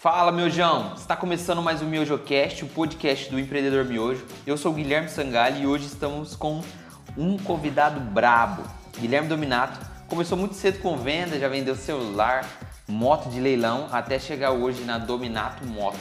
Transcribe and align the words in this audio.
Fala, 0.00 0.30
miojão! 0.30 0.94
Está 0.94 1.16
começando 1.16 1.60
mais 1.60 1.82
o 1.82 1.84
MiojoCast, 1.84 2.64
o 2.64 2.68
podcast 2.68 3.28
do 3.32 3.36
empreendedor 3.36 3.84
miojo. 3.84 4.24
Eu 4.46 4.56
sou 4.56 4.70
o 4.70 4.74
Guilherme 4.76 5.08
Sangali 5.08 5.62
e 5.62 5.66
hoje 5.66 5.86
estamos 5.86 6.36
com 6.36 6.62
um 7.16 7.36
convidado 7.36 7.98
brabo. 7.98 8.62
Guilherme 8.96 9.26
Dominato 9.26 9.84
começou 10.08 10.38
muito 10.38 10.54
cedo 10.54 10.80
com 10.80 10.96
venda, 10.96 11.36
já 11.36 11.48
vendeu 11.48 11.74
celular, 11.74 12.48
moto 12.86 13.28
de 13.28 13.40
leilão, 13.40 13.88
até 13.90 14.20
chegar 14.20 14.52
hoje 14.52 14.84
na 14.84 14.98
Dominato 14.98 15.66
Moto, 15.66 15.98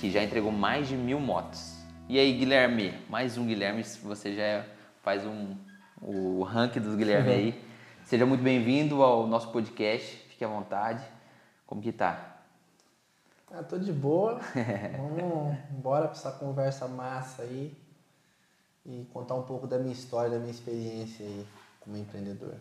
que 0.00 0.12
já 0.12 0.22
entregou 0.22 0.52
mais 0.52 0.86
de 0.86 0.94
mil 0.94 1.18
motos. 1.18 1.74
E 2.08 2.20
aí, 2.20 2.32
Guilherme? 2.32 2.94
Mais 3.10 3.36
um 3.36 3.44
Guilherme, 3.44 3.82
você 3.82 4.32
já 4.32 4.64
faz 5.02 5.26
um, 5.26 5.56
o 6.00 6.44
ranking 6.44 6.78
dos 6.78 6.94
Guilherme 6.94 7.32
aí. 7.32 7.64
Seja 8.04 8.24
muito 8.24 8.44
bem-vindo 8.44 9.02
ao 9.02 9.26
nosso 9.26 9.48
podcast, 9.48 10.06
fique 10.28 10.44
à 10.44 10.48
vontade. 10.48 11.02
Como 11.66 11.82
que 11.82 11.90
tá? 11.90 12.37
Ah, 13.50 13.62
tô 13.62 13.78
de 13.78 13.92
boa. 13.92 14.40
Vamos 14.96 15.56
embora 15.70 16.08
pra 16.08 16.16
essa 16.16 16.30
conversa 16.32 16.86
massa 16.86 17.42
aí 17.42 17.74
e 18.84 19.06
contar 19.12 19.34
um 19.34 19.42
pouco 19.42 19.66
da 19.66 19.78
minha 19.78 19.92
história, 19.92 20.30
da 20.30 20.38
minha 20.38 20.50
experiência 20.50 21.24
aí 21.24 21.46
como 21.80 21.96
empreendedor. 21.96 22.56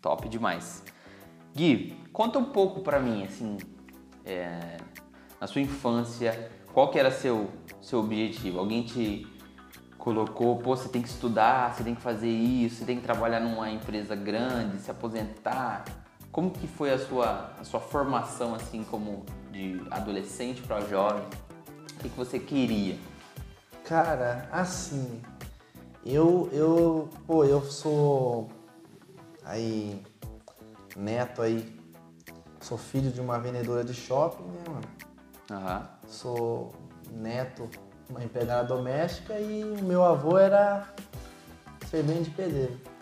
Top 0.00 0.28
demais. 0.28 0.82
Gui, 1.54 1.96
conta 2.12 2.38
um 2.38 2.46
pouco 2.46 2.80
pra 2.80 2.98
mim, 2.98 3.24
assim, 3.24 3.58
é, 4.24 4.76
na 5.40 5.46
sua 5.46 5.60
infância, 5.60 6.50
qual 6.72 6.90
que 6.90 6.98
era 6.98 7.10
seu 7.10 7.48
seu 7.80 8.00
objetivo? 8.00 8.58
Alguém 8.58 8.82
te 8.82 9.26
colocou, 9.98 10.58
pô, 10.58 10.76
você 10.76 10.88
tem 10.88 11.00
que 11.00 11.08
estudar, 11.08 11.72
você 11.72 11.84
tem 11.84 11.94
que 11.94 12.00
fazer 12.00 12.28
isso, 12.28 12.76
você 12.76 12.84
tem 12.84 12.96
que 12.96 13.02
trabalhar 13.02 13.40
numa 13.40 13.70
empresa 13.70 14.16
grande, 14.16 14.80
se 14.80 14.90
aposentar. 14.90 15.84
Como 16.34 16.50
que 16.50 16.66
foi 16.66 16.92
a 16.92 16.98
sua, 16.98 17.52
a 17.60 17.62
sua 17.62 17.78
formação 17.78 18.56
assim 18.56 18.82
como 18.82 19.24
de 19.52 19.80
adolescente 19.88 20.60
para 20.62 20.80
jovem? 20.80 21.22
O 21.92 22.00
que, 22.00 22.08
que 22.08 22.16
você 22.16 22.40
queria? 22.40 22.98
Cara, 23.84 24.48
assim, 24.50 25.22
eu, 26.04 26.48
eu, 26.52 27.08
pô, 27.24 27.44
eu 27.44 27.62
sou 27.62 28.48
aí 29.44 30.02
neto 30.96 31.40
aí, 31.40 31.72
sou 32.60 32.76
filho 32.76 33.12
de 33.12 33.20
uma 33.20 33.38
vendedora 33.38 33.84
de 33.84 33.94
shopping, 33.94 34.42
né, 34.42 34.64
mano? 34.68 34.88
Aham. 35.52 35.88
Sou 36.08 36.74
neto 37.12 37.70
uma 38.10 38.24
empregada 38.24 38.64
doméstica 38.64 39.38
e 39.38 39.62
o 39.62 39.84
meu 39.84 40.02
avô 40.02 40.36
era 40.36 40.92
servente 41.88 42.24
de 42.24 42.30
pedreiro. 42.30 42.93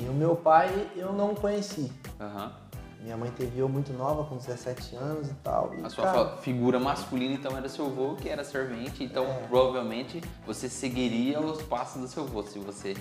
E 0.00 0.08
o 0.08 0.12
meu 0.12 0.36
pai 0.36 0.88
eu 0.96 1.12
não 1.12 1.34
conheci. 1.34 1.92
Aham. 2.20 2.52
Minha 3.00 3.16
mãe 3.16 3.30
teve 3.30 3.58
eu 3.58 3.68
muito 3.68 3.92
nova, 3.92 4.24
com 4.24 4.36
17 4.36 4.96
anos 4.96 5.28
e 5.30 5.34
tal. 5.34 5.72
E, 5.74 5.84
A 5.84 5.88
sua 5.88 6.04
cara, 6.04 6.36
figura 6.38 6.80
masculina 6.80 7.34
então 7.34 7.56
era 7.56 7.68
seu 7.68 7.86
avô, 7.86 8.14
que 8.16 8.28
era 8.28 8.42
servente, 8.42 9.04
então 9.04 9.24
É. 9.24 9.46
provavelmente 9.48 10.20
você 10.44 10.68
seguiria 10.68 11.40
os 11.40 11.62
passos 11.62 12.02
do 12.02 12.08
seu 12.08 12.24
avô, 12.24 12.42
se 12.42 12.58
você 12.58 12.96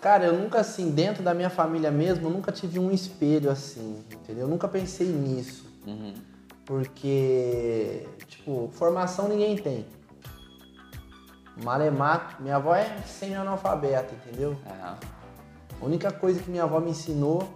Cara, 0.00 0.26
eu 0.26 0.34
nunca 0.38 0.60
assim, 0.60 0.90
dentro 0.90 1.22
da 1.22 1.32
minha 1.32 1.48
família 1.48 1.90
mesmo, 1.90 2.26
eu 2.26 2.30
nunca 2.30 2.52
tive 2.52 2.78
um 2.78 2.90
espelho 2.90 3.50
assim, 3.50 4.04
entendeu? 4.12 4.44
Eu 4.44 4.48
nunca 4.48 4.68
pensei 4.68 5.08
nisso. 5.08 5.66
Uhum. 5.86 6.12
Porque, 6.66 8.06
tipo, 8.28 8.68
formação 8.74 9.28
ninguém 9.28 9.56
tem. 9.56 9.86
Malemático, 11.62 12.42
minha 12.42 12.56
avó 12.56 12.74
é 12.74 12.84
semi-analfabeta, 13.06 14.14
entendeu? 14.14 14.56
Aham. 14.66 14.98
A 15.80 15.84
única 15.84 16.10
coisa 16.12 16.42
que 16.42 16.50
minha 16.50 16.64
avó 16.64 16.80
me 16.80 16.90
ensinou 16.90 17.48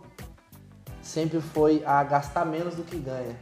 sempre 1.03 1.41
foi 1.41 1.83
a 1.85 2.03
gastar 2.05 2.45
menos 2.45 2.75
do 2.75 2.83
que 2.83 2.99
ganha. 2.99 3.37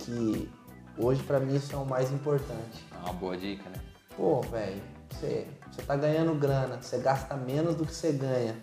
Que 0.00 0.50
hoje 0.98 1.22
pra 1.22 1.38
mim 1.38 1.54
isso 1.54 1.74
é 1.74 1.78
o 1.78 1.84
mais 1.84 2.12
importante. 2.12 2.84
É 2.92 3.04
uma 3.04 3.14
boa 3.14 3.36
dica, 3.36 3.68
né? 3.70 3.76
Pô, 4.16 4.40
velho, 4.42 4.82
você, 5.10 5.46
você 5.70 5.82
tá 5.82 5.96
ganhando 5.96 6.34
grana, 6.34 6.80
você 6.80 6.98
gasta 6.98 7.36
menos 7.36 7.74
do 7.74 7.86
que 7.86 7.94
você 7.94 8.12
ganha. 8.12 8.56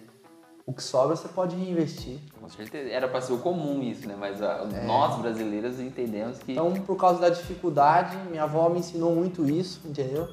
O 0.65 0.73
que 0.73 0.83
sobra 0.83 1.15
você 1.15 1.27
pode 1.27 1.55
reinvestir. 1.55 2.19
Com 2.39 2.47
certeza. 2.47 2.89
Era 2.89 3.07
para 3.07 3.19
ser 3.19 3.33
o 3.33 3.39
comum 3.39 3.81
isso, 3.81 4.07
né? 4.07 4.15
Mas 4.17 4.41
ah, 4.41 4.63
nós 4.85 5.19
brasileiros 5.19 5.79
entendemos 5.79 6.37
que 6.39 6.51
Então, 6.51 6.71
por 6.73 6.95
causa 6.95 7.19
da 7.19 7.29
dificuldade, 7.29 8.15
minha 8.29 8.43
avó 8.43 8.69
me 8.69 8.79
ensinou 8.79 9.13
muito 9.15 9.49
isso, 9.49 9.81
entendeu? 9.85 10.29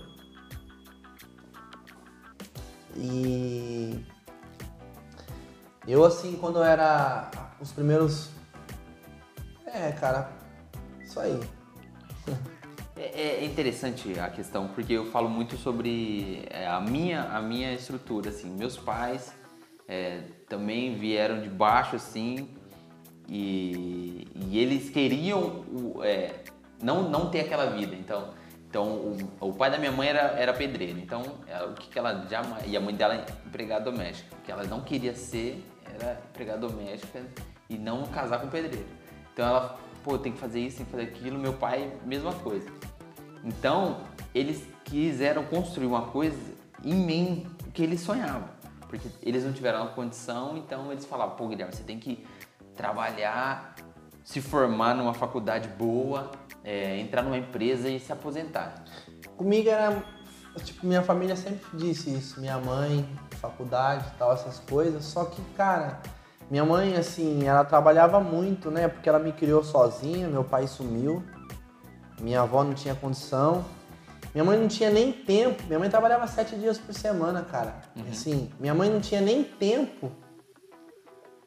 E 2.94 4.04
eu 5.92 6.04
assim, 6.04 6.36
quando 6.36 6.56
eu 6.58 6.64
era 6.64 7.30
os 7.60 7.72
primeiros 7.72 8.30
É, 9.66 9.92
cara, 9.92 10.30
isso 11.04 11.18
aí. 11.20 11.38
É, 12.96 13.42
é 13.42 13.44
interessante 13.44 14.18
a 14.18 14.28
questão, 14.28 14.68
porque 14.68 14.92
eu 14.94 15.06
falo 15.06 15.28
muito 15.28 15.56
sobre 15.56 16.44
é, 16.50 16.66
a, 16.66 16.80
minha, 16.80 17.22
a 17.24 17.40
minha 17.40 17.72
estrutura, 17.72 18.30
assim. 18.30 18.50
Meus 18.50 18.76
pais 18.76 19.32
é, 19.86 20.22
também 20.48 20.96
vieram 20.96 21.40
de 21.40 21.48
baixo, 21.48 21.96
assim, 21.96 22.48
e, 23.28 24.26
e 24.34 24.58
eles 24.58 24.90
queriam 24.90 25.64
é, 26.02 26.34
não, 26.82 27.08
não 27.08 27.30
ter 27.30 27.40
aquela 27.40 27.66
vida. 27.66 27.94
Então, 27.94 28.34
então 28.68 28.86
o, 28.86 29.16
o 29.40 29.52
pai 29.52 29.70
da 29.70 29.78
minha 29.78 29.92
mãe 29.92 30.08
era, 30.08 30.20
era 30.32 30.52
pedreiro, 30.52 30.98
então 30.98 31.22
ela- 31.46 31.70
o 31.70 31.74
que, 31.74 31.88
que 31.88 31.98
ela 31.98 32.26
jamais... 32.28 32.64
E 32.66 32.76
a 32.76 32.80
mãe 32.80 32.94
dela 32.94 33.14
é 33.14 33.24
empregada 33.46 33.84
doméstica. 33.90 34.34
O 34.36 34.42
que 34.42 34.50
ela 34.50 34.64
não 34.64 34.80
queria 34.80 35.14
ser 35.14 35.64
era 36.00 36.20
empregada 36.30 36.66
doméstica 36.66 37.22
e 37.68 37.76
não 37.76 38.06
casar 38.06 38.40
com 38.40 38.48
pedreiro. 38.48 38.86
Então 39.32 39.46
ela, 39.46 39.78
pô, 40.02 40.18
tem 40.18 40.32
que 40.32 40.38
fazer 40.38 40.60
isso, 40.60 40.78
tem 40.78 40.86
que 40.86 40.92
fazer 40.92 41.04
aquilo. 41.04 41.38
Meu 41.38 41.52
pai, 41.52 41.92
mesma 42.04 42.32
coisa. 42.32 42.70
Então, 43.44 44.00
eles 44.34 44.66
quiseram 44.84 45.44
construir 45.44 45.86
uma 45.86 46.06
coisa 46.06 46.38
em 46.84 46.94
mim 46.94 47.46
que 47.72 47.82
eles 47.82 48.00
sonhavam. 48.00 48.48
Porque 48.88 49.08
eles 49.22 49.44
não 49.44 49.52
tiveram 49.52 49.82
a 49.82 49.88
condição, 49.88 50.56
então 50.56 50.90
eles 50.90 51.04
falavam, 51.04 51.36
pô, 51.36 51.46
Guilherme, 51.46 51.74
você 51.74 51.82
tem 51.82 51.98
que 51.98 52.24
trabalhar, 52.74 53.74
se 54.24 54.40
formar 54.40 54.94
numa 54.94 55.12
faculdade 55.12 55.68
boa, 55.68 56.30
é, 56.64 56.98
entrar 56.98 57.22
numa 57.22 57.36
empresa 57.36 57.88
e 57.88 58.00
se 58.00 58.12
aposentar. 58.12 58.84
Comigo 59.36 59.68
era. 59.68 60.02
Tipo, 60.64 60.86
minha 60.86 61.02
família 61.02 61.36
sempre 61.36 61.64
disse 61.74 62.12
isso. 62.12 62.40
Minha 62.40 62.58
mãe, 62.58 63.08
faculdade 63.38 64.04
e 64.14 64.18
tal, 64.18 64.32
essas 64.32 64.58
coisas. 64.60 65.04
Só 65.04 65.24
que, 65.24 65.40
cara, 65.56 66.00
minha 66.50 66.64
mãe, 66.64 66.96
assim, 66.96 67.46
ela 67.46 67.64
trabalhava 67.64 68.20
muito, 68.20 68.70
né? 68.70 68.88
Porque 68.88 69.08
ela 69.08 69.18
me 69.18 69.32
criou 69.32 69.62
sozinha, 69.62 70.28
meu 70.28 70.44
pai 70.44 70.66
sumiu. 70.66 71.22
Minha 72.20 72.42
avó 72.42 72.64
não 72.64 72.74
tinha 72.74 72.94
condição. 72.94 73.64
Minha 74.34 74.44
mãe 74.44 74.58
não 74.58 74.68
tinha 74.68 74.90
nem 74.90 75.12
tempo. 75.12 75.62
Minha 75.66 75.78
mãe 75.78 75.90
trabalhava 75.90 76.26
sete 76.26 76.56
dias 76.56 76.78
por 76.78 76.94
semana, 76.94 77.42
cara. 77.42 77.74
Assim, 78.10 78.50
minha 78.58 78.74
mãe 78.74 78.90
não 78.90 79.00
tinha 79.00 79.20
nem 79.20 79.44
tempo 79.44 80.10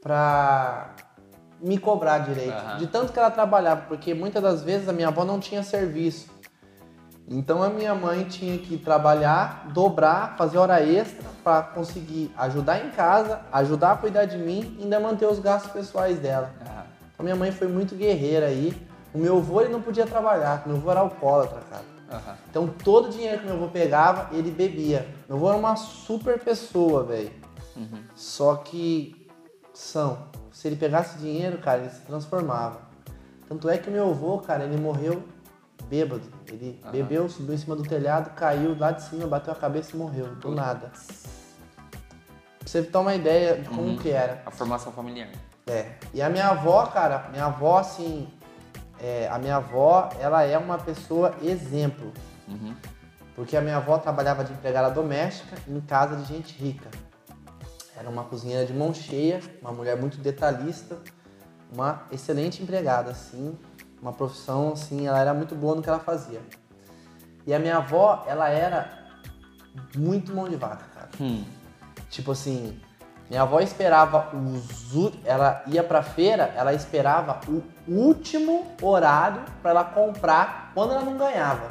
pra 0.02 0.96
me 1.60 1.78
cobrar 1.78 2.20
direito. 2.20 2.54
Aham. 2.54 2.78
De 2.78 2.88
tanto 2.88 3.14
que 3.14 3.20
ela 3.20 3.32
trabalhava, 3.32 3.82
porque 3.88 4.14
muitas 4.14 4.42
das 4.42 4.64
vezes 4.64 4.88
a 4.88 4.94
minha 4.94 5.10
avó 5.10 5.24
não 5.26 5.40
tinha 5.40 5.62
serviço. 5.64 6.30
Então 7.28 7.62
a 7.64 7.70
minha 7.70 7.96
mãe 7.96 8.24
tinha 8.26 8.58
que 8.58 8.78
trabalhar, 8.78 9.70
dobrar, 9.74 10.36
fazer 10.38 10.58
hora 10.58 10.82
extra 10.82 11.31
para 11.44 11.62
conseguir 11.64 12.32
ajudar 12.38 12.86
em 12.86 12.90
casa, 12.92 13.42
ajudar 13.52 13.94
a 13.94 13.98
cuidar 13.98 14.26
de 14.26 14.38
mim 14.38 14.76
e 14.80 14.84
ainda 14.84 15.00
manter 15.00 15.26
os 15.26 15.40
gastos 15.40 15.72
pessoais 15.72 16.20
dela. 16.20 16.52
Ah, 16.66 16.84
Então 17.14 17.24
minha 17.24 17.36
mãe 17.36 17.52
foi 17.52 17.68
muito 17.68 17.96
guerreira 17.96 18.48
aí. 18.48 18.74
O 19.14 19.18
meu 19.18 19.38
avô 19.38 19.62
ele 19.62 19.72
não 19.74 19.82
podia 19.82 20.06
trabalhar, 20.06 20.64
meu 20.66 20.78
avô 20.78 20.92
era 20.92 21.00
alcoólatra, 21.02 21.60
cara. 21.70 21.84
aham. 22.12 22.36
Então 22.50 22.68
todo 22.68 23.08
o 23.08 23.10
dinheiro 23.10 23.40
que 23.40 23.46
meu 23.46 23.56
avô 23.56 23.68
pegava, 23.68 24.30
ele 24.36 24.52
bebia. 24.52 25.08
Meu 25.28 25.38
avô 25.38 25.50
era 25.50 25.58
uma 25.58 25.76
super 25.76 26.40
pessoa, 26.40 27.04
velho. 27.04 27.32
Uhum. 27.76 28.04
Só 28.16 28.56
que 28.56 29.28
são, 29.74 30.18
se 30.52 30.68
ele 30.68 30.76
pegasse 30.76 31.18
dinheiro, 31.18 31.58
cara, 31.58 31.80
ele 31.82 31.90
se 31.90 32.02
transformava. 32.02 32.80
Tanto 33.48 33.70
é 33.70 33.78
que 33.78 33.90
o 33.90 33.92
meu 33.92 34.10
avô, 34.12 34.38
cara, 34.40 34.64
ele 34.64 34.78
morreu 34.80 35.24
bêbado. 35.92 36.24
Ele 36.48 36.80
Aham. 36.84 36.92
bebeu, 36.94 37.28
subiu 37.30 37.54
em 37.54 37.58
cima 37.58 37.76
do 37.76 37.84
telhado, 37.84 38.34
caiu 38.34 38.78
lá 38.80 38.92
de 38.94 39.04
cima, 39.04 39.28
bateu 39.28 39.52
a 39.52 39.56
cabeça 39.58 39.94
e 39.94 39.98
morreu, 40.00 40.34
do 40.36 40.50
nada. 40.50 40.90
Pra 42.60 42.66
você 42.66 42.82
ter 42.82 42.98
uma 42.98 43.14
ideia 43.14 43.58
de 43.58 43.68
como 43.68 43.82
Uhum. 43.90 43.98
que 43.98 44.10
era. 44.10 44.42
A 44.46 44.52
formação 44.52 44.94
familiar. 44.94 45.28
É. 45.68 45.92
E 46.14 46.22
a 46.22 46.30
minha 46.30 46.48
avó, 46.48 46.86
cara, 46.86 47.28
minha 47.30 47.46
avó, 47.46 47.80
assim, 47.80 48.30
é, 49.02 49.28
a 49.30 49.38
minha 49.38 49.58
avó, 49.58 50.10
ela 50.20 50.44
é 50.44 50.58
uma 50.58 50.78
pessoa 50.78 51.36
exemplo. 51.42 52.14
Uhum. 52.48 52.74
Porque 53.36 53.58
a 53.58 53.62
minha 53.62 53.78
avó 53.78 53.98
trabalhava 53.98 54.44
de 54.46 54.54
empregada 54.54 54.90
doméstica 54.92 55.58
em 55.68 55.80
casa 55.82 56.16
de 56.16 56.24
gente 56.26 56.58
rica. 56.58 56.90
Era 57.98 58.10
uma 58.10 58.24
cozinheira 58.24 58.66
de 58.66 58.74
mão 58.74 58.94
cheia, 58.94 59.42
uma 59.62 59.72
mulher 59.74 59.98
muito 59.98 60.18
detalhista, 60.18 60.98
uma 61.74 62.04
excelente 62.12 62.64
empregada, 62.64 63.12
assim, 63.12 63.58
uma 64.02 64.12
profissão, 64.14 64.74
assim, 64.74 65.08
ela 65.08 65.20
era 65.20 65.34
muito 65.34 65.54
boa 65.56 65.76
no 65.76 65.82
que 65.82 65.90
ela 65.90 66.00
fazia. 66.00 66.42
E 67.46 67.54
a 67.54 67.60
minha 67.60 67.78
avó, 67.78 68.24
ela 68.28 68.50
era 68.50 68.90
muito 69.96 70.34
mão 70.36 70.48
de 70.50 70.56
vaca, 70.56 70.86
cara. 70.94 71.10
Hum. 71.20 71.44
Tipo 72.10 72.32
assim, 72.32 72.80
Minha 73.30 73.44
avó 73.44 73.62
esperava 73.62 74.28
os. 74.36 74.92
Ela 75.24 75.64
ia 75.68 75.82
pra 75.84 76.04
feira, 76.04 76.52
ela 76.56 76.74
esperava 76.74 77.40
o 77.48 77.64
último 77.88 78.68
horário 78.82 79.42
pra 79.62 79.72
ela 79.72 79.84
comprar 79.86 80.72
quando 80.74 80.92
ela 80.92 81.02
não 81.04 81.18
ganhava. 81.18 81.70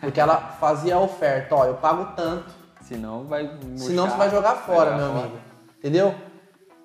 Porque 0.00 0.18
ela 0.18 0.36
fazia 0.58 0.94
a 0.96 1.00
oferta, 1.00 1.54
ó, 1.54 1.64
eu 1.66 1.74
pago 1.74 2.12
tanto, 2.16 2.50
Senão 2.80 3.24
vai. 3.24 3.50
senão 3.76 4.08
você 4.08 4.16
vai 4.16 4.30
jogar 4.30 4.54
fora, 4.56 4.92
jogar 4.92 4.96
meu 4.96 5.06
fora. 5.12 5.26
amigo. 5.26 5.38
Entendeu? 5.78 6.14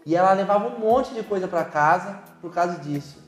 E 0.06 0.16
ela 0.16 0.34
levava 0.34 0.68
um 0.68 0.80
monte 0.80 1.14
de 1.14 1.24
coisa 1.24 1.48
pra 1.48 1.64
casa 1.64 2.20
por 2.42 2.54
causa 2.54 2.78
disso. 2.80 3.19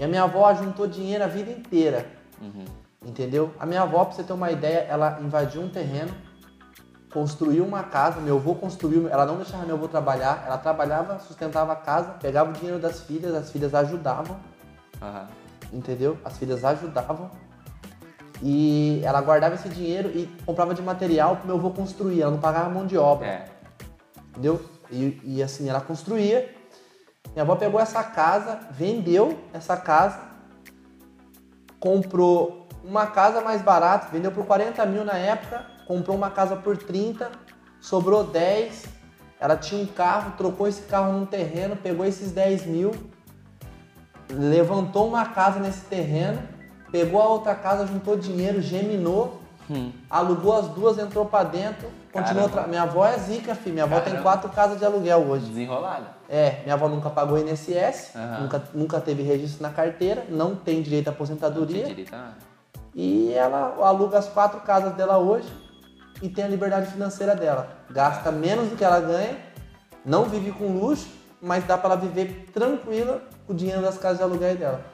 E 0.00 0.04
a 0.04 0.08
minha 0.08 0.22
avó 0.22 0.52
juntou 0.54 0.86
dinheiro 0.86 1.22
a 1.22 1.26
vida 1.26 1.50
inteira. 1.50 2.06
Uhum. 2.40 2.64
Entendeu? 3.04 3.52
A 3.60 3.66
minha 3.66 3.82
avó, 3.82 4.06
pra 4.06 4.14
você 4.14 4.24
ter 4.24 4.32
uma 4.32 4.50
ideia, 4.50 4.86
ela 4.88 5.18
invadiu 5.20 5.60
um 5.60 5.68
terreno, 5.68 6.10
construiu 7.12 7.66
uma 7.66 7.82
casa, 7.82 8.18
meu 8.18 8.36
avô 8.36 8.54
construiu, 8.54 9.10
ela 9.10 9.26
não 9.26 9.36
deixava 9.36 9.66
meu 9.66 9.76
avô 9.76 9.86
trabalhar, 9.88 10.42
ela 10.46 10.56
trabalhava, 10.56 11.18
sustentava 11.18 11.74
a 11.74 11.76
casa, 11.76 12.12
pegava 12.12 12.48
o 12.48 12.52
dinheiro 12.54 12.78
das 12.78 13.02
filhas, 13.02 13.34
as 13.34 13.52
filhas 13.52 13.74
ajudavam, 13.74 14.38
Aham. 15.02 15.28
entendeu? 15.70 16.16
As 16.24 16.38
filhas 16.38 16.64
ajudavam. 16.64 17.30
E 18.42 19.02
ela 19.04 19.20
guardava 19.20 19.54
esse 19.54 19.68
dinheiro 19.68 20.08
e 20.14 20.26
comprava 20.46 20.72
de 20.72 20.80
material 20.80 21.36
pro 21.36 21.46
meu 21.46 21.56
avô 21.56 21.72
construir, 21.72 22.22
ela 22.22 22.30
não 22.30 22.40
pagava 22.40 22.70
mão 22.70 22.86
de 22.86 22.96
obra, 22.96 23.26
É. 23.26 23.44
entendeu? 24.30 24.64
E, 24.90 25.20
e 25.22 25.42
assim, 25.42 25.68
ela 25.68 25.82
construía. 25.82 26.58
Minha 27.32 27.42
avó 27.42 27.54
pegou 27.56 27.80
essa 27.80 28.02
casa, 28.02 28.58
vendeu 28.70 29.38
essa 29.52 29.76
casa, 29.76 30.18
comprou 31.78 32.68
uma 32.84 33.06
casa 33.06 33.40
mais 33.40 33.62
barata, 33.62 34.08
vendeu 34.10 34.32
por 34.32 34.44
40 34.44 34.84
mil 34.86 35.04
na 35.04 35.16
época, 35.16 35.64
comprou 35.86 36.16
uma 36.16 36.30
casa 36.30 36.56
por 36.56 36.76
30, 36.76 37.30
sobrou 37.80 38.24
10. 38.24 38.84
Ela 39.38 39.56
tinha 39.56 39.82
um 39.82 39.86
carro, 39.86 40.32
trocou 40.36 40.66
esse 40.68 40.82
carro 40.82 41.12
num 41.12 41.24
terreno, 41.24 41.76
pegou 41.76 42.04
esses 42.04 42.32
10 42.32 42.66
mil, 42.66 42.90
levantou 44.28 45.06
uma 45.08 45.24
casa 45.26 45.58
nesse 45.60 45.82
terreno, 45.82 46.42
pegou 46.90 47.22
a 47.22 47.28
outra 47.28 47.54
casa, 47.54 47.86
juntou 47.86 48.16
dinheiro, 48.16 48.60
geminou, 48.60 49.40
Hum. 49.70 49.92
alugou 50.10 50.58
as 50.58 50.66
duas, 50.68 50.98
entrou 50.98 51.24
pra 51.24 51.44
dentro, 51.44 51.88
continuou. 52.12 52.44
Caramba. 52.48 52.62
Tra... 52.62 52.66
Minha 52.68 52.82
avó 52.82 53.06
é 53.06 53.18
zica, 53.18 53.54
filho. 53.54 53.72
Minha 53.74 53.84
avó 53.84 53.96
tem 53.96 54.04
Caramba. 54.12 54.22
quatro 54.22 54.48
casas 54.50 54.78
de 54.78 54.84
aluguel 54.84 55.18
hoje. 55.20 55.46
Desenrolada. 55.46 56.06
É, 56.28 56.60
minha 56.62 56.74
avó 56.74 56.88
nunca 56.88 57.10
pagou 57.10 57.38
INSS, 57.38 58.12
nunca, 58.40 58.62
nunca 58.72 59.00
teve 59.00 59.22
registro 59.22 59.62
na 59.62 59.70
carteira, 59.70 60.24
não 60.28 60.54
tem 60.54 60.80
direito 60.82 61.08
à 61.08 61.10
Não 61.10 61.14
aposentadoria. 61.16 61.74
tinha 61.84 61.86
direito 61.88 62.14
a- 62.14 62.32
E 62.94 63.32
ela 63.32 63.76
aluga 63.80 64.18
as 64.18 64.28
quatro 64.28 64.60
casas 64.60 64.94
dela 64.94 65.18
hoje 65.18 65.48
e 66.22 66.28
tem 66.28 66.44
a 66.44 66.48
liberdade 66.48 66.90
financeira 66.90 67.34
dela. 67.34 67.68
Gasta 67.90 68.30
menos 68.30 68.68
do 68.68 68.76
que 68.76 68.84
ela 68.84 69.00
ganha, 69.00 69.36
não 70.04 70.24
vive 70.24 70.52
com 70.52 70.66
luxo, 70.78 71.08
mas 71.42 71.64
dá 71.64 71.76
pra 71.78 71.90
ela 71.92 72.00
viver 72.00 72.46
tranquila 72.52 73.22
com 73.46 73.52
o 73.52 73.56
dinheiro 73.56 73.80
das 73.82 73.96
casas 73.98 74.18
de 74.18 74.22
aluguel 74.24 74.56
dela. 74.56 74.84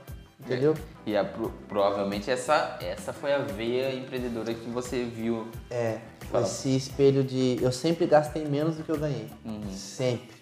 Entendeu? 0.40 0.74
E 1.04 1.16
a, 1.16 1.24
pro- 1.24 1.50
provavelmente 1.68 2.30
essa, 2.30 2.76
essa 2.80 3.12
foi 3.12 3.32
a 3.34 3.38
veia 3.38 3.92
empreendedora 3.94 4.52
que 4.54 4.68
você 4.70 5.02
viu. 5.04 5.48
É, 5.70 5.98
Fala. 6.30 6.44
esse 6.44 6.74
espelho 6.76 7.22
de. 7.24 7.58
Eu 7.60 7.72
sempre 7.72 8.06
gastei 8.06 8.44
menos 8.44 8.76
do 8.76 8.82
que 8.82 8.90
eu 8.90 8.98
ganhei. 8.98 9.28
Uhum. 9.44 9.70
Sempre. 9.70 10.36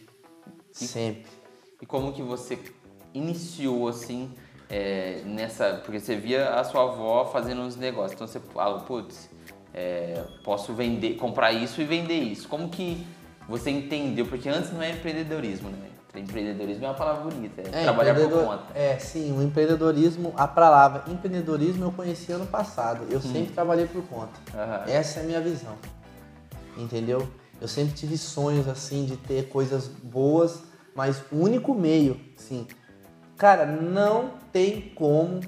Sempre. 0.70 1.26
E 1.80 1.86
como 1.86 2.12
que 2.12 2.22
você 2.22 2.58
iniciou 3.12 3.88
assim 3.88 4.30
é, 4.68 5.22
nessa. 5.24 5.82
Porque 5.84 6.00
você 6.00 6.16
via 6.16 6.50
a 6.50 6.64
sua 6.64 6.82
avó 6.82 7.26
fazendo 7.26 7.62
uns 7.62 7.76
negócios. 7.76 8.12
Então 8.12 8.26
você 8.26 8.40
fala, 8.40 8.80
putz, 8.80 9.30
é, 9.72 10.22
posso 10.42 10.72
vender, 10.72 11.16
comprar 11.16 11.52
isso 11.52 11.80
e 11.80 11.84
vender 11.84 12.18
isso. 12.18 12.48
Como 12.48 12.68
que 12.68 13.06
você 13.48 13.70
entendeu? 13.70 14.26
Porque 14.26 14.48
antes 14.48 14.72
não 14.72 14.82
é 14.82 14.90
empreendedorismo, 14.90 15.70
né? 15.70 15.90
Empreendedorismo 16.14 16.84
é 16.84 16.88
uma 16.88 16.94
palavra 16.94 17.22
bonita, 17.30 17.60
é, 17.60 17.82
trabalhar 17.82 18.14
por 18.14 18.30
conta. 18.30 18.64
É, 18.78 18.98
sim, 18.98 19.36
o 19.36 19.42
empreendedorismo, 19.42 20.32
a 20.36 20.46
palavra 20.46 21.10
empreendedorismo 21.10 21.84
eu 21.84 21.92
conheci 21.92 22.30
ano 22.30 22.46
passado. 22.46 23.04
Eu 23.10 23.20
sempre 23.20 23.52
trabalhei 23.52 23.86
por 23.86 24.02
conta. 24.04 24.32
Aham. 24.54 24.84
Essa 24.86 25.20
é 25.20 25.22
a 25.22 25.26
minha 25.26 25.40
visão. 25.40 25.74
Entendeu? 26.76 27.28
Eu 27.60 27.66
sempre 27.66 27.94
tive 27.94 28.16
sonhos 28.16 28.68
assim 28.68 29.04
de 29.04 29.16
ter 29.16 29.48
coisas 29.48 29.88
boas, 29.88 30.62
mas 30.94 31.20
o 31.32 31.36
único 31.36 31.74
meio, 31.74 32.20
sim. 32.36 32.66
Cara, 33.36 33.66
não 33.66 34.30
tem 34.52 34.92
como 34.94 35.40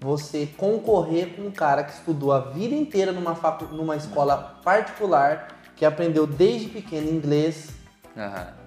você 0.00 0.46
concorrer 0.56 1.34
com 1.36 1.42
um 1.42 1.50
cara 1.50 1.84
que 1.84 1.92
estudou 1.92 2.32
a 2.32 2.40
vida 2.40 2.74
inteira 2.74 3.12
numa, 3.12 3.34
facu- 3.34 3.72
numa 3.74 3.96
escola 3.96 4.58
particular, 4.64 5.48
que 5.76 5.84
aprendeu 5.84 6.26
desde 6.26 6.68
pequeno 6.68 7.08
inglês, 7.10 7.68
Aham. 8.16 8.63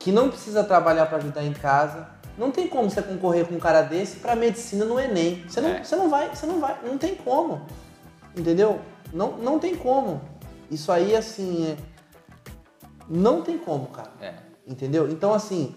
Que 0.00 0.10
não 0.10 0.30
precisa 0.30 0.64
trabalhar 0.64 1.06
para 1.06 1.18
ajudar 1.18 1.44
em 1.44 1.52
casa. 1.52 2.08
Não 2.36 2.50
tem 2.50 2.66
como 2.66 2.90
você 2.90 3.02
concorrer 3.02 3.46
com 3.46 3.54
um 3.54 3.60
cara 3.60 3.82
desse 3.82 4.16
para 4.16 4.34
medicina 4.34 4.84
no 4.86 4.98
Enem. 4.98 5.44
Você 5.46 5.60
não, 5.60 5.68
É. 5.68 5.84
você 5.84 5.94
não 5.94 6.08
vai, 6.08 6.34
você 6.34 6.46
não 6.46 6.58
vai, 6.58 6.80
não 6.82 6.96
tem 6.96 7.14
como. 7.14 7.66
Entendeu? 8.34 8.80
Não, 9.12 9.36
não 9.36 9.58
tem 9.58 9.76
como. 9.76 10.22
Isso 10.70 10.90
aí 10.90 11.14
assim, 11.14 11.66
é... 11.66 11.76
não 13.08 13.42
tem 13.42 13.58
como, 13.58 13.88
cara. 13.88 14.10
É. 14.22 14.34
Entendeu? 14.66 15.10
Então 15.10 15.34
assim, 15.34 15.76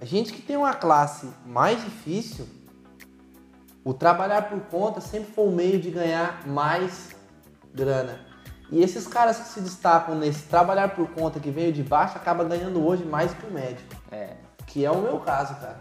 a 0.00 0.04
gente 0.06 0.32
que 0.32 0.40
tem 0.40 0.56
uma 0.56 0.72
classe 0.72 1.28
mais 1.44 1.84
difícil, 1.84 2.48
o 3.84 3.92
trabalhar 3.92 4.48
por 4.48 4.60
conta 4.60 5.00
sempre 5.02 5.30
foi 5.32 5.46
o 5.46 5.50
meio 5.50 5.78
de 5.78 5.90
ganhar 5.90 6.46
mais 6.46 7.10
grana. 7.74 8.27
E 8.70 8.82
esses 8.82 9.06
caras 9.06 9.38
que 9.38 9.48
se 9.48 9.60
destacam 9.60 10.14
nesse 10.14 10.42
trabalhar 10.44 10.90
por 10.90 11.08
conta 11.10 11.40
que 11.40 11.50
veio 11.50 11.72
de 11.72 11.82
baixo 11.82 12.16
acaba 12.16 12.44
ganhando 12.44 12.84
hoje 12.86 13.04
mais 13.04 13.32
que 13.32 13.46
o 13.46 13.50
médico, 13.50 13.94
É. 14.12 14.34
que 14.66 14.84
é 14.84 14.90
o 14.90 14.98
meu 15.00 15.18
caso, 15.20 15.54
cara. 15.54 15.80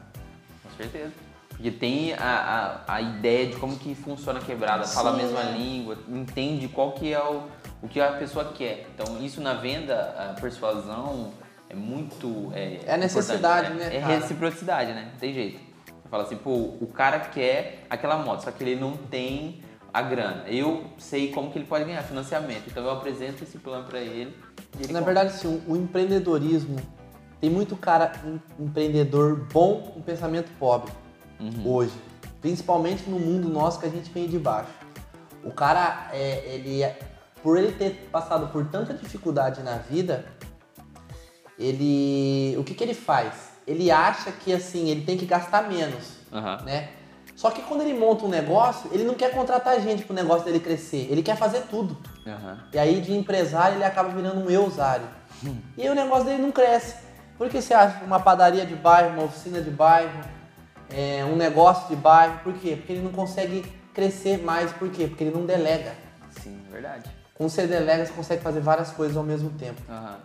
Com 0.63 0.69
certeza. 0.77 1.11
Porque 1.49 1.71
tem 1.71 2.13
a, 2.13 2.83
a, 2.87 2.95
a 2.95 3.01
ideia 3.01 3.47
de 3.47 3.55
como 3.57 3.75
que 3.77 3.93
funciona 3.95 4.39
a 4.39 4.41
quebrada, 4.43 4.83
fala 4.85 5.09
a 5.11 5.15
Sim, 5.15 5.21
mesma 5.23 5.39
é. 5.41 5.51
língua, 5.53 5.97
entende 6.07 6.67
qual 6.67 6.91
que 6.93 7.11
é 7.11 7.19
o, 7.21 7.43
o 7.81 7.87
que 7.89 7.99
a 7.99 8.11
pessoa 8.13 8.45
quer. 8.53 8.87
Então 8.93 9.19
isso 9.21 9.41
na 9.41 9.55
venda, 9.55 10.15
a 10.35 10.39
persuasão 10.39 11.31
é 11.69 11.73
muito. 11.75 12.51
É, 12.53 12.79
É 12.85 12.93
a 12.93 12.97
necessidade, 12.97 13.73
né, 13.73 13.97
É 13.97 13.99
cara? 14.01 14.13
reciprocidade, 14.19 14.93
né? 14.93 15.09
Não 15.11 15.19
tem 15.19 15.33
jeito. 15.33 15.59
Você 15.87 16.09
fala 16.09 16.23
assim, 16.23 16.37
pô, 16.37 16.51
o 16.79 16.87
cara 16.93 17.19
quer 17.19 17.85
aquela 17.89 18.17
moto, 18.19 18.43
só 18.43 18.51
que 18.51 18.63
ele 18.63 18.79
não 18.79 18.95
tem 18.95 19.61
a 19.97 20.01
grana. 20.03 20.43
Eu 20.47 20.83
sei 20.97 21.31
como 21.31 21.51
que 21.51 21.57
ele 21.57 21.65
pode 21.65 21.85
ganhar 21.85 22.03
financiamento, 22.03 22.63
então 22.67 22.83
eu 22.83 22.91
apresento 22.91 23.43
esse 23.43 23.57
plano 23.57 23.85
pra 23.85 23.99
ele. 23.99 24.35
ele 24.79 24.93
Na 24.93 24.99
compra. 24.99 25.13
verdade, 25.13 25.33
sim, 25.39 25.61
o 25.67 25.75
empreendedorismo 25.75 26.75
tem 27.41 27.49
muito 27.49 27.75
cara 27.75 28.11
em- 28.23 28.41
empreendedor 28.63 29.47
bom 29.51 29.81
com 29.81 30.01
pensamento 30.01 30.51
pobre 30.59 30.91
hoje, 31.65 31.93
principalmente 32.41 33.09
no 33.09 33.19
mundo 33.19 33.47
nosso 33.49 33.79
que 33.79 33.85
a 33.85 33.89
gente 33.89 34.09
vem 34.11 34.27
de 34.27 34.37
baixo. 34.37 34.69
O 35.43 35.51
cara, 35.51 36.09
é, 36.13 36.55
ele, 36.55 36.83
é- 36.83 36.97
por 37.41 37.57
ele 37.57 37.71
ter 37.71 38.07
passado 38.11 38.47
por 38.51 38.65
tanta 38.67 38.93
dificuldade 38.93 39.61
na 39.63 39.77
vida, 39.77 40.25
ele, 41.57 42.55
o 42.57 42.63
que 42.63 42.73
que 42.73 42.83
ele 42.83 42.93
faz? 42.93 43.51
Ele 43.65 43.89
acha 43.91 44.31
que 44.31 44.53
assim 44.53 44.89
ele 44.89 45.01
tem 45.01 45.17
que 45.17 45.25
gastar 45.25 45.67
menos, 45.67 46.17
Aham. 46.31 46.61
né? 46.63 46.89
Só 47.37 47.51
que 47.51 47.61
quando 47.61 47.81
ele 47.81 47.93
monta 47.93 48.25
um 48.25 48.29
negócio, 48.29 48.89
ele 48.91 49.03
não 49.03 49.13
quer 49.13 49.29
contratar 49.29 49.79
gente 49.79 50.03
pro 50.03 50.13
negócio 50.15 50.43
dele 50.43 50.59
crescer, 50.59 51.07
ele 51.11 51.21
quer 51.21 51.37
fazer 51.37 51.61
tudo. 51.69 51.95
Aham. 52.25 52.57
E 52.73 52.79
aí 52.79 52.99
de 52.99 53.15
empresário 53.15 53.77
ele 53.77 53.83
acaba 53.83 54.09
virando 54.09 54.41
um 54.41 54.49
eusário. 54.49 55.05
E 55.77 55.83
aí 55.83 55.87
o 55.87 55.93
negócio 55.93 56.25
dele 56.25 56.41
não 56.41 56.51
cresce. 56.51 56.95
Por 57.37 57.47
que 57.47 57.61
você 57.61 57.75
acha 57.75 58.03
uma 58.03 58.19
padaria 58.19 58.65
de 58.65 58.73
bairro, 58.73 59.13
uma 59.13 59.25
oficina 59.25 59.61
de 59.61 59.69
bairro, 59.69 60.19
é, 60.89 61.23
um 61.25 61.35
negócio 61.35 61.87
de 61.89 61.95
bairro? 61.95 62.39
Por 62.39 62.53
quê? 62.53 62.75
Porque 62.75 62.93
ele 62.93 63.03
não 63.03 63.11
consegue 63.11 63.71
crescer 63.93 64.43
mais. 64.43 64.71
Por 64.71 64.89
quê? 64.89 65.05
Porque 65.05 65.23
ele 65.23 65.35
não 65.37 65.45
delega. 65.45 65.93
Sim, 66.41 66.59
verdade. 66.71 67.07
Com 67.35 67.47
você 67.47 67.67
delega, 67.67 68.03
você 68.03 68.13
consegue 68.13 68.41
fazer 68.41 68.61
várias 68.61 68.89
coisas 68.89 69.15
ao 69.15 69.23
mesmo 69.23 69.51
tempo. 69.51 69.79
Aham. 69.87 70.17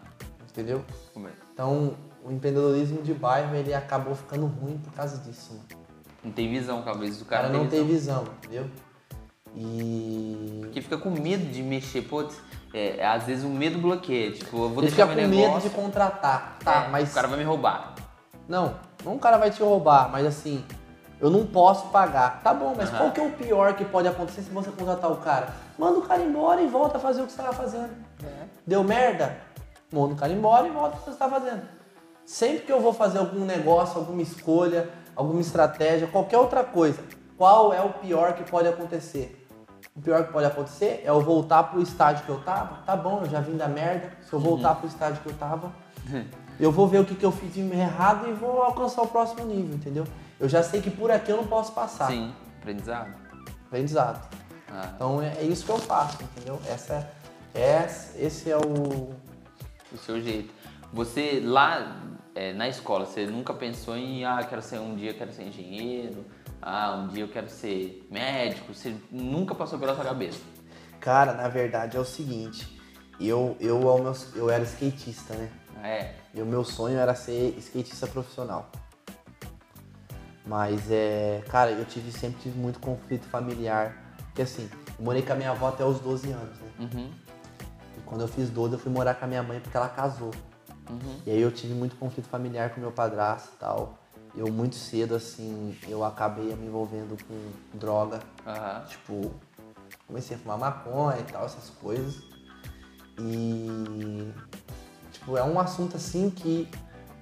Entendeu? 0.50 0.82
É? 1.14 1.20
Então 1.52 1.94
o 2.24 2.32
empreendedorismo 2.32 3.02
de 3.02 3.12
bairro 3.12 3.54
ele 3.54 3.74
acabou 3.74 4.14
ficando 4.14 4.46
ruim 4.46 4.78
por 4.78 4.94
causa 4.94 5.18
disso. 5.18 5.52
Mano. 5.70 5.81
Não 6.22 6.30
tem 6.32 6.48
visão, 6.48 6.82
talvez, 6.82 7.20
O 7.20 7.24
cara 7.24 7.42
cara 7.44 7.54
não 7.54 7.66
tem 7.66 7.80
tem 7.80 7.86
visão. 7.86 8.20
visão, 8.20 8.34
entendeu? 8.38 8.70
E 9.54 10.60
Porque 10.62 10.80
fica 10.80 10.96
com 10.96 11.10
medo 11.10 11.44
de 11.44 11.62
mexer, 11.62 12.02
putz, 12.02 12.36
é, 12.72 13.04
às 13.04 13.24
vezes 13.24 13.44
o 13.44 13.48
medo 13.48 13.78
bloqueia, 13.78 14.32
tipo, 14.32 14.56
eu 14.56 14.68
vou 14.70 14.82
ele 14.82 14.88
deixar 14.88 15.06
fica 15.08 15.20
meu 15.20 15.28
com 15.28 15.36
medo 15.36 15.60
de 15.60 15.70
contratar. 15.70 16.56
Tá, 16.64 16.84
é, 16.84 16.88
mas 16.88 17.10
o 17.10 17.14
cara 17.14 17.28
vai 17.28 17.38
me 17.38 17.44
roubar. 17.44 17.94
Não, 18.48 18.76
não 19.04 19.16
o 19.16 19.18
cara 19.18 19.36
vai 19.36 19.50
te 19.50 19.62
roubar, 19.62 20.10
mas 20.10 20.26
assim, 20.26 20.64
eu 21.20 21.30
não 21.30 21.46
posso 21.46 21.88
pagar. 21.88 22.40
Tá 22.42 22.54
bom, 22.54 22.74
mas 22.76 22.88
qual 22.90 23.10
que 23.10 23.20
é 23.20 23.22
o 23.22 23.30
pior 23.30 23.74
que 23.74 23.84
pode 23.84 24.08
acontecer 24.08 24.42
se 24.42 24.50
você 24.50 24.70
contratar 24.70 25.10
o 25.12 25.16
cara? 25.16 25.52
Manda 25.78 25.98
o 25.98 26.02
cara 26.02 26.22
embora 26.22 26.62
e 26.62 26.66
volta 26.66 26.96
a 26.96 27.00
fazer 27.00 27.22
o 27.22 27.26
que 27.26 27.32
você 27.32 27.40
estava 27.40 27.56
fazendo. 27.56 27.90
Deu 28.66 28.82
merda? 28.82 29.36
Manda 29.92 30.14
o 30.14 30.16
cara 30.16 30.32
embora 30.32 30.66
e 30.66 30.70
volta 30.70 30.96
a 30.96 30.98
fazer 30.98 31.10
o 31.10 31.14
que 31.14 31.18
você 31.18 31.24
está 31.24 31.28
fazendo. 31.28 31.62
Sempre 32.24 32.60
que 32.60 32.72
eu 32.72 32.80
vou 32.80 32.92
fazer 32.92 33.18
algum 33.18 33.44
negócio, 33.44 33.98
alguma 33.98 34.22
escolha, 34.22 34.88
alguma 35.14 35.40
estratégia, 35.40 36.06
qualquer 36.06 36.38
outra 36.38 36.64
coisa, 36.64 37.02
qual 37.36 37.72
é 37.72 37.80
o 37.82 37.90
pior 37.90 38.34
que 38.34 38.48
pode 38.48 38.68
acontecer? 38.68 39.38
O 39.94 40.00
pior 40.00 40.24
que 40.26 40.32
pode 40.32 40.46
acontecer 40.46 41.02
é 41.04 41.08
eu 41.10 41.20
voltar 41.20 41.64
pro 41.64 41.82
estágio 41.82 42.24
que 42.24 42.30
eu 42.30 42.40
tava. 42.40 42.76
Tá 42.86 42.96
bom, 42.96 43.20
eu 43.22 43.28
já 43.28 43.40
vim 43.40 43.56
da 43.56 43.68
merda. 43.68 44.10
Se 44.22 44.32
eu 44.32 44.40
voltar 44.40 44.76
pro 44.76 44.88
estágio 44.88 45.20
que 45.22 45.28
eu 45.28 45.34
tava, 45.34 45.72
eu 46.58 46.72
vou 46.72 46.88
ver 46.88 47.00
o 47.00 47.04
que, 47.04 47.14
que 47.14 47.26
eu 47.26 47.32
fiz 47.32 47.52
de 47.52 47.60
errado 47.60 48.26
e 48.28 48.32
vou 48.32 48.62
alcançar 48.62 49.02
o 49.02 49.08
próximo 49.08 49.44
nível, 49.44 49.74
entendeu? 49.74 50.04
Eu 50.40 50.48
já 50.48 50.62
sei 50.62 50.80
que 50.80 50.90
por 50.90 51.10
aqui 51.10 51.30
eu 51.30 51.36
não 51.36 51.46
posso 51.46 51.72
passar. 51.72 52.06
Sim, 52.08 52.32
aprendizado. 52.60 53.12
Aprendizado. 53.66 54.28
Ah, 54.70 54.92
Então 54.94 55.20
é, 55.20 55.34
é 55.38 55.42
isso 55.44 55.64
que 55.66 55.70
eu 55.70 55.78
faço, 55.78 56.22
entendeu? 56.22 56.58
Essa 56.66 57.10
é, 57.54 57.84
esse 58.16 58.50
é 58.50 58.56
o. 58.56 59.10
o 59.92 59.98
seu 59.98 60.20
jeito. 60.20 60.54
Você 60.92 61.40
lá 61.44 61.96
é, 62.34 62.52
na 62.52 62.68
escola, 62.68 63.04
você 63.06 63.26
nunca 63.26 63.52
pensou 63.54 63.96
em, 63.96 64.24
ah, 64.24 64.42
quero 64.48 64.62
ser 64.62 64.78
um 64.78 64.94
dia 64.96 65.10
eu 65.10 65.14
quero 65.14 65.32
ser 65.32 65.44
engenheiro, 65.44 66.24
ah, 66.60 66.94
um 66.96 67.08
dia 67.08 67.24
eu 67.24 67.28
quero 67.28 67.48
ser 67.48 68.06
médico, 68.10 68.72
você 68.74 68.94
nunca 69.10 69.54
passou 69.54 69.78
pela 69.78 69.94
sua 69.94 70.04
cabeça. 70.04 70.40
Cara, 71.00 71.32
na 71.34 71.48
verdade 71.48 71.96
é 71.96 72.00
o 72.00 72.04
seguinte, 72.04 72.80
eu, 73.20 73.56
eu, 73.60 73.78
meu- 73.80 74.16
eu 74.34 74.50
era 74.50 74.62
skatista, 74.64 75.34
né? 75.34 75.50
É, 75.84 76.14
E 76.32 76.40
o 76.40 76.46
meu 76.46 76.64
sonho 76.64 76.96
era 76.98 77.14
ser 77.14 77.54
skatista 77.58 78.06
profissional. 78.06 78.70
Mas 80.46 80.90
é. 80.90 81.42
Cara, 81.48 81.70
eu 81.70 81.84
tive 81.84 82.10
sempre 82.12 82.40
tive 82.42 82.58
muito 82.58 82.78
conflito 82.80 83.26
familiar. 83.28 83.96
Porque 84.26 84.42
assim, 84.42 84.68
eu 84.98 85.04
morei 85.04 85.22
com 85.22 85.32
a 85.32 85.36
minha 85.36 85.50
avó 85.50 85.68
até 85.68 85.84
os 85.84 86.00
12 86.00 86.30
anos, 86.32 86.58
né? 86.58 86.68
uhum, 86.80 87.10
E 87.96 88.00
quando 88.06 88.22
eu 88.22 88.28
fiz 88.28 88.48
12, 88.50 88.74
eu 88.74 88.78
fui 88.78 88.90
morar 88.90 89.14
com 89.14 89.24
a 89.24 89.28
minha 89.28 89.42
mãe 89.42 89.60
porque 89.60 89.76
ela 89.76 89.88
casou. 89.88 90.30
Uhum, 90.90 91.20
E 91.26 91.30
aí 91.30 91.40
eu 91.40 91.50
tive 91.52 91.74
muito 91.74 91.96
conflito 91.96 92.28
familiar 92.28 92.70
com 92.70 92.80
meu 92.80 92.92
padrasto 92.92 93.50
e 93.54 93.58
tal. 93.58 93.98
Eu 94.34 94.50
muito 94.50 94.74
cedo, 94.76 95.14
assim, 95.14 95.76
eu 95.86 96.02
acabei 96.04 96.54
me 96.56 96.66
envolvendo 96.66 97.16
com 97.26 97.78
droga. 97.78 98.20
aham, 98.46 98.84
Tipo, 98.88 99.30
comecei 100.06 100.36
a 100.36 100.40
fumar 100.40 100.58
maconha 100.58 101.18
e 101.20 101.24
tal, 101.24 101.44
essas 101.44 101.68
coisas. 101.70 102.22
E 103.18 104.32
tipo, 105.12 105.36
é 105.36 105.44
um 105.44 105.58
assunto 105.60 105.96
assim 105.96 106.30
que 106.30 106.68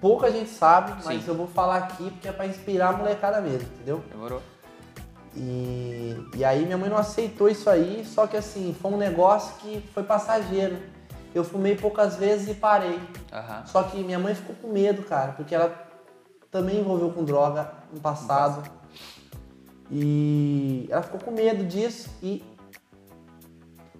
pouca 0.00 0.30
gente 0.30 0.50
sabe, 0.50 0.92
mas 1.04 1.22
Sim. 1.22 1.28
eu 1.28 1.34
vou 1.34 1.46
falar 1.48 1.76
aqui 1.78 2.10
porque 2.10 2.28
é 2.28 2.32
pra 2.32 2.46
inspirar 2.46 2.90
a 2.90 2.96
molecada 2.96 3.40
mesmo, 3.40 3.68
entendeu? 3.74 4.02
demorou. 4.10 4.40
E, 5.36 6.16
e 6.36 6.44
aí 6.44 6.64
minha 6.64 6.76
mãe 6.78 6.88
não 6.88 6.96
aceitou 6.96 7.48
isso 7.48 7.68
aí, 7.70 8.04
só 8.04 8.26
que 8.26 8.36
assim, 8.36 8.74
foi 8.80 8.90
um 8.90 8.96
negócio 8.96 9.54
que 9.60 9.80
foi 9.92 10.02
passageiro. 10.02 10.78
Eu 11.34 11.44
fumei 11.44 11.76
poucas 11.76 12.16
vezes 12.16 12.48
e 12.48 12.54
parei. 12.54 13.00
Aham, 13.32 13.64
Só 13.66 13.82
que 13.84 14.02
minha 14.02 14.18
mãe 14.18 14.34
ficou 14.34 14.54
com 14.56 14.68
medo, 14.68 15.02
cara, 15.04 15.32
porque 15.32 15.54
ela 15.54 15.72
também 16.50 16.80
envolveu 16.80 17.10
com 17.12 17.22
droga 17.24 17.70
no 17.92 18.00
passado. 18.00 18.62
E 19.90 20.86
ela 20.90 21.02
ficou 21.02 21.18
com 21.20 21.30
medo 21.30 21.64
disso 21.64 22.08
e 22.22 22.44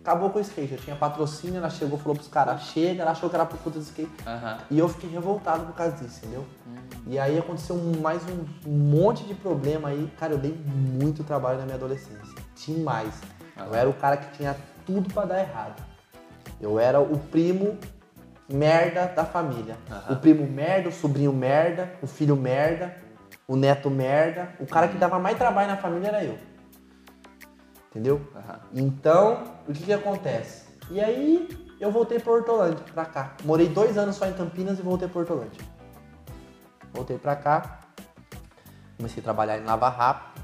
acabou 0.01 0.31
com 0.31 0.39
o 0.39 0.43
skate. 0.43 0.73
Eu 0.73 0.79
tinha 0.79 0.97
patrocínio, 0.97 1.57
ela 1.59 1.71
chegou 1.71 1.99
falou 1.99 2.15
pros 2.15 2.29
caras, 2.29 2.63
chega, 2.63 3.03
ela 3.03 3.11
achou 3.13 3.29
que 3.29 3.35
era 3.37 3.45
por 3.47 3.59
conta 3.59 3.79
do 3.79 3.83
skate. 3.83 4.11
aham, 4.27 4.59
E 4.71 4.79
eu 4.79 4.89
fiquei 4.89 5.11
revoltado 5.11 5.65
por 5.67 5.75
causa 5.75 5.97
disso, 5.97 6.21
entendeu? 6.25 6.47
E 7.07 7.19
aí 7.19 7.39
aconteceu 7.39 7.77
mais 8.01 8.23
um 8.29 8.71
monte 8.71 9.25
de 9.25 9.35
problema 9.35 9.89
aí. 9.89 10.11
Cara, 10.19 10.35
eu 10.35 10.39
dei 10.39 10.53
muito 10.53 11.25
trabalho 11.25 11.59
na 11.59 11.65
minha 11.65 11.77
adolescência. 11.77 12.35
Demais. 12.67 13.15
Eu 13.57 13.75
era 13.75 13.89
o 13.89 13.93
cara 13.95 14.17
que 14.17 14.37
tinha 14.37 14.57
tudo 14.87 15.13
pra 15.13 15.25
dar 15.25 15.41
errado. 15.41 15.89
Eu 16.61 16.79
era 16.79 17.00
o 17.00 17.19
primo 17.19 17.79
merda 18.49 19.07
da 19.07 19.25
família. 19.25 19.76
Aham. 19.90 20.14
O 20.14 20.17
primo 20.21 20.47
merda, 20.47 20.88
o 20.88 20.93
sobrinho 20.93 21.33
merda, 21.33 21.93
o 22.02 22.07
filho 22.07 22.37
merda, 22.37 22.95
o 23.47 23.57
neto 23.57 23.88
merda. 23.88 24.52
O 24.59 24.67
cara 24.67 24.88
que 24.88 24.99
dava 24.99 25.19
mais 25.19 25.38
trabalho 25.38 25.69
na 25.69 25.76
família 25.76 26.09
era 26.09 26.25
eu. 26.25 26.38
Entendeu? 27.90 28.21
aham. 28.37 28.61
Então, 28.75 29.45
o 29.67 29.73
que 29.73 29.85
que 29.85 29.93
acontece? 29.93 30.69
E 30.90 31.00
aí, 31.00 31.49
eu 31.81 31.90
voltei 31.90 32.19
pra 32.19 32.33
Hortolândia, 32.33 32.85
pra 32.93 33.05
cá. 33.05 33.35
Morei 33.45 33.69
dois 33.69 33.97
anos 33.97 34.17
só 34.17 34.26
em 34.26 34.33
Campinas 34.33 34.79
e 34.79 34.83
voltei 34.83 35.09
pra 35.09 35.21
Hortolândia. 35.21 35.61
Voltei 36.93 37.19
pra 37.19 37.37
cá, 37.37 37.81
comecei 38.97 39.21
a 39.21 39.25
trabalhar 39.25 39.59
em 39.59 39.64
Lava 39.64 39.88
Rápido. 39.88 40.40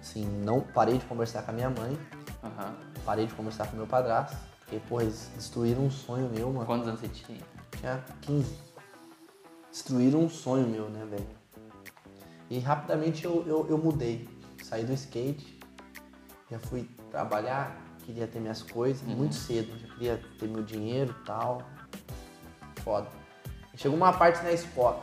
Assim, 0.00 0.24
não 0.44 0.60
parei 0.60 0.98
de 0.98 1.04
conversar 1.04 1.42
com 1.42 1.50
a 1.50 1.54
minha 1.54 1.70
mãe, 1.70 1.98
aham. 2.42 2.74
parei 3.04 3.26
de 3.26 3.34
conversar 3.34 3.66
com 3.68 3.76
meu 3.76 3.86
padrasto. 3.86 4.49
Porque, 4.70 4.86
porra, 4.88 5.02
eles 5.02 5.28
destruíram 5.34 5.82
um 5.82 5.90
sonho 5.90 6.30
meu, 6.32 6.52
mano. 6.52 6.64
Quantos 6.64 6.86
anos 6.86 7.00
você 7.00 7.08
tinha? 7.08 7.40
Tinha 7.80 8.04
15. 8.22 8.54
Destruíram 9.68 10.20
um 10.20 10.30
sonho 10.30 10.68
meu, 10.68 10.88
né, 10.88 11.04
velho? 11.10 11.26
E 12.48 12.60
rapidamente 12.60 13.24
eu, 13.24 13.44
eu, 13.48 13.66
eu 13.68 13.76
mudei. 13.76 14.28
Saí 14.62 14.84
do 14.84 14.92
skate, 14.92 15.58
já 16.48 16.60
fui 16.60 16.88
trabalhar, 17.10 17.76
queria 18.04 18.28
ter 18.28 18.38
minhas 18.38 18.62
coisas 18.62 19.02
muito 19.02 19.34
cedo. 19.34 19.76
Já 19.76 19.94
queria 19.94 20.20
ter 20.38 20.46
meu 20.46 20.62
dinheiro 20.62 21.16
e 21.20 21.24
tal. 21.24 21.62
Foda. 22.84 23.08
Chegou 23.74 23.96
uma 23.96 24.12
parte 24.12 24.40
na 24.44 24.52
escola. 24.52 25.02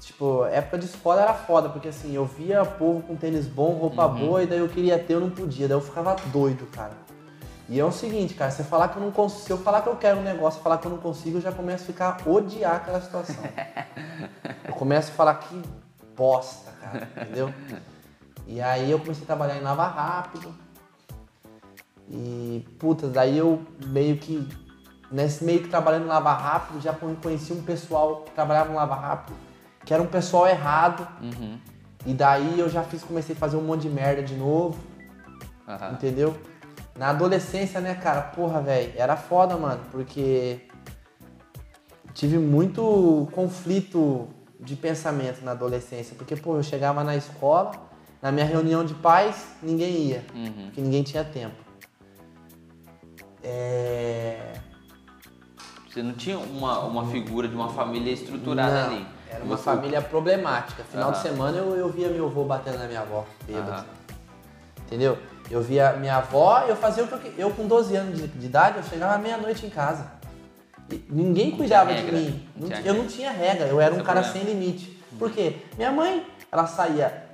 Tipo, 0.00 0.46
época 0.46 0.78
de 0.78 0.86
escola 0.86 1.20
era 1.20 1.34
foda, 1.34 1.68
porque 1.68 1.88
assim, 1.88 2.14
eu 2.14 2.24
via 2.24 2.64
povo 2.64 3.02
com 3.02 3.14
tênis 3.14 3.46
bom, 3.46 3.74
roupa 3.74 4.08
boa, 4.08 4.42
e 4.42 4.46
daí 4.46 4.58
eu 4.58 4.68
queria 4.70 4.98
ter, 4.98 5.14
eu 5.14 5.20
não 5.20 5.30
podia. 5.30 5.68
Daí 5.68 5.76
eu 5.76 5.82
ficava 5.82 6.16
doido, 6.32 6.66
cara. 6.72 7.11
E 7.68 7.78
é 7.78 7.84
o 7.84 7.92
seguinte, 7.92 8.34
cara, 8.34 8.50
você 8.50 8.64
falar 8.64 8.88
que 8.88 8.96
eu 8.96 9.02
não 9.02 9.10
consigo. 9.12 9.42
Se 9.42 9.50
eu 9.52 9.58
falar 9.58 9.82
que 9.82 9.88
eu 9.88 9.96
quero 9.96 10.18
um 10.18 10.22
negócio 10.22 10.60
falar 10.62 10.78
que 10.78 10.86
eu 10.86 10.90
não 10.90 10.98
consigo, 10.98 11.38
eu 11.38 11.40
já 11.40 11.52
começo 11.52 11.84
a 11.84 11.86
ficar 11.86 12.18
a 12.24 12.28
odiar 12.30 12.76
aquela 12.76 13.00
situação. 13.00 13.42
eu 14.66 14.74
começo 14.74 15.10
a 15.10 15.14
falar 15.14 15.34
que 15.36 15.62
bosta, 16.16 16.70
cara, 16.80 17.08
entendeu? 17.16 17.52
E 18.46 18.60
aí 18.60 18.90
eu 18.90 18.98
comecei 18.98 19.22
a 19.22 19.26
trabalhar 19.26 19.56
em 19.56 19.62
Lava 19.62 19.86
Rápido. 19.86 20.52
E, 22.10 22.66
puta, 22.78 23.08
daí 23.08 23.38
eu 23.38 23.62
meio 23.86 24.18
que. 24.18 24.46
Nesse 25.10 25.44
meio 25.44 25.62
que 25.62 25.68
trabalhando 25.68 26.04
em 26.04 26.08
Lava 26.08 26.32
Rápido, 26.32 26.80
já 26.80 26.94
conheci 27.22 27.52
um 27.52 27.62
pessoal 27.62 28.22
que 28.22 28.32
trabalhava 28.32 28.70
no 28.70 28.76
Lava 28.76 28.94
Rápido, 28.94 29.36
que 29.84 29.92
era 29.92 30.02
um 30.02 30.06
pessoal 30.06 30.46
errado. 30.46 31.06
Uhum, 31.20 31.58
E 32.06 32.14
daí 32.14 32.58
eu 32.58 32.68
já 32.68 32.82
fiz, 32.82 33.04
comecei 33.04 33.34
a 33.34 33.38
fazer 33.38 33.56
um 33.56 33.62
monte 33.62 33.82
de 33.82 33.90
merda 33.90 34.22
de 34.22 34.34
novo. 34.34 34.78
aham. 35.68 35.92
Entendeu? 35.92 36.34
Na 36.96 37.08
adolescência, 37.10 37.80
né, 37.80 37.94
cara? 37.94 38.20
Porra, 38.20 38.60
velho, 38.60 38.92
era 38.96 39.16
foda, 39.16 39.56
mano, 39.56 39.80
porque 39.90 40.60
tive 42.12 42.38
muito 42.38 43.28
conflito 43.32 44.28
de 44.60 44.76
pensamento 44.76 45.42
na 45.44 45.52
adolescência, 45.52 46.14
porque, 46.16 46.36
pô, 46.36 46.56
eu 46.56 46.62
chegava 46.62 47.02
na 47.02 47.16
escola, 47.16 47.72
na 48.20 48.30
minha 48.30 48.44
reunião 48.46 48.84
de 48.84 48.94
pais, 48.94 49.46
ninguém 49.62 49.90
ia, 50.08 50.24
Uhum. 50.34 50.52
porque 50.66 50.80
ninguém 50.80 51.02
tinha 51.02 51.24
tempo. 51.24 51.56
É... 53.42 54.52
Você 55.88 56.02
não 56.02 56.12
tinha 56.14 56.38
uma, 56.38 56.78
uma 56.80 57.06
figura 57.06 57.48
de 57.48 57.54
uma 57.54 57.68
família 57.68 58.12
estruturada 58.12 58.86
Não, 58.88 58.94
ali. 58.96 59.06
Era 59.30 59.44
uma 59.44 59.56
Você- 59.56 59.64
família 59.64 60.00
problemática. 60.00 60.84
Final 60.84 61.10
de 61.10 61.18
Aham. 61.18 61.22
semana 61.28 61.58
eu, 61.58 61.74
eu 61.74 61.88
via 61.90 62.08
meu 62.08 62.26
avô 62.26 62.44
batendo 62.44 62.78
na 62.78 62.86
minha 62.86 63.00
avó, 63.00 63.26
bêbado. 63.46 63.70
Aham. 63.72 63.84
Entendeu? 64.86 65.18
Eu 65.52 65.60
via 65.60 65.92
minha 65.92 66.16
avó, 66.16 66.60
eu 66.66 66.74
fazia 66.74 67.04
o 67.04 67.06
que 67.06 67.12
eu 67.14 67.32
Eu 67.36 67.50
com 67.50 67.66
12 67.66 67.94
anos 67.94 68.18
de, 68.18 68.26
de 68.26 68.46
idade, 68.46 68.78
eu 68.78 68.82
chegava 68.84 69.18
meia-noite 69.18 69.66
em 69.66 69.68
casa. 69.68 70.06
E 70.90 71.04
ninguém 71.10 71.50
cuidava 71.50 71.92
de 71.92 72.00
regra, 72.00 72.16
mim. 72.18 72.48
não 72.56 72.68
Não 72.70 72.78
eu 72.78 72.94
não 72.94 73.06
tinha 73.06 73.30
regra, 73.30 73.66
eu 73.66 73.78
era 73.78 73.90
um 73.92 73.98
Esse 73.98 74.02
é 74.02 74.06
cara 74.06 74.22
problema. 74.22 74.46
sem 74.46 74.54
limite. 74.54 74.98
Por 75.18 75.30
quê? 75.30 75.58
Minha 75.76 75.92
mãe, 75.92 76.26
ela 76.50 76.66
saía 76.66 77.24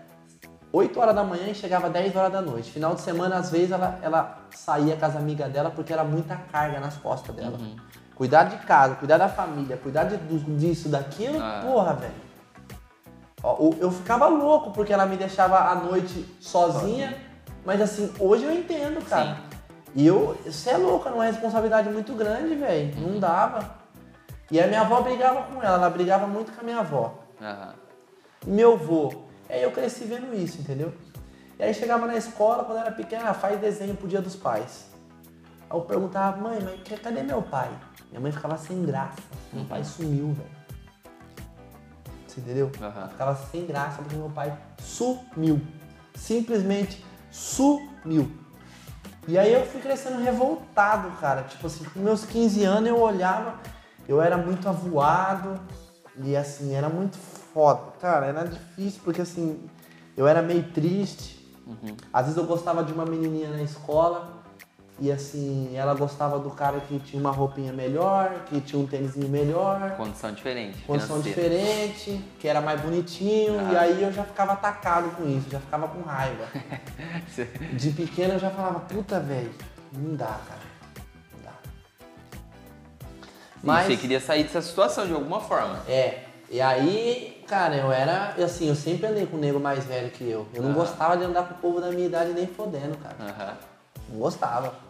8 0.72 0.98
horas 0.98 1.14
da 1.14 1.22
manhã 1.22 1.46
e 1.48 1.54
chegava 1.54 1.88
10 1.88 2.16
horas 2.16 2.32
da 2.32 2.42
noite. 2.42 2.72
Final 2.72 2.96
de 2.96 3.02
semana, 3.02 3.36
às 3.36 3.52
vezes, 3.52 3.70
ela, 3.70 4.00
ela 4.02 4.38
saía 4.50 4.96
com 4.96 5.06
as 5.06 5.14
amigas 5.14 5.52
dela 5.52 5.70
porque 5.70 5.92
era 5.92 6.02
muita 6.02 6.34
carga 6.50 6.80
nas 6.80 6.96
costas 6.96 7.32
dela. 7.36 7.56
Uhum. 7.56 7.76
Cuidar 8.16 8.44
de 8.44 8.56
casa, 8.66 8.96
cuidar 8.96 9.18
da 9.18 9.28
família, 9.28 9.76
cuidar 9.76 10.04
de, 10.04 10.16
disso, 10.56 10.88
daquilo, 10.88 11.38
Ah. 11.40 11.60
porra, 11.64 11.94
velho. 11.94 12.28
Eu 13.80 13.92
ficava 13.92 14.26
louco 14.26 14.72
porque 14.72 14.92
ela 14.92 15.06
me 15.06 15.16
deixava 15.16 15.56
à 15.70 15.74
noite 15.76 16.26
sozinha, 16.40 17.16
mas 17.68 17.82
assim, 17.82 18.10
hoje 18.18 18.44
eu 18.44 18.50
entendo, 18.52 19.04
cara. 19.06 19.40
E 19.94 20.06
eu, 20.06 20.34
você 20.46 20.70
é 20.70 20.76
louca, 20.78 21.10
não 21.10 21.22
é 21.22 21.26
responsabilidade 21.30 21.90
muito 21.90 22.14
grande, 22.14 22.54
velho. 22.54 22.98
Não 22.98 23.20
dava. 23.20 23.76
E 24.50 24.58
a 24.58 24.66
minha 24.66 24.80
avó 24.80 25.02
brigava 25.02 25.42
com 25.42 25.62
ela, 25.62 25.74
ela 25.76 25.90
brigava 25.90 26.26
muito 26.26 26.50
com 26.50 26.62
a 26.62 26.64
minha 26.64 26.78
avó. 26.78 27.18
E 28.46 28.50
meu 28.50 28.72
avô. 28.72 29.12
E 29.50 29.52
aí 29.52 29.62
eu 29.62 29.70
cresci 29.70 30.04
vendo 30.04 30.34
isso, 30.34 30.58
entendeu? 30.62 30.94
E 31.58 31.62
aí 31.62 31.74
chegava 31.74 32.06
na 32.06 32.16
escola, 32.16 32.64
quando 32.64 32.78
eu 32.78 32.82
era 32.84 32.92
pequena, 32.92 33.28
ah, 33.28 33.34
faz 33.34 33.60
desenho 33.60 33.94
pro 33.94 34.08
dia 34.08 34.22
dos 34.22 34.34
pais. 34.34 34.86
Aí 35.68 35.76
eu 35.76 35.82
perguntava, 35.82 36.38
mãe, 36.40 36.58
mas 36.62 36.80
ca- 36.88 36.96
cadê 37.02 37.22
meu 37.22 37.42
pai? 37.42 37.68
Minha 38.08 38.20
mãe 38.22 38.32
ficava 38.32 38.56
sem 38.56 38.82
graça. 38.86 39.18
Meu 39.52 39.66
pai 39.66 39.84
sumiu, 39.84 40.32
velho. 40.32 40.50
Você 42.26 42.40
entendeu? 42.40 42.70
Aham. 42.80 43.08
Ficava 43.08 43.36
sem 43.50 43.66
graça 43.66 43.98
porque 44.00 44.16
meu 44.16 44.30
pai 44.30 44.56
sumiu. 44.78 45.60
Simplesmente 46.14 47.04
sumiu. 47.30 48.30
E 49.26 49.38
aí 49.38 49.52
eu 49.52 49.66
fui 49.66 49.80
crescendo 49.80 50.22
revoltado, 50.22 51.10
cara. 51.20 51.42
Tipo 51.42 51.66
assim, 51.66 51.84
com 51.84 52.00
meus 52.00 52.24
15 52.24 52.64
anos 52.64 52.88
eu 52.88 52.98
olhava, 52.98 53.54
eu 54.08 54.22
era 54.22 54.38
muito 54.38 54.68
avoado 54.68 55.60
e 56.16 56.34
assim, 56.34 56.74
era 56.74 56.88
muito 56.88 57.16
foda. 57.16 57.92
Cara, 58.00 58.26
era 58.26 58.44
difícil 58.44 59.00
porque 59.04 59.20
assim, 59.20 59.68
eu 60.16 60.26
era 60.26 60.40
meio 60.40 60.62
triste. 60.70 61.38
Uhum. 61.66 61.96
Às 62.12 62.26
vezes 62.26 62.38
eu 62.38 62.46
gostava 62.46 62.82
de 62.82 62.92
uma 62.92 63.04
menininha 63.04 63.50
na 63.50 63.62
escola 63.62 64.37
E 65.00 65.12
assim, 65.12 65.76
ela 65.76 65.94
gostava 65.94 66.40
do 66.40 66.50
cara 66.50 66.80
que 66.80 66.98
tinha 66.98 67.20
uma 67.20 67.30
roupinha 67.30 67.72
melhor, 67.72 68.32
que 68.46 68.60
tinha 68.60 68.82
um 68.82 68.86
tênisinho 68.86 69.28
melhor. 69.28 69.92
Condição 69.96 70.32
diferente. 70.32 70.76
Condição 70.82 71.22
financeira. 71.22 71.48
diferente, 71.56 72.24
que 72.40 72.48
era 72.48 72.60
mais 72.60 72.80
bonitinho. 72.80 73.60
Ah. 73.60 73.72
E 73.72 73.76
aí 73.76 74.02
eu 74.02 74.12
já 74.12 74.24
ficava 74.24 74.54
atacado 74.54 75.10
com 75.16 75.24
isso, 75.28 75.48
já 75.50 75.60
ficava 75.60 75.86
com 75.86 76.00
raiva. 76.02 76.46
De 77.74 77.90
pequeno 77.92 78.34
eu 78.34 78.38
já 78.40 78.50
falava, 78.50 78.80
puta, 78.80 79.20
velho, 79.20 79.54
não 79.92 80.16
dá, 80.16 80.26
cara. 80.26 80.60
Não 83.62 83.74
dá. 83.74 83.82
E 83.82 83.86
você 83.86 83.96
queria 83.96 84.20
sair 84.20 84.42
dessa 84.42 84.62
situação 84.62 85.06
de 85.06 85.12
alguma 85.12 85.40
forma. 85.40 85.78
É, 85.88 86.24
e 86.50 86.60
aí, 86.60 87.44
cara, 87.46 87.76
eu 87.76 87.92
era, 87.92 88.34
assim, 88.44 88.68
eu 88.68 88.74
sempre 88.74 89.06
andei 89.06 89.26
com 89.26 89.36
um 89.36 89.40
nego 89.40 89.60
mais 89.60 89.84
velho 89.84 90.10
que 90.10 90.28
eu. 90.28 90.44
Eu 90.52 90.62
não 90.64 90.70
Ah. 90.72 90.74
gostava 90.74 91.16
de 91.16 91.22
andar 91.22 91.44
com 91.44 91.54
o 91.54 91.58
povo 91.58 91.80
da 91.80 91.88
minha 91.90 92.06
idade 92.06 92.32
nem 92.32 92.48
fodendo, 92.48 92.96
cara. 92.98 93.14
Aham. 93.20 93.54
Não 94.10 94.18
gostava. 94.18 94.87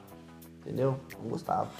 Entendeu? 0.68 1.00
Não 1.18 1.30
gostava. 1.30 1.70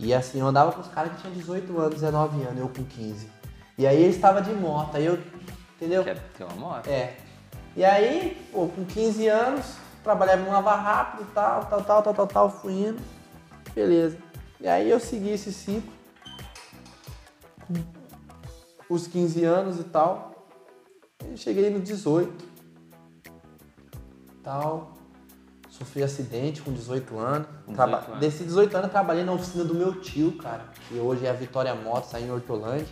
E 0.00 0.14
assim, 0.14 0.40
eu 0.40 0.46
andava 0.46 0.72
com 0.72 0.80
os 0.80 0.88
caras 0.88 1.12
que 1.12 1.20
tinham 1.20 1.34
18 1.34 1.78
anos, 1.78 1.94
19 1.96 2.42
anos, 2.42 2.58
eu 2.58 2.68
com 2.70 2.82
15. 2.82 3.28
E 3.76 3.86
aí 3.86 4.02
eles 4.02 4.16
estavam 4.16 4.40
de 4.40 4.50
moto, 4.54 4.96
aí 4.96 5.04
eu. 5.04 5.18
Entendeu? 5.76 6.02
Quer 6.02 6.18
ter 6.32 6.44
uma 6.44 6.54
moto. 6.54 6.86
É. 6.88 7.18
E 7.76 7.84
aí, 7.84 8.48
pô, 8.50 8.66
com 8.68 8.82
15 8.86 9.28
anos, 9.28 9.74
trabalhava 10.02 10.40
em 10.40 10.46
lava 10.46 10.74
rápido, 10.74 11.28
tal, 11.34 11.66
tal, 11.66 11.84
tal, 11.84 12.02
tal, 12.02 12.14
tal, 12.14 12.26
tal, 12.26 12.50
fui 12.50 12.72
indo. 12.72 13.02
Beleza. 13.74 14.16
E 14.58 14.66
aí 14.66 14.88
eu 14.88 14.98
segui 14.98 15.30
esse 15.30 15.52
ciclo. 15.52 15.92
Com 18.88 18.94
os 18.94 19.06
15 19.06 19.44
anos 19.44 19.78
e 19.78 19.84
tal. 19.84 20.48
E 21.30 21.36
cheguei 21.36 21.68
no 21.68 21.78
18. 21.78 22.42
Tal. 24.42 24.93
Sofri 25.76 26.04
acidente 26.04 26.62
com 26.62 26.72
18 26.72 27.18
anos. 27.18 27.48
Com 27.66 27.72
18 27.72 27.74
Traba- 27.74 28.04
anos. 28.06 28.20
Desses 28.20 28.46
18 28.46 28.72
anos 28.74 28.84
eu 28.86 28.92
trabalhei 28.92 29.24
na 29.24 29.32
oficina 29.32 29.64
do 29.64 29.74
meu 29.74 30.00
tio, 30.00 30.32
cara. 30.36 30.66
Que 30.88 30.94
hoje 30.98 31.26
é 31.26 31.30
a 31.30 31.32
Vitória 31.32 31.74
Motos, 31.74 32.14
aí 32.14 32.24
em 32.24 32.30
Hortolândia. 32.30 32.86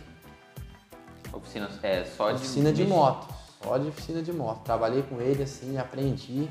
Oficina 1.31 1.69
é 1.81 2.03
só 2.03 2.29
de. 2.31 2.35
Oficina 2.35 2.73
de 2.73 2.81
mexer. 2.83 2.93
moto. 2.93 3.33
Só 3.63 3.77
de 3.77 3.87
oficina 3.87 4.21
de 4.21 4.33
moto. 4.33 4.63
Trabalhei 4.65 5.01
com 5.03 5.21
ele 5.21 5.43
assim, 5.43 5.77
aprendi. 5.77 6.49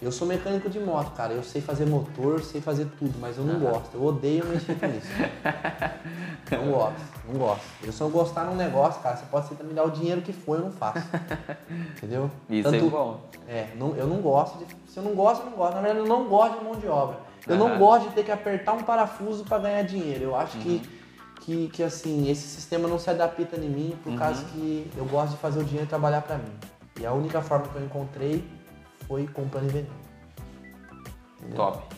Eu 0.00 0.12
sou 0.12 0.26
mecânico 0.28 0.70
de 0.70 0.78
moto, 0.78 1.12
cara. 1.14 1.32
Eu 1.32 1.42
sei 1.42 1.60
fazer 1.60 1.84
motor, 1.84 2.40
sei 2.42 2.60
fazer 2.60 2.86
tudo, 2.98 3.18
mas 3.18 3.36
eu 3.36 3.44
não 3.44 3.58
gosto. 3.58 3.94
Eu 3.94 4.04
odeio 4.04 4.46
mexer 4.46 4.78
com 4.78 4.86
isso. 4.86 5.08
não 6.52 6.70
gosto, 6.72 7.00
não 7.28 7.38
gosto. 7.38 7.62
Eu 7.82 7.92
se 7.92 8.00
eu 8.00 8.08
gostar 8.08 8.44
num 8.44 8.54
negócio, 8.54 9.00
cara, 9.02 9.16
você 9.16 9.24
pode 9.26 9.64
me 9.64 9.74
dar 9.74 9.84
o 9.84 9.90
dinheiro 9.90 10.20
que 10.22 10.32
for, 10.32 10.58
eu 10.58 10.66
não 10.66 10.72
faço. 10.72 11.02
Entendeu? 11.96 12.30
Isso 12.48 12.68
é 12.74 12.80
bom. 12.80 13.20
É, 13.48 13.68
não- 13.76 13.96
eu 13.96 14.06
não 14.06 14.20
gosto 14.20 14.58
de. 14.58 14.66
Se 14.90 14.98
eu 14.98 15.02
não 15.02 15.14
gosto, 15.14 15.42
eu 15.44 15.50
não 15.50 15.56
gosto. 15.56 15.74
Na 15.74 15.80
verdade, 15.80 15.98
eu 16.00 16.06
não 16.06 16.24
gosto 16.28 16.58
de 16.58 16.64
mão 16.64 16.74
de 16.76 16.86
obra. 16.86 17.18
Eu 17.46 17.56
não 17.56 17.68
Aham. 17.68 17.78
gosto 17.78 18.08
de 18.08 18.14
ter 18.14 18.24
que 18.24 18.30
apertar 18.30 18.74
um 18.74 18.82
parafuso 18.82 19.44
para 19.44 19.58
ganhar 19.58 19.82
dinheiro. 19.82 20.22
Eu 20.24 20.36
acho 20.36 20.58
que, 20.58 20.68
Uhum. 20.68 20.82
que, 21.40 21.68
que, 21.72 21.82
assim, 21.82 22.30
esse 22.30 22.46
sistema 22.46 22.86
não 22.86 22.98
se 22.98 23.08
adapta 23.10 23.56
em 23.56 23.68
mim 23.68 23.98
por 24.04 24.10
Uhum. 24.12 24.18
causa 24.18 24.44
que 24.44 24.88
eu 24.96 25.04
gosto 25.06 25.32
de 25.32 25.38
fazer 25.38 25.58
o 25.60 25.64
dinheiro 25.64 25.88
trabalhar 25.88 26.20
para 26.22 26.36
mim. 26.36 26.52
E 27.00 27.06
a 27.06 27.12
única 27.12 27.40
forma 27.40 27.66
que 27.68 27.76
eu 27.76 27.84
encontrei 27.84 28.44
foi 29.08 29.26
comprando 29.26 29.64
e 29.64 29.72
vendendo. 29.72 29.92
Entendeu? 31.38 31.56
Top. 31.56 31.96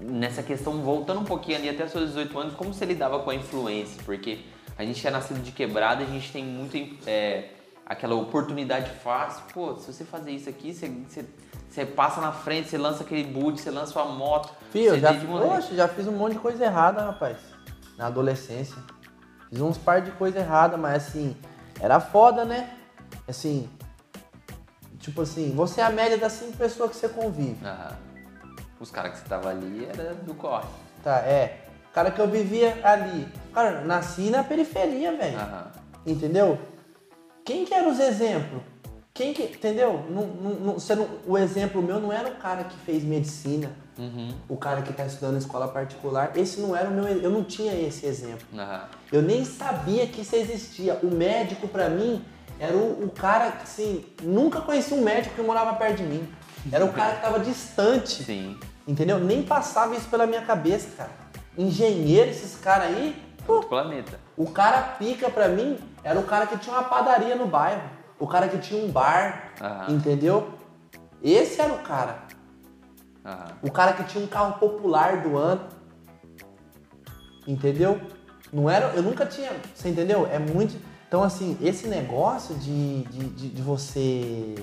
Nessa 0.00 0.42
questão, 0.42 0.82
voltando 0.82 1.20
um 1.20 1.24
pouquinho 1.24 1.58
ali 1.58 1.68
até 1.68 1.86
seus 1.86 2.08
18 2.08 2.38
anos, 2.38 2.54
como 2.54 2.72
você 2.72 2.84
lidava 2.84 3.20
com 3.20 3.30
a 3.30 3.34
influência? 3.34 4.02
Porque 4.04 4.40
a 4.76 4.84
gente 4.84 5.06
é 5.06 5.10
nascido 5.10 5.40
de 5.42 5.52
quebrada, 5.52 6.02
a 6.02 6.06
gente 6.06 6.32
tem 6.32 6.44
muito 6.44 6.76
é, 7.06 7.50
aquela 7.84 8.14
oportunidade 8.14 8.90
fácil. 9.02 9.42
Pô, 9.52 9.76
se 9.76 9.92
você 9.92 10.04
fazer 10.04 10.32
isso 10.32 10.48
aqui, 10.48 10.74
você, 10.74 10.88
você, 10.88 11.24
você 11.68 11.86
passa 11.86 12.20
na 12.20 12.32
frente, 12.32 12.68
você 12.68 12.76
lança 12.76 13.04
aquele 13.04 13.24
boot, 13.24 13.60
você 13.60 13.70
lança 13.70 13.92
sua 13.92 14.04
moto. 14.06 14.52
Eu 14.74 14.94
você 14.94 15.00
já. 15.00 15.14
Poxa, 15.14 15.74
já 15.74 15.88
fiz 15.88 16.06
um 16.06 16.12
monte 16.12 16.34
de 16.34 16.38
coisa 16.40 16.64
errada, 16.64 17.02
rapaz. 17.02 17.38
Na 17.96 18.06
adolescência. 18.08 18.76
Fiz 19.48 19.60
uns 19.60 19.78
par 19.78 20.02
de 20.02 20.10
coisa 20.12 20.40
errada, 20.40 20.76
mas 20.76 21.06
assim, 21.06 21.36
era 21.80 22.00
foda, 22.00 22.44
né? 22.44 22.76
Assim, 23.26 23.68
tipo 25.06 25.22
assim, 25.22 25.52
você 25.54 25.80
é 25.80 25.84
a 25.84 25.90
média 25.90 26.18
das 26.18 26.32
cinco 26.32 26.56
pessoas 26.56 26.90
que 26.90 26.96
você 26.96 27.08
convive. 27.08 27.64
Aham. 27.64 27.96
Os 28.80 28.90
caras 28.90 29.12
que 29.12 29.18
você 29.20 29.24
tava 29.28 29.48
ali 29.48 29.86
era 29.88 30.14
do 30.14 30.34
corre. 30.34 30.66
Tá, 31.02 31.18
é. 31.20 31.60
O 31.90 31.94
cara 31.94 32.10
que 32.10 32.20
eu 32.20 32.28
vivia 32.28 32.76
ali. 32.82 33.26
Cara, 33.54 33.80
nasci 33.82 34.28
na 34.30 34.42
periferia, 34.44 35.16
velho. 35.16 35.38
Aham. 35.38 35.66
Entendeu? 36.04 36.58
Quem 37.44 37.64
que 37.64 37.72
eram 37.72 37.90
os 37.90 38.00
exemplos? 38.00 38.60
Quem 39.14 39.32
que. 39.32 39.44
Entendeu? 39.44 40.04
Não, 40.10 40.26
não, 40.26 40.50
não- 40.54 40.74
você 40.74 40.94
não- 40.94 41.08
o 41.26 41.38
exemplo 41.38 41.80
meu 41.80 41.98
não 42.00 42.12
era 42.12 42.28
o 42.28 42.34
cara 42.36 42.64
que 42.64 42.76
fez 42.78 43.02
medicina, 43.02 43.70
Uhum. 43.98 44.34
o 44.48 44.56
cara 44.58 44.82
que 44.82 44.92
tá 44.92 45.06
estudando 45.06 45.36
em 45.36 45.38
escola 45.38 45.68
particular. 45.68 46.36
Esse 46.36 46.60
não 46.60 46.76
era 46.76 46.90
o 46.90 46.92
meu. 46.92 47.04
Eu 47.06 47.30
não 47.30 47.42
tinha 47.44 47.72
esse 47.72 48.04
exemplo. 48.04 48.46
Aham. 48.54 48.82
Eu 49.10 49.22
nem 49.22 49.44
sabia 49.44 50.06
que 50.08 50.20
isso 50.20 50.34
existia. 50.36 50.98
O 51.02 51.06
médico, 51.14 51.66
pra 51.68 51.88
mim, 51.88 52.22
era 52.58 52.76
o, 52.76 53.04
o 53.04 53.10
cara 53.10 53.50
que, 53.52 53.62
assim, 53.62 54.04
nunca 54.22 54.60
conheci 54.60 54.94
um 54.94 55.02
médico 55.02 55.34
que 55.34 55.42
morava 55.42 55.74
perto 55.74 55.96
de 55.98 56.02
mim. 56.04 56.28
Era 56.72 56.84
o 56.84 56.92
cara 56.92 57.16
que 57.16 57.22
tava 57.22 57.38
distante. 57.38 58.24
Sim. 58.24 58.58
Entendeu? 58.86 59.18
Nem 59.18 59.42
passava 59.42 59.94
isso 59.94 60.08
pela 60.08 60.26
minha 60.26 60.42
cabeça, 60.42 60.88
cara. 60.96 61.10
Engenheiro, 61.56 62.30
esses 62.30 62.56
caras 62.60 62.88
aí, 62.88 63.20
pô, 63.46 63.60
planeta. 63.60 64.18
o 64.36 64.50
cara 64.50 64.80
pica 64.98 65.30
pra 65.30 65.48
mim 65.48 65.78
era 66.04 66.18
o 66.18 66.24
cara 66.24 66.46
que 66.46 66.58
tinha 66.58 66.74
uma 66.74 66.84
padaria 66.84 67.34
no 67.34 67.46
bairro. 67.46 67.82
O 68.18 68.26
cara 68.26 68.48
que 68.48 68.58
tinha 68.58 68.82
um 68.82 68.90
bar, 68.90 69.52
Aham. 69.60 69.92
entendeu? 69.92 70.50
Esse 71.22 71.60
era 71.60 71.72
o 71.72 71.78
cara. 71.78 72.18
Aham. 73.24 73.46
O 73.62 73.70
cara 73.70 73.92
que 73.92 74.04
tinha 74.04 74.22
um 74.22 74.26
carro 74.26 74.54
popular 74.58 75.22
do 75.22 75.36
ano. 75.36 75.62
Entendeu? 77.46 78.00
Não 78.52 78.68
era. 78.70 78.86
Eu 78.94 79.02
nunca 79.02 79.26
tinha. 79.26 79.50
Você 79.74 79.88
entendeu? 79.88 80.26
É 80.30 80.38
muito. 80.38 80.80
Então, 81.08 81.22
assim, 81.22 81.56
esse 81.62 81.86
negócio 81.86 82.54
de, 82.56 83.02
de, 83.04 83.28
de, 83.30 83.48
de 83.50 83.62
você. 83.62 84.54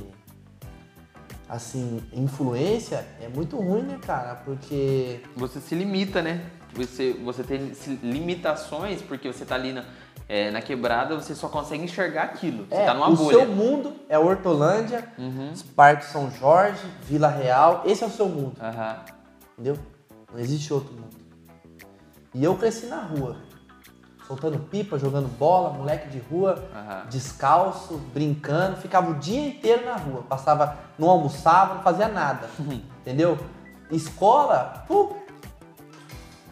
Assim, 1.47 2.01
influência 2.13 3.05
é 3.21 3.27
muito 3.27 3.57
ruim, 3.57 3.83
né, 3.83 3.99
cara? 4.05 4.35
Porque. 4.35 5.21
Você 5.35 5.59
se 5.59 5.75
limita, 5.75 6.21
né? 6.21 6.45
Você, 6.73 7.13
você 7.23 7.43
tem 7.43 7.71
limitações 8.01 9.01
porque 9.01 9.31
você 9.31 9.45
tá 9.45 9.53
ali 9.55 9.71
na, 9.71 9.85
é, 10.27 10.49
na 10.49 10.61
quebrada, 10.61 11.15
você 11.15 11.35
só 11.35 11.47
consegue 11.47 11.83
enxergar 11.83 12.23
aquilo. 12.23 12.65
Você 12.67 12.75
é, 12.75 12.85
tá 12.85 12.93
numa 12.95 13.09
o 13.09 13.15
bolha. 13.15 13.37
seu 13.37 13.45
mundo 13.47 13.93
é 14.09 14.17
Hortolândia, 14.17 15.07
Uhum. 15.17 15.53
Parque 15.75 16.05
São 16.05 16.31
Jorge, 16.31 16.81
Vila 17.03 17.27
Real. 17.27 17.83
Esse 17.85 18.03
é 18.03 18.07
o 18.07 18.09
seu 18.09 18.27
mundo. 18.27 18.55
Aham. 18.59 18.99
Entendeu? 19.53 19.77
Não 20.33 20.39
existe 20.39 20.73
outro 20.73 20.91
mundo. 20.93 21.15
E 22.33 22.43
eu 22.43 22.55
cresci 22.55 22.87
na 22.87 23.01
rua. 23.03 23.37
Soltando 24.33 24.57
pipa, 24.57 24.97
jogando 24.97 25.27
bola, 25.27 25.69
moleque 25.69 26.09
de 26.09 26.17
rua, 26.17 26.67
Aham. 26.73 27.05
descalço, 27.07 27.97
brincando, 28.11 28.77
ficava 28.77 29.11
o 29.11 29.13
dia 29.13 29.47
inteiro 29.49 29.85
na 29.85 29.95
rua. 29.95 30.23
Passava, 30.27 30.75
não 30.97 31.07
almoçava, 31.07 31.75
não 31.75 31.83
fazia 31.83 32.07
nada. 32.07 32.49
entendeu? 33.01 33.37
Escola, 33.91 34.85
pô, 34.87 35.15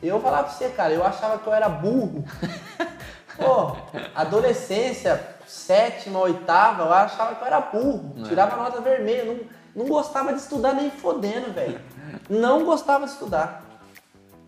eu 0.03 0.21
falava 0.21 0.43
pra 0.43 0.53
você, 0.53 0.69
cara, 0.69 0.93
eu 0.93 1.03
achava 1.03 1.39
que 1.39 1.47
eu 1.47 1.53
era 1.53 1.67
burro. 1.67 2.23
Pô, 3.37 3.75
adolescência, 4.13 5.19
sétima, 5.47 6.19
oitava, 6.19 6.83
eu 6.83 6.93
achava 6.93 7.33
que 7.33 7.41
eu 7.41 7.47
era 7.47 7.61
burro. 7.61 8.13
É. 8.19 8.23
Tirava 8.23 8.57
nota 8.57 8.79
vermelha, 8.81 9.25
não, 9.25 9.39
não 9.75 9.89
gostava 9.89 10.33
de 10.33 10.39
estudar 10.39 10.73
nem 10.73 10.91
fodendo, 10.91 11.51
velho. 11.51 11.81
Não 12.29 12.63
gostava 12.63 13.05
de 13.05 13.11
estudar. 13.13 13.63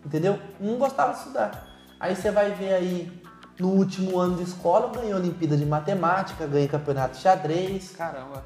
Entendeu? 0.04 0.38
Não 0.60 0.76
gostava 0.76 1.12
de 1.12 1.18
estudar. 1.18 1.74
Aí 1.98 2.14
você 2.14 2.30
vai 2.30 2.50
ver 2.50 2.74
aí, 2.74 3.23
no 3.58 3.68
último 3.68 4.18
ano 4.18 4.36
de 4.36 4.42
escola, 4.42 4.86
eu 4.86 4.90
ganhei 5.00 5.14
Olimpíada 5.14 5.56
de 5.56 5.64
Matemática, 5.64 6.46
ganhei 6.46 6.68
campeonato 6.68 7.14
de 7.16 7.22
xadrez. 7.22 7.90
Caramba. 7.96 8.44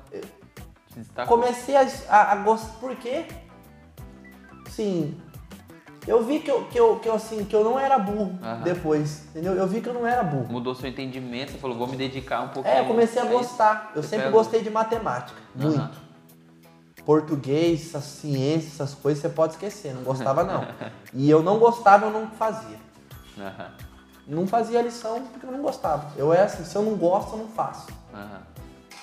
Destacou. 0.94 1.38
Comecei 1.38 1.76
a, 1.76 1.86
a, 2.08 2.32
a 2.32 2.36
gostar. 2.36 2.72
Por 2.80 2.94
quê? 2.96 3.24
Sim. 4.70 5.18
Eu 6.06 6.24
vi 6.24 6.40
que 6.40 6.50
eu, 6.50 6.64
que 6.64 6.78
eu, 6.78 6.98
que 6.98 7.08
eu, 7.08 7.14
assim, 7.14 7.44
que 7.44 7.54
eu 7.54 7.62
não 7.62 7.78
era 7.78 7.98
burro 7.98 8.38
Aham. 8.42 8.62
depois. 8.62 9.24
Entendeu? 9.30 9.54
Eu 9.54 9.66
vi 9.66 9.80
que 9.80 9.88
eu 9.88 9.94
não 9.94 10.06
era 10.06 10.22
burro. 10.22 10.50
Mudou 10.50 10.74
seu 10.74 10.88
entendimento, 10.88 11.52
você 11.52 11.58
falou, 11.58 11.76
vou 11.76 11.86
me 11.86 11.96
dedicar 11.96 12.40
um 12.40 12.48
pouquinho. 12.48 12.74
É, 12.74 12.80
eu 12.80 12.86
comecei 12.86 13.20
a 13.20 13.26
gostar. 13.26 13.92
Eu 13.94 14.02
você 14.02 14.08
sempre 14.10 14.26
pega- 14.26 14.36
gostei 14.36 14.62
de 14.62 14.70
matemática. 14.70 15.38
Aham. 15.58 15.68
Muito. 15.70 16.08
Português, 17.04 17.88
essas 17.88 18.04
ciências, 18.04 18.74
essas 18.74 18.94
coisas 18.94 19.22
você 19.22 19.28
pode 19.28 19.54
esquecer. 19.54 19.94
Não 19.94 20.02
gostava, 20.02 20.44
não. 20.44 20.66
E 21.14 21.28
eu 21.28 21.42
não 21.42 21.58
gostava, 21.58 22.06
eu 22.06 22.10
não 22.10 22.26
fazia. 22.30 22.78
Aham. 23.38 23.87
Não 24.28 24.46
fazia 24.46 24.82
lição 24.82 25.22
porque 25.32 25.46
eu 25.46 25.50
não 25.50 25.62
gostava. 25.62 26.12
Eu 26.16 26.32
é 26.32 26.42
assim, 26.42 26.62
se 26.62 26.76
eu 26.76 26.82
não 26.82 26.94
gosto, 26.96 27.32
eu 27.32 27.38
não 27.38 27.48
faço. 27.48 27.86
Aham. 28.12 28.42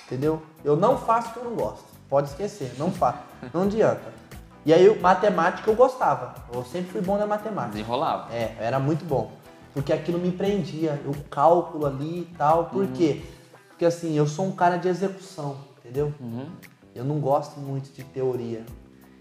Entendeu? 0.06 0.40
Eu 0.64 0.76
não 0.76 0.96
faço 0.96 1.30
o 1.30 1.32
que 1.32 1.38
eu 1.40 1.44
não 1.44 1.56
gosto. 1.56 1.84
Pode 2.08 2.28
esquecer, 2.28 2.74
não 2.78 2.92
faço. 2.92 3.18
Não 3.52 3.62
adianta. 3.62 4.14
E 4.64 4.72
aí, 4.72 4.84
eu- 4.86 5.00
matemática 5.00 5.68
eu 5.68 5.74
gostava. 5.74 6.34
Eu 6.52 6.64
sempre 6.64 6.92
fui 6.92 7.00
bom 7.00 7.18
na 7.18 7.26
matemática. 7.26 7.72
Desenrolava. 7.72 8.32
É, 8.32 8.56
era 8.60 8.78
muito 8.78 9.04
bom. 9.04 9.32
Porque 9.74 9.92
aquilo 9.92 10.18
me 10.18 10.30
prendia, 10.30 11.00
o 11.06 11.14
cálculo 11.28 11.86
ali 11.86 12.20
e 12.20 12.34
tal. 12.38 12.66
Por 12.66 12.86
quê? 12.88 13.24
Porque 13.68 13.84
assim, 13.84 14.16
eu 14.16 14.26
sou 14.26 14.46
um 14.46 14.52
cara 14.52 14.76
de 14.78 14.88
execução, 14.88 15.56
entendeu? 15.78 16.14
Uhum. 16.20 16.46
Eu 16.94 17.04
não 17.04 17.18
gosto 17.20 17.58
muito 17.60 17.92
de 17.92 18.02
teoria. 18.04 18.64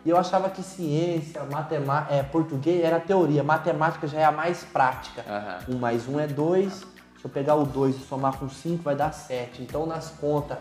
E 0.05 0.09
eu 0.11 0.17
achava 0.17 0.51
que 0.51 0.61
ciência, 0.61 1.43
matemática, 1.45 2.13
é, 2.13 2.21
português 2.21 2.83
era 2.83 2.99
teoria, 2.99 3.43
matemática 3.43 4.07
já 4.07 4.19
é 4.19 4.23
a 4.23 4.31
mais 4.31 4.63
prática. 4.63 5.25
Uhum. 5.67 5.75
Um 5.75 5.79
mais 5.79 6.07
um 6.07 6.19
é 6.19 6.27
dois, 6.27 6.73
se 6.73 7.25
eu 7.25 7.29
pegar 7.29 7.55
o 7.55 7.65
dois 7.65 7.95
e 7.95 7.99
somar 7.99 8.37
com 8.37 8.47
cinco 8.47 8.83
vai 8.83 8.95
dar 8.95 9.11
sete. 9.11 9.63
Então 9.63 9.87
nas 9.87 10.11
contas, 10.11 10.59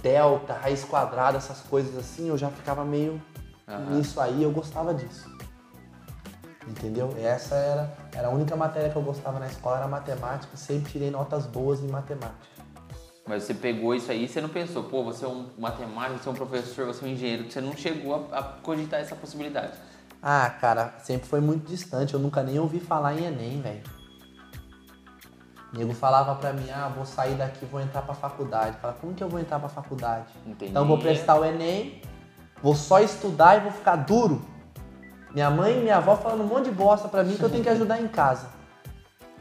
delta, 0.00 0.54
raiz 0.54 0.84
quadrada, 0.84 1.38
essas 1.38 1.60
coisas 1.62 1.96
assim, 1.98 2.28
eu 2.28 2.38
já 2.38 2.48
ficava 2.50 2.84
meio 2.84 3.20
uhum. 3.66 3.96
nisso 3.96 4.20
aí, 4.20 4.44
eu 4.44 4.52
gostava 4.52 4.94
disso. 4.94 5.28
Entendeu? 6.68 7.12
Essa 7.18 7.56
era, 7.56 7.96
era 8.14 8.28
a 8.28 8.30
única 8.30 8.54
matéria 8.54 8.90
que 8.90 8.96
eu 8.96 9.02
gostava 9.02 9.40
na 9.40 9.46
escola, 9.48 9.78
era 9.78 9.88
matemática, 9.88 10.56
sempre 10.56 10.92
tirei 10.92 11.10
notas 11.10 11.46
boas 11.46 11.80
em 11.80 11.88
matemática. 11.88 12.53
Mas 13.26 13.44
você 13.44 13.54
pegou 13.54 13.94
isso 13.94 14.10
aí, 14.10 14.28
você 14.28 14.40
não 14.40 14.50
pensou, 14.50 14.84
pô, 14.84 15.02
você 15.02 15.24
é 15.24 15.28
um 15.28 15.46
matemático, 15.58 16.22
você 16.22 16.28
é 16.28 16.32
um 16.32 16.34
professor, 16.34 16.86
você 16.86 17.04
é 17.04 17.08
um 17.08 17.10
engenheiro, 17.12 17.50
você 17.50 17.60
não 17.60 17.74
chegou 17.74 18.28
a, 18.30 18.38
a 18.38 18.42
cogitar 18.42 19.00
essa 19.00 19.16
possibilidade. 19.16 19.72
Ah, 20.22 20.50
cara, 20.60 20.94
sempre 21.02 21.26
foi 21.26 21.40
muito 21.40 21.66
distante, 21.66 22.12
eu 22.12 22.20
nunca 22.20 22.42
nem 22.42 22.58
ouvi 22.58 22.80
falar 22.80 23.14
em 23.14 23.24
Enem, 23.24 23.62
velho. 23.62 23.82
Nego 25.72 25.92
falava 25.92 26.34
pra 26.36 26.52
mim, 26.52 26.70
ah, 26.70 26.88
vou 26.94 27.04
sair 27.04 27.34
daqui, 27.34 27.64
vou 27.64 27.80
entrar 27.80 28.02
pra 28.02 28.14
faculdade. 28.14 28.76
Fala, 28.76 28.94
como 29.00 29.12
que 29.14 29.24
eu 29.24 29.28
vou 29.28 29.40
entrar 29.40 29.58
pra 29.58 29.68
faculdade? 29.68 30.26
Entendi. 30.46 30.70
Então 30.70 30.82
eu 30.82 30.88
vou 30.88 30.98
prestar 30.98 31.36
o 31.36 31.44
Enem, 31.44 32.00
vou 32.62 32.74
só 32.74 33.00
estudar 33.00 33.56
e 33.56 33.60
vou 33.60 33.72
ficar 33.72 33.96
duro. 33.96 34.44
Minha 35.32 35.50
mãe 35.50 35.78
e 35.78 35.82
minha 35.82 35.96
avó 35.96 36.16
falando 36.16 36.42
um 36.42 36.46
monte 36.46 36.66
de 36.66 36.70
bosta 36.70 37.08
pra 37.08 37.24
mim 37.24 37.36
que 37.36 37.42
eu 37.42 37.50
tenho 37.50 37.62
que 37.64 37.68
ajudar 37.70 38.00
em 38.00 38.06
casa. 38.06 38.48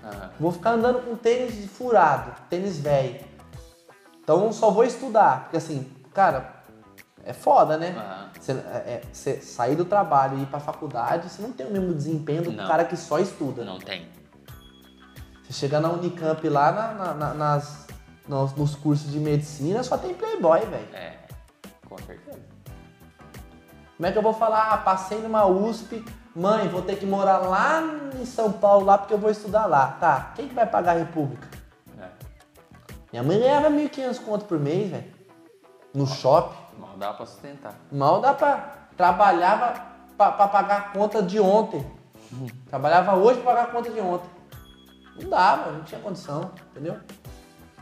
Uhum. 0.03 0.29
Vou 0.39 0.51
ficar 0.51 0.71
andando 0.71 1.05
com 1.05 1.15
tênis 1.15 1.69
furado, 1.69 2.31
tênis 2.49 2.79
velho. 2.79 3.32
Então 4.23 4.51
só 4.51 4.71
vou 4.71 4.83
estudar. 4.83 5.41
Porque 5.43 5.57
assim, 5.57 5.89
cara, 6.13 6.53
é 7.25 7.33
foda, 7.33 7.77
né? 7.77 7.89
Uhum. 7.89 8.41
Você, 8.41 8.51
é, 8.51 9.01
você 9.11 9.41
sair 9.41 9.75
do 9.75 9.85
trabalho 9.85 10.37
e 10.37 10.43
ir 10.43 10.45
pra 10.47 10.59
faculdade, 10.59 11.29
você 11.29 11.41
não 11.41 11.51
tem 11.51 11.65
o 11.67 11.71
mesmo 11.71 11.93
desempenho 11.93 12.43
do 12.43 12.51
Não. 12.51 12.67
cara 12.67 12.85
que 12.85 12.95
só 12.97 13.19
estuda. 13.19 13.63
Não 13.63 13.79
tem. 13.79 14.07
Você 15.43 15.53
chega 15.53 15.79
na 15.79 15.89
Unicamp 15.89 16.47
lá 16.49 16.71
na- 16.71 17.13
na- 17.13 17.33
nas, 17.33 17.87
nos, 18.27 18.53
nos 18.55 18.75
cursos 18.75 19.11
de 19.11 19.19
medicina, 19.19 19.83
só 19.83 19.97
tem 19.97 20.13
playboy, 20.13 20.59
velho. 20.61 20.87
É, 20.93 21.17
com 21.87 21.97
certeza. 21.97 22.39
Como 23.97 24.07
é 24.07 24.11
que 24.11 24.17
eu 24.17 24.21
vou 24.23 24.33
falar? 24.33 24.71
Ah, 24.73 24.77
passei 24.77 25.19
numa 25.19 25.45
USP, 25.45 26.03
mãe, 26.35 26.67
vou 26.67 26.81
ter 26.81 26.97
que 26.97 27.05
morar 27.05 27.37
lá 27.39 27.81
em 28.19 28.25
São 28.25 28.51
Paulo, 28.51 28.85
lá 28.85 28.97
porque 28.97 29.13
eu 29.13 29.17
vou 29.17 29.29
estudar 29.29 29.65
lá. 29.65 29.97
Tá, 29.99 30.31
quem 30.35 30.47
que 30.47 30.53
vai 30.55 30.65
pagar 30.65 30.95
a 30.95 30.99
República? 30.99 31.47
Minha 33.13 33.21
mãe 33.21 33.39
ganhava 33.39 33.69
1.500 33.69 34.19
conto 34.25 34.45
por 34.45 34.59
mês, 34.59 34.89
velho. 34.89 35.05
No 35.93 36.07
shopping. 36.07 36.57
Mal 36.79 36.97
dá 36.97 37.13
pra 37.13 37.27
sustentar. 37.27 37.79
Mal 37.91 38.19
dá 38.19 38.33
pra. 38.33 38.87
Trabalhava 38.97 39.85
pra, 40.17 40.31
pra 40.31 40.47
pagar 40.47 40.77
a 40.77 40.81
conta 40.81 41.21
de 41.21 41.39
ontem. 41.39 41.85
Trabalhava 42.67 43.15
hoje 43.15 43.39
pra 43.41 43.53
pagar 43.53 43.63
a 43.65 43.71
conta 43.71 43.91
de 43.91 43.99
ontem. 43.99 44.27
Não 45.21 45.29
dava, 45.29 45.73
não 45.73 45.83
tinha 45.83 46.01
condição, 46.01 46.49
entendeu? 46.71 46.95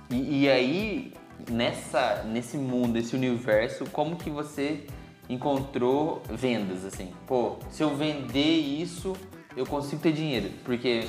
E, 0.09 0.41
e 0.41 0.49
aí, 0.49 1.13
nessa, 1.49 2.23
nesse 2.23 2.57
mundo, 2.57 2.89
nesse 2.89 3.15
universo, 3.15 3.85
como 3.89 4.17
que 4.17 4.29
você 4.29 4.85
encontrou 5.29 6.21
vendas, 6.29 6.83
assim? 6.83 7.13
Pô, 7.25 7.55
se 7.69 7.81
eu 7.81 7.95
vender 7.95 8.57
isso, 8.57 9.15
eu 9.55 9.65
consigo 9.65 10.01
ter 10.01 10.11
dinheiro. 10.11 10.51
Porque 10.65 11.07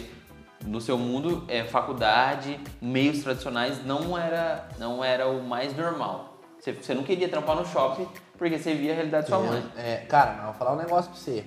no 0.64 0.80
seu 0.80 0.96
mundo, 0.96 1.44
é, 1.48 1.64
faculdade, 1.64 2.60
meios 2.80 3.22
tradicionais 3.22 3.84
não 3.84 4.16
era, 4.16 4.68
não 4.78 5.02
era 5.02 5.28
o 5.28 5.42
mais 5.42 5.76
normal. 5.76 6.40
Você, 6.58 6.72
você 6.72 6.94
não 6.94 7.02
queria 7.02 7.28
trampar 7.28 7.56
no 7.56 7.66
shopping 7.66 8.06
porque 8.38 8.58
você 8.58 8.74
via 8.74 8.92
a 8.92 8.94
realidade 8.94 9.28
da 9.28 9.36
sua 9.36 9.46
mãe. 9.46 9.64
É, 9.76 9.96
cara, 10.08 10.32
mas 10.32 10.38
eu 10.40 10.46
vou 10.46 10.54
falar 10.54 10.72
um 10.74 10.76
negócio 10.76 11.10
pra 11.10 11.20
você. 11.20 11.44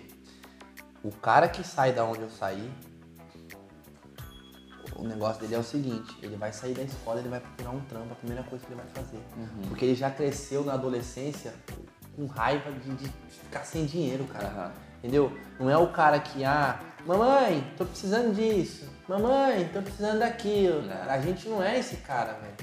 O 1.04 1.12
cara 1.12 1.48
que 1.48 1.64
sai 1.64 1.94
da 1.94 2.04
onde 2.04 2.22
eu 2.22 2.30
saí, 2.30 2.72
o 4.96 5.04
negócio 5.04 5.42
dele 5.42 5.56
é 5.56 5.60
o 5.60 5.64
seguinte, 5.64 6.18
ele 6.22 6.36
vai 6.36 6.52
sair 6.52 6.74
da 6.74 6.84
escola, 6.84 7.20
ele 7.20 7.30
vai 7.30 7.40
procurar 7.40 7.72
um 7.72 7.82
trampo, 7.82 8.14
a 8.14 8.16
primeira 8.16 8.44
coisa 8.44 8.66
que 8.66 8.74
ele 8.74 8.82
vai 8.82 9.04
fazer. 9.04 9.22
Uhum. 9.38 9.68
Porque 9.68 9.86
ele 9.86 9.96
já 9.96 10.10
cresceu 10.10 10.64
na 10.64 10.74
adolescência 10.74 11.54
com 12.16 12.26
raiva 12.26 12.72
de, 12.72 12.94
de 12.96 13.10
ficar 13.30 13.66
sem 13.66 13.86
dinheiro, 13.86 14.24
cara. 14.26 14.48
Aham. 14.48 14.72
Entendeu? 15.00 15.32
Não 15.60 15.70
é 15.70 15.78
o 15.78 15.88
cara 15.92 16.20
que, 16.20 16.44
ah, 16.44 16.80
mamãe, 17.06 17.72
tô 17.78 17.86
precisando 17.86 18.34
disso. 18.34 18.90
Mamãe, 19.08 19.70
tô 19.72 19.82
precisando 19.82 20.20
daquilo. 20.20 20.90
É. 20.92 20.96
Cara, 20.96 21.14
a 21.14 21.22
gente 21.22 21.48
não 21.48 21.62
é 21.62 21.78
esse 21.78 21.98
cara, 21.98 22.34
velho. 22.34 22.56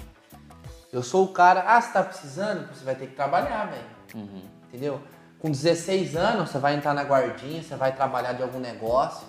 Eu 0.93 1.03
sou 1.03 1.25
o 1.25 1.29
cara, 1.29 1.65
ah, 1.67 1.81
você 1.81 1.93
tá 1.93 2.03
precisando? 2.03 2.69
Você 2.75 2.85
vai 2.85 2.95
ter 2.95 3.07
que 3.07 3.15
trabalhar, 3.15 3.67
velho. 3.67 3.85
Uhum. 4.15 4.43
Entendeu? 4.69 5.01
Com 5.39 5.51
16 5.51 6.17
anos, 6.17 6.51
você 6.51 6.59
vai 6.59 6.75
entrar 6.75 6.95
na 6.95 7.03
guardinha, 7.03 7.63
você 7.63 7.77
vai 7.77 7.95
trabalhar 7.95 8.33
de 8.33 8.43
algum 8.43 8.59
negócio. 8.59 9.27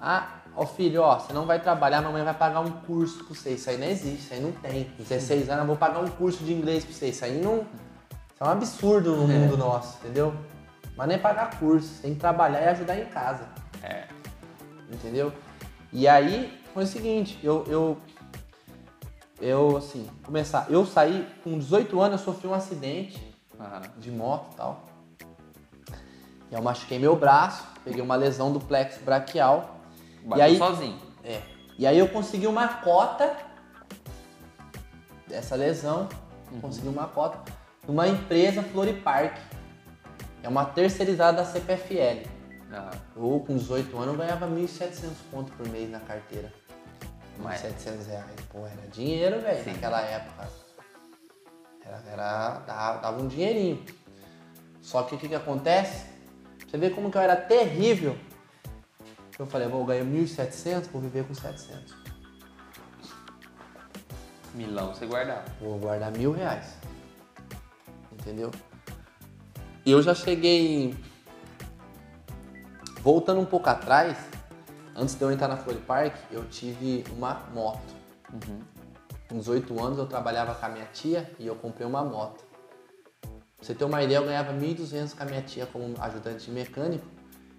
Ah, 0.00 0.40
ó 0.54 0.66
filho, 0.66 1.02
ó, 1.02 1.18
você 1.18 1.32
não 1.32 1.46
vai 1.46 1.60
trabalhar, 1.60 1.98
a 1.98 2.02
mamãe 2.02 2.22
vai 2.22 2.34
pagar 2.34 2.60
um 2.60 2.70
curso 2.70 3.24
pra 3.24 3.34
você. 3.34 3.50
Isso 3.54 3.70
aí 3.70 3.78
não 3.78 3.86
existe, 3.86 4.24
isso 4.24 4.34
aí 4.34 4.40
não 4.40 4.52
tem. 4.52 4.84
Com 4.84 5.02
16 5.02 5.48
anos, 5.48 5.60
eu 5.62 5.66
vou 5.66 5.76
pagar 5.76 6.00
um 6.00 6.08
curso 6.08 6.44
de 6.44 6.52
inglês 6.52 6.84
pra 6.84 6.94
você. 6.94 7.08
Isso 7.08 7.24
aí 7.24 7.40
não. 7.40 7.60
Isso 7.60 8.40
é 8.40 8.44
um 8.44 8.50
absurdo 8.50 9.16
no 9.16 9.26
mundo 9.26 9.56
nosso, 9.56 9.98
entendeu? 9.98 10.34
Mas 10.96 11.08
nem 11.08 11.18
pagar 11.18 11.58
curso, 11.58 11.88
você 11.88 12.02
tem 12.02 12.14
que 12.14 12.20
trabalhar 12.20 12.60
e 12.60 12.68
ajudar 12.68 12.98
em 12.98 13.06
casa. 13.06 13.48
É. 13.82 14.04
Entendeu? 14.90 15.32
E 15.92 16.08
aí 16.08 16.58
foi 16.72 16.84
o 16.84 16.86
seguinte, 16.86 17.38
eu, 17.42 17.64
eu, 17.68 17.98
eu 19.40 19.76
assim, 19.76 20.08
começar, 20.24 20.66
eu 20.70 20.86
saí 20.86 21.26
com 21.44 21.58
18 21.58 22.00
anos, 22.00 22.20
eu 22.20 22.24
sofri 22.32 22.48
um 22.48 22.54
acidente 22.54 23.20
Aham. 23.60 23.82
de 23.98 24.10
moto 24.10 24.52
e 24.52 24.56
tal. 24.56 24.84
E 26.50 26.54
eu 26.54 26.62
machuquei 26.62 26.98
meu 26.98 27.14
braço, 27.14 27.62
peguei 27.84 28.00
uma 28.02 28.16
lesão 28.16 28.52
do 28.52 28.60
plexo 28.60 29.00
braquial. 29.04 29.76
Bateu 30.24 30.44
aí- 30.44 30.58
sozinho. 30.58 30.98
É. 31.24 31.42
E 31.78 31.86
aí 31.86 31.98
eu 31.98 32.08
consegui 32.08 32.46
uma 32.46 32.68
cota 32.68 33.36
dessa 35.26 35.54
lesão, 35.56 36.08
consegui 36.60 36.88
uma 36.88 37.06
cota 37.06 37.38
numa 37.86 38.06
empresa 38.08 38.62
Floripark. 38.62 39.36
É 40.42 40.48
uma 40.48 40.64
terceirizada 40.64 41.38
da 41.38 41.44
CPFL. 41.44 42.28
Aham. 42.72 42.90
Eu, 43.16 43.40
com 43.46 43.56
18 43.56 43.96
anos, 43.98 44.16
ganhava 44.16 44.46
1.700 44.46 45.10
pontos 45.30 45.54
por 45.54 45.68
mês 45.68 45.90
na 45.90 46.00
carteira. 46.00 46.52
Mas- 47.38 47.60
1.700 47.62 48.06
reais. 48.06 48.40
Pô, 48.50 48.66
era 48.66 48.88
dinheiro, 48.88 49.40
velho, 49.40 49.72
naquela 49.72 50.00
época. 50.00 50.48
Era, 51.84 52.02
era, 52.10 52.58
dava, 52.60 52.98
dava 53.00 53.22
um 53.22 53.28
dinheirinho. 53.28 53.84
Só 54.80 55.02
que 55.02 55.14
o 55.14 55.18
que, 55.18 55.28
que 55.28 55.34
acontece? 55.34 56.06
Você 56.66 56.78
vê 56.78 56.90
como 56.90 57.10
que 57.10 57.18
eu 57.18 57.22
era 57.22 57.36
terrível. 57.36 58.16
Eu 59.38 59.46
falei, 59.46 59.68
vou 59.68 59.84
ganhar 59.84 60.04
1.700, 60.04 60.88
vou 60.90 61.00
viver 61.02 61.26
com 61.26 61.34
700. 61.34 61.94
Milão 64.54 64.94
você 64.94 65.06
guardava. 65.06 65.44
Vou 65.60 65.78
guardar 65.78 66.12
mil 66.12 66.32
reais. 66.32 66.76
Entendeu? 68.12 68.50
E 69.84 69.90
eu 69.90 70.02
já 70.02 70.14
cheguei. 70.14 70.94
Voltando 73.02 73.40
um 73.40 73.44
pouco 73.44 73.68
atrás, 73.68 74.16
antes 74.94 75.16
de 75.16 75.22
eu 75.22 75.32
entrar 75.32 75.48
na 75.48 75.56
Floripark, 75.56 76.14
eu 76.30 76.44
tive 76.48 77.04
uma 77.10 77.34
moto. 77.52 77.92
Com 79.28 79.38
18 79.38 79.82
anos 79.82 79.98
eu 79.98 80.06
trabalhava 80.06 80.54
com 80.54 80.66
a 80.66 80.68
minha 80.68 80.84
tia 80.86 81.28
e 81.36 81.48
eu 81.48 81.56
comprei 81.56 81.84
uma 81.84 82.04
moto. 82.04 82.44
Pra 83.20 83.30
você 83.60 83.74
ter 83.74 83.84
uma 83.84 84.00
ideia, 84.04 84.18
eu 84.18 84.24
ganhava 84.24 84.52
1.200 84.52 85.16
com 85.16 85.22
a 85.24 85.26
minha 85.26 85.42
tia 85.42 85.66
como 85.66 85.94
ajudante 86.00 86.44
de 86.44 86.52
mecânico. 86.52 87.04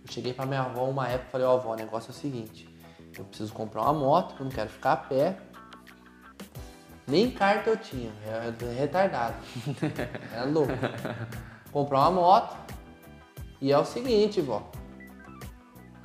Eu 0.05 0.09
cheguei 0.13 0.33
pra 0.33 0.45
minha 0.45 0.61
avó 0.61 0.85
uma 0.85 1.09
época 1.09 1.27
e 1.27 1.31
falei, 1.31 1.47
ó 1.47 1.55
avó, 1.55 1.73
o 1.73 1.75
negócio 1.75 2.11
é 2.11 2.13
o 2.13 2.17
seguinte, 2.17 2.69
eu 3.17 3.25
preciso 3.25 3.51
comprar 3.51 3.81
uma 3.81 3.93
moto, 3.93 4.27
porque 4.29 4.43
eu 4.43 4.45
não 4.45 4.51
quero 4.51 4.69
ficar 4.69 4.93
a 4.93 4.97
pé. 4.97 5.37
Nem 7.05 7.29
carta 7.29 7.69
eu 7.69 7.75
tinha, 7.75 8.13
eu 8.25 8.31
era 8.31 8.73
retardado. 8.79 9.35
Era 10.33 10.45
louco. 10.45 10.71
Comprar 11.69 11.99
uma 11.99 12.11
moto 12.11 12.55
e 13.59 13.73
é 13.73 13.77
o 13.77 13.83
seguinte, 13.83 14.39
vó. 14.39 14.71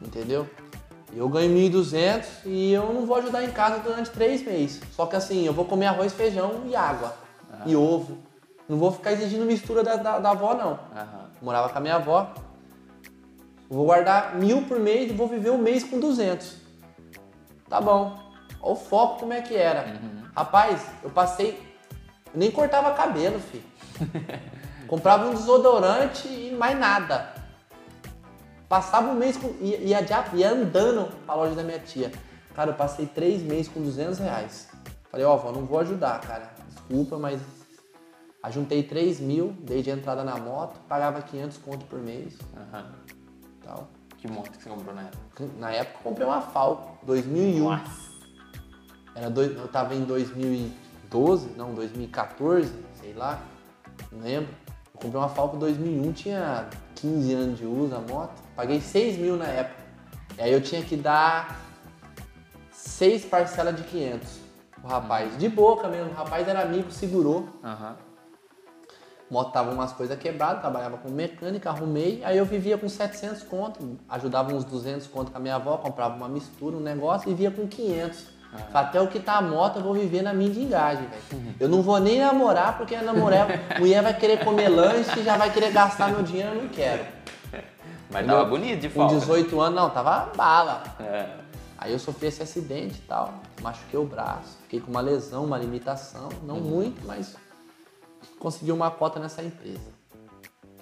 Entendeu? 0.01 0.49
Eu 1.13 1.29
ganho 1.29 1.51
1.200 1.51 2.25
e 2.45 2.73
eu 2.73 2.93
não 2.93 3.07
vou 3.07 3.17
ajudar 3.17 3.43
em 3.43 3.51
casa 3.51 3.79
durante 3.79 4.11
três 4.11 4.45
meses. 4.45 4.81
Só 4.93 5.07
que 5.07 5.17
assim, 5.17 5.45
eu 5.45 5.53
vou 5.53 5.65
comer 5.65 5.87
arroz, 5.87 6.13
feijão 6.13 6.63
e 6.67 6.77
água. 6.77 7.15
E 7.65 7.75
ovo. 7.75 8.19
Não 8.69 8.77
vou 8.77 8.93
ficar 8.93 9.13
exigindo 9.13 9.45
mistura 9.47 9.83
da, 9.83 9.97
da, 9.97 10.19
da 10.19 10.31
avó, 10.31 10.55
não. 10.55 10.79
Aham. 10.95 11.31
Morava 11.41 11.69
com 11.71 11.79
a 11.79 11.81
minha 11.81 11.95
avó. 11.97 12.31
Eu 13.71 13.77
vou 13.77 13.87
guardar 13.87 14.37
mil 14.37 14.63
por 14.63 14.79
mês 14.79 15.11
e 15.11 15.15
vou 15.15 15.27
viver 15.27 15.51
um 15.51 15.59
mês 15.59 15.83
com 15.83 15.99
200. 15.99 16.57
Tá 17.69 17.81
bom. 17.81 18.19
Olha 18.61 18.73
o 18.73 18.77
foco 18.77 19.21
como 19.21 19.33
é 19.33 19.41
que 19.41 19.55
era. 19.55 20.01
Rapaz, 20.35 20.83
eu 21.03 21.11
passei... 21.11 21.67
Eu 22.33 22.39
nem 22.39 22.51
cortava 22.51 22.93
cabelo, 22.93 23.41
filho. 23.41 23.65
Comprava 24.87 25.27
um 25.27 25.35
desodorante 25.35 26.29
e 26.29 26.55
mais 26.55 26.79
nada. 26.79 27.35
Passava 28.69 29.11
um 29.11 29.15
mês 29.15 29.37
com... 29.37 29.55
Ia, 29.61 29.79
ia, 29.79 30.07
ia 30.35 30.51
andando 30.51 31.11
pra 31.25 31.35
loja 31.35 31.55
da 31.55 31.63
minha 31.63 31.79
tia. 31.79 32.13
Cara, 32.55 32.71
eu 32.71 32.75
passei 32.75 33.07
três 33.07 33.43
meses 33.43 33.69
com 33.69 33.81
200 33.81 34.19
reais. 34.19 34.69
Falei, 35.11 35.25
ó, 35.25 35.37
vó, 35.37 35.53
não 35.53 35.65
vou 35.65 35.79
ajudar, 35.79 36.21
cara. 36.21 36.53
Desculpa, 36.69 37.19
mas 37.19 37.41
Aí 38.43 38.53
juntei 38.53 38.83
3 38.85 39.21
mil, 39.21 39.53
dei 39.61 39.83
de 39.83 39.91
entrada 39.91 40.23
na 40.23 40.37
moto, 40.37 40.79
pagava 40.89 41.21
500 41.21 41.59
conto 41.59 41.85
por 41.87 41.99
mês. 41.99 42.39
Aham. 42.57 42.93
Tal. 43.63 43.89
Que 44.17 44.29
moto 44.29 44.51
que 44.51 44.63
você 44.63 44.69
comprou 44.69 44.95
na 44.95 45.03
época? 45.03 45.49
Na 45.59 45.71
época 45.71 45.99
eu 45.99 46.03
comprei 46.03 46.27
uma 46.27 46.41
Falco, 46.41 47.05
2001. 47.05 47.65
Nossa. 47.65 48.09
Era 49.15 49.29
dois, 49.29 49.57
eu 49.57 49.69
tava 49.69 49.95
em 49.95 50.05
2012, 50.05 51.51
não, 51.57 51.75
2014, 51.75 52.73
sei 53.01 53.13
lá, 53.13 53.43
não 54.13 54.21
lembro. 54.21 54.55
Eu 54.95 55.01
comprei 55.01 55.21
uma 55.21 55.29
Falco 55.29 55.57
2001, 55.57 56.13
tinha 56.13 56.69
15 56.95 57.35
anos 57.35 57.59
de 57.59 57.67
uso 57.67 57.95
a 57.95 58.01
moto. 58.01 58.48
Paguei 58.59 58.81
6 58.81 59.19
mil 59.19 59.37
na 59.37 59.47
época. 59.47 59.85
E 60.37 60.43
aí 60.43 60.53
eu 60.53 60.61
tinha 60.61 60.83
que 60.83 60.97
dar 60.97 61.61
6 62.73 63.27
parcelas 63.27 63.77
de 63.77 63.85
500 63.85 64.29
o 64.83 64.89
rapaz. 64.89 65.39
De 65.39 65.49
boca 65.49 65.87
mesmo, 65.87 66.11
o 66.11 66.15
rapaz 66.15 66.49
era 66.49 66.63
amigo, 66.63 66.91
segurou. 66.91 67.49
Aham. 67.63 67.97
moto 69.31 69.53
tava 69.53 69.71
umas 69.71 69.93
coisas 69.93 70.19
quebradas, 70.19 70.61
trabalhava 70.61 70.97
com 70.97 71.09
mecânica, 71.09 71.71
arrumei, 71.71 72.21
aí 72.25 72.37
eu 72.37 72.45
vivia 72.45 72.77
com 72.77 72.89
700 72.89 73.45
conto, 73.45 73.97
ajudava 74.09 74.53
uns 74.53 74.65
200 74.65 75.07
conto 75.07 75.31
com 75.31 75.39
a 75.39 75.41
minha 75.41 75.55
avó, 75.55 75.77
comprava 75.77 76.17
uma 76.17 76.29
mistura, 76.29 76.77
um 76.77 76.81
negócio 76.81 77.31
e 77.31 77.35
via 77.35 77.53
com 77.53 77.69
500. 77.69 78.39
Falei, 78.51 78.67
Até 78.75 79.01
o 79.01 79.07
que 79.07 79.21
tá 79.21 79.35
a 79.35 79.43
moto 79.43 79.77
eu 79.77 79.85
vou 79.85 79.95
viver 79.95 80.23
na 80.23 80.35
engagem, 80.35 81.07
velho. 81.07 81.55
Eu 81.61 81.69
não 81.69 81.81
vou 81.81 82.01
nem 82.01 82.19
namorar, 82.19 82.77
porque 82.77 82.97
namorar, 82.97 83.47
mulher 83.79 84.03
vai 84.03 84.19
querer 84.19 84.45
comer 84.45 84.69
lanche 84.69 85.21
e 85.21 85.23
já 85.23 85.37
vai 85.37 85.53
querer 85.53 85.71
gastar 85.71 86.11
meu 86.11 86.25
dinheiro, 86.25 86.57
eu 86.57 86.63
não 86.63 86.69
quero. 86.69 87.18
Mas 88.11 88.23
Entendeu? 88.23 88.37
tava 88.39 88.49
bonito 88.49 88.81
de 88.81 88.89
Com 88.89 89.01
falta. 89.01 89.15
18 89.15 89.61
anos, 89.61 89.75
não, 89.81 89.91
tava 89.91 90.33
bala. 90.35 90.83
É. 91.01 91.37
Aí 91.77 91.93
eu 91.93 91.99
sofri 91.99 92.27
esse 92.27 92.43
acidente 92.43 92.99
e 92.99 93.03
tal, 93.03 93.35
machuquei 93.63 94.01
o 94.01 94.05
braço, 94.05 94.59
fiquei 94.63 94.81
com 94.81 94.91
uma 94.91 95.01
lesão, 95.01 95.45
uma 95.45 95.57
limitação, 95.57 96.29
não 96.43 96.57
muito, 96.57 97.07
mas 97.07 97.37
consegui 98.41 98.73
uma 98.73 98.91
cota 98.91 99.21
nessa 99.21 99.43
empresa. 99.43 99.93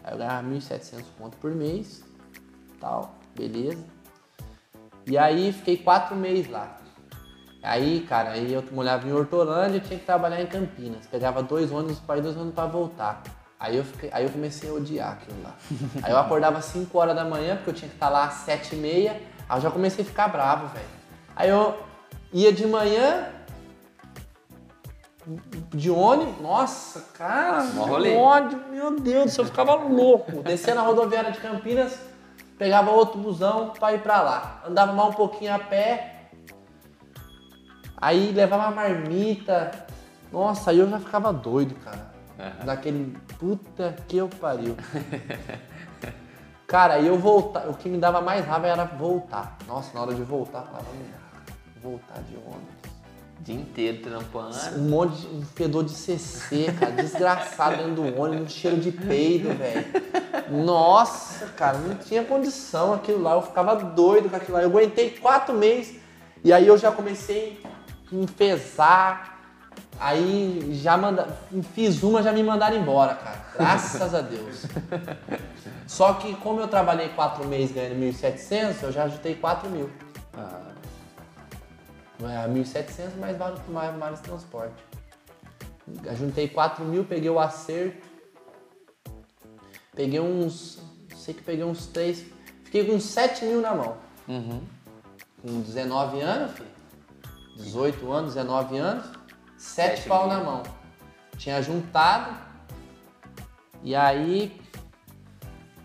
Aí 0.03 0.15
eu 0.15 0.19
ganhava 0.19 0.47
1.700 0.47 1.05
conto 1.19 1.37
por 1.37 1.51
mês, 1.51 2.03
tal, 2.81 3.15
beleza. 3.35 3.85
E 5.07 5.19
aí 5.19 5.53
fiquei 5.53 5.77
quatro 5.77 6.17
meses 6.17 6.51
lá. 6.51 6.79
Aí, 7.63 8.01
cara, 8.03 8.31
aí 8.31 8.53
eu 8.53 8.65
morava 8.71 9.07
em 9.07 9.13
Hortolândia 9.13 9.79
e 9.79 9.81
tinha 9.81 9.99
que 9.99 10.07
trabalhar 10.07 10.41
em 10.41 10.47
Campinas. 10.47 11.07
Pegava 11.07 11.43
dois 11.43 11.73
ônibus 11.73 11.99
para 11.99 12.19
ir, 12.19 12.23
dois 12.23 12.37
ônibus 12.37 12.55
para 12.55 12.67
voltar. 12.67 13.23
Aí 13.59 13.77
eu, 13.77 13.85
fiquei- 13.85 14.11
aí 14.13 14.25
eu 14.25 14.31
comecei 14.31 14.69
a 14.69 14.73
odiar 14.75 15.13
aquilo 15.13 15.43
lá. 15.43 15.55
Aí 16.03 16.13
eu 16.13 16.19
acordava 16.19 16.59
às 16.59 16.67
5 16.67 16.99
horas 16.99 17.15
da 17.17 17.25
manhã, 17.25 17.57
porque 17.57 17.71
eu 17.71 17.75
tinha 17.75 17.89
que 17.89 17.97
estar 17.97 18.09
lá 18.11 18.25
às 18.25 18.35
7 18.35 18.75
e 18.75 18.79
meia. 18.79 19.21
Aí 19.49 19.57
eu 19.59 19.63
já 19.63 19.71
comecei 19.71 20.05
a 20.05 20.07
ficar 20.07 20.29
bravo, 20.29 20.67
velho. 20.69 20.85
Aí 21.35 21.49
eu 21.49 21.75
ia 22.33 22.53
de 22.53 22.67
manhã, 22.67 23.29
de 25.75 25.91
ônibus, 25.91 26.41
nossa, 26.41 27.01
cara, 27.15 27.63
que 28.11 28.17
ódio, 28.17 28.63
meu 28.71 29.01
Deus 29.01 29.25
do 29.25 29.31
céu, 29.31 29.45
eu 29.45 29.49
ficava 29.49 29.75
louco. 29.75 30.43
Descia 30.43 30.75
na 30.75 30.83
rodoviária 30.83 31.33
de 31.33 31.41
Campinas, 31.41 31.99
pegava 32.59 32.91
outro 32.91 33.19
busão 33.19 33.71
pra 33.71 33.93
ir 33.95 34.01
pra 34.03 34.21
lá. 34.23 34.63
Andava 34.67 34.93
mais 34.93 35.09
um 35.09 35.13
pouquinho 35.15 35.55
a 35.55 35.59
pé, 35.59 36.29
aí 37.97 38.31
levava 38.33 38.71
marmita. 38.75 39.87
Nossa, 40.31 40.71
aí 40.71 40.79
eu 40.79 40.89
já 40.89 40.99
ficava 41.01 41.33
doido, 41.33 41.75
cara. 41.77 42.15
Aham. 42.39 42.65
Daquele 42.65 43.17
puta 43.39 43.97
que 44.07 44.17
eu 44.17 44.29
pariu. 44.29 44.77
Cara, 46.67 46.95
aí 46.95 47.07
eu 47.07 47.17
voltar, 47.17 47.69
o 47.69 47.75
que 47.75 47.89
me 47.89 47.97
dava 47.97 48.21
mais 48.21 48.45
raiva 48.45 48.67
era 48.67 48.85
voltar. 48.85 49.57
Nossa, 49.69 49.95
na 49.95 50.03
hora 50.03 50.15
de 50.15 50.23
voltar, 50.23 50.63
falava, 50.63 50.87
"Merda, 50.93 51.17
voltar 51.81 52.21
de 52.29 52.35
ônibus. 52.37 52.77
Dia 53.41 53.55
inteiro 53.55 54.03
trampando. 54.03 54.57
Um 54.77 54.89
monte 54.89 55.21
de 55.21 55.27
um 55.29 55.43
fedor 55.43 55.85
de 55.85 55.93
CC, 55.93 56.73
cara, 56.73 56.91
desgraçado 56.93 57.77
dentro 57.77 57.95
do 57.95 58.21
ônibus, 58.21 58.47
um 58.47 58.49
cheiro 58.49 58.79
de 58.79 58.91
peido, 58.91 59.51
velho. 59.57 59.87
Nossa, 60.65 61.47
cara, 61.49 61.79
não 61.79 61.95
tinha 61.97 62.25
condição 62.25 62.93
aquilo 62.93 63.23
lá, 63.23 63.35
eu 63.35 63.43
ficava 63.43 63.77
doido 63.77 64.29
com 64.29 64.35
aquilo 64.37 64.57
lá. 64.57 64.63
Eu 64.65 64.71
aguentei 64.71 65.11
quatro 65.11 65.55
meses 65.55 66.01
e 66.43 66.53
aí 66.53 66.67
eu 66.67 66.77
já 66.77 66.91
comecei 66.91 67.63
a 68.11 68.17
enfesar. 68.17 69.36
Aí 69.99 70.71
já 70.75 70.97
manda, 70.97 71.27
fiz 71.75 72.03
uma, 72.03 72.23
já 72.23 72.33
me 72.33 72.43
mandaram 72.43 72.77
embora, 72.77 73.15
cara. 73.15 73.47
Graças 73.57 74.15
a 74.15 74.21
Deus. 74.21 74.67
Só 75.87 76.15
que 76.15 76.35
como 76.37 76.61
eu 76.61 76.69
trabalhei 76.69 77.09
quatro 77.11 77.47
meses 77.47 77.75
ganhando 77.75 77.97
1.700, 78.01 78.83
eu 78.83 78.93
já 78.93 79.05
ajudei 79.05 79.35
4 79.35 79.71
mil. 79.71 79.91
Ah, 80.35 80.73
É, 82.23 82.49
1.700 82.49 83.17
mais 83.19 83.37
vale, 83.37 83.59
mais 83.99 84.15
esse 84.15 84.23
transporte. 84.23 84.75
Juntei 86.19 86.49
4 86.49 86.85
mil, 86.85 87.05
peguei 87.05 87.31
o 87.31 87.39
acerto. 87.39 88.07
Peguei 89.95 90.21
uns. 90.21 90.79
Sei 91.17 91.33
que 91.33 91.43
peguei 91.43 91.65
uns 91.65 91.87
3. 91.87 92.25
Fiquei 92.65 92.85
com 92.85 92.99
7 92.99 93.45
mil 93.45 93.61
na 93.61 93.75
mão. 93.75 93.97
Uhum. 94.29 94.61
Com 95.41 95.61
19 95.61 96.21
anos, 96.21 96.53
filho. 96.53 96.69
18 97.57 98.13
anos, 98.13 98.35
19 98.35 98.77
anos. 98.77 99.07
7 99.57 99.97
Sete 99.97 100.09
pau 100.09 100.29
mil. 100.29 100.37
na 100.37 100.45
mão. 100.45 100.63
Tinha 101.37 101.61
juntado. 101.63 102.37
E 103.83 103.95
aí. 103.95 104.61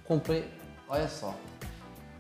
Comprei. 0.06 0.50
Olha 0.90 1.08
só. 1.08 1.34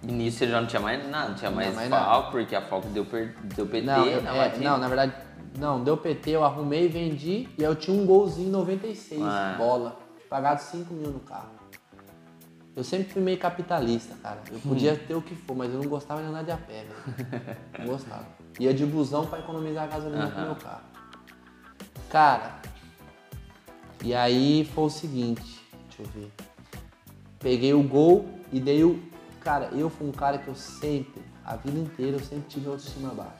Início 0.03 0.47
já 0.49 0.59
não 0.59 0.67
tinha 0.67 0.79
mais 0.81 1.07
nada, 1.09 1.29
não 1.29 1.35
tinha 1.35 1.49
Não, 1.51 1.57
mais 1.57 1.89
FAO, 1.89 2.31
porque 2.31 2.55
a 2.55 2.61
FAO 2.61 2.81
deu, 2.81 3.05
per- 3.05 3.35
deu 3.55 3.67
PT 3.67 3.85
Não, 3.85 4.05
eu- 4.07 4.21
na 4.23 4.33
é, 4.35 4.37
batida. 4.49 4.69
não, 4.69 4.77
na 4.79 4.87
verdade, 4.87 5.13
não, 5.59 5.83
deu 5.83 5.95
PT, 5.95 6.31
eu 6.31 6.43
arrumei, 6.43 6.87
vendi 6.87 7.47
e 7.55 7.63
aí 7.63 7.69
eu 7.71 7.75
tinha 7.75 7.95
um 7.95 8.03
golzinho 8.05 8.49
96, 8.51 9.21
Ah. 9.21 9.53
bola. 9.59 9.99
Pagado 10.27 10.59
5 10.61 10.91
mil 10.93 11.11
no 11.11 11.19
carro. 11.19 11.49
Eu 12.75 12.83
sempre 12.83 13.11
fui 13.13 13.21
meio 13.21 13.37
capitalista, 13.37 14.15
cara. 14.23 14.39
Eu 14.49 14.59
podia 14.61 14.95
ter 15.07 15.13
o 15.13 15.21
que 15.21 15.35
for, 15.35 15.55
mas 15.55 15.71
eu 15.71 15.79
não 15.79 15.87
gostava 15.89 16.21
de 16.21 16.27
andar 16.29 16.43
de 16.43 16.51
a 16.51 16.57
pé, 16.57 16.85
velho. 16.85 17.57
Não 17.79 17.85
gostava. 17.85 18.25
Ia 18.59 18.73
de 18.73 18.85
busão 18.85 19.27
pra 19.27 19.37
economizar 19.39 19.83
a 19.83 19.87
gasolina 19.87 20.27
com 20.31 20.35
o 20.35 20.37
Aham. 20.39 20.45
meu 20.45 20.55
carro. 20.55 20.81
Cara, 22.11 22.59
e 24.03 24.13
aí 24.13 24.69
foi 24.75 24.83
o 24.83 24.89
seguinte, 24.89 25.65
deixa 25.87 26.01
eu 26.01 26.07
ver. 26.07 26.31
Peguei 27.39 27.73
o 27.73 27.81
gol 27.81 28.25
e 28.51 28.59
dei 28.59 28.83
o. 28.83 29.01
Cara, 29.39 29.69
eu 29.71 29.89
fui 29.89 30.09
um 30.09 30.11
cara 30.11 30.37
que 30.37 30.49
eu 30.49 30.55
sempre, 30.55 31.21
a 31.45 31.55
vida 31.55 31.79
inteira, 31.79 32.17
eu 32.17 32.19
sempre 32.19 32.49
tive 32.49 32.67
autoestima 32.67 33.13
baixa. 33.13 33.31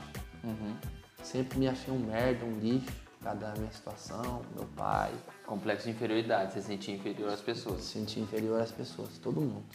Uhum. 0.44 0.76
Sempre 1.22 1.60
me 1.60 1.68
achei 1.68 1.94
um 1.94 2.00
merda, 2.00 2.46
um 2.46 2.58
lixo, 2.60 2.88
por 3.20 3.26
causa 3.26 3.40
da 3.40 3.54
minha 3.60 3.72
situação, 3.72 4.42
meu 4.56 4.66
pai. 4.78 5.12
Complexo 5.46 5.86
de 5.86 5.92
inferioridade, 5.92 6.54
você 6.54 6.62
se 6.62 6.68
sentia 6.68 6.96
inferior 6.96 7.30
às 7.30 7.42
pessoas. 7.42 7.84
sentia 7.84 8.24
inferior 8.24 8.62
às 8.62 8.72
pessoas, 8.72 9.18
todo 9.18 9.42
mundo. 9.42 9.66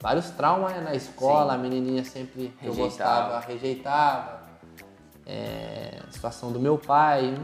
Vários 0.00 0.30
traumas 0.30 0.72
né? 0.72 0.80
na 0.80 0.94
escola, 0.94 1.52
Sim. 1.52 1.58
a 1.58 1.62
menininha 1.62 2.04
sempre 2.04 2.54
que 2.60 2.66
eu 2.66 2.72
Rejeitava. 2.72 3.34
gostava, 3.34 3.40
rejeitava. 3.40 4.40
É, 5.26 6.00
situação 6.10 6.52
do 6.52 6.60
meu 6.60 6.78
pai. 6.78 7.34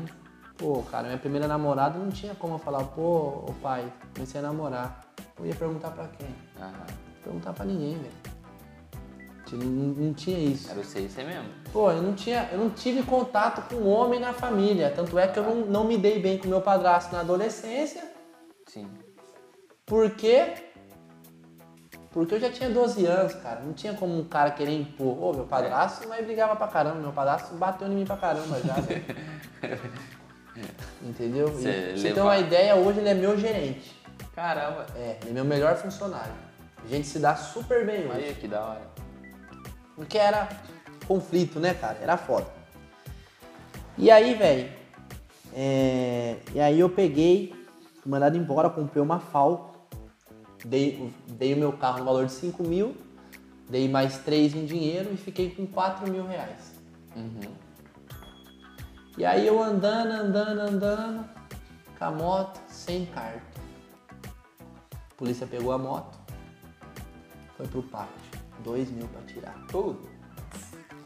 Pô, 0.58 0.82
cara, 0.90 1.04
minha 1.04 1.18
primeira 1.18 1.46
namorada 1.46 1.98
não 1.98 2.08
tinha 2.08 2.34
como 2.34 2.54
eu 2.54 2.58
falar, 2.58 2.82
pô, 2.84 3.44
ô 3.46 3.54
pai, 3.62 3.92
comecei 4.14 4.40
a 4.40 4.42
namorar. 4.42 5.06
Eu 5.38 5.46
ia 5.46 5.54
perguntar 5.54 5.90
pra 5.90 6.08
quem? 6.08 6.28
Aham. 6.58 6.86
Perguntar 7.22 7.52
pra 7.52 7.64
ninguém, 7.64 7.98
velho. 7.98 8.36
Não, 9.52 9.66
não 9.66 10.14
tinha 10.14 10.38
isso. 10.38 10.70
Era 10.70 10.82
você 10.82 11.00
e 11.00 11.08
você 11.08 11.22
mesmo. 11.22 11.48
Pô, 11.72 11.90
eu 11.92 12.02
não, 12.02 12.14
tinha, 12.14 12.48
eu 12.50 12.58
não 12.58 12.70
tive 12.70 13.02
contato 13.02 13.62
com 13.68 13.84
homem 13.86 14.18
na 14.18 14.32
família. 14.32 14.92
Tanto 14.94 15.18
é 15.18 15.28
que 15.28 15.38
eu 15.38 15.44
não, 15.44 15.66
não 15.66 15.84
me 15.84 15.96
dei 15.96 16.20
bem 16.20 16.38
com 16.38 16.48
meu 16.48 16.60
padrasto 16.60 17.12
na 17.12 17.20
adolescência. 17.20 18.02
Sim. 18.66 18.88
Por 19.84 20.10
quê? 20.10 20.54
Porque 22.10 22.34
eu 22.34 22.40
já 22.40 22.50
tinha 22.50 22.70
12 22.70 23.04
anos, 23.06 23.34
cara. 23.34 23.60
Não 23.60 23.72
tinha 23.72 23.94
como 23.94 24.18
um 24.18 24.24
cara 24.24 24.50
querer 24.50 24.72
impor. 24.72 25.22
Ô, 25.22 25.32
meu 25.32 25.44
padrasto, 25.44 26.08
mas 26.08 26.24
brigava 26.24 26.56
pra 26.56 26.66
caramba. 26.66 26.96
Meu 26.96 27.12
padrasto 27.12 27.54
bateu 27.54 27.86
em 27.86 27.94
mim 27.94 28.04
pra 28.04 28.16
caramba 28.16 28.58
já, 28.60 28.74
velho. 28.74 29.04
Entendeu? 31.02 31.48
Você 31.48 31.94
E, 31.96 32.02
leva- 32.02 32.22
uma 32.24 32.38
ideia, 32.38 32.74
hoje 32.76 33.00
ele 33.00 33.08
é 33.08 33.14
meu 33.14 33.38
gerente. 33.38 33.94
Caramba. 34.34 34.86
É, 34.96 35.18
ele 35.22 35.30
é 35.30 35.32
meu 35.32 35.44
melhor 35.44 35.76
funcionário. 35.76 36.32
A 36.84 36.88
gente 36.88 37.06
se 37.06 37.18
dá 37.18 37.34
super 37.36 37.84
bem 37.86 38.06
hoje. 38.06 38.24
Olha 38.24 38.34
que 38.34 38.48
da 38.48 38.60
hora. 38.64 38.82
Porque 39.94 40.18
era 40.18 40.48
conflito, 41.06 41.58
né, 41.58 41.74
cara? 41.74 41.98
Era 42.00 42.16
foda. 42.16 42.46
E 43.98 44.10
aí, 44.10 44.34
velho, 44.34 44.68
é, 45.54 46.36
e 46.54 46.60
aí 46.60 46.78
eu 46.78 46.88
peguei, 46.90 47.54
fui 48.02 48.10
mandado 48.10 48.36
embora, 48.36 48.68
comprei 48.68 49.02
uma 49.02 49.18
Falco, 49.18 49.74
dei, 50.64 51.10
dei 51.28 51.54
o 51.54 51.56
meu 51.56 51.72
carro 51.72 52.00
no 52.00 52.04
valor 52.04 52.26
de 52.26 52.32
5 52.32 52.62
mil, 52.62 52.94
dei 53.70 53.88
mais 53.88 54.18
3 54.18 54.54
em 54.54 54.66
dinheiro 54.66 55.10
e 55.12 55.16
fiquei 55.16 55.50
com 55.50 55.66
4 55.66 56.10
mil 56.10 56.26
reais. 56.26 56.74
Uhum. 57.16 57.40
E 59.16 59.24
aí 59.24 59.46
eu 59.46 59.62
andando, 59.62 60.12
andando, 60.12 60.60
andando, 60.60 61.28
com 61.98 62.04
a 62.04 62.10
moto, 62.10 62.60
sem 62.68 63.06
carta. 63.06 63.40
A 64.92 65.14
polícia 65.16 65.46
pegou 65.46 65.72
a 65.72 65.78
moto, 65.78 66.18
foi 67.56 67.66
pro 67.66 67.82
pátio, 67.82 68.12
2 68.60 68.90
mil 68.90 69.08
pra 69.08 69.22
tirar. 69.22 69.54
Tudo. 69.68 70.06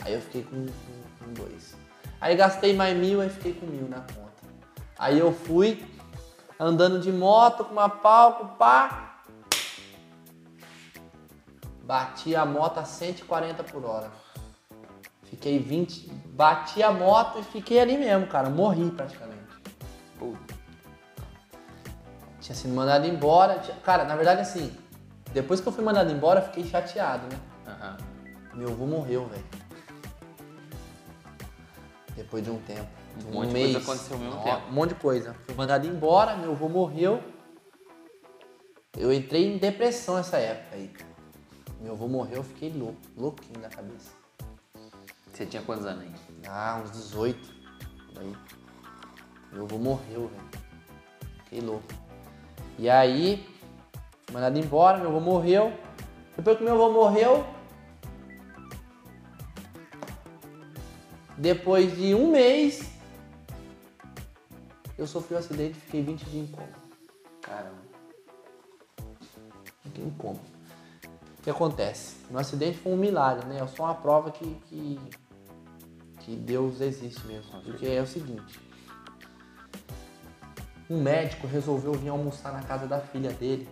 Aí 0.02 0.14
eu 0.14 0.20
fiquei 0.20 0.42
com, 0.42 0.66
com, 0.66 1.24
com 1.24 1.32
dois. 1.34 1.76
Aí 2.20 2.34
gastei 2.34 2.74
mais 2.74 2.96
mil, 2.96 3.20
aí 3.20 3.30
fiquei 3.30 3.54
com 3.54 3.66
mil 3.66 3.88
na 3.88 4.00
conta. 4.00 4.42
Aí 4.98 5.16
eu 5.16 5.32
fui, 5.32 5.86
andando 6.58 6.98
de 6.98 7.12
moto 7.12 7.64
com 7.64 7.72
uma 7.72 7.88
palco, 7.88 8.56
pá. 8.58 9.22
Bati 11.84 12.34
a 12.34 12.44
moto 12.44 12.78
a 12.78 12.84
140 12.84 13.62
por 13.62 13.84
hora. 13.84 14.10
Fiquei 15.22 15.60
20. 15.60 16.10
Bati 16.40 16.82
a 16.82 16.90
moto 16.90 17.38
e 17.38 17.42
fiquei 17.42 17.78
ali 17.78 17.98
mesmo, 17.98 18.26
cara. 18.26 18.48
Morri 18.48 18.90
praticamente. 18.92 19.44
Puta. 20.18 20.54
Tinha 22.40 22.54
sido 22.56 22.72
mandado 22.72 23.06
embora. 23.06 23.58
Cara, 23.84 24.04
na 24.04 24.16
verdade, 24.16 24.40
assim, 24.40 24.74
depois 25.34 25.60
que 25.60 25.68
eu 25.68 25.72
fui 25.72 25.84
mandado 25.84 26.10
embora, 26.10 26.40
eu 26.40 26.44
fiquei 26.44 26.64
chateado, 26.64 27.26
né? 27.26 27.38
Aham. 27.66 27.96
Meu 28.54 28.70
avô 28.70 28.86
morreu, 28.86 29.26
velho. 29.26 29.44
Depois 32.16 32.42
de 32.42 32.50
um 32.50 32.58
tempo. 32.62 32.88
De 33.18 33.26
Um 33.26 33.32
monte 33.32 33.48
de 33.52 33.52
coisa 33.52 33.78
aconteceu 33.78 34.16
ao 34.16 34.22
mesmo 34.22 34.40
Ó, 34.40 34.42
tempo. 34.42 34.66
Um 34.66 34.72
monte 34.72 34.88
de 34.88 34.94
coisa. 34.94 35.36
Fui 35.44 35.54
mandado 35.54 35.86
embora, 35.86 36.36
meu 36.36 36.52
avô 36.52 36.70
morreu. 36.70 37.22
Eu 38.96 39.12
entrei 39.12 39.54
em 39.54 39.58
depressão 39.58 40.16
nessa 40.16 40.38
época 40.38 40.74
aí. 40.74 40.90
Meu 41.82 41.92
avô 41.92 42.08
morreu, 42.08 42.38
eu 42.38 42.44
fiquei 42.44 42.72
louco, 42.72 42.96
louquinho 43.14 43.60
da 43.60 43.68
cabeça. 43.68 44.18
Você 45.40 45.46
tinha 45.46 45.62
quantos 45.62 45.86
anos 45.86 46.02
aí? 46.02 46.29
Ah, 46.46 46.80
uns 46.82 46.90
18. 46.92 47.54
por 48.12 48.22
Aí. 48.22 48.36
Meu 49.52 49.64
avô 49.64 49.78
morreu, 49.78 50.28
velho. 50.28 50.64
Fiquei 51.44 51.60
louco. 51.60 51.84
E 52.78 52.88
aí, 52.88 53.46
mandado 54.32 54.58
embora, 54.58 54.98
meu 54.98 55.08
avô 55.08 55.20
morreu. 55.20 55.72
Depois 56.36 56.56
que 56.56 56.64
meu 56.64 56.74
avô 56.74 56.90
morreu, 56.92 57.44
depois 61.36 61.96
de 61.96 62.14
um 62.14 62.30
mês, 62.30 62.90
eu 64.96 65.06
sofri 65.06 65.34
um 65.34 65.38
acidente 65.38 65.76
e 65.78 65.80
fiquei 65.80 66.02
20 66.02 66.24
dias 66.26 66.48
em 66.48 66.52
coma. 66.52 66.68
Caramba. 67.40 67.80
Fiquei 69.82 70.04
em 70.04 70.10
coma. 70.10 70.40
O 71.38 71.42
que 71.42 71.50
acontece? 71.50 72.16
No 72.30 72.38
acidente 72.38 72.78
foi 72.78 72.92
um 72.92 72.96
milagre, 72.96 73.46
né? 73.46 73.58
Eu 73.58 73.68
sou 73.68 73.86
uma 73.86 73.94
prova 73.94 74.30
que, 74.30 74.54
que, 74.66 75.00
que 76.20 76.36
Deus 76.36 76.80
existe 76.80 77.26
mesmo. 77.26 77.60
Porque 77.62 77.86
é 77.86 78.00
o 78.00 78.06
seguinte. 78.06 78.60
Um 80.88 81.00
médico 81.02 81.46
resolveu 81.46 81.92
vir 81.92 82.08
almoçar 82.08 82.52
na 82.52 82.62
casa 82.62 82.86
da 82.86 83.00
filha 83.00 83.30
dele. 83.32 83.68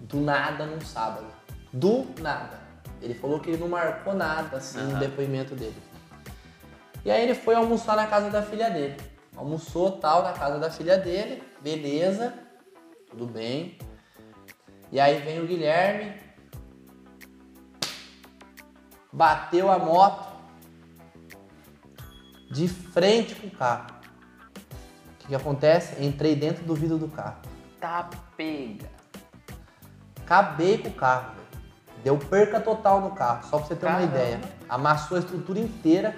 Do 0.00 0.20
nada 0.20 0.66
num 0.66 0.80
sábado. 0.80 1.26
Do 1.72 2.06
nada. 2.20 2.58
Ele 3.00 3.14
falou 3.14 3.38
que 3.38 3.50
ele 3.50 3.58
não 3.58 3.68
marcou 3.68 4.14
nada 4.14 4.56
assim 4.56 4.78
no 4.78 4.92
Aham. 4.92 4.98
depoimento 4.98 5.54
dele. 5.54 5.76
E 7.04 7.10
aí 7.10 7.22
ele 7.22 7.34
foi 7.34 7.54
almoçar 7.54 7.96
na 7.96 8.06
casa 8.06 8.30
da 8.30 8.42
filha 8.42 8.70
dele. 8.70 8.96
Almoçou 9.36 9.92
tal 9.92 10.22
na 10.22 10.32
casa 10.32 10.58
da 10.58 10.68
filha 10.68 10.98
dele, 10.98 11.42
beleza, 11.60 12.34
tudo 13.08 13.26
bem. 13.26 13.78
E 14.90 14.98
aí 14.98 15.20
vem 15.20 15.40
o 15.40 15.46
Guilherme, 15.46 16.14
bateu 19.12 19.70
a 19.70 19.78
moto 19.78 20.27
de 22.50 22.68
frente 22.68 23.34
com 23.34 23.46
o 23.46 23.50
carro. 23.50 23.86
O 24.54 25.18
que, 25.18 25.28
que 25.28 25.34
acontece? 25.34 26.02
Entrei 26.02 26.34
dentro 26.34 26.64
do 26.64 26.74
vidro 26.74 26.98
do 26.98 27.08
carro. 27.08 27.36
Tá 27.80 28.08
pega. 28.36 28.88
Acabei 30.24 30.78
com 30.78 30.88
o 30.88 30.92
carro. 30.92 31.36
Deu 32.02 32.16
perca 32.16 32.60
total 32.60 33.00
no 33.00 33.10
carro, 33.10 33.48
só 33.48 33.58
pra 33.58 33.66
você 33.66 33.74
ter 33.74 33.86
uma 33.86 33.96
Caramba. 33.96 34.14
ideia. 34.16 34.40
Amassou 34.68 35.16
a 35.16 35.20
estrutura 35.20 35.58
inteira. 35.58 36.14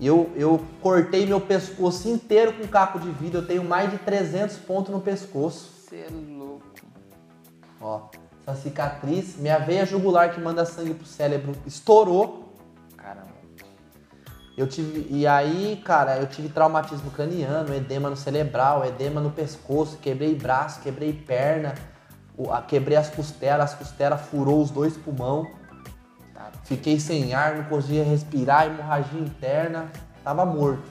Eu, 0.00 0.32
eu 0.34 0.64
cortei 0.80 1.26
meu 1.26 1.40
pescoço 1.40 2.08
inteiro 2.08 2.52
com 2.52 2.66
caco 2.66 2.98
de 2.98 3.10
vidro. 3.10 3.40
Eu 3.40 3.46
tenho 3.46 3.64
mais 3.64 3.90
de 3.90 3.98
300 3.98 4.56
pontos 4.58 4.92
no 4.92 5.00
pescoço. 5.00 5.70
Você 5.88 5.96
é 5.96 6.08
louco. 6.10 6.64
Ó, 7.80 8.08
essa 8.46 8.60
cicatriz, 8.60 9.36
minha 9.36 9.58
veia 9.58 9.86
jugular 9.86 10.32
que 10.32 10.40
manda 10.40 10.64
sangue 10.64 10.94
pro 10.94 11.06
cérebro 11.06 11.54
estourou. 11.66 12.41
Eu 14.62 14.68
tive 14.68 15.08
e 15.10 15.26
aí, 15.26 15.82
cara, 15.84 16.18
eu 16.18 16.26
tive 16.28 16.48
traumatismo 16.48 17.10
craniano, 17.10 17.74
edema 17.74 18.08
no 18.08 18.14
cerebral, 18.14 18.84
edema 18.86 19.20
no 19.20 19.32
pescoço, 19.32 19.98
quebrei 19.98 20.36
braço, 20.36 20.80
quebrei 20.80 21.12
perna, 21.12 21.74
quebrei 22.68 22.96
as 22.96 23.10
costelas, 23.10 23.72
as 23.72 23.74
costelas 23.74 24.20
furou 24.20 24.62
os 24.62 24.70
dois 24.70 24.96
pulmão. 24.96 25.50
Fiquei 26.62 27.00
sem 27.00 27.34
ar, 27.34 27.56
não 27.56 27.64
conseguia 27.64 28.04
respirar, 28.04 28.66
hemorragia 28.66 29.18
interna, 29.18 29.90
tava 30.22 30.46
morto. 30.46 30.84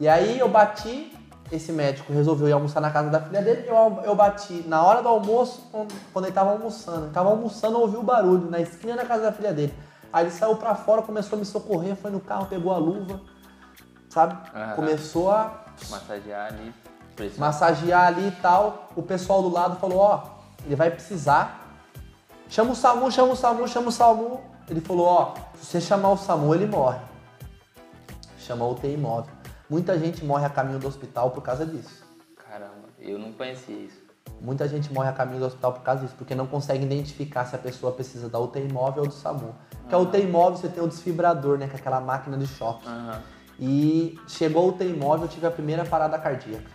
E 0.00 0.08
aí 0.08 0.38
eu 0.38 0.48
bati, 0.48 1.14
esse 1.52 1.72
médico 1.72 2.10
resolveu 2.10 2.48
ir 2.48 2.52
almoçar 2.52 2.80
na 2.80 2.90
casa 2.90 3.10
da 3.10 3.20
filha 3.20 3.42
dele, 3.42 3.68
eu, 3.68 4.00
eu 4.02 4.14
bati 4.14 4.64
na 4.66 4.82
hora 4.82 5.02
do 5.02 5.08
almoço, 5.08 5.68
quando, 5.70 6.24
ele 6.24 6.32
tava 6.32 6.52
almoçando. 6.52 7.04
Ele 7.04 7.12
tava 7.12 7.28
almoçando, 7.28 7.76
eu 7.76 7.82
ouvi 7.82 7.98
o 7.98 8.02
barulho, 8.02 8.50
na 8.50 8.60
esquina 8.62 8.96
da 8.96 9.04
casa 9.04 9.24
da 9.24 9.32
filha 9.32 9.52
dele. 9.52 9.74
Aí 10.12 10.24
ele 10.24 10.30
saiu 10.30 10.56
pra 10.56 10.74
fora, 10.74 11.02
começou 11.02 11.36
a 11.36 11.40
me 11.40 11.46
socorrer, 11.46 11.96
foi 11.96 12.10
no 12.10 12.20
carro, 12.20 12.46
pegou 12.46 12.72
a 12.72 12.76
luva, 12.76 13.20
sabe? 14.10 14.36
Aham. 14.54 14.74
Começou 14.74 15.30
a 15.30 15.62
Massagear 15.90 16.52
ali. 16.52 16.74
Pressão. 17.16 17.40
massagear 17.40 18.06
ali 18.06 18.28
e 18.28 18.30
tal. 18.32 18.88
O 18.96 19.02
pessoal 19.02 19.42
do 19.42 19.48
lado 19.48 19.76
falou, 19.76 19.98
ó, 19.98 20.24
ele 20.64 20.76
vai 20.76 20.90
precisar. 20.90 21.60
Chama 22.48 22.72
o 22.72 22.76
SAMU, 22.76 23.10
chama 23.10 23.32
o 23.32 23.36
SAMU, 23.36 23.68
chama 23.68 23.88
o 23.88 23.92
SAMU. 23.92 24.40
Ele 24.68 24.80
falou, 24.80 25.06
ó, 25.06 25.34
se 25.56 25.66
você 25.66 25.80
chamar 25.80 26.10
o 26.10 26.16
SAMU, 26.16 26.54
ele 26.54 26.66
morre. 26.66 27.00
Chama 28.38 28.64
o 28.64 28.72
UTI 28.72 28.96
móvel. 28.96 29.32
Muita 29.68 29.98
gente 29.98 30.24
morre 30.24 30.44
a 30.44 30.50
caminho 30.50 30.78
do 30.78 30.86
hospital 30.86 31.30
por 31.30 31.42
causa 31.42 31.64
disso. 31.64 32.04
Caramba, 32.36 32.88
eu 32.98 33.18
não 33.18 33.32
conhecia 33.32 33.76
isso. 33.76 34.01
Muita 34.42 34.66
gente 34.66 34.92
morre 34.92 35.08
a 35.08 35.12
caminho 35.12 35.38
do 35.38 35.46
hospital 35.46 35.72
por 35.72 35.82
causa 35.82 36.00
disso, 36.00 36.14
porque 36.18 36.34
não 36.34 36.48
consegue 36.48 36.84
identificar 36.84 37.44
se 37.44 37.54
a 37.54 37.58
pessoa 37.58 37.92
precisa 37.92 38.28
da 38.28 38.40
UTI 38.40 38.72
móvel 38.72 39.04
ou 39.04 39.08
do 39.08 39.14
SAMU. 39.14 39.54
Porque 39.82 39.94
a 39.94 39.98
UTI 39.98 40.26
móvel 40.26 40.56
você 40.56 40.68
tem 40.68 40.82
o 40.82 40.88
desfibrador, 40.88 41.56
né, 41.56 41.68
que 41.68 41.76
é 41.76 41.78
aquela 41.78 42.00
máquina 42.00 42.36
de 42.36 42.48
choque. 42.48 42.84
Aham. 42.86 43.20
E 43.60 44.18
chegou 44.26 44.64
a 44.64 44.72
UTI 44.72 44.92
móvel, 44.94 45.26
eu 45.26 45.28
tive 45.28 45.46
a 45.46 45.50
primeira 45.50 45.84
parada 45.84 46.18
cardíaca. 46.18 46.68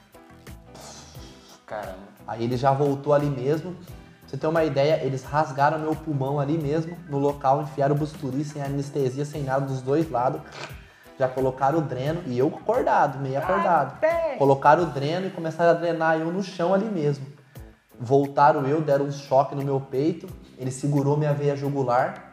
Caramba. 1.66 1.98
Aí 2.26 2.46
ele 2.46 2.56
já 2.56 2.72
voltou 2.72 3.14
ali 3.14 3.30
mesmo. 3.30 3.74
Pra 3.74 4.30
você 4.30 4.38
ter 4.38 4.48
uma 4.48 4.64
ideia, 4.64 5.04
eles 5.04 5.26
rasgaram 5.26 5.78
meu 5.78 5.94
pulmão 5.94 6.40
ali 6.40 6.58
mesmo, 6.58 6.98
no 7.10 7.18
local, 7.18 7.62
enfiaram 7.62 7.96
o 7.96 7.98
bisturi 7.98 8.46
sem 8.46 8.62
anestesia, 8.62 9.26
sem 9.26 9.44
nada 9.44 9.66
dos 9.66 9.82
dois 9.82 10.10
lados. 10.10 10.40
Já 11.20 11.28
colocaram 11.28 11.80
o 11.80 11.82
dreno 11.82 12.22
e 12.28 12.38
eu 12.38 12.48
acordado, 12.48 13.20
meio 13.20 13.38
acordado. 13.40 14.00
Colocaram 14.38 14.84
o 14.84 14.86
dreno 14.86 15.28
e 15.28 15.30
começaram 15.32 15.72
a 15.72 15.74
drenar 15.74 16.18
eu 16.18 16.32
no 16.32 16.42
chão 16.42 16.74
ali 16.74 16.86
mesmo. 16.86 17.37
Voltaram 18.00 18.66
eu, 18.68 18.82
deram 18.82 19.06
um 19.06 19.12
choque 19.12 19.56
no 19.56 19.64
meu 19.64 19.80
peito. 19.80 20.28
Ele 20.58 20.72
segurou 20.72 21.18
minha 21.18 21.34
veia 21.34 21.56
jugular, 21.56 22.32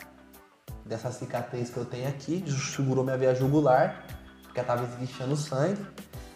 dessa 0.85 1.11
cicatriz 1.11 1.71
que 1.71 1.77
eu 1.77 1.85
tenho 1.85 2.09
aqui, 2.09 2.45
segurou 2.49 3.05
minha 3.05 3.17
veia 3.17 3.35
jugular, 3.35 4.05
porque 4.43 4.61
ela 4.61 4.67
tava 4.67 4.85
esguichando 4.85 5.37
sangue, 5.37 5.85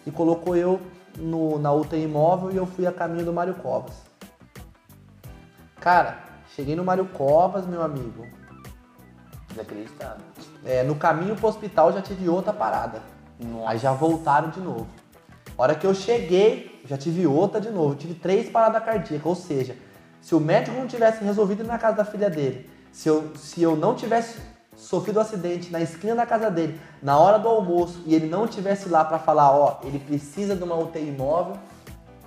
e 0.05 0.11
colocou 0.11 0.55
eu 0.55 0.79
no, 1.17 1.59
na 1.59 1.71
UTI 1.71 2.07
móvel 2.07 2.51
e 2.51 2.57
eu 2.57 2.65
fui 2.65 2.87
a 2.87 2.91
caminho 2.91 3.25
do 3.25 3.33
Mário 3.33 3.53
Covas. 3.55 3.95
Cara, 5.79 6.19
cheguei 6.55 6.75
no 6.75 6.83
Mário 6.83 7.05
Covas, 7.05 7.65
meu 7.65 7.81
amigo. 7.81 8.27
Desacreditado. 9.49 10.23
É, 10.65 10.83
no 10.83 10.95
caminho 10.95 11.35
pro 11.35 11.47
hospital 11.47 11.93
já 11.93 12.01
tive 12.01 12.27
outra 12.27 12.53
parada. 12.53 13.01
Nossa. 13.39 13.69
Aí 13.69 13.77
já 13.77 13.93
voltaram 13.93 14.49
de 14.49 14.59
novo. 14.59 14.87
A 15.57 15.61
hora 15.61 15.75
que 15.75 15.87
eu 15.87 15.93
cheguei, 15.93 16.78
já 16.89 16.97
tive 16.97 17.27
outra 17.27 17.61
de 17.61 17.69
novo. 17.69 17.93
Tive 17.93 18.15
três 18.15 18.49
paradas 18.49 18.83
cardíacas. 18.83 19.25
Ou 19.25 19.35
seja, 19.35 19.77
se 20.19 20.33
o 20.33 20.39
médico 20.39 20.75
não 20.75 20.87
tivesse 20.87 21.23
resolvido 21.23 21.63
ir 21.63 21.67
na 21.67 21.77
casa 21.77 21.97
da 21.97 22.05
filha 22.05 22.31
dele, 22.31 22.67
se 22.91 23.07
eu, 23.07 23.31
se 23.35 23.61
eu 23.61 23.75
não 23.75 23.93
tivesse 23.93 24.39
sofrido 24.75 25.19
um 25.19 25.21
acidente 25.21 25.71
na 25.71 25.81
esquina 25.81 26.15
da 26.15 26.25
casa 26.25 26.49
dele, 26.49 26.79
na 27.03 27.19
hora 27.19 27.37
do 27.37 27.47
almoço, 27.47 28.01
e 28.07 28.15
ele 28.15 28.27
não 28.27 28.47
tivesse 28.47 28.89
lá 28.89 29.05
pra 29.05 29.19
falar, 29.19 29.51
ó, 29.51 29.81
ele 29.83 29.99
precisa 29.99 30.55
de 30.55 30.63
uma 30.63 30.75
UTI 30.75 31.11
móvel, 31.11 31.57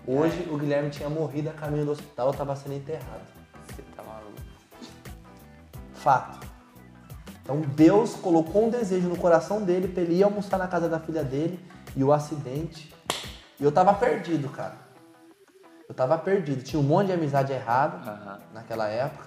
hoje 0.06 0.46
o 0.50 0.56
Guilherme 0.56 0.90
tinha 0.90 1.08
morrido 1.08 1.48
a 1.48 1.52
caminho 1.52 1.86
do 1.86 1.92
hospital, 1.92 2.28
eu 2.28 2.34
tava 2.34 2.54
sendo 2.54 2.74
enterrado. 2.74 3.22
Você 3.66 3.82
tá 3.96 4.02
maluco. 4.02 4.40
Fato. 5.94 6.46
Então 7.42 7.60
Deus 7.60 8.14
colocou 8.14 8.66
um 8.66 8.70
desejo 8.70 9.08
no 9.08 9.16
coração 9.16 9.62
dele 9.62 9.88
pra 9.88 10.02
ele 10.02 10.18
ir 10.18 10.22
almoçar 10.22 10.58
na 10.58 10.68
casa 10.68 10.88
da 10.88 11.00
filha 11.00 11.24
dele 11.24 11.58
e 11.96 12.04
o 12.04 12.12
acidente. 12.12 12.91
E 13.60 13.64
eu 13.64 13.72
tava 13.72 13.94
perdido, 13.94 14.48
cara. 14.48 14.74
Eu 15.88 15.94
tava 15.94 16.16
perdido. 16.18 16.62
Tinha 16.62 16.80
um 16.80 16.82
monte 16.82 17.06
de 17.08 17.12
amizade 17.12 17.52
errada 17.52 17.96
Aham. 18.10 18.40
naquela 18.52 18.88
época. 18.88 19.26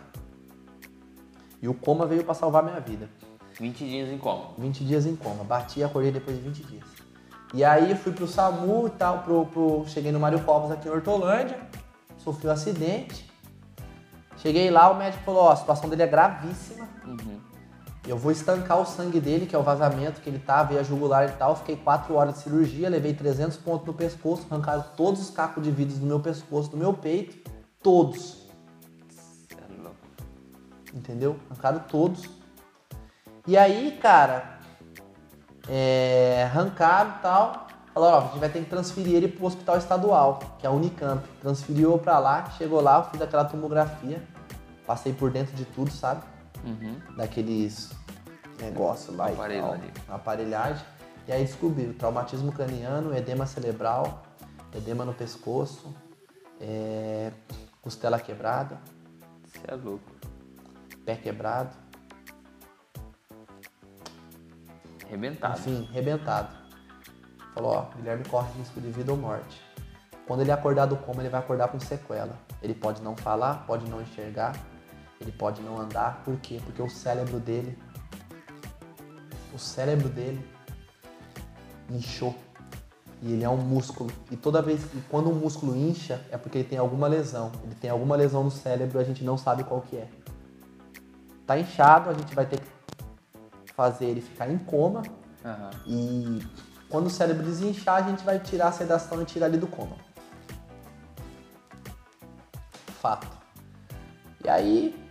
E 1.61 1.67
o 1.67 1.73
coma 1.73 2.05
veio 2.05 2.23
pra 2.23 2.33
salvar 2.33 2.63
minha 2.63 2.79
vida. 2.79 3.09
20 3.59 3.77
dias 3.85 4.09
em 4.09 4.17
coma. 4.17 4.49
20 4.57 4.83
dias 4.83 5.05
em 5.05 5.15
coma. 5.15 5.43
Bati 5.43 5.79
e 5.79 5.83
acordei 5.83 6.11
depois 6.11 6.35
de 6.37 6.43
20 6.43 6.63
dias. 6.63 6.83
E 7.53 7.63
aí 7.63 7.95
fui 7.95 8.11
pro 8.11 8.27
SAMU 8.27 8.87
e 8.87 8.89
tal, 8.91 9.19
pro, 9.19 9.45
pro- 9.45 9.85
cheguei 9.87 10.11
no 10.11 10.19
Mário 10.19 10.43
Covas 10.43 10.71
aqui 10.71 10.89
em 10.89 10.91
Hortolândia, 10.91 11.57
sofri 12.17 12.47
um 12.47 12.51
acidente. 12.51 13.31
Cheguei 14.37 14.69
lá, 14.69 14.89
o 14.91 14.95
médico 14.97 15.23
falou, 15.23 15.43
ó, 15.43 15.51
a 15.51 15.55
situação 15.55 15.89
dele 15.89 16.03
é 16.03 16.07
gravíssima. 16.07 16.85
Uhum. 17.05 17.34
Eu 18.07 18.17
vou 18.17 18.31
estancar 18.31 18.79
o 18.79 18.85
sangue 18.85 19.19
dele, 19.19 19.45
que 19.45 19.55
é 19.55 19.59
o 19.59 19.63
vazamento 19.63 20.21
que 20.21 20.29
ele 20.29 20.39
tava, 20.39 20.73
e 20.73 20.77
a 20.77 20.83
jugular 20.83 21.27
e 21.27 21.31
tal. 21.33 21.55
Fiquei 21.55 21.75
quatro 21.75 22.13
horas 22.13 22.35
de 22.35 22.41
cirurgia, 22.41 22.89
levei 22.89 23.13
300 23.13 23.57
pontos 23.57 23.87
no 23.87 23.93
pescoço, 23.93 24.45
arrancaram 24.49 24.85
todos 24.95 25.21
os 25.21 25.29
cacos 25.29 25.63
de 25.63 25.71
vidro 25.71 25.97
do 25.97 26.05
meu 26.05 26.19
pescoço, 26.19 26.69
do 26.69 26.77
meu 26.77 26.93
peito, 26.93 27.51
todos. 27.81 28.47
É 29.57 29.81
louco. 29.81 29.97
Entendeu? 30.93 31.35
Arrancaram 31.49 31.79
todos. 31.79 32.29
E 33.47 33.57
aí, 33.57 33.97
cara, 34.01 34.59
é, 35.67 36.43
arrancaram 36.51 37.11
e 37.11 37.21
tal. 37.21 37.67
Falaram, 37.93 38.17
ó, 38.17 38.19
a 38.19 38.25
gente 38.25 38.39
vai 38.39 38.49
ter 38.49 38.59
que 38.59 38.69
transferir 38.69 39.15
ele 39.15 39.27
pro 39.29 39.45
hospital 39.45 39.77
estadual, 39.77 40.39
que 40.59 40.65
é 40.67 40.69
a 40.69 40.71
Unicamp. 40.71 41.25
Transferiu 41.41 41.97
pra 41.97 42.19
lá, 42.19 42.49
chegou 42.51 42.81
lá, 42.81 42.97
eu 42.97 43.03
fiz 43.05 43.21
aquela 43.21 43.45
tomografia. 43.45 44.21
Passei 44.85 45.13
por 45.13 45.31
dentro 45.31 45.55
de 45.55 45.65
tudo, 45.65 45.89
sabe? 45.91 46.21
Uhum. 46.65 46.99
daqueles 47.15 47.91
negócios 48.59 49.15
lá 49.15 49.27
Aparelho 49.29 49.59
e 49.59 49.61
tal, 49.61 49.73
ali. 49.73 49.93
aparelhagem. 50.09 50.85
E 51.27 51.31
aí 51.31 51.43
descobriu 51.45 51.93
traumatismo 51.93 52.51
craniano, 52.51 53.15
edema 53.15 53.45
cerebral, 53.45 54.23
edema 54.73 55.05
no 55.05 55.13
pescoço, 55.13 55.93
é, 56.59 57.31
costela 57.81 58.19
quebrada, 58.19 58.79
Você 59.45 59.59
é 59.67 59.75
louco. 59.75 60.03
pé 61.05 61.15
quebrado, 61.15 61.75
Arrebentado. 65.05 65.59
enfim, 65.59 65.87
rebentado. 65.91 66.55
Falou, 67.53 67.71
ó, 67.73 67.81
Guilherme 67.95 68.25
corre 68.25 68.51
risco 68.57 68.81
de 68.81 68.89
vida 68.91 69.11
ou 69.11 69.17
morte. 69.17 69.61
Quando 70.27 70.41
ele 70.41 70.51
acordar 70.51 70.87
do 70.87 70.97
coma, 70.97 71.21
ele 71.21 71.29
vai 71.29 71.39
acordar 71.39 71.67
com 71.69 71.79
sequela. 71.79 72.35
Ele 72.61 72.73
pode 72.73 73.01
não 73.01 73.15
falar, 73.15 73.65
pode 73.67 73.89
não 73.89 74.01
enxergar, 74.01 74.53
ele 75.19 75.31
pode 75.31 75.61
não 75.61 75.79
andar. 75.79 76.21
Por 76.23 76.37
quê? 76.37 76.61
Porque 76.65 76.81
o 76.81 76.89
cérebro 76.89 77.39
dele, 77.39 77.77
o 79.53 79.59
cérebro 79.59 80.09
dele 80.09 80.45
inchou. 81.89 82.35
E 83.21 83.33
ele 83.33 83.43
é 83.43 83.49
um 83.49 83.57
músculo. 83.57 84.11
E 84.29 84.35
toda 84.35 84.61
vez 84.61 84.83
que 84.83 85.01
quando 85.09 85.29
um 85.29 85.35
músculo 85.35 85.75
incha, 85.75 86.21
é 86.29 86.37
porque 86.37 86.59
ele 86.59 86.67
tem 86.67 86.77
alguma 86.77 87.07
lesão. 87.07 87.51
Ele 87.63 87.75
tem 87.75 87.89
alguma 87.89 88.15
lesão 88.15 88.43
no 88.43 88.51
cérebro, 88.51 88.99
a 88.99 89.03
gente 89.03 89.23
não 89.23 89.37
sabe 89.37 89.63
qual 89.63 89.81
que 89.81 89.97
é. 89.97 90.07
Tá 91.47 91.57
inchado, 91.57 92.09
a 92.09 92.13
gente 92.13 92.35
vai 92.35 92.45
ter 92.45 92.59
que 92.59 93.73
fazer 93.73 94.05
ele 94.05 94.21
ficar 94.21 94.49
em 94.49 94.57
coma 94.57 95.03
Aham. 95.43 95.69
e 95.85 96.41
quando 96.89 97.07
o 97.07 97.09
cérebro 97.09 97.43
desinchar, 97.43 98.03
a 98.03 98.09
gente 98.09 98.23
vai 98.23 98.39
tirar 98.39 98.69
a 98.69 98.71
sedação 98.71 99.21
e 99.21 99.25
tirar 99.25 99.47
ele 99.47 99.57
do 99.57 99.67
coma. 99.67 99.95
Fato. 103.01 103.27
E 104.43 104.49
aí, 104.49 105.04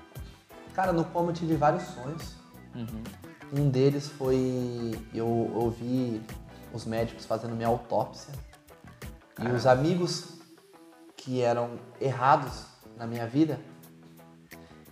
cara, 0.75 0.93
no 0.93 1.05
coma 1.05 1.31
eu 1.31 1.35
tive 1.35 1.57
vários 1.57 1.85
sonhos. 1.85 2.35
Uhum. 2.75 3.05
Um 3.53 3.71
deles 3.71 4.09
foi 4.09 4.93
eu 5.15 5.29
ouvi 5.29 6.21
os 6.73 6.85
médicos 6.85 7.25
fazendo 7.25 7.55
minha 7.55 7.69
autópsia. 7.69 8.33
E 9.41 9.49
os 9.49 9.67
amigos 9.67 10.39
que 11.17 11.41
eram 11.41 11.79
errados 12.01 12.67
na 12.97 13.07
minha 13.07 13.27
vida, 13.27 13.59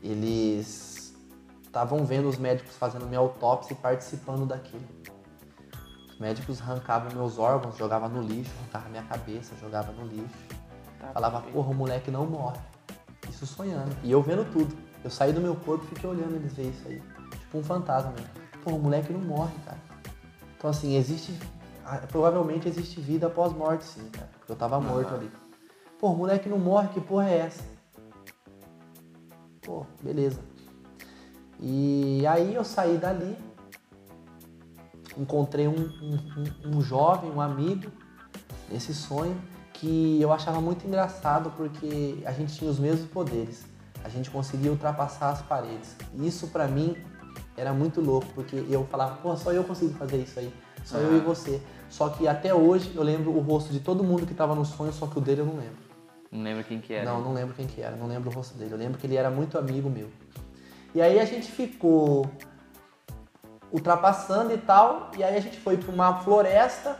eles 0.03 1.15
estavam 1.63 2.05
vendo 2.05 2.29
os 2.29 2.39
médicos 2.39 2.77
fazendo 2.77 3.07
minha 3.07 3.21
autópsia 3.21 3.75
e 3.75 3.77
participando 3.77 4.47
daquilo. 4.47 4.87
Os 6.09 6.19
médicos 6.19 6.61
arrancavam 6.61 7.13
meus 7.13 7.39
órgãos, 7.39 7.77
jogavam 7.77 8.09
no 8.09 8.23
lixo, 8.23 8.51
arrancavam 8.61 8.91
minha 8.91 9.03
cabeça, 9.05 9.55
jogava 9.61 9.93
no 9.93 10.07
lixo. 10.07 10.35
Tá 11.01 11.13
Falava, 11.13 11.41
bem. 11.41 11.53
porra, 11.53 11.71
o 11.71 11.75
moleque 11.75 12.11
não 12.11 12.27
morre. 12.27 12.59
Isso 13.29 13.47
sonhando. 13.47 13.97
E 14.03 14.11
eu 14.11 14.23
vendo 14.23 14.45
tudo. 14.53 14.77
Eu 15.05 15.11
saí 15.11 15.33
do 15.33 15.41
meu 15.41 15.57
corpo 15.57 15.85
e 15.85 15.89
fiquei 15.89 16.09
olhando 16.09 16.37
eles 16.37 16.53
ver 16.55 16.71
isso 16.71 16.87
aí. 16.89 17.03
Tipo 17.31 17.59
um 17.59 17.65
fantasma. 17.65 18.15
Pô, 18.63 18.73
o 18.73 18.79
moleque 18.79 19.13
não 19.13 19.21
morre, 19.21 19.55
cara. 19.65 19.79
Então 20.57 20.71
assim, 20.71 20.97
existe. 20.97 21.37
Provavelmente 22.09 22.69
existe 22.69 23.01
vida 23.01 23.27
após 23.27 23.53
morte, 23.53 23.85
sim, 23.85 24.09
cara. 24.11 24.31
Porque 24.39 24.53
eu 24.53 24.57
tava 24.57 24.81
morto 24.81 25.09
Aham. 25.09 25.17
ali. 25.17 25.31
Pô, 25.99 26.11
o 26.13 26.17
moleque 26.17 26.49
não 26.49 26.59
morre, 26.59 26.89
que 26.89 27.01
porra 27.01 27.29
é 27.29 27.39
essa? 27.39 27.63
Pô, 29.63 29.85
beleza. 30.03 30.41
E 31.61 32.25
aí 32.27 32.55
eu 32.55 32.65
saí 32.65 32.99
dali, 32.99 33.37
encontrei 35.17 35.69
um, 35.69 35.75
um, 35.75 36.15
um- 36.73 36.77
um 36.77 36.81
jovem, 36.81 37.31
um 37.31 37.41
amigo, 37.41 37.91
nesse 38.71 38.95
sonho, 38.95 39.41
que 39.73 40.21
eu 40.21 40.33
achava 40.33 40.61
muito 40.61 40.87
engraçado 40.87 41.53
porque 41.57 42.23
a 42.25 42.33
gente 42.33 42.55
tinha 42.55 42.71
os 42.71 42.79
mesmos 42.79 43.09
poderes. 43.11 43.65
A 44.05 44.09
gente 44.09 44.31
conseguia 44.31 44.71
ultrapassar 44.71 45.31
as 45.31 45.43
paredes. 45.43 45.97
E 46.15 46.27
isso 46.27 46.49
pra 46.49 46.67
mim 46.67 46.97
era 47.57 47.73
muito 47.73 48.01
louco, 48.01 48.27
porque 48.35 48.65
eu 48.69 48.85
falava, 48.87 49.17
pô, 49.17 49.37
só 49.37 49.53
eu 49.53 49.65
consigo 49.65 49.95
fazer 49.95 50.19
isso 50.19 50.39
aí. 50.39 50.53
Só 50.85 50.99
eu 50.99 51.13
Ah. 51.15 51.17
e 51.17 51.21
você. 51.21 51.61
Só 51.89 52.09
que 52.09 52.27
até 52.27 52.55
hoje 52.55 52.93
eu 52.95 53.03
lembro 53.03 53.31
o 53.31 53.41
rosto 53.41 53.73
de 53.73 53.81
todo 53.81 54.03
mundo 54.03 54.27
que 54.27 54.35
tava 54.35 54.55
no 54.55 54.65
sonho, 54.65 54.93
só 54.93 55.07
que 55.07 55.19
o 55.19 55.21
dele 55.21 55.43
eu 55.43 55.47
não 55.47 55.57
lembro. 55.57 55.77
Não 56.31 56.43
lembro 56.43 56.65
quem 56.65 56.81
que 56.81 56.95
era. 56.95 57.05
Não, 57.11 57.21
não 57.21 57.35
lembro 57.35 57.55
quem 57.55 57.67
que 57.67 57.83
era, 57.83 57.95
não 57.95 58.07
lembro 58.07 58.31
o 58.31 58.33
rosto 58.33 58.57
dele. 58.57 58.73
Eu 58.73 58.79
lembro 58.79 58.99
que 58.99 59.07
ele 59.07 59.17
era 59.17 59.31
muito 59.31 59.59
amigo 59.59 59.91
meu. 59.91 60.11
E 60.95 61.01
aí 61.03 61.21
a 61.21 61.25
gente 61.25 61.51
ficou 61.53 62.27
ultrapassando 63.71 64.53
e 64.53 64.59
tal, 64.59 65.11
e 65.17 65.23
aí 65.25 65.37
a 65.37 65.41
gente 65.41 65.59
foi 65.59 65.77
para 65.77 65.93
uma 65.93 66.19
floresta. 66.21 66.97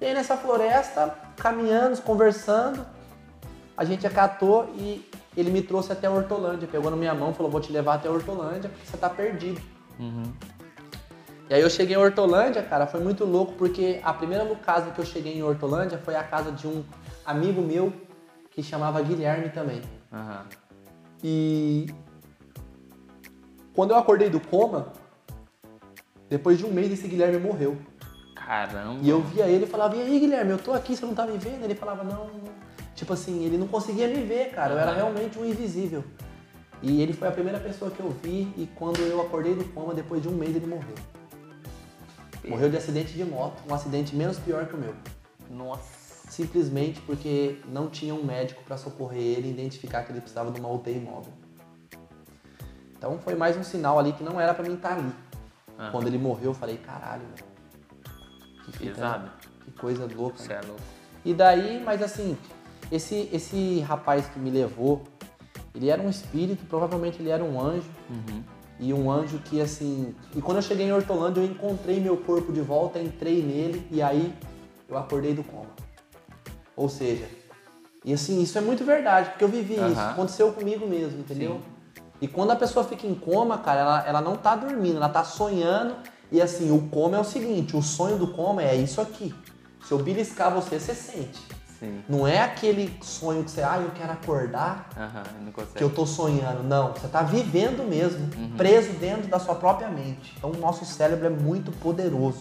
E 0.00 0.06
aí 0.06 0.14
nessa 0.14 0.36
floresta, 0.36 1.14
caminhando, 1.36 2.00
conversando, 2.02 2.84
a 3.76 3.84
gente 3.84 4.06
acatou 4.06 4.72
e 4.76 5.07
ele 5.40 5.50
me 5.50 5.62
trouxe 5.62 5.92
até 5.92 6.06
a 6.06 6.10
Hortolândia, 6.10 6.66
pegou 6.66 6.90
na 6.90 6.96
minha 6.96 7.14
mão, 7.14 7.32
falou: 7.32 7.50
"Vou 7.50 7.60
te 7.60 7.72
levar 7.72 7.94
até 7.94 8.08
a 8.08 8.12
Hortolândia, 8.12 8.68
porque 8.68 8.86
você 8.86 8.96
tá 8.96 9.08
perdido". 9.08 9.60
Uhum. 9.98 10.32
E 11.50 11.54
aí 11.54 11.62
eu 11.62 11.70
cheguei 11.70 11.96
em 11.96 11.98
Hortolândia, 11.98 12.62
cara, 12.62 12.86
foi 12.86 13.00
muito 13.00 13.24
louco 13.24 13.54
porque 13.54 14.00
a 14.04 14.12
primeira 14.12 14.44
casa 14.56 14.90
que 14.90 14.98
eu 14.98 15.04
cheguei 15.04 15.38
em 15.38 15.42
Hortolândia 15.42 15.98
foi 15.98 16.14
a 16.14 16.22
casa 16.22 16.52
de 16.52 16.66
um 16.66 16.84
amigo 17.24 17.62
meu 17.62 17.92
que 18.50 18.62
chamava 18.62 19.00
Guilherme 19.00 19.48
também. 19.48 19.80
Aham. 20.12 20.44
E 21.24 21.86
quando 23.72 23.92
eu 23.92 23.96
acordei 23.96 24.28
do 24.28 24.40
coma, 24.40 24.92
depois 26.28 26.58
de 26.58 26.66
um 26.66 26.70
mês 26.70 26.92
esse 26.92 27.08
Guilherme 27.08 27.38
morreu. 27.38 27.78
Caramba. 28.34 28.98
E 29.02 29.08
eu 29.08 29.22
via 29.22 29.46
ele 29.46 29.64
e 29.64 29.68
falava, 29.68 29.96
e 29.96 30.02
aí 30.02 30.20
Guilherme, 30.20 30.50
eu 30.50 30.58
tô 30.58 30.72
aqui, 30.72 30.96
você 30.96 31.06
não 31.06 31.14
tá 31.14 31.26
me 31.26 31.38
vendo? 31.38 31.64
Ele 31.64 31.74
falava, 31.74 32.04
não, 32.04 32.26
não. 32.26 32.67
Tipo 32.98 33.12
assim, 33.12 33.44
ele 33.44 33.56
não 33.56 33.68
conseguia 33.68 34.08
me 34.08 34.20
ver, 34.24 34.50
cara. 34.50 34.74
Eu 34.74 34.78
era 34.78 34.92
realmente 34.92 35.38
um 35.38 35.44
invisível. 35.44 36.02
E 36.82 37.00
ele 37.00 37.12
foi 37.12 37.28
a 37.28 37.30
primeira 37.30 37.60
pessoa 37.60 37.92
que 37.92 38.00
eu 38.00 38.10
vi 38.10 38.52
e 38.56 38.68
quando 38.74 38.98
eu 39.02 39.20
acordei 39.20 39.54
do 39.54 39.64
coma, 39.66 39.94
depois 39.94 40.20
de 40.20 40.28
um 40.28 40.32
mês 40.32 40.56
ele 40.56 40.66
morreu. 40.66 40.96
Morreu 42.48 42.68
de 42.68 42.76
acidente 42.76 43.12
de 43.12 43.24
moto, 43.24 43.62
um 43.70 43.72
acidente 43.72 44.16
menos 44.16 44.36
pior 44.40 44.66
que 44.66 44.74
o 44.74 44.78
meu. 44.78 44.94
Nossa. 45.48 46.28
Simplesmente 46.28 47.00
porque 47.02 47.60
não 47.68 47.88
tinha 47.88 48.12
um 48.12 48.24
médico 48.24 48.64
para 48.64 48.76
socorrer 48.76 49.22
ele 49.22 49.46
e 49.46 49.50
identificar 49.52 50.02
que 50.02 50.10
ele 50.10 50.20
precisava 50.20 50.50
de 50.50 50.58
uma 50.58 50.68
UTI 50.68 50.98
móvel. 50.98 51.32
Então 52.96 53.16
foi 53.20 53.36
mais 53.36 53.56
um 53.56 53.62
sinal 53.62 53.96
ali 53.96 54.12
que 54.12 54.24
não 54.24 54.40
era 54.40 54.52
para 54.52 54.68
mim 54.68 54.74
estar 54.74 54.94
ali. 54.94 55.12
Aham. 55.78 55.92
Quando 55.92 56.08
ele 56.08 56.18
morreu, 56.18 56.50
eu 56.50 56.54
falei, 56.54 56.78
caralho, 56.78 57.22
velho. 57.36 57.48
Que 58.64 58.72
fita, 58.72 58.94
Pesado. 58.94 59.24
né? 59.24 59.32
Que 59.64 59.70
coisa 59.70 60.08
louca. 60.12 60.36
Você 60.38 60.48
né? 60.48 60.60
é 60.60 60.66
louco. 60.66 60.82
E 61.24 61.34
daí, 61.34 61.82
mas 61.84 62.02
assim, 62.02 62.36
esse, 62.90 63.28
esse 63.32 63.80
rapaz 63.80 64.26
que 64.26 64.38
me 64.38 64.50
levou, 64.50 65.02
ele 65.74 65.88
era 65.90 66.02
um 66.02 66.08
espírito, 66.08 66.64
provavelmente 66.66 67.20
ele 67.20 67.30
era 67.30 67.44
um 67.44 67.60
anjo. 67.60 67.90
Uhum. 68.10 68.42
E 68.80 68.94
um 68.94 69.10
anjo 69.10 69.38
que 69.38 69.60
assim. 69.60 70.14
E 70.36 70.40
quando 70.40 70.58
eu 70.58 70.62
cheguei 70.62 70.86
em 70.86 70.92
Hortolândia, 70.92 71.40
eu 71.40 71.44
encontrei 71.44 72.00
meu 72.00 72.16
corpo 72.16 72.52
de 72.52 72.60
volta, 72.60 72.98
entrei 72.98 73.42
nele 73.42 73.86
e 73.90 74.00
aí 74.00 74.32
eu 74.88 74.96
acordei 74.96 75.34
do 75.34 75.42
coma. 75.42 75.70
Ou 76.76 76.88
seja, 76.88 77.26
e 78.04 78.12
assim, 78.12 78.40
isso 78.40 78.56
é 78.56 78.60
muito 78.60 78.84
verdade, 78.84 79.30
porque 79.30 79.42
eu 79.42 79.48
vivi 79.48 79.74
isso, 79.74 79.82
Aham. 79.82 80.10
aconteceu 80.10 80.52
comigo 80.52 80.86
mesmo, 80.86 81.20
entendeu? 81.20 81.54
Sim. 81.54 82.02
E 82.20 82.28
quando 82.28 82.52
a 82.52 82.56
pessoa 82.56 82.84
fica 82.84 83.06
em 83.06 83.14
coma, 83.14 83.58
cara, 83.58 83.80
ela, 83.80 84.06
ela 84.06 84.20
não 84.20 84.36
tá 84.36 84.56
dormindo, 84.56 84.96
ela 84.96 85.08
tá 85.08 85.24
sonhando. 85.24 85.96
E 86.30 86.40
assim, 86.40 86.70
o 86.70 86.88
coma 86.88 87.16
é 87.16 87.20
o 87.20 87.24
seguinte: 87.24 87.76
o 87.76 87.82
sonho 87.82 88.16
do 88.16 88.28
coma 88.28 88.62
é 88.62 88.74
isso 88.76 89.00
aqui. 89.00 89.34
Se 89.84 89.92
eu 89.92 89.98
beliscar 89.98 90.52
você, 90.52 90.78
você 90.78 90.94
sente. 90.94 91.40
Sim. 91.78 92.02
Não 92.08 92.26
é 92.26 92.40
aquele 92.40 92.96
sonho 93.02 93.44
que 93.44 93.50
você, 93.50 93.62
ah, 93.62 93.78
eu 93.78 93.90
quero 93.92 94.10
acordar 94.12 94.88
consegue. 95.54 95.74
que 95.76 95.84
eu 95.84 95.90
tô 95.90 96.04
sonhando. 96.06 96.62
Não, 96.64 96.92
você 96.92 97.06
tá 97.08 97.22
vivendo 97.22 97.88
mesmo, 97.88 98.28
Uhum. 98.36 98.56
preso 98.56 98.92
dentro 98.94 99.28
da 99.28 99.38
sua 99.38 99.54
própria 99.54 99.88
mente. 99.88 100.34
Então 100.36 100.50
o 100.50 100.56
nosso 100.56 100.84
cérebro 100.84 101.26
é 101.26 101.30
muito 101.30 101.70
poderoso. 101.72 102.40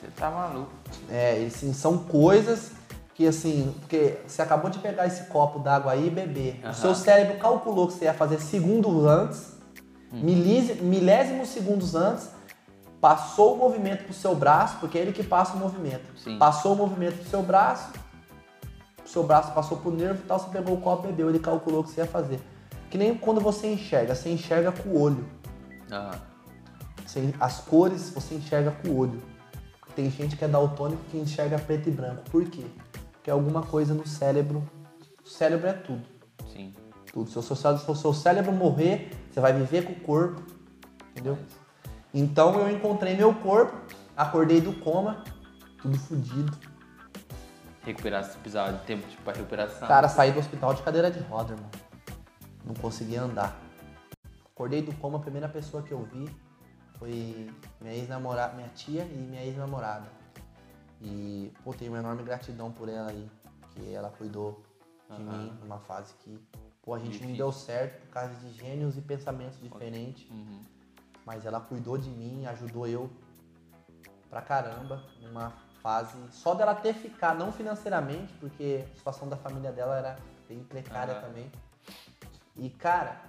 Você 0.00 0.08
tá 0.16 0.30
maluco. 0.30 0.72
É, 1.10 1.40
e, 1.42 1.46
assim, 1.46 1.72
são 1.72 1.98
coisas 1.98 2.72
que 3.14 3.26
assim, 3.26 3.74
porque 3.80 4.18
você 4.26 4.40
acabou 4.42 4.70
de 4.70 4.78
pegar 4.78 5.06
esse 5.06 5.24
copo 5.24 5.58
d'água 5.58 5.92
aí 5.92 6.06
e 6.06 6.10
beber. 6.10 6.60
Aham. 6.62 6.70
O 6.70 6.74
seu 6.74 6.94
cérebro 6.94 7.36
calculou 7.38 7.86
que 7.88 7.94
você 7.94 8.04
ia 8.04 8.14
fazer 8.14 8.40
segundos 8.40 9.04
antes, 9.06 9.58
Uhum. 10.12 10.20
milésimos 10.82 11.48
segundos 11.48 11.94
antes, 11.94 12.30
passou 13.00 13.54
o 13.54 13.58
movimento 13.58 14.04
pro 14.04 14.12
seu 14.14 14.34
braço, 14.34 14.76
porque 14.80 14.98
é 14.98 15.02
ele 15.02 15.12
que 15.12 15.22
passa 15.22 15.54
o 15.54 15.58
movimento. 15.58 16.06
Sim. 16.18 16.38
Passou 16.38 16.72
o 16.74 16.76
movimento 16.76 17.18
pro 17.18 17.28
seu 17.28 17.42
braço, 17.42 17.90
seu 19.08 19.22
braço 19.24 19.52
passou 19.52 19.78
pro 19.78 19.90
nervo 19.90 20.20
e 20.22 20.26
tal, 20.26 20.38
você 20.38 20.50
pegou 20.50 20.76
o 20.76 20.80
copo 20.80 21.06
e 21.06 21.10
bebeu, 21.10 21.28
ele 21.30 21.38
calculou 21.38 21.80
o 21.80 21.84
que 21.84 21.90
você 21.90 22.00
ia 22.02 22.06
fazer. 22.06 22.40
Que 22.90 22.96
nem 22.98 23.14
quando 23.14 23.40
você 23.40 23.66
enxerga, 23.72 24.14
você 24.14 24.30
enxerga 24.30 24.72
com 24.72 24.88
o 24.90 25.00
olho. 25.00 25.26
Você- 27.06 27.34
as 27.40 27.60
cores 27.60 28.10
você 28.10 28.34
enxerga 28.34 28.70
com 28.70 28.88
o 28.88 28.96
olho. 28.98 29.22
Tem 29.94 30.10
gente 30.10 30.36
que 30.36 30.44
é 30.44 30.48
daltônico 30.48 31.02
que 31.10 31.18
enxerga 31.18 31.58
preto 31.58 31.88
e 31.88 31.92
branco. 31.92 32.22
Por 32.30 32.44
quê? 32.44 32.64
Porque 33.12 33.30
alguma 33.30 33.62
coisa 33.62 33.94
no 33.94 34.06
cérebro. 34.06 34.62
O 35.24 35.28
cérebro 35.28 35.66
é 35.68 35.72
tudo. 35.72 36.02
Sim. 36.52 36.72
Tudo. 37.12 37.30
Se 37.30 37.38
o 37.38 37.42
seu, 37.42 37.56
cérebro- 37.56 37.84
se 37.84 37.90
o 37.90 37.94
seu 37.94 38.12
cérebro 38.14 38.52
morrer, 38.52 39.10
você 39.30 39.40
vai 39.40 39.52
viver 39.52 39.84
com 39.84 39.92
o 39.92 40.00
corpo. 40.00 40.42
Entendeu? 41.10 41.36
Então 42.14 42.54
eu 42.60 42.70
encontrei 42.70 43.16
meu 43.16 43.34
corpo, 43.34 43.76
acordei 44.16 44.60
do 44.60 44.72
coma, 44.74 45.24
tudo 45.82 45.98
fodido. 45.98 46.56
Recuperar, 47.88 48.22
se 48.22 48.36
precisava 48.36 48.76
de 48.76 48.84
tempo 48.84 49.08
tipo, 49.08 49.22
pra 49.22 49.32
recuperação. 49.32 49.88
Cara, 49.88 50.10
saí 50.10 50.30
do 50.30 50.38
hospital 50.38 50.74
de 50.74 50.82
cadeira 50.82 51.10
de 51.10 51.20
roda, 51.20 51.54
irmão. 51.54 51.70
Não 52.62 52.74
conseguia 52.74 53.22
andar. 53.22 53.58
Acordei 54.44 54.82
do 54.82 54.94
coma, 54.96 55.16
a 55.16 55.22
primeira 55.22 55.48
pessoa 55.48 55.82
que 55.82 55.92
eu 55.92 56.04
vi 56.04 56.28
foi 56.98 57.50
minha 57.80 57.94
ex-namorada, 57.94 58.52
minha 58.56 58.68
tia 58.68 59.04
e 59.04 59.16
minha 59.16 59.42
ex-namorada. 59.42 60.06
E, 61.00 61.50
pô, 61.64 61.72
tenho 61.72 61.92
uma 61.92 62.00
enorme 62.00 62.22
gratidão 62.24 62.70
por 62.70 62.90
ela 62.90 63.08
aí, 63.10 63.26
que 63.70 63.94
ela 63.94 64.10
cuidou 64.10 64.62
de 65.08 65.22
Aham. 65.22 65.38
mim 65.38 65.58
numa 65.62 65.78
fase 65.78 66.12
que, 66.18 66.38
pô, 66.82 66.92
a 66.92 66.98
gente 66.98 67.12
não 67.12 67.28
Difícil. 67.28 67.36
deu 67.36 67.50
certo 67.50 68.02
por 68.02 68.10
causa 68.10 68.34
de 68.34 68.50
gênios 68.50 68.98
e 68.98 69.00
pensamentos 69.00 69.58
diferentes. 69.62 70.30
Uhum. 70.30 70.62
Mas 71.24 71.46
ela 71.46 71.58
cuidou 71.58 71.96
de 71.96 72.10
mim, 72.10 72.44
ajudou 72.44 72.86
eu 72.86 73.08
pra 74.28 74.42
caramba 74.42 75.02
numa 75.22 75.54
fase 75.82 76.16
só 76.30 76.54
dela 76.54 76.74
ter 76.74 76.94
ficado, 76.94 77.38
não 77.38 77.52
financeiramente, 77.52 78.32
porque 78.34 78.84
a 78.92 78.96
situação 78.96 79.28
da 79.28 79.36
família 79.36 79.72
dela 79.72 79.96
era 79.96 80.16
bem 80.48 80.62
precária 80.62 81.14
Aham. 81.14 81.20
também. 81.22 81.52
E 82.56 82.70
cara, 82.70 83.20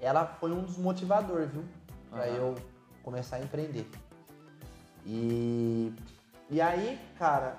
ela 0.00 0.26
foi 0.26 0.52
um 0.52 0.62
dos 0.62 0.76
motivadores, 0.76 1.50
viu? 1.50 1.64
Pra 2.10 2.26
Aham. 2.26 2.36
eu 2.36 2.54
começar 3.02 3.36
a 3.36 3.40
empreender. 3.40 3.88
E, 5.04 5.92
e 6.50 6.60
aí, 6.60 6.98
cara, 7.18 7.56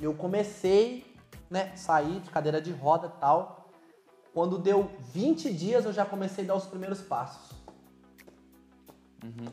eu 0.00 0.14
comecei, 0.14 1.16
né, 1.50 1.76
sair 1.76 2.20
de 2.20 2.30
cadeira 2.30 2.60
de 2.60 2.72
roda 2.72 3.12
e 3.14 3.20
tal. 3.20 3.70
Quando 4.32 4.58
deu 4.58 4.90
20 5.12 5.52
dias, 5.52 5.84
eu 5.84 5.92
já 5.92 6.04
comecei 6.04 6.44
a 6.44 6.48
dar 6.48 6.54
os 6.54 6.66
primeiros 6.66 7.00
passos. 7.00 7.56
Uhum. 9.24 9.52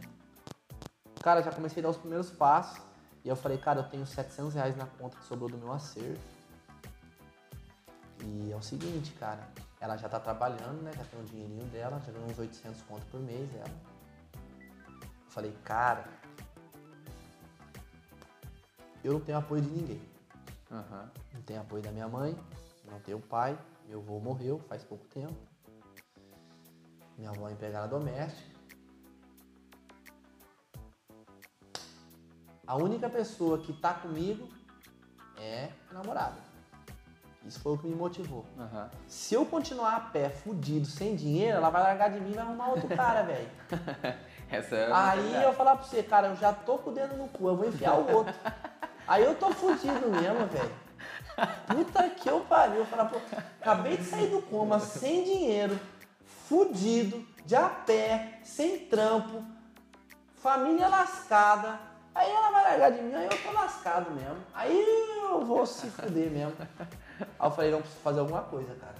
Cara, 1.21 1.41
já 1.41 1.51
comecei 1.51 1.81
a 1.81 1.83
dar 1.83 1.89
os 1.89 1.97
primeiros 1.97 2.29
passos. 2.29 2.79
E 3.25 3.27
eu 3.27 3.35
falei, 3.35 3.57
cara, 3.57 3.79
eu 3.79 3.89
tenho 3.89 4.05
700 4.05 4.53
reais 4.53 4.77
na 4.77 4.85
conta 4.85 5.17
que 5.17 5.25
sobrou 5.25 5.49
do 5.49 5.57
meu 5.57 5.73
acerto. 5.73 6.21
E 8.23 8.51
é 8.51 8.55
o 8.55 8.61
seguinte, 8.61 9.13
cara. 9.13 9.49
Ela 9.79 9.97
já 9.97 10.07
tá 10.07 10.19
trabalhando, 10.19 10.83
né? 10.83 10.91
Já 10.95 11.03
tem 11.05 11.19
o 11.19 11.23
dinheirinho 11.23 11.65
dela. 11.71 11.99
Já 12.05 12.11
ganhou 12.11 12.29
uns 12.29 12.37
800 12.37 12.83
conto 12.83 13.03
por 13.07 13.19
mês, 13.19 13.49
ela. 13.55 13.81
Eu 15.01 15.31
falei, 15.31 15.51
cara... 15.63 16.05
Eu 19.03 19.13
não 19.13 19.19
tenho 19.19 19.39
apoio 19.39 19.63
de 19.63 19.69
ninguém. 19.69 20.01
Aham. 20.71 21.11
Não 21.33 21.41
tenho 21.41 21.61
apoio 21.61 21.81
da 21.81 21.91
minha 21.91 22.07
mãe. 22.07 22.37
Não 22.85 22.99
tenho 22.99 23.19
pai. 23.19 23.57
Meu 23.87 24.01
avô 24.01 24.19
morreu 24.19 24.59
faz 24.69 24.83
pouco 24.83 25.05
tempo. 25.05 25.35
Minha 27.17 27.31
avó 27.31 27.49
é 27.49 27.53
empregada 27.53 27.87
doméstica. 27.87 28.54
A 32.67 32.75
única 32.75 33.09
pessoa 33.09 33.57
que 33.59 33.73
tá 33.73 33.93
comigo 33.93 34.49
é 35.37 35.69
a 35.89 35.93
namorada. 35.93 36.43
Isso 37.45 37.59
foi 37.59 37.73
o 37.73 37.77
que 37.77 37.87
me 37.87 37.93
motivou. 37.95 38.43
Aham. 38.57 38.89
Se 39.07 39.35
eu 39.35 39.45
continuar 39.45 39.95
a 39.95 39.99
pé, 39.99 40.29
fudido, 40.29 40.87
sem 40.87 41.15
dinheiro, 41.15 41.57
ela 41.57 41.69
vai 41.69 41.83
largar 41.83 42.09
de 42.09 42.19
mim 42.19 42.31
e 42.31 42.33
vai 42.33 42.43
arrumar 42.43 42.69
outro 42.69 42.87
cara, 42.87 43.21
velho. 43.23 43.47
Essa 44.49 44.75
é 44.75 44.91
a 44.91 45.09
Aí 45.11 45.21
verdade. 45.21 45.43
eu 45.45 45.53
falar 45.53 45.75
pra 45.75 45.85
você, 45.85 46.01
cara, 46.01 46.27
eu 46.29 46.35
já 46.37 46.51
tô 46.51 46.79
com 46.79 46.89
o 46.89 46.93
dedo 46.93 47.15
no 47.15 47.27
cu, 47.27 47.47
eu 47.49 47.55
vou 47.55 47.67
enfiar 47.67 47.93
o 47.99 48.11
outro. 48.15 48.33
Aí 49.07 49.23
eu 49.23 49.35
tô 49.35 49.51
fudido 49.51 50.09
mesmo, 50.09 50.47
velho. 50.47 50.73
Puta 51.67 52.09
que 52.09 52.27
eu 52.27 52.41
pariu. 52.41 52.77
Eu 52.77 52.85
falar, 52.87 53.05
pô, 53.05 53.19
acabei 53.61 53.97
de 53.97 54.05
sair 54.05 54.27
do 54.31 54.41
coma, 54.41 54.79
sem 54.79 55.23
dinheiro, 55.23 55.79
fudido, 56.47 57.23
de 57.45 57.55
a 57.55 57.69
pé, 57.69 58.39
sem 58.43 58.79
trampo, 58.87 59.43
família 60.37 60.87
lascada. 60.87 61.79
Aí 62.15 62.31
ela 62.31 62.49
vai 62.49 62.63
largar 62.63 62.91
de 62.93 63.01
mim, 63.01 63.13
aí 63.13 63.25
eu 63.25 63.43
tô 63.43 63.51
lascado 63.51 64.09
mesmo. 64.11 64.37
Aí 64.53 65.19
eu 65.29 65.45
vou 65.45 65.65
se 65.65 65.87
fuder 65.87 66.31
mesmo. 66.31 66.55
Aí 67.19 67.47
eu 67.47 67.51
falei, 67.51 67.71
não, 67.71 67.81
preciso 67.81 68.01
fazer 68.01 68.19
alguma 68.21 68.41
coisa, 68.43 68.73
cara. 68.75 68.95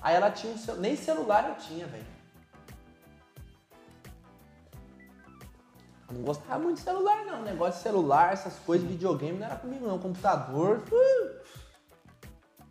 Aí 0.00 0.14
ela 0.14 0.30
tinha 0.30 0.52
um 0.52 0.58
celu... 0.58 0.80
nem 0.80 0.96
celular 0.96 1.48
eu 1.48 1.54
tinha, 1.56 1.86
velho. 1.86 2.06
Não 6.10 6.22
gostava 6.22 6.60
muito 6.60 6.76
de 6.76 6.84
celular, 6.84 7.24
não. 7.24 7.42
Negócio 7.42 7.74
de 7.74 7.82
celular, 7.82 8.32
essas 8.32 8.58
coisas, 8.60 8.88
videogame, 8.88 9.38
não 9.38 9.46
era 9.46 9.56
comigo, 9.56 9.86
não. 9.86 9.98
Computador, 9.98 10.84
uh, 10.92 11.40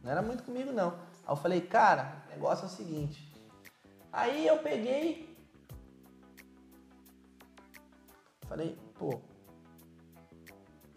não 0.01 0.11
era 0.11 0.21
muito 0.21 0.43
comigo, 0.43 0.71
não. 0.71 0.91
Aí 0.91 1.33
eu 1.33 1.35
falei, 1.35 1.61
cara, 1.61 2.23
o 2.27 2.29
negócio 2.31 2.63
é 2.63 2.67
o 2.67 2.71
seguinte. 2.71 3.33
Aí 4.11 4.47
eu 4.47 4.59
peguei. 4.59 5.35
Falei, 8.47 8.77
pô. 8.97 9.19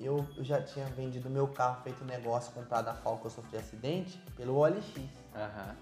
Eu, 0.01 0.25
eu 0.37 0.45
já 0.45 0.63
tinha 0.63 0.87
vendido 0.87 1.29
meu 1.29 1.49
carro, 1.49 1.83
feito 1.83 2.05
negócio, 2.05 2.53
comprado 2.53 2.89
a 2.89 2.95
FAO 2.95 3.19
que 3.19 3.27
eu 3.27 3.31
sofri 3.31 3.59
acidente, 3.59 4.19
pelo 4.37 4.57
OLX. 4.57 4.97
Aham. 5.35 5.77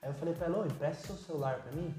Aí 0.00 0.08
eu 0.10 0.14
falei 0.14 0.34
pra 0.34 0.46
ela, 0.46 0.58
ô, 0.58 0.66
empresta 0.66 1.06
seu 1.06 1.16
celular 1.16 1.60
pra 1.60 1.72
mim. 1.72 1.94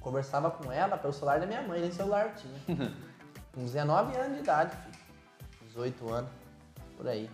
Conversava 0.00 0.50
com 0.50 0.70
ela 0.70 0.98
pelo 0.98 1.12
celular 1.12 1.40
da 1.40 1.46
minha 1.46 1.62
mãe, 1.62 1.80
nem 1.80 1.90
celular 1.90 2.26
eu 2.26 2.34
tinha. 2.34 2.60
Com 3.52 3.64
19 3.64 4.16
anos 4.16 4.34
de 4.36 4.42
idade, 4.42 4.76
filho. 4.76 5.00
18 5.68 6.12
anos, 6.12 6.30
por 6.96 7.08
aí. 7.08 7.30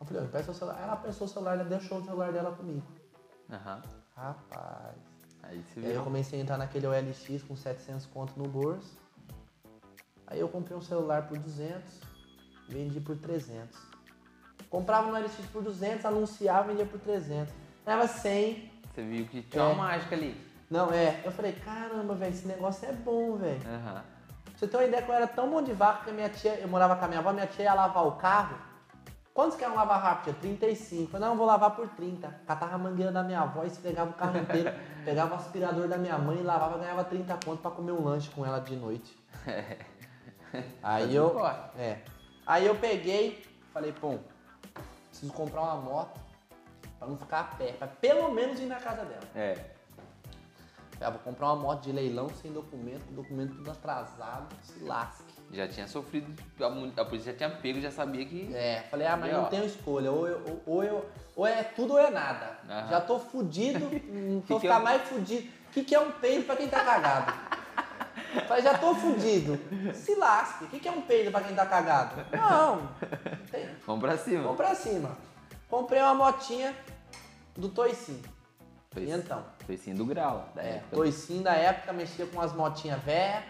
Eu 0.00 0.06
falei, 0.06 0.22
ó, 0.22 0.24
empresta 0.24 0.52
seu 0.52 0.54
celular. 0.54 0.82
Ela 0.82 0.96
prestou 0.96 1.26
o 1.26 1.30
celular, 1.30 1.54
ela 1.54 1.64
deixou 1.64 1.98
o 1.98 2.04
celular 2.04 2.32
dela 2.32 2.52
comigo. 2.52 2.86
Aham. 3.50 3.82
Rapaz. 4.16 4.96
Aí 5.42 5.64
aí 5.76 5.84
eu 5.84 5.92
viu. 5.92 6.04
comecei 6.04 6.38
a 6.38 6.42
entrar 6.42 6.58
naquele 6.58 6.86
OLX 6.86 7.42
com 7.44 7.56
700 7.56 8.06
conto 8.06 8.36
no 8.36 8.48
bolso. 8.48 8.97
Aí 10.28 10.40
eu 10.40 10.48
comprei 10.48 10.76
um 10.76 10.80
celular 10.82 11.22
por 11.26 11.38
200, 11.38 11.82
vendi 12.68 13.00
por 13.00 13.16
300. 13.16 13.78
Comprava 14.70 15.08
no 15.10 15.14
OLX 15.16 15.34
por 15.52 15.62
200, 15.62 16.04
anunciava 16.04 16.66
e 16.66 16.68
vendia 16.72 16.86
por 16.86 17.00
300. 17.00 17.52
Ganhava 17.84 18.06
100, 18.06 18.70
Você 18.94 19.02
viu 19.02 19.26
que 19.26 19.42
tinha 19.42 19.62
É. 19.62 19.66
uma 19.66 19.74
mágica 19.84 20.14
ali. 20.14 20.36
Não, 20.70 20.92
é. 20.92 21.22
Eu 21.24 21.32
falei, 21.32 21.52
caramba, 21.52 22.14
velho, 22.14 22.30
esse 22.32 22.46
negócio 22.46 22.86
é 22.86 22.92
bom, 22.92 23.36
velho. 23.36 23.60
Pra 23.60 24.02
você 24.54 24.66
ter 24.66 24.76
uma 24.76 24.84
ideia 24.84 25.02
que 25.02 25.08
eu 25.10 25.14
era 25.14 25.26
tão 25.26 25.48
bom 25.48 25.62
de 25.62 25.72
vaca 25.72 26.04
que 26.04 26.10
a 26.10 26.12
minha 26.12 26.28
tia, 26.28 26.54
eu 26.60 26.68
morava 26.68 26.96
com 26.96 27.04
a 27.04 27.08
minha 27.08 27.20
avó, 27.20 27.32
minha 27.32 27.46
tia 27.46 27.64
ia 27.64 27.74
lavar 27.74 28.06
o 28.06 28.12
carro. 28.12 28.58
Quantos 29.32 29.56
querem 29.56 29.74
lavar 29.74 30.02
rápido? 30.02 30.24
Tia? 30.34 30.34
35. 30.40 31.02
Eu 31.04 31.08
falei, 31.08 31.26
não, 31.26 31.32
eu 31.34 31.38
vou 31.38 31.46
lavar 31.46 31.70
por 31.76 31.88
30. 31.90 32.28
Catava 32.46 32.74
a 32.74 32.78
mangueira 32.78 33.12
da 33.12 33.22
minha 33.22 33.40
avó, 33.40 33.62
esfregava 33.64 34.10
o 34.10 34.14
carro 34.14 34.36
inteiro, 34.42 34.72
pegava 35.04 35.32
o 35.32 35.38
aspirador 35.38 35.88
da 35.88 35.96
minha 35.96 36.18
mãe, 36.18 36.42
lavava, 36.42 36.76
ganhava 36.76 37.04
30 37.04 37.38
conto 37.46 37.62
pra 37.62 37.70
comer 37.70 37.92
um 37.92 38.02
lanche 38.04 38.28
com 38.30 38.44
ela 38.44 38.58
de 38.58 38.74
noite. 38.76 39.16
Aí 40.82 41.14
eu. 41.14 41.38
É. 41.76 41.98
Aí 42.46 42.66
eu 42.66 42.74
peguei, 42.74 43.44
falei, 43.72 43.92
pô, 43.92 44.18
preciso 45.10 45.32
comprar 45.32 45.62
uma 45.62 45.76
moto 45.76 46.18
pra 46.98 47.06
não 47.06 47.16
ficar 47.16 47.40
a 47.40 47.44
pé, 47.44 47.72
pra 47.72 47.86
pelo 47.86 48.32
menos 48.32 48.58
ir 48.58 48.66
na 48.66 48.76
casa 48.76 49.04
dela. 49.04 49.22
É. 49.34 49.58
Ah, 51.00 51.10
vou 51.10 51.20
comprar 51.20 51.46
uma 51.46 51.56
moto 51.56 51.82
de 51.82 51.92
leilão 51.92 52.28
sem 52.42 52.52
documento, 52.52 53.04
documento 53.12 53.54
tudo 53.54 53.70
atrasado, 53.70 54.48
se 54.64 54.82
lasque. 54.82 55.22
Já 55.52 55.68
tinha 55.68 55.86
sofrido, 55.86 56.26
a 56.96 57.04
polícia 57.04 57.32
já 57.32 57.38
tinha 57.38 57.50
pego, 57.50 57.80
já 57.80 57.90
sabia 57.90 58.24
que. 58.26 58.52
É, 58.54 58.82
falei, 58.90 59.06
ah, 59.06 59.16
mas 59.16 59.32
ó. 59.32 59.42
não 59.42 59.48
tenho 59.48 59.64
escolha, 59.64 60.10
ou, 60.10 60.26
eu, 60.26 60.42
ou, 60.44 60.62
ou 60.74 60.84
eu, 60.84 61.08
ou 61.36 61.46
é 61.46 61.62
tudo 61.62 61.92
ou 61.92 61.98
é 61.98 62.10
nada. 62.10 62.58
Aham. 62.68 62.88
Já 62.90 63.00
tô 63.00 63.18
fudido, 63.20 63.88
vou 64.46 64.58
ficar 64.58 64.78
eu- 64.78 64.84
mais 64.84 65.02
fudido. 65.02 65.48
O 65.68 65.70
que, 65.70 65.84
que 65.84 65.94
é 65.94 66.00
um 66.00 66.10
peido 66.12 66.44
pra 66.46 66.56
quem 66.56 66.68
tá 66.68 66.84
cagado? 66.84 67.32
Falei, 68.46 68.62
já 68.62 68.76
tô 68.78 68.94
fudido. 68.94 69.58
Se 69.94 70.14
lasque. 70.14 70.64
O 70.64 70.68
que, 70.68 70.86
é 70.88 70.90
um 70.92 71.02
peido 71.02 71.30
pra 71.30 71.40
quem 71.40 71.54
tá 71.54 71.64
cagado? 71.66 72.14
Não, 72.32 72.88
tem. 73.50 73.68
Vamos 73.86 74.00
pra 74.02 74.16
cima. 74.18 74.42
Vamos 74.42 74.56
pra 74.56 74.74
cima. 74.74 75.16
Comprei 75.68 76.00
uma 76.00 76.14
motinha 76.14 76.74
do 77.54 77.68
Toicinho. 77.68 78.22
E 78.96 79.10
então? 79.10 79.44
Sim 79.78 79.94
do 79.94 80.04
grau. 80.06 80.48
Da 80.54 80.62
É, 80.62 80.76
época. 80.76 80.96
Toicinho 80.96 81.42
da 81.42 81.52
época 81.54 81.92
mexia 81.92 82.26
com 82.26 82.38
umas 82.38 82.52
motinhas 82.52 83.00
velhas, 83.02 83.44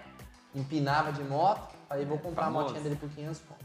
empinava 0.54 1.12
de 1.12 1.22
moto. 1.22 1.74
Falei, 1.88 2.04
vou 2.04 2.18
comprar 2.18 2.42
a 2.42 2.46
Famoso. 2.46 2.64
motinha 2.66 2.82
dele 2.82 2.96
por 2.96 3.08
500 3.08 3.40
conto. 3.48 3.64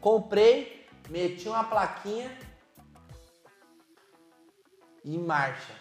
Comprei, 0.00 0.86
meti 1.10 1.48
uma 1.48 1.64
plaquinha 1.64 2.30
e 5.04 5.18
marcha. 5.18 5.74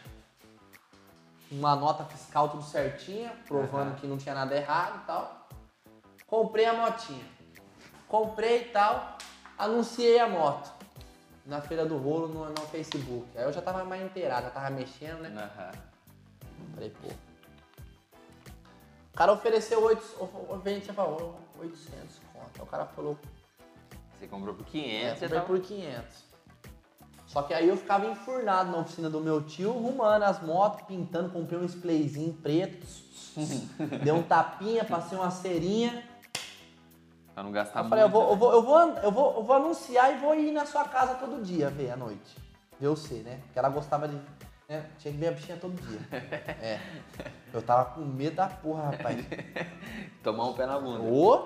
Uma 1.49 1.75
nota 1.75 2.03
fiscal 2.05 2.49
tudo 2.49 2.63
certinha, 2.63 3.33
provando 3.47 3.89
Aham. 3.89 3.95
que 3.95 4.07
não 4.07 4.17
tinha 4.17 4.35
nada 4.35 4.55
errado 4.55 5.01
e 5.01 5.05
tal. 5.05 5.47
Comprei 6.25 6.65
a 6.65 6.73
motinha. 6.73 7.25
Comprei 8.07 8.61
e 8.61 8.65
tal, 8.65 9.17
anunciei 9.57 10.19
a 10.19 10.27
moto. 10.27 10.69
Na 11.45 11.61
feira 11.61 11.85
do 11.85 11.97
rolo 11.97 12.27
no, 12.27 12.49
no 12.49 12.61
Facebook. 12.67 13.25
Aí 13.37 13.43
eu 13.43 13.53
já 13.53 13.61
tava 13.61 13.85
mais 13.85 14.03
inteirado, 14.03 14.47
já 14.47 14.51
tava 14.51 14.69
mexendo, 14.69 15.21
né? 15.21 15.29
Aham. 15.29 15.71
Falei, 16.73 16.89
pô. 16.89 17.07
cara 19.15 19.31
ofereceu 19.31 19.81
8, 19.81 20.59
vende, 20.61 20.91
falou, 20.91 21.39
800 21.59 22.19
conto. 22.33 22.51
Aí 22.55 22.61
o 22.61 22.65
cara 22.65 22.85
falou, 22.85 23.17
Você 24.17 24.27
comprou 24.27 24.53
por 24.53 24.65
é, 24.67 24.69
500, 24.69 25.19
você 25.19 25.25
comprei 25.25 25.41
tava... 25.41 25.45
por 25.45 25.61
500. 25.61 26.27
Só 27.27 27.41
que 27.41 27.53
aí 27.53 27.67
eu 27.67 27.75
ficava 27.75 28.05
enfurnado 28.07 28.71
na 28.71 28.77
oficina 28.77 29.09
do 29.09 29.19
meu 29.19 29.41
tio, 29.41 29.71
arrumando 29.71 30.23
as 30.23 30.41
motos, 30.41 30.85
pintando, 30.87 31.29
comprei 31.29 31.59
um 31.59 31.65
splayzinho 31.65 32.33
preto, 32.33 32.87
dei 34.01 34.13
um 34.13 34.23
tapinha, 34.23 34.85
passei 34.85 35.17
uma 35.17 35.29
cerinha. 35.29 36.03
Pra 37.33 37.43
não 37.43 37.51
gastar 37.51 37.79
eu 37.79 37.83
muito. 37.83 37.89
falei, 37.89 38.05
eu 38.05 38.09
vou, 38.09 38.29
eu, 38.29 38.35
vou, 38.37 38.53
eu, 38.53 38.61
vou, 38.63 38.79
eu, 38.79 39.11
vou, 39.11 39.35
eu 39.35 39.43
vou 39.43 39.55
anunciar 39.57 40.15
e 40.15 40.19
vou 40.19 40.33
ir 40.33 40.51
na 40.53 40.65
sua 40.65 40.85
casa 40.85 41.15
todo 41.15 41.43
dia 41.43 41.69
ver 41.69 41.91
à 41.91 41.97
noite. 41.97 42.35
Ver 42.79 42.87
você, 42.87 43.15
né? 43.15 43.41
Porque 43.43 43.59
ela 43.59 43.69
gostava 43.69 44.07
de. 44.07 44.15
Né? 44.69 44.85
Tinha 44.97 45.13
que 45.13 45.19
ver 45.19 45.27
a 45.27 45.31
bichinha 45.31 45.57
todo 45.57 45.75
dia. 45.81 45.99
É. 46.61 46.79
Eu 47.53 47.61
tava 47.61 47.91
com 47.91 48.01
medo 48.01 48.37
da 48.37 48.47
porra, 48.47 48.91
rapaz. 48.91 49.25
Tomar 50.23 50.45
um 50.45 50.53
pé 50.53 50.65
na 50.65 50.79
bunda. 50.79 51.03
Ô, 51.03 51.45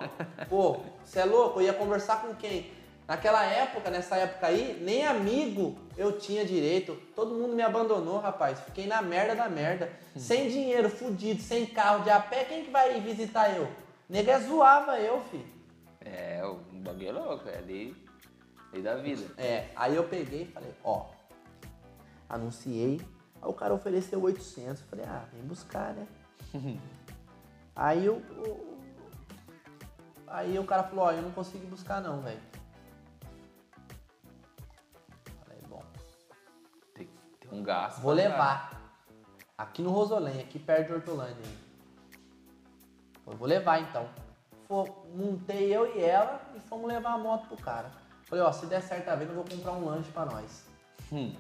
pô, 0.50 0.80
você 1.04 1.20
é 1.20 1.26
louco? 1.26 1.60
Eu 1.60 1.66
ia 1.66 1.74
conversar 1.74 2.22
com 2.22 2.34
quem? 2.36 2.72
Naquela 3.12 3.44
época, 3.44 3.90
nessa 3.90 4.16
época 4.16 4.48
aí, 4.48 4.80
nem 4.82 5.06
amigo 5.06 5.78
eu 5.98 6.18
tinha 6.18 6.46
direito. 6.46 6.96
Todo 7.14 7.36
mundo 7.36 7.54
me 7.54 7.62
abandonou, 7.62 8.20
rapaz. 8.20 8.58
Fiquei 8.62 8.88
na 8.88 9.02
merda 9.02 9.36
da 9.36 9.50
merda. 9.50 9.92
Sem 10.16 10.48
dinheiro, 10.50 10.90
fudido, 10.90 11.42
sem 11.42 11.66
carro, 11.66 12.06
de 12.06 12.10
a 12.10 12.22
pé, 12.22 12.46
quem 12.46 12.64
que 12.64 12.72
vai 12.72 13.02
visitar 13.02 13.54
eu? 13.54 13.70
Nega 14.08 14.40
zoava 14.40 14.98
eu, 14.98 15.20
filho. 15.26 15.46
É, 16.00 16.42
o 16.46 16.56
bagulho 16.80 17.10
é 17.10 17.12
louco, 17.12 17.50
é 17.50 17.60
lei, 17.60 17.94
lei 18.72 18.82
da 18.82 18.96
vida. 18.96 19.26
É, 19.38 19.68
aí 19.76 19.94
eu 19.94 20.06
peguei 20.06 20.44
e 20.44 20.46
falei, 20.54 20.74
ó, 20.82 21.08
anunciei, 22.30 23.02
aí 23.42 23.50
o 23.50 23.52
cara 23.54 23.74
ofereceu 23.74 24.22
800, 24.24 24.84
falei, 24.84 25.04
ah, 25.06 25.26
vem 25.34 25.44
buscar, 25.44 25.94
né? 25.94 26.08
aí 27.76 28.06
eu, 28.06 28.16
o- 28.16 28.78
aí 30.28 30.58
o 30.58 30.64
cara 30.64 30.84
falou, 30.84 31.04
ó, 31.08 31.12
eu 31.12 31.22
não 31.22 31.32
consigo 31.32 31.68
buscar 31.68 32.00
não, 32.02 32.22
velho. 32.22 32.51
Um 37.52 37.62
gasto. 37.62 38.02
vou 38.02 38.14
levar, 38.14 38.82
aqui 39.58 39.82
no 39.82 39.92
Rosolém, 39.92 40.40
aqui 40.40 40.58
perto 40.58 40.88
de 40.88 40.94
Hortolândia. 40.94 41.44
Falei, 43.24 43.38
vou 43.38 43.48
levar 43.48 43.80
então. 43.80 44.08
Montei 45.14 45.76
eu 45.76 45.98
e 45.98 46.02
ela 46.02 46.42
e 46.56 46.60
fomos 46.62 46.88
levar 46.88 47.14
a 47.14 47.18
moto 47.18 47.48
pro 47.48 47.58
cara. 47.58 47.92
Falei, 48.24 48.44
ó, 48.44 48.52
se 48.52 48.66
der 48.66 48.82
certo 48.82 49.10
a 49.10 49.16
vez, 49.16 49.30
eu 49.30 49.36
vou 49.36 49.44
comprar 49.44 49.74
um 49.74 49.86
lanche 49.86 50.10
pra 50.12 50.26
nós. 50.26 50.66
Hum, 51.12 51.36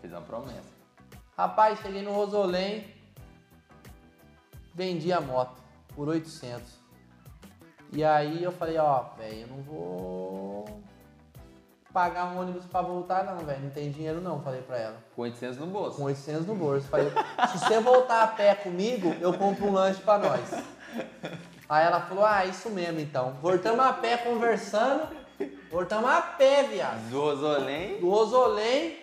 fiz 0.00 0.10
uma 0.10 0.22
promessa. 0.22 0.80
Rapaz, 1.36 1.78
cheguei 1.80 2.00
no 2.00 2.12
Rosolém, 2.12 2.94
vendi 4.74 5.12
a 5.12 5.20
moto 5.20 5.62
por 5.94 6.08
800. 6.08 6.80
E 7.92 8.02
aí 8.02 8.42
eu 8.42 8.52
falei, 8.52 8.78
ó, 8.78 9.02
velho, 9.16 9.40
eu 9.40 9.48
não 9.48 9.62
vou 9.62 10.82
pagar 11.92 12.26
um 12.26 12.40
ônibus 12.40 12.64
pra 12.66 12.82
voltar 12.82 13.24
não, 13.24 13.38
velho, 13.38 13.62
não 13.62 13.70
tem 13.70 13.90
dinheiro 13.90 14.20
não, 14.20 14.40
falei 14.40 14.62
pra 14.62 14.78
ela. 14.78 14.96
Com 15.14 15.22
800 15.22 15.58
no 15.58 15.66
bolso. 15.66 15.96
Com 15.96 16.04
800 16.04 16.46
no 16.46 16.54
bolso. 16.54 16.86
Falei, 16.88 17.10
se 17.50 17.58
você 17.58 17.80
voltar 17.80 18.22
a 18.22 18.26
pé 18.28 18.54
comigo, 18.54 19.14
eu 19.20 19.32
compro 19.34 19.66
um 19.66 19.72
lanche 19.72 20.00
pra 20.00 20.18
nós. 20.18 20.40
Aí 21.68 21.86
ela 21.86 22.00
falou, 22.00 22.24
ah, 22.24 22.44
isso 22.44 22.70
mesmo 22.70 23.00
então. 23.00 23.34
Voltamos 23.40 23.84
a 23.84 23.92
pé 23.92 24.16
conversando, 24.16 25.08
voltamos 25.70 26.10
a 26.10 26.20
pé, 26.20 26.64
viado. 26.64 27.10
Do 27.10 27.20
Rosolém 27.20 28.00
Do 28.00 28.10
Rosolém, 28.10 28.98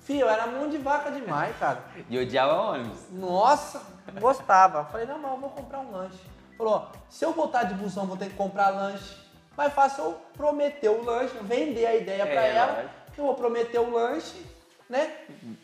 fio, 0.00 0.28
era 0.28 0.46
mão 0.46 0.68
de 0.68 0.78
vaca 0.78 1.10
demais, 1.10 1.56
cara. 1.58 1.84
e 2.08 2.18
odiava 2.18 2.54
ônibus. 2.54 2.98
Nossa, 3.10 3.82
gostava. 4.20 4.84
Falei, 4.86 5.06
não, 5.06 5.18
mas 5.18 5.32
eu 5.32 5.38
vou 5.38 5.50
comprar 5.50 5.80
um 5.80 5.92
lanche. 5.92 6.18
Falou, 6.58 6.88
se 7.08 7.24
eu 7.24 7.32
voltar 7.32 7.64
de 7.64 7.74
busão, 7.74 8.06
vou 8.06 8.16
ter 8.16 8.26
que 8.30 8.34
comprar 8.36 8.70
lanche. 8.70 9.21
Mais 9.56 9.72
fácil 9.72 10.04
eu 10.04 10.12
prometer 10.34 10.88
o 10.88 11.04
lanche, 11.04 11.34
vender 11.42 11.86
a 11.86 11.94
ideia 11.94 12.22
É, 12.22 12.56
ela, 12.56 12.72
lógico. 12.72 12.94
que 13.14 13.20
eu 13.20 13.24
vou 13.26 13.34
prometer 13.34 13.78
o 13.78 13.90
lanche, 13.90 14.44
né? 14.88 15.14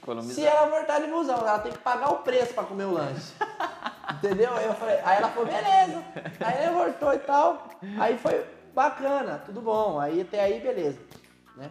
Economizar. 0.00 0.34
Se 0.34 0.44
ela 0.46 0.66
voltar 0.66 1.00
de 1.00 1.06
busão, 1.06 1.38
ela 1.38 1.58
tem 1.58 1.72
que 1.72 1.78
pagar 1.78 2.10
o 2.12 2.18
preço 2.18 2.54
pra 2.54 2.64
comer 2.64 2.84
o 2.84 2.92
lanche. 2.92 3.32
Entendeu? 4.14 4.52
Aí, 4.54 4.66
eu 4.66 4.74
falei, 4.74 4.98
aí 5.04 5.16
ela 5.18 5.28
falou, 5.28 5.46
beleza. 5.46 6.04
Aí 6.40 6.64
ela 6.64 6.84
voltou 6.84 7.12
e 7.12 7.18
tal. 7.18 7.68
Aí 7.98 8.18
foi 8.18 8.44
bacana, 8.74 9.42
tudo 9.44 9.60
bom. 9.60 10.00
Aí 10.00 10.22
até 10.22 10.40
aí, 10.40 10.60
beleza. 10.60 10.98
Né? 11.56 11.70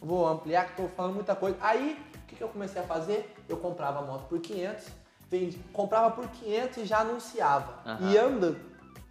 Vou 0.00 0.26
ampliar, 0.26 0.66
que 0.66 0.82
tô 0.82 0.88
falando 0.88 1.14
muita 1.14 1.34
coisa. 1.36 1.56
Aí, 1.60 2.00
o 2.14 2.26
que, 2.26 2.36
que 2.36 2.42
eu 2.42 2.48
comecei 2.48 2.80
a 2.82 2.84
fazer? 2.84 3.34
Eu 3.48 3.56
comprava 3.58 4.00
a 4.00 4.02
moto 4.02 4.26
por 4.28 4.40
500, 4.40 4.86
vendi, 5.28 5.58
comprava 5.72 6.10
por 6.10 6.26
500 6.28 6.78
e 6.78 6.84
já 6.86 6.98
anunciava. 7.00 7.74
Aham. 7.86 8.10
E 8.10 8.18
andando, 8.18 8.60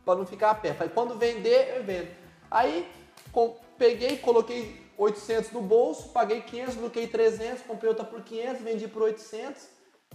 pra 0.04 0.16
não 0.16 0.26
ficar 0.26 0.52
a 0.52 0.56
pé. 0.56 0.74
Falei, 0.74 0.92
quando 0.94 1.16
vender, 1.18 1.78
eu 1.78 1.84
vendo. 1.84 2.19
Aí, 2.50 2.90
com- 3.32 3.56
peguei, 3.78 4.18
coloquei 4.18 4.90
800 4.98 5.52
no 5.52 5.62
bolso, 5.62 6.10
paguei 6.10 6.42
500, 6.42 6.76
bloqueei 6.76 7.08
300, 7.08 7.62
comprei 7.64 7.90
outra 7.90 8.04
por 8.06 8.22
500, 8.22 8.62
vendi 8.62 8.88
por 8.88 9.04
800. 9.04 9.68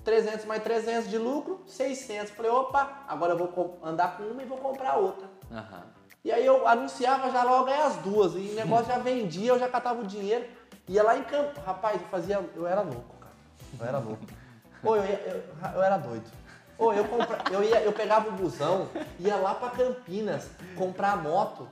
300 0.05 0.45
mais 0.45 0.63
300 0.63 1.09
de 1.09 1.17
lucro, 1.17 1.63
600. 1.67 2.31
Falei, 2.33 2.51
opa, 2.51 3.05
agora 3.09 3.33
eu 3.33 3.39
vou 3.39 3.79
andar 3.83 4.17
com 4.17 4.25
uma 4.25 4.43
e 4.43 4.45
vou 4.45 4.59
comprar 4.59 4.97
outra. 4.97 5.27
Aham. 5.51 5.85
E 6.23 6.31
aí 6.33 6.45
eu 6.45 6.67
anunciava 6.67 7.31
já 7.31 7.43
logo 7.43 7.69
aí 7.71 7.81
as 7.81 7.97
duas. 7.97 8.35
E 8.35 8.51
o 8.51 8.55
negócio 8.57 8.87
já 8.87 8.99
vendia, 8.99 9.53
eu 9.53 9.59
já 9.59 9.69
catava 9.69 10.01
o 10.03 10.07
dinheiro. 10.07 10.45
Ia 10.89 11.03
lá 11.03 11.17
em 11.17 11.23
campo. 11.23 11.59
Rapaz, 11.61 12.01
eu 12.03 12.09
fazia. 12.09 12.45
Eu 12.55 12.67
era 12.67 12.83
louco, 12.83 13.15
cara. 13.19 13.33
Eu 13.81 13.87
era 13.87 13.99
louco. 13.99 14.23
Ô, 14.85 14.97
eu, 14.97 15.05
ia- 15.05 15.21
eu, 15.27 15.73
eu 15.77 15.83
era 15.83 15.97
doido. 15.97 16.31
Ô, 16.77 16.93
eu, 16.93 17.05
compra, 17.07 17.39
eu, 17.51 17.63
ia, 17.63 17.81
eu 17.81 17.93
pegava 17.93 18.29
o 18.29 18.33
busão, 18.33 18.89
ia 19.21 19.37
lá 19.37 19.55
pra 19.55 19.71
Campinas 19.71 20.51
comprar 20.77 21.17
moto 21.17 21.67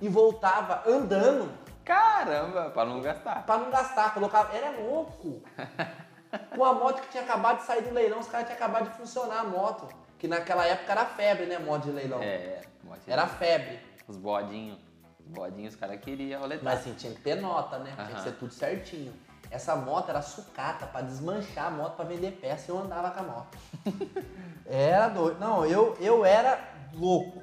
e 0.00 0.08
voltava 0.08 0.82
andando 0.86 1.50
Caramba, 1.84 2.70
pra 2.70 2.84
não 2.84 3.00
gastar. 3.00 3.46
pra 3.46 3.56
não 3.58 3.70
gastar. 3.70 4.12
Colocava. 4.12 4.54
Era 4.54 4.78
louco. 4.78 5.42
Com 6.54 6.62
a 6.64 6.74
moto 6.74 7.00
que 7.00 7.08
tinha 7.08 7.22
acabado 7.22 7.58
de 7.58 7.62
sair 7.64 7.82
do 7.82 7.94
leilão, 7.94 8.18
os 8.18 8.28
caras 8.28 8.46
tinham 8.46 8.58
acabado 8.58 8.90
de 8.90 8.96
funcionar 8.98 9.40
a 9.40 9.44
moto. 9.44 9.88
Que 10.18 10.28
naquela 10.28 10.66
época 10.66 10.92
era 10.92 11.06
febre, 11.06 11.46
né? 11.46 11.58
Moto 11.58 11.84
de 11.84 11.90
leilão. 11.92 12.20
É, 12.22 12.60
bote- 12.82 13.10
Era 13.10 13.26
febre. 13.26 13.80
Os 14.06 14.16
bodinhos. 14.16 14.78
Os 15.20 15.26
bodinhos, 15.32 15.72
os 15.74 15.80
caras 15.80 15.98
queriam 16.00 16.40
roletar. 16.42 16.64
Mas 16.64 16.80
assim, 16.80 16.92
tinha 16.92 17.14
que 17.14 17.20
ter 17.22 17.36
nota, 17.36 17.78
né? 17.78 17.92
Tinha 17.94 18.08
que 18.16 18.20
ser 18.22 18.32
tudo 18.32 18.52
certinho. 18.52 19.14
Essa 19.50 19.74
moto 19.76 20.10
era 20.10 20.20
sucata 20.20 20.86
pra 20.86 21.00
desmanchar 21.00 21.68
a 21.68 21.70
moto 21.70 21.96
pra 21.96 22.04
vender 22.04 22.32
peça 22.32 22.70
e 22.70 22.74
eu 22.74 22.78
andava 22.82 23.10
com 23.12 23.20
a 23.20 23.22
moto. 23.22 23.58
era 24.66 25.08
doido. 25.08 25.38
Não, 25.40 25.64
eu, 25.64 25.96
eu 26.00 26.24
era 26.24 26.58
louco. 26.92 27.42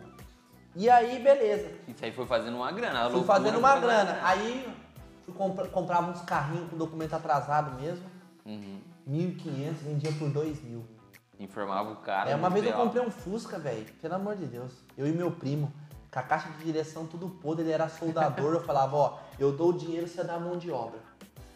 E 0.75 0.89
aí, 0.89 1.19
beleza. 1.19 1.71
Isso 1.87 2.03
aí 2.03 2.11
foi 2.11 2.25
fazendo 2.25 2.57
uma 2.57 2.71
grana. 2.71 2.99
a 2.99 3.03
Fui 3.05 3.13
loucura 3.13 3.37
fazendo 3.37 3.57
uma 3.57 3.69
fazendo 3.69 3.83
grana. 3.83 4.19
Aí 4.23 4.67
fui 5.23 5.33
compra, 5.33 5.67
comprava 5.67 6.11
uns 6.11 6.21
carrinhos 6.21 6.69
com 6.69 6.77
documento 6.77 7.13
atrasado 7.13 7.79
mesmo. 7.79 8.05
Uhum. 8.45 8.81
1.500, 9.09 9.73
vendia 9.83 10.11
por 10.13 10.29
2.000. 10.29 10.81
Informava 11.39 11.91
o 11.91 11.95
cara. 11.97 12.29
É, 12.29 12.35
uma 12.35 12.49
vez 12.49 12.65
eu 12.65 12.71
ideal. 12.71 12.85
comprei 12.85 13.05
um 13.05 13.11
Fusca, 13.11 13.57
velho. 13.57 13.85
Pelo 14.01 14.15
amor 14.15 14.35
de 14.35 14.45
Deus. 14.45 14.71
Eu 14.97 15.07
e 15.07 15.11
meu 15.11 15.31
primo. 15.31 15.71
Com 16.11 16.19
a 16.19 16.23
caixa 16.23 16.49
de 16.49 16.63
direção 16.63 17.05
tudo 17.05 17.29
podre, 17.29 17.63
ele 17.63 17.71
era 17.71 17.89
soldador. 17.89 18.53
eu 18.53 18.63
falava, 18.63 18.95
ó, 18.95 19.17
eu 19.37 19.51
dou 19.51 19.69
o 19.69 19.77
dinheiro, 19.77 20.07
você 20.07 20.23
dá 20.23 20.35
a 20.35 20.39
mão 20.39 20.57
de 20.57 20.71
obra. 20.71 20.99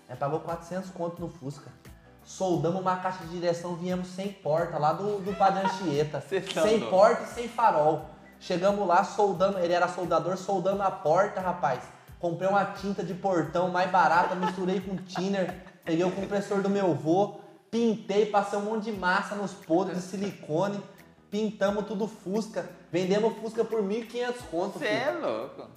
Aí 0.08 0.16
pagou 0.16 0.40
400 0.40 0.90
conto 0.92 1.22
no 1.22 1.30
Fusca. 1.30 1.72
Soldamos 2.24 2.82
uma 2.82 2.98
caixa 2.98 3.24
de 3.24 3.32
direção, 3.32 3.76
viemos 3.76 4.08
sem 4.10 4.32
porta, 4.32 4.78
lá 4.78 4.94
do, 4.94 5.20
do 5.20 5.34
Padre 5.36 5.66
Anchieta. 5.66 6.24
Tá 6.54 6.62
sem 6.62 6.90
porta 6.90 7.24
e 7.24 7.28
sem 7.28 7.48
farol. 7.48 8.06
Chegamos 8.40 8.88
lá, 8.88 9.04
soldando, 9.04 9.60
ele 9.60 9.74
era 9.74 9.88
soldador, 9.88 10.38
soldando 10.38 10.82
a 10.82 10.90
porta, 10.90 11.42
rapaz. 11.42 11.82
Comprei 12.20 12.50
uma 12.50 12.66
tinta 12.66 13.04
de 13.04 13.14
portão 13.14 13.70
mais 13.70 13.90
barata, 13.92 14.36
misturei 14.36 14.80
com 14.80 14.96
thinner, 14.98 15.56
peguei 15.84 16.06
o 16.06 16.12
compressor 16.12 16.62
do 16.62 16.70
meu 16.70 16.94
vô, 16.94 17.40
pintei, 17.70 18.26
passei 18.26 18.58
um 18.60 18.64
monte 18.64 18.86
de 18.86 18.92
massa 18.92 19.36
nos 19.36 19.54
podres 19.54 19.98
de 19.98 20.04
silicone, 20.04 20.82
pintamos 21.30 21.86
tudo 21.86 22.08
Fusca, 22.08 22.70
vendemos 22.92 23.38
Fusca 23.38 23.64
por 23.64 23.82
1.500 23.82 24.34
conto. 24.50 24.80
Você 24.80 24.88
é 24.88 25.12
louco. 25.12 25.68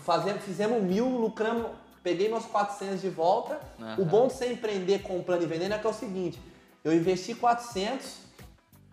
Fazemos, 0.00 0.42
fizemos 0.42 0.82
mil, 0.82 1.06
lucramos, 1.06 1.70
peguei 2.02 2.28
meus 2.28 2.44
400 2.46 3.00
de 3.00 3.10
volta. 3.10 3.60
Aham. 3.80 4.02
O 4.02 4.04
bom 4.04 4.26
de 4.26 4.34
você 4.34 4.52
empreender 4.52 5.00
comprando 5.00 5.42
e 5.42 5.46
vendendo 5.46 5.72
é 5.72 5.78
que 5.78 5.86
é 5.86 5.90
o 5.90 5.94
seguinte, 5.94 6.40
eu 6.82 6.94
investi 6.94 7.34
400, 7.34 8.18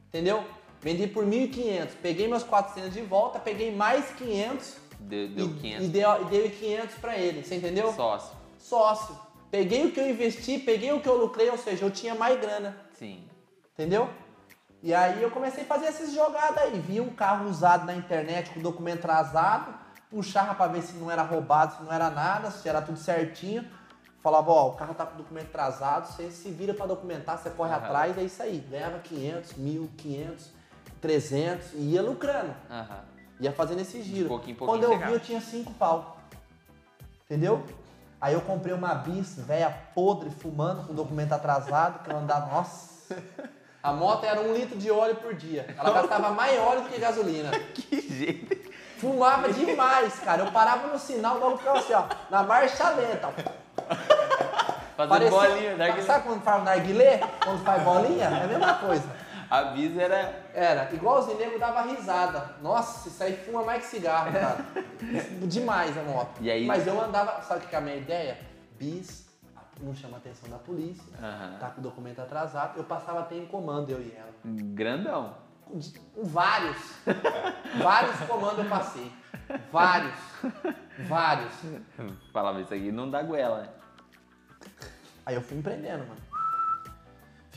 entendeu? 0.07 0.43
Vendi 0.83 1.07
por 1.07 1.25
1.500, 1.25 1.89
peguei 2.01 2.27
meus 2.27 2.43
400 2.43 2.93
de 2.93 3.01
volta, 3.01 3.39
peguei 3.39 3.73
mais 3.73 4.05
500 4.15 4.83
Deu, 4.99 5.29
deu 5.29 5.47
e, 5.47 5.53
500 5.53 5.85
e 5.85 5.89
deu, 5.89 6.21
e 6.21 6.25
dei 6.25 6.49
500 6.49 6.95
pra 6.95 7.17
ele, 7.17 7.43
você 7.43 7.55
entendeu? 7.55 7.93
sócio. 7.93 8.35
Sócio. 8.57 9.17
Peguei 9.49 9.85
o 9.85 9.91
que 9.91 9.99
eu 9.99 10.09
investi, 10.09 10.57
peguei 10.57 10.91
o 10.91 10.99
que 10.99 11.07
eu 11.07 11.17
lucrei, 11.17 11.49
ou 11.49 11.57
seja, 11.57 11.85
eu 11.85 11.91
tinha 11.91 12.15
mais 12.15 12.39
grana, 12.39 12.75
Sim. 12.97 13.23
entendeu? 13.73 14.09
E 14.81 14.93
aí 14.93 15.21
eu 15.21 15.31
comecei 15.31 15.63
a 15.63 15.67
fazer 15.67 15.85
essas 15.85 16.13
jogadas 16.13 16.57
aí. 16.57 16.79
Vi 16.79 16.99
um 16.99 17.13
carro 17.13 17.49
usado 17.49 17.85
na 17.85 17.95
internet 17.95 18.49
com 18.49 18.59
documento 18.61 18.99
atrasado, 19.05 19.73
puxava 20.09 20.53
pra 20.55 20.67
ver 20.67 20.81
se 20.81 20.93
não 20.95 21.09
era 21.09 21.21
roubado, 21.21 21.77
se 21.77 21.83
não 21.83 21.93
era 21.93 22.09
nada, 22.09 22.51
se 22.51 22.67
era 22.67 22.81
tudo 22.81 22.97
certinho. 22.97 23.65
Falava, 24.19 24.51
ó, 24.51 24.69
o 24.69 24.73
carro 24.73 24.93
tá 24.93 25.05
com 25.05 25.17
documento 25.17 25.47
atrasado, 25.47 26.07
você 26.07 26.31
se 26.31 26.49
vira 26.49 26.73
pra 26.73 26.85
documentar, 26.85 27.37
você 27.37 27.49
corre 27.49 27.71
Aham. 27.73 27.85
atrás, 27.85 28.17
é 28.17 28.23
isso 28.23 28.41
aí. 28.41 28.57
Ganhava 28.69 28.99
500, 28.99 29.53
1.000, 29.53 29.89
500. 29.97 30.51
300 31.03 31.73
e 31.73 31.91
ia 31.91 32.01
lucrando. 32.01 32.55
Aham. 32.71 32.99
Ia 33.41 33.51
fazendo 33.51 33.81
esse 33.81 34.01
giro. 34.01 34.29
pouquinho 34.29 34.55
pouquinho 34.55 34.79
Quando 34.79 34.83
eu 34.83 34.89
vi, 34.91 34.95
chegava. 34.95 35.13
eu 35.15 35.19
tinha 35.19 35.41
cinco 35.41 35.73
pau. 35.73 36.17
Entendeu? 37.25 37.65
Aí 38.21 38.33
eu 38.33 38.39
comprei 38.41 38.73
uma 38.73 38.95
bis, 38.95 39.35
velha 39.37 39.69
podre, 39.93 40.29
fumando, 40.29 40.87
com 40.87 40.93
documento 40.93 41.33
atrasado, 41.33 42.03
que 42.03 42.09
eu 42.09 42.17
andava, 42.17 42.47
nossa. 42.53 43.17
A 43.83 43.91
moto 43.91 44.23
era 44.23 44.39
um 44.39 44.53
litro 44.53 44.77
de 44.77 44.89
óleo 44.89 45.15
por 45.17 45.33
dia. 45.33 45.75
Ela 45.77 45.91
gastava 45.91 46.29
mais 46.29 46.57
óleo 46.57 46.83
do 46.83 46.89
que 46.89 46.97
gasolina. 46.97 47.51
Que 47.75 47.99
jeito. 47.99 48.71
Fumava 48.97 49.51
demais, 49.51 50.17
cara. 50.21 50.43
Eu 50.45 50.51
parava 50.53 50.87
no 50.87 50.97
sinal, 50.97 51.37
logo 51.37 51.57
ficava 51.57 51.79
assim, 51.79 51.91
ó, 51.93 52.05
na 52.29 52.43
marcha 52.43 52.89
lenta. 52.91 53.27
Fazendo 54.95 55.09
Parecia- 55.09 55.37
bolinha. 55.49 55.75
né? 55.75 56.01
Sabe 56.03 56.25
quando 56.27 56.41
faz 56.43 56.63
narguilé? 56.63 57.17
Quando 57.43 57.61
faz 57.65 57.83
bolinha? 57.83 58.23
É 58.29 58.43
a 58.45 58.47
mesma 58.47 58.73
coisa. 58.75 59.03
A 59.49 59.63
bis 59.63 59.97
era... 59.97 60.42
Era, 60.53 60.93
igualzinho, 60.93 61.35
o 61.35 61.39
nego 61.39 61.57
dava 61.59 61.81
risada. 61.81 62.55
Nossa, 62.61 63.09
isso 63.09 63.23
aí 63.23 63.35
fuma 63.35 63.63
mais 63.63 63.83
que 63.83 63.89
cigarro, 63.89 64.31
cara. 64.31 64.57
Demais 65.47 65.97
a 65.97 66.03
moto. 66.03 66.39
E 66.41 66.51
aí- 66.51 66.65
Mas 66.67 66.85
eu 66.85 66.99
andava, 67.01 67.41
sabe 67.41 67.65
o 67.65 67.67
que 67.67 67.75
é 67.75 67.77
a 67.79 67.81
minha 67.81 67.95
ideia? 67.95 68.37
Bis, 68.77 69.27
não 69.81 69.95
chama 69.95 70.17
a 70.17 70.19
atenção 70.19 70.47
da 70.49 70.57
polícia, 70.57 71.03
tá 71.59 71.69
com 71.71 71.79
o 71.79 71.83
documento 71.83 72.21
atrasado. 72.21 72.77
Eu 72.77 72.83
passava 72.83 73.21
até 73.21 73.35
em 73.35 73.45
comando, 73.47 73.89
eu 73.89 73.99
e 73.99 74.13
ela. 74.15 74.29
Grandão. 74.45 75.35
Vários. 76.21 76.77
vários 77.81 78.19
comandos 78.27 78.59
eu 78.59 78.69
passei. 78.69 79.11
Vários. 79.71 80.13
Vários. 81.07 81.53
Falava 82.31 82.61
isso 82.61 82.73
aqui, 82.73 82.91
não 82.91 83.09
dá 83.09 83.23
goela. 83.23 83.61
né? 83.61 83.69
Aí 85.25 85.33
eu 85.35 85.41
fui 85.41 85.57
empreendendo, 85.57 86.05
mano. 86.05 86.21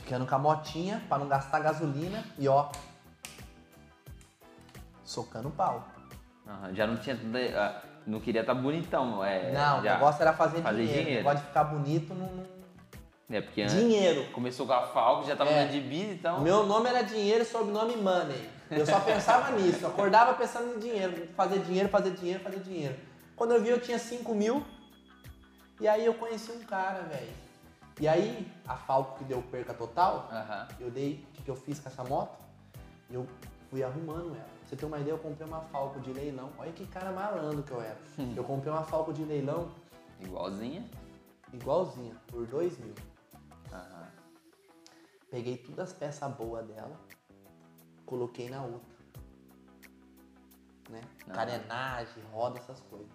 Ficando 0.07 0.25
com 0.25 0.35
a 0.35 0.39
motinha 0.39 1.03
pra 1.09 1.17
não 1.17 1.27
gastar 1.27 1.59
gasolina 1.59 2.23
e 2.39 2.47
ó. 2.47 2.69
Socando 5.03 5.49
pau. 5.49 5.85
Aham, 6.47 6.73
Já 6.73 6.87
não 6.87 6.95
tinha... 6.95 7.19
ah, 7.57 7.81
Não 8.05 8.21
queria 8.21 8.39
estar 8.39 8.53
bonitão. 8.53 9.21
É, 9.21 9.51
não, 9.51 9.79
o 9.79 9.81
negócio 9.81 10.21
era 10.21 10.31
fazer, 10.31 10.61
fazer 10.61 10.77
dinheiro. 10.77 11.01
dinheiro. 11.03 11.19
O 11.19 11.23
negócio 11.25 11.39
de 11.41 11.47
ficar 11.47 11.63
bonito 11.65 12.13
não. 12.15 12.45
É, 13.29 13.41
porque 13.41 13.63
antes 13.63 13.75
Dinheiro. 13.75 14.31
começou 14.31 14.65
com 14.65 14.71
a 14.71 14.83
Falco, 14.87 15.27
já 15.27 15.35
tava 15.35 15.49
É. 15.49 15.65
de 15.67 15.81
bis, 15.81 16.13
então... 16.13 16.39
Meu 16.39 16.65
nome 16.65 16.87
era 16.87 17.01
dinheiro 17.01 17.41
e 17.41 17.45
sobrenome 17.45 17.97
money. 17.97 18.49
Eu 18.71 18.85
só 18.85 19.01
pensava 19.01 19.51
nisso. 19.51 19.83
Eu 19.83 19.89
acordava 19.89 20.35
pensando 20.35 20.73
em 20.77 20.79
dinheiro. 20.79 21.27
Fazer 21.35 21.59
dinheiro, 21.59 21.89
fazer 21.89 22.11
dinheiro, 22.11 22.39
fazer 22.41 22.59
dinheiro. 22.61 22.95
Quando 23.35 23.51
eu 23.53 23.61
vi, 23.61 23.67
eu 23.71 23.81
tinha 23.81 23.99
5 23.99 24.33
mil. 24.33 24.65
E 25.81 25.87
aí 25.89 26.05
eu 26.05 26.13
conheci 26.13 26.49
um 26.53 26.61
cara, 26.61 27.01
velho. 27.01 27.46
E 27.99 28.07
aí, 28.07 28.51
a 28.67 28.75
Falco 28.75 29.17
que 29.17 29.23
deu 29.23 29.41
perca 29.41 29.73
total, 29.73 30.29
Aham. 30.31 30.67
eu 30.79 30.91
dei, 30.91 31.25
o 31.29 31.33
que, 31.33 31.43
que 31.43 31.49
eu 31.49 31.55
fiz 31.55 31.79
com 31.79 31.89
essa 31.89 32.03
moto? 32.03 32.37
Eu 33.09 33.27
fui 33.69 33.83
arrumando 33.83 34.35
ela. 34.35 34.43
Pra 34.45 34.67
você 34.69 34.75
ter 34.75 34.85
uma 34.85 34.99
ideia, 34.99 35.13
eu 35.13 35.17
comprei 35.17 35.47
uma 35.47 35.61
Falco 35.61 35.99
de 36.01 36.13
leilão. 36.13 36.51
Olha 36.59 36.71
que 36.71 36.85
cara 36.85 37.11
malandro 37.11 37.63
que 37.63 37.71
eu 37.71 37.81
era. 37.81 37.97
Eu 38.35 38.43
comprei 38.43 38.71
uma 38.71 38.83
Falco 38.83 39.11
de 39.13 39.23
leilão 39.23 39.69
Igualzinha. 40.19 40.83
igualzinha, 41.53 42.15
por 42.27 42.45
2 42.45 42.77
mil. 42.79 42.93
Aham. 43.71 44.07
Peguei 45.31 45.57
todas 45.57 45.89
as 45.91 45.93
peças 45.93 46.31
boas 46.33 46.65
dela, 46.67 46.95
coloquei 48.05 48.49
na 48.49 48.61
outra. 48.61 48.95
Né? 50.89 51.01
Carenagem, 51.33 52.23
roda, 52.31 52.59
essas 52.59 52.79
coisas. 52.81 53.09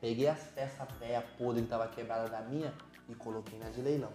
Peguei 0.00 0.28
as 0.28 0.42
peças 0.48 0.86
velhas 0.98 1.24
podres 1.38 1.64
que 1.64 1.70
tava 1.70 1.88
quebrada 1.88 2.28
da 2.28 2.42
minha 2.42 2.74
e 3.08 3.14
coloquei 3.14 3.58
na 3.58 3.68
de 3.70 3.80
leilão. 3.80 4.10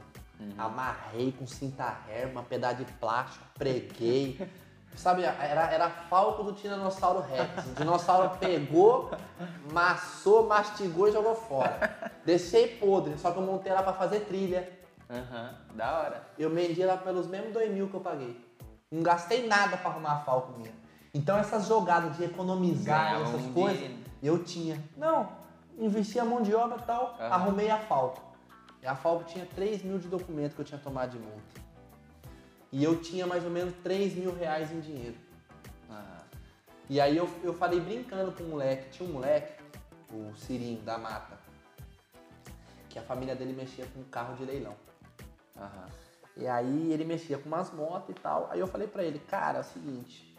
Amarrei 0.57 1.31
com 1.31 1.45
cinta 1.45 1.83
hair, 2.07 2.27
uma 2.29 2.41
pedaço 2.41 2.77
de 2.77 2.85
plástico, 2.93 3.45
preguei. 3.57 4.39
Sabe, 4.95 5.23
era, 5.23 5.71
era 5.71 5.89
falco 5.89 6.43
do 6.43 6.51
Tiranossauro 6.51 7.21
Rex. 7.21 7.65
O 7.67 7.73
dinossauro 7.75 8.35
pegou, 8.39 9.09
massou, 9.71 10.47
mastigou 10.47 11.07
e 11.07 11.13
jogou 11.13 11.33
fora. 11.33 12.11
Deixei 12.25 12.75
podre, 12.75 13.17
só 13.17 13.31
que 13.31 13.37
eu 13.37 13.43
montei 13.43 13.71
ela 13.71 13.83
pra 13.83 13.93
fazer 13.93 14.21
trilha. 14.21 14.69
Aham. 15.09 15.55
Da 15.75 15.99
hora. 15.99 16.23
Eu 16.37 16.49
vendi 16.49 16.81
ela 16.81 16.97
pelos 16.97 17.27
mesmos 17.27 17.53
2 17.53 17.71
mil 17.71 17.87
que 17.87 17.93
eu 17.93 18.01
paguei. 18.01 18.37
Não 18.91 19.01
gastei 19.01 19.47
nada 19.47 19.77
pra 19.77 19.91
arrumar 19.91 20.13
a 20.13 20.19
Falco 20.19 20.57
minha. 20.57 20.73
Então 21.13 21.37
essas 21.37 21.67
jogadas 21.67 22.17
de 22.17 22.25
economizar 22.25 23.21
essas 23.21 23.45
coisas, 23.53 23.77
dinheiro. 23.77 24.03
eu 24.21 24.43
tinha. 24.43 24.83
Não, 24.97 25.29
investi 25.77 26.19
a 26.19 26.25
mão 26.25 26.41
de 26.41 26.53
obra 26.53 26.77
e 26.77 26.85
tal, 26.85 27.15
Aham. 27.17 27.29
arrumei 27.33 27.69
a 27.69 27.77
Falco. 27.77 28.21
E 28.82 28.88
a 28.88 28.95
Falco 28.95 29.23
tinha 29.25 29.45
3 29.45 29.84
mil 29.84 29.99
de 29.99 30.07
documento 30.07 30.55
que 30.55 30.61
eu 30.61 30.65
tinha 30.65 30.79
tomado 30.79 31.11
de 31.11 31.19
multa. 31.19 31.61
E 32.71 32.84
eu 32.84 32.99
tinha 33.01 33.27
mais 33.27 33.43
ou 33.43 33.49
menos 33.51 33.73
3 33.84 34.15
mil 34.15 34.34
reais 34.34 34.71
em 34.71 34.79
dinheiro. 34.79 35.15
Aham. 35.89 36.21
E 36.89 36.99
aí 36.99 37.15
eu, 37.15 37.29
eu 37.43 37.53
falei 37.53 37.79
brincando 37.79 38.32
com 38.32 38.43
o 38.43 38.47
moleque, 38.47 38.89
tinha 38.89 39.07
um 39.07 39.13
moleque, 39.13 39.61
o 40.11 40.34
Cirinho 40.36 40.82
da 40.82 40.97
Mata, 40.97 41.38
que 42.89 42.97
a 42.97 43.01
família 43.01 43.36
dele 43.36 43.53
mexia 43.53 43.86
com 43.93 44.03
carro 44.05 44.36
de 44.36 44.45
leilão. 44.45 44.75
Aham. 45.57 45.86
E 46.36 46.47
aí 46.47 46.91
ele 46.91 47.03
mexia 47.05 47.38
com 47.38 47.47
umas 47.47 47.71
motos 47.71 48.09
e 48.09 48.19
tal. 48.19 48.49
Aí 48.49 48.59
eu 48.59 48.67
falei 48.67 48.88
pra 48.88 49.03
ele, 49.03 49.19
cara, 49.19 49.59
é 49.59 49.61
o 49.61 49.63
seguinte. 49.63 50.36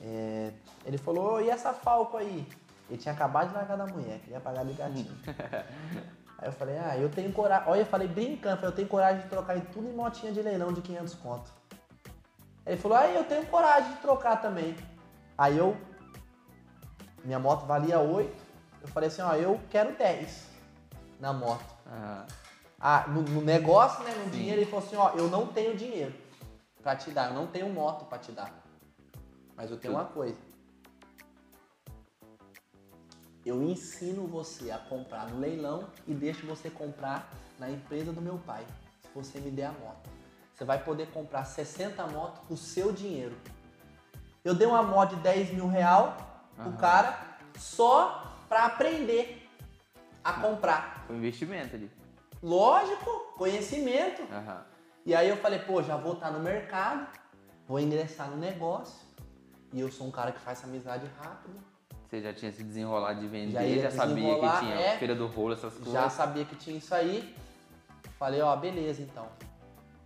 é, 0.00 0.52
Ele 0.84 0.98
falou, 0.98 1.40
e 1.40 1.48
essa 1.50 1.72
Falco 1.72 2.16
aí? 2.16 2.46
Ele 2.88 2.98
tinha 2.98 3.14
acabado 3.14 3.48
de 3.48 3.54
largar 3.54 3.76
da 3.76 3.86
mulher, 3.86 4.20
queria 4.20 4.40
pagar 4.40 4.64
de 4.64 4.74
gatinho. 4.74 5.16
aí 6.38 6.48
eu 6.48 6.52
falei, 6.52 6.78
ah, 6.78 6.96
eu 6.96 7.08
tenho 7.08 7.32
coragem. 7.32 7.68
Olha, 7.68 7.80
eu 7.80 7.86
falei 7.86 8.08
brincando, 8.08 8.64
eu 8.64 8.72
tenho 8.72 8.88
coragem 8.88 9.22
de 9.22 9.28
trocar 9.28 9.56
em 9.56 9.60
tudo 9.60 9.88
em 9.88 9.92
motinha 9.92 10.32
de 10.32 10.42
leilão 10.42 10.72
de 10.72 10.80
500 10.80 11.14
conto. 11.14 11.50
Ele 12.66 12.76
falou, 12.76 12.96
ah, 12.98 13.06
eu 13.06 13.24
tenho 13.24 13.46
coragem 13.46 13.92
de 13.92 13.98
trocar 13.98 14.40
também. 14.40 14.74
Aí 15.36 15.58
eu, 15.58 15.76
minha 17.24 17.38
moto 17.38 17.66
valia 17.66 17.98
8. 17.98 18.32
Eu 18.82 18.88
falei 18.88 19.08
assim, 19.08 19.22
ó, 19.22 19.34
eu 19.34 19.60
quero 19.70 19.96
10 19.96 20.48
na 21.18 21.32
moto. 21.32 21.74
Aham. 21.86 22.26
Ah, 22.86 23.06
no, 23.08 23.22
no 23.22 23.40
negócio, 23.40 24.04
né, 24.04 24.12
no 24.14 24.24
Sim. 24.24 24.30
dinheiro, 24.30 24.60
ele 24.60 24.70
falou 24.70 24.84
assim, 24.84 24.96
ó, 24.96 25.12
eu 25.16 25.28
não 25.28 25.46
tenho 25.46 25.74
dinheiro 25.74 26.12
pra 26.82 26.94
te 26.94 27.10
dar, 27.10 27.28
eu 27.28 27.34
não 27.34 27.46
tenho 27.46 27.66
moto 27.70 28.04
pra 28.04 28.18
te 28.18 28.30
dar. 28.30 28.52
Mas 29.56 29.70
eu 29.70 29.78
tenho 29.78 29.94
uma 29.94 30.04
coisa. 30.04 30.36
Eu 33.44 33.62
ensino 33.62 34.26
você 34.26 34.70
a 34.70 34.78
comprar 34.78 35.28
no 35.28 35.38
leilão 35.38 35.86
e 36.06 36.14
deixo 36.14 36.46
você 36.46 36.70
comprar 36.70 37.28
na 37.58 37.70
empresa 37.70 38.10
do 38.10 38.20
meu 38.20 38.38
pai, 38.38 38.64
se 39.02 39.08
você 39.14 39.38
me 39.38 39.50
der 39.50 39.66
a 39.66 39.72
moto. 39.72 40.08
Você 40.54 40.64
vai 40.64 40.82
poder 40.82 41.08
comprar 41.08 41.44
60 41.44 42.06
motos 42.06 42.40
com 42.46 42.54
o 42.54 42.56
seu 42.56 42.90
dinheiro. 42.90 43.36
Eu 44.42 44.54
dei 44.54 44.66
uma 44.66 44.82
moto 44.82 45.16
de 45.16 45.22
10 45.22 45.52
mil 45.52 45.68
real 45.68 46.16
pro 46.56 46.68
Aham. 46.68 46.76
cara 46.76 47.38
só 47.58 48.32
pra 48.48 48.64
aprender 48.66 49.48
a 50.22 50.32
comprar. 50.32 51.04
Foi 51.06 51.16
um 51.16 51.18
investimento 51.18 51.76
ali. 51.76 51.90
Lógico, 52.42 53.34
conhecimento. 53.36 54.22
Aham. 54.32 54.64
E 55.04 55.14
aí 55.14 55.28
eu 55.28 55.36
falei, 55.36 55.58
pô, 55.58 55.82
já 55.82 55.96
vou 55.96 56.14
estar 56.14 56.30
no 56.30 56.40
mercado, 56.40 57.06
vou 57.68 57.78
ingressar 57.78 58.30
no 58.30 58.36
negócio. 58.38 59.06
E 59.70 59.80
eu 59.80 59.90
sou 59.92 60.06
um 60.06 60.10
cara 60.10 60.32
que 60.32 60.40
faz 60.40 60.64
amizade 60.64 61.06
rápido. 61.18 61.73
Você 62.08 62.20
já 62.20 62.32
tinha 62.32 62.52
se 62.52 62.62
desenrolado 62.62 63.20
de 63.20 63.26
vender, 63.26 63.52
Já 63.52 63.60
já, 63.60 63.66
ia 63.66 63.90
sabia 63.90 64.34
que 64.34 64.58
tinha 64.60 64.74
é. 64.74 64.98
feira 64.98 65.14
do 65.14 65.26
rolo, 65.26 65.54
essas 65.54 65.72
coisas. 65.74 65.92
Já 65.92 66.08
sabia 66.10 66.44
que 66.44 66.54
tinha 66.56 66.76
isso 66.76 66.94
aí. 66.94 67.34
Falei, 68.18 68.40
ó, 68.40 68.54
beleza 68.56 69.02
então. 69.02 69.28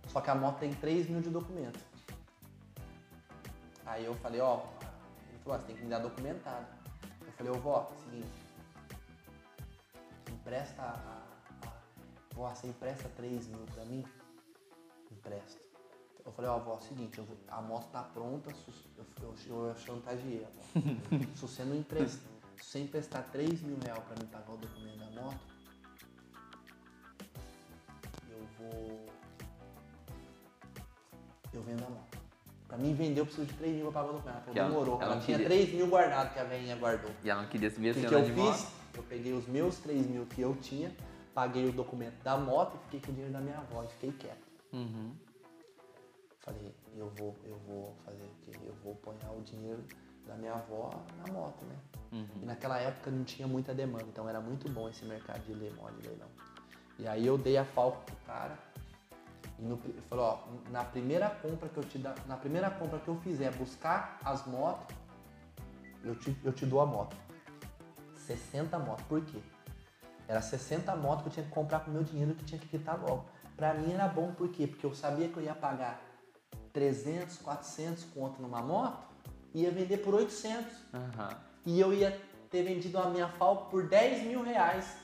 Só 0.07 0.19
que 0.21 0.29
a 0.29 0.35
moto 0.35 0.59
tem 0.59 0.73
3 0.73 1.07
mil 1.09 1.21
de 1.21 1.29
documento. 1.29 1.79
Aí 3.85 4.05
eu 4.05 4.15
falei, 4.15 4.39
ó, 4.41 4.61
ele 5.29 5.39
falou, 5.43 5.57
ó, 5.57 5.59
você 5.59 5.67
tem 5.67 5.75
que 5.75 5.83
me 5.83 5.89
dar 5.89 5.99
documentado. 5.99 6.65
Eu 7.25 7.31
falei, 7.33 7.51
ô 7.51 7.55
vó, 7.55 7.91
seguinte, 8.05 8.27
empresta 10.31 10.81
a, 10.81 10.93
a- 11.67 11.71
Vó, 12.33 12.47
você 12.49 12.67
empresta 12.67 13.09
3 13.17 13.47
mil 13.47 13.65
pra 13.73 13.83
mim? 13.85 14.03
Empresto. 15.11 15.59
Eu 16.29 16.33
falei, 16.33 16.51
ó, 16.51 16.59
vó, 16.59 16.77
seguinte, 16.79 17.17
eu 17.17 17.25
a 17.47 17.59
moto 17.59 17.89
tá 17.91 18.03
pronta, 18.03 18.53
sus- 18.53 18.85
eu, 18.95 19.33
eu, 19.47 19.65
eu 19.69 19.75
chantageei 19.75 20.45
a 20.45 20.47
moto. 20.47 21.25
se 21.35 21.41
você 21.41 21.63
não 21.63 21.75
emprestar, 21.75 22.21
se 22.55 22.63
você 22.65 22.79
emprestar 22.81 23.23
3 23.31 23.61
mil 23.63 23.77
reais 23.83 24.03
pra 24.03 24.15
mim 24.21 24.29
pagar 24.31 24.53
o 24.53 24.57
documento 24.57 24.99
da 24.99 25.21
moto, 25.21 25.39
eu 28.29 28.45
vou. 28.59 29.05
Eu 31.51 31.63
vendo 31.63 31.83
a 31.83 31.89
moto. 31.89 32.19
Pra 32.67 32.77
mim 32.77 32.93
vender, 32.93 33.21
eu 33.21 33.25
preciso 33.25 33.47
de 33.47 33.53
3 33.55 33.75
mil 33.77 33.91
pra 33.91 34.01
pagar 34.03 34.13
o 34.13 34.17
documento. 34.17 34.35
Ela 34.35 34.43
falou, 34.45 34.55
ela- 34.59 34.69
demorou. 34.69 34.95
ela 35.01 35.03
Ela, 35.05 35.15
não 35.15 35.21
tinha 35.23 35.37
queria- 35.39 35.57
3 35.57 35.73
mil 35.73 35.87
guardado 35.87 36.31
que 36.33 36.39
a 36.39 36.43
velhinha 36.43 36.75
guardou. 36.75 37.11
E 37.23 37.29
ela 37.31 37.41
não 37.41 37.49
queria 37.49 37.71
se 37.71 37.79
ver 37.79 37.89
O 37.89 37.93
que, 37.93 37.99
assim 38.01 38.07
que 38.07 38.13
eu 38.13 38.23
de 38.23 38.31
moto. 38.33 38.53
fiz? 38.55 38.67
Eu 38.93 39.03
peguei 39.03 39.33
os 39.33 39.47
meus 39.47 39.77
3 39.79 40.05
mil 40.05 40.27
que 40.27 40.41
eu 40.41 40.55
tinha, 40.57 40.95
paguei 41.33 41.67
o 41.67 41.71
documento 41.71 42.21
da 42.21 42.37
moto 42.37 42.75
e 42.75 42.83
fiquei 42.85 42.99
com 42.99 43.07
o 43.11 43.13
dinheiro 43.13 43.33
da 43.33 43.39
minha 43.41 43.57
avó 43.57 43.83
e 43.83 43.87
fiquei 43.87 44.11
quieto. 44.11 44.47
Uhum. 44.71 45.11
Falei, 46.39 46.73
eu 46.95 47.09
vou, 47.17 47.35
eu 47.43 47.57
vou 47.67 47.95
fazer 48.05 48.23
o 48.23 48.31
quê? 48.45 48.57
Eu 48.65 48.73
vou 48.83 48.95
pôr 48.95 49.13
o 49.13 49.41
dinheiro 49.41 49.83
da 50.25 50.35
minha 50.35 50.53
avó 50.53 50.89
na 51.17 51.33
moto, 51.33 51.65
né? 51.65 51.75
Uhum. 52.11 52.27
E 52.41 52.45
naquela 52.45 52.79
época 52.79 53.11
não 53.11 53.23
tinha 53.23 53.47
muita 53.47 53.73
demanda, 53.73 54.05
então 54.07 54.27
era 54.27 54.39
muito 54.39 54.69
bom 54.69 54.87
esse 54.89 55.03
mercado 55.05 55.41
de 55.41 55.53
leilão, 55.53 55.91
de 55.95 56.07
leilão. 56.07 56.27
E 56.97 57.07
aí 57.07 57.25
eu 57.25 57.37
dei 57.37 57.57
a 57.57 57.63
falco 57.63 58.03
pro 58.05 58.15
cara 58.25 58.57
E 59.57 59.63
no, 59.63 59.79
ó, 60.11 60.39
na 60.69 60.83
primeira 60.83 61.29
compra 61.29 61.69
que 61.69 61.77
eu 61.77 61.83
te 61.83 61.97
na 61.97 62.37
primeira 62.37 62.69
compra 62.69 62.99
que 62.99 63.07
eu 63.07 63.15
fizer 63.21 63.51
buscar 63.55 64.19
as 64.23 64.45
motos, 64.45 64.95
eu 66.03 66.15
te, 66.15 66.35
eu 66.43 66.53
te 66.53 66.65
dou 66.65 66.79
a 66.79 66.85
moto. 66.85 67.15
60 68.15 68.77
motos. 68.79 69.05
Por 69.05 69.23
quê? 69.25 69.41
Era 70.27 70.41
60 70.41 70.95
motos 70.95 71.23
que 71.23 71.29
eu 71.29 71.33
tinha 71.33 71.45
que 71.45 71.51
comprar 71.51 71.79
com 71.81 71.91
o 71.91 71.93
meu 71.93 72.03
dinheiro 72.03 72.35
que 72.35 72.45
tinha 72.45 72.59
que 72.59 72.67
quitar 72.67 72.99
logo. 73.01 73.25
Pra 73.57 73.73
mim 73.73 73.91
era 73.91 74.07
bom, 74.07 74.31
por 74.33 74.49
quê? 74.49 74.67
Porque 74.67 74.85
eu 74.85 74.93
sabia 74.93 75.27
que 75.27 75.37
eu 75.37 75.43
ia 75.43 75.55
pagar 75.55 76.08
300, 76.73 77.37
400 77.37 78.03
conto 78.05 78.41
numa 78.41 78.61
moto, 78.61 79.07
ia 79.53 79.71
vender 79.71 79.97
por 79.97 80.13
800. 80.13 80.65
Aham. 80.93 81.29
E 81.65 81.79
eu 81.79 81.93
ia 81.93 82.19
ter 82.49 82.63
vendido 82.63 82.97
a 82.97 83.09
minha 83.09 83.27
Falco 83.27 83.69
por 83.69 83.87
10 83.87 84.23
mil 84.23 84.41
reais. 84.41 84.97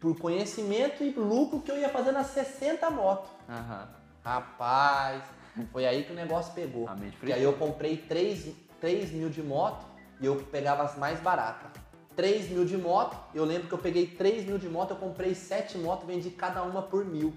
Por 0.00 0.18
conhecimento 0.18 1.02
e 1.02 1.10
lucro 1.10 1.60
que 1.60 1.70
eu 1.70 1.78
ia 1.78 1.88
fazer 1.88 2.12
nas 2.12 2.28
60 2.28 2.90
motos. 2.90 3.30
Aham. 3.48 3.88
Rapaz, 4.24 5.24
foi 5.72 5.86
aí 5.86 6.04
que 6.04 6.12
o 6.12 6.14
negócio 6.14 6.52
pegou. 6.52 6.88
E 7.22 7.32
aí 7.32 7.42
eu 7.42 7.54
comprei 7.54 7.96
3, 7.96 8.54
3 8.80 9.10
mil 9.10 9.28
de 9.30 9.42
moto 9.42 9.84
e 10.20 10.26
eu 10.26 10.36
pegava 10.36 10.82
as 10.82 10.96
mais 10.96 11.20
baratas. 11.20 11.70
3 12.14 12.50
mil 12.50 12.64
de 12.64 12.76
moto, 12.76 13.16
eu 13.32 13.44
lembro 13.44 13.68
que 13.68 13.74
eu 13.74 13.78
peguei 13.78 14.06
3 14.06 14.44
mil 14.44 14.58
de 14.58 14.68
moto, 14.68 14.90
eu 14.90 14.96
comprei 14.96 15.34
7 15.34 15.78
motos, 15.78 16.04
vendi 16.04 16.30
cada 16.30 16.62
uma 16.64 16.82
por 16.82 17.04
mil. 17.04 17.32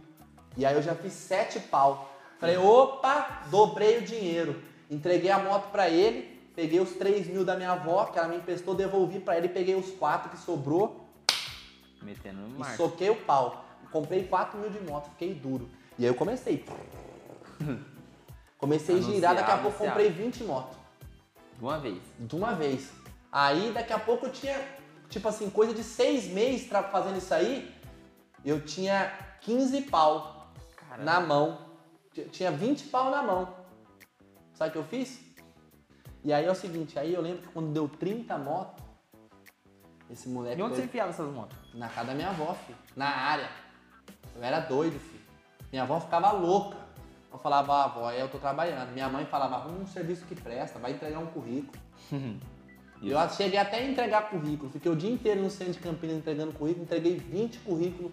E 0.57 0.65
aí 0.65 0.75
eu 0.75 0.81
já 0.81 0.95
fiz 0.95 1.13
7 1.13 1.59
pau. 1.59 2.09
Falei, 2.41 2.57
opa, 2.57 3.43
dobrei 3.51 3.99
o 3.99 4.01
dinheiro. 4.01 4.63
Entreguei 4.89 5.29
a 5.29 5.37
moto 5.37 5.69
pra 5.71 5.87
ele, 5.87 6.41
peguei 6.55 6.79
os 6.79 6.89
3 6.93 7.27
mil 7.27 7.45
da 7.45 7.55
minha 7.55 7.71
avó, 7.73 8.05
que 8.05 8.17
ela 8.17 8.27
me 8.27 8.37
emprestou, 8.37 8.73
devolvi 8.73 9.19
pra 9.19 9.37
ele, 9.37 9.47
peguei 9.47 9.75
os 9.75 9.91
4 9.91 10.31
que 10.31 10.37
sobrou 10.39 11.07
Metendo 12.01 12.41
no 12.41 12.55
e 12.55 12.59
mar. 12.59 12.75
soquei 12.75 13.11
o 13.11 13.15
pau. 13.15 13.63
Comprei 13.91 14.23
4 14.23 14.57
mil 14.57 14.71
de 14.71 14.79
moto, 14.79 15.09
fiquei 15.11 15.35
duro. 15.35 15.69
E 15.99 16.03
aí 16.03 16.09
eu 16.09 16.15
comecei. 16.15 16.65
Comecei 18.57 18.97
a 18.97 19.01
girar, 19.01 19.35
daqui 19.35 19.51
a 19.51 19.57
pouco 19.57 19.83
anunciar. 19.83 19.89
comprei 19.93 20.09
20 20.09 20.43
motos. 20.43 20.77
De 21.59 21.63
uma 21.63 21.77
vez. 21.77 22.01
De 22.19 22.35
uma 22.35 22.55
vez. 22.55 22.91
Aí 23.31 23.71
daqui 23.71 23.93
a 23.93 23.99
pouco 23.99 24.25
eu 24.25 24.31
tinha, 24.31 24.59
tipo 25.09 25.27
assim, 25.27 25.47
coisa 25.47 25.75
de 25.75 25.83
seis 25.83 26.25
meses 26.25 26.67
fazendo 26.67 27.19
isso 27.19 27.33
aí, 27.35 27.71
eu 28.43 28.61
tinha 28.65 29.13
15 29.41 29.83
pau 29.83 30.47
Caramba. 30.75 31.03
na 31.03 31.19
mão. 31.21 31.70
Tinha 32.31 32.51
20 32.51 32.85
pau 32.87 33.09
na 33.09 33.21
mão. 33.23 33.53
Sabe 34.53 34.69
o 34.69 34.73
que 34.73 34.77
eu 34.79 34.83
fiz? 34.83 35.19
E 36.23 36.31
aí 36.31 36.45
é 36.45 36.51
o 36.51 36.55
seguinte, 36.55 36.99
aí 36.99 37.13
eu 37.13 37.21
lembro 37.21 37.41
que 37.41 37.47
quando 37.47 37.71
deu 37.73 37.87
30 37.89 38.37
motos, 38.37 38.83
esse 40.09 40.27
moleque. 40.29 40.59
E 40.59 40.61
onde 40.63 40.73
foi- 40.75 40.81
você 40.83 40.87
enfiava 40.87 41.09
essas 41.09 41.31
motos? 41.33 41.57
Na 41.73 41.87
casa 41.89 42.07
da 42.07 42.13
minha 42.13 42.29
avó, 42.29 42.53
filho. 42.53 42.77
Na 42.95 43.07
área. 43.07 43.49
Eu 44.35 44.43
era 44.43 44.59
doido, 44.59 44.99
filho. 44.99 45.21
Minha 45.71 45.83
avó 45.83 45.99
ficava 45.99 46.31
louca. 46.31 46.77
Eu 47.31 47.39
falava, 47.39 47.73
ah, 47.73 47.83
avó, 47.85 48.11
eu 48.11 48.27
tô 48.29 48.37
trabalhando. 48.37 48.91
Minha 48.91 49.07
mãe 49.07 49.25
falava, 49.25 49.55
arruma 49.55 49.79
um 49.79 49.87
serviço 49.87 50.25
que 50.25 50.35
presta, 50.35 50.77
vai 50.77 50.91
entregar 50.91 51.17
um 51.19 51.27
currículo. 51.27 51.81
E 53.01 53.09
eu 53.09 53.29
cheguei 53.29 53.57
até 53.57 53.77
a 53.77 53.85
entregar 53.89 54.29
currículo. 54.29 54.69
Fiquei 54.69 54.91
o 54.91 54.95
dia 54.97 55.09
inteiro 55.09 55.41
no 55.41 55.49
centro 55.49 55.73
de 55.73 55.79
Campinas 55.79 56.17
entregando 56.17 56.51
currículo, 56.51 56.83
entreguei 56.83 57.15
20 57.17 57.59
currículos. 57.59 58.11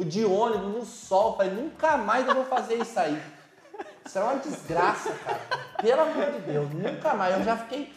Fui 0.00 0.08
de 0.08 0.24
ônibus, 0.24 0.74
no 0.74 0.82
sol. 0.82 1.36
Falei, 1.36 1.52
nunca 1.52 1.98
mais 1.98 2.26
eu 2.26 2.34
vou 2.34 2.46
fazer 2.46 2.76
isso 2.76 2.98
aí. 2.98 3.22
Isso 4.02 4.18
é 4.18 4.22
uma 4.22 4.36
desgraça, 4.36 5.12
cara. 5.12 5.40
Pelo 5.82 6.00
amor 6.00 6.32
de 6.32 6.38
Deus, 6.38 6.70
nunca 6.72 7.12
mais. 7.12 7.36
Eu 7.36 7.44
já 7.44 7.54
fiquei. 7.58 7.94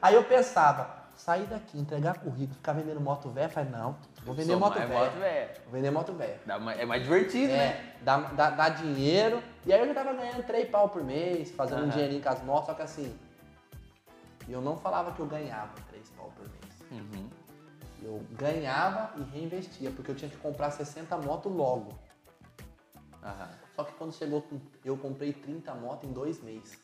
Aí 0.00 0.14
eu 0.14 0.22
pensava, 0.22 0.88
sair 1.16 1.44
daqui, 1.46 1.76
entregar 1.76 2.20
currículo, 2.20 2.54
ficar 2.54 2.72
vendendo 2.74 3.00
moto 3.00 3.30
velha. 3.30 3.48
Falei, 3.48 3.68
não, 3.68 3.96
vou 4.24 4.32
vender 4.32 4.54
moto 4.54 4.74
velha. 4.74 4.86
moto 4.86 5.18
velha. 5.18 5.50
Vou 5.64 5.72
vender 5.72 5.90
moto 5.90 6.12
velha. 6.12 6.40
É 6.78 6.86
mais 6.86 7.02
divertido, 7.02 7.52
né? 7.52 7.66
É, 7.66 7.94
dá, 8.02 8.16
dá, 8.18 8.50
dá 8.50 8.68
dinheiro. 8.68 9.42
E 9.66 9.72
aí 9.72 9.80
eu 9.80 9.88
já 9.88 9.94
tava 9.94 10.12
ganhando 10.12 10.46
3 10.46 10.70
pau 10.70 10.88
por 10.88 11.02
mês, 11.02 11.50
fazendo 11.50 11.80
um 11.80 11.82
Aham. 11.82 11.90
dinheirinho 11.90 12.22
com 12.22 12.28
as 12.28 12.42
motos, 12.44 12.66
só 12.66 12.74
que 12.74 12.82
assim. 12.82 13.18
Eu 14.48 14.60
não 14.60 14.76
falava 14.76 15.10
que 15.10 15.18
eu 15.18 15.26
ganhava 15.26 15.72
3 15.90 16.10
pau 16.10 16.32
por 16.36 16.44
mês. 16.44 16.92
Uhum. 16.92 17.28
Eu 18.04 18.22
ganhava 18.32 19.18
e 19.18 19.22
reinvestia, 19.22 19.90
porque 19.90 20.10
eu 20.10 20.14
tinha 20.14 20.30
que 20.30 20.36
comprar 20.36 20.70
60 20.70 21.16
motos 21.18 21.50
logo. 21.50 21.88
Aham. 23.22 23.48
Só 23.74 23.82
que 23.82 23.92
quando 23.94 24.12
chegou, 24.12 24.44
eu 24.84 24.96
comprei 24.96 25.32
30 25.32 25.74
motos 25.74 26.08
em 26.08 26.12
dois 26.12 26.42
meses. 26.42 26.78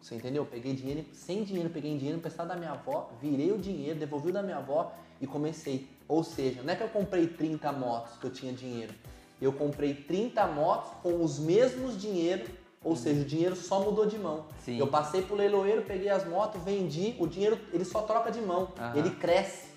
Você 0.00 0.14
entendeu? 0.14 0.46
Peguei 0.46 0.74
dinheiro, 0.74 1.06
sem 1.12 1.42
dinheiro, 1.42 1.68
peguei 1.70 1.96
dinheiro 1.96 2.18
emprestado 2.18 2.48
da 2.48 2.56
minha 2.56 2.72
avó, 2.72 3.10
virei 3.20 3.50
o 3.52 3.58
dinheiro, 3.58 3.98
devolvi 3.98 4.30
o 4.30 4.32
da 4.32 4.42
minha 4.42 4.58
avó 4.58 4.92
e 5.20 5.26
comecei. 5.26 5.88
Ou 6.06 6.22
seja, 6.22 6.62
não 6.62 6.72
é 6.72 6.76
que 6.76 6.82
eu 6.82 6.88
comprei 6.88 7.26
30 7.26 7.72
motos 7.72 8.16
que 8.18 8.26
eu 8.26 8.30
tinha 8.30 8.52
dinheiro. 8.52 8.94
Eu 9.40 9.52
comprei 9.52 9.94
30 9.94 10.46
motos 10.46 10.90
com 11.02 11.22
os 11.22 11.38
mesmos 11.38 12.00
dinheiro, 12.00 12.48
ou 12.82 12.94
seja, 12.94 13.22
o 13.22 13.24
dinheiro 13.24 13.56
só 13.56 13.80
mudou 13.80 14.06
de 14.06 14.18
mão. 14.18 14.46
Sim. 14.60 14.78
Eu 14.78 14.86
passei 14.86 15.22
pro 15.22 15.34
leiloeiro, 15.34 15.82
peguei 15.82 16.10
as 16.10 16.26
motos, 16.26 16.62
vendi, 16.62 17.16
o 17.18 17.26
dinheiro 17.26 17.58
ele 17.72 17.84
só 17.84 18.02
troca 18.02 18.30
de 18.30 18.40
mão, 18.40 18.72
ele 18.94 19.10
cresce 19.10 19.73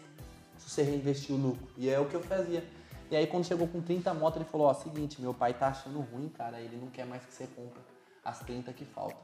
você 0.78 0.84
reinvestir 0.84 1.34
o 1.36 1.38
lucro. 1.40 1.68
E 1.76 1.90
é 1.90 2.00
o 2.00 2.08
que 2.08 2.14
eu 2.16 2.22
fazia. 2.22 2.64
E 3.10 3.16
aí 3.16 3.26
quando 3.26 3.46
chegou 3.46 3.68
com 3.68 3.82
30 3.82 4.14
motos, 4.14 4.40
ele 4.42 4.50
falou, 4.50 4.68
ó, 4.68 4.74
seguinte, 4.74 5.20
meu 5.20 5.34
pai 5.34 5.54
tá 5.54 5.70
achando 5.70 6.00
ruim, 6.02 6.30
cara, 6.30 6.60
ele 6.60 6.78
não 6.78 6.88
quer 6.90 7.06
mais 7.06 7.24
que 7.26 7.34
você 7.34 7.48
compre 7.48 7.80
as 8.24 8.40
30 8.40 8.72
que 8.74 8.86
faltam. 8.86 9.18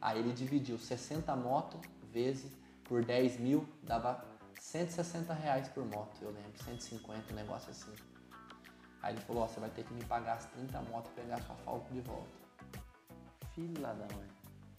Aí 0.00 0.18
ele 0.20 0.32
dividiu 0.32 0.78
60 0.78 1.34
motos 1.34 1.80
vezes 2.12 2.52
por 2.84 3.04
10 3.04 3.40
mil, 3.40 3.66
dava 3.82 4.24
160 4.60 5.32
reais 5.34 5.66
por 5.68 5.84
moto, 5.84 6.16
eu 6.22 6.30
lembro, 6.30 6.62
150, 6.62 7.32
um 7.32 7.36
negócio 7.36 7.70
assim. 7.70 7.92
Aí 9.02 9.14
ele 9.14 9.20
falou, 9.22 9.42
ó, 9.42 9.48
você 9.48 9.58
vai 9.58 9.70
ter 9.70 9.84
que 9.84 9.92
me 9.94 10.04
pagar 10.04 10.34
as 10.36 10.44
30 10.46 10.80
motos 10.82 11.10
e 11.10 11.20
pegar 11.20 11.40
sua 11.42 11.54
Falco 11.56 11.92
de 11.92 12.00
volta. 12.02 12.28
Fila 13.54 13.94
da 13.94 14.14
mãe. 14.14 14.26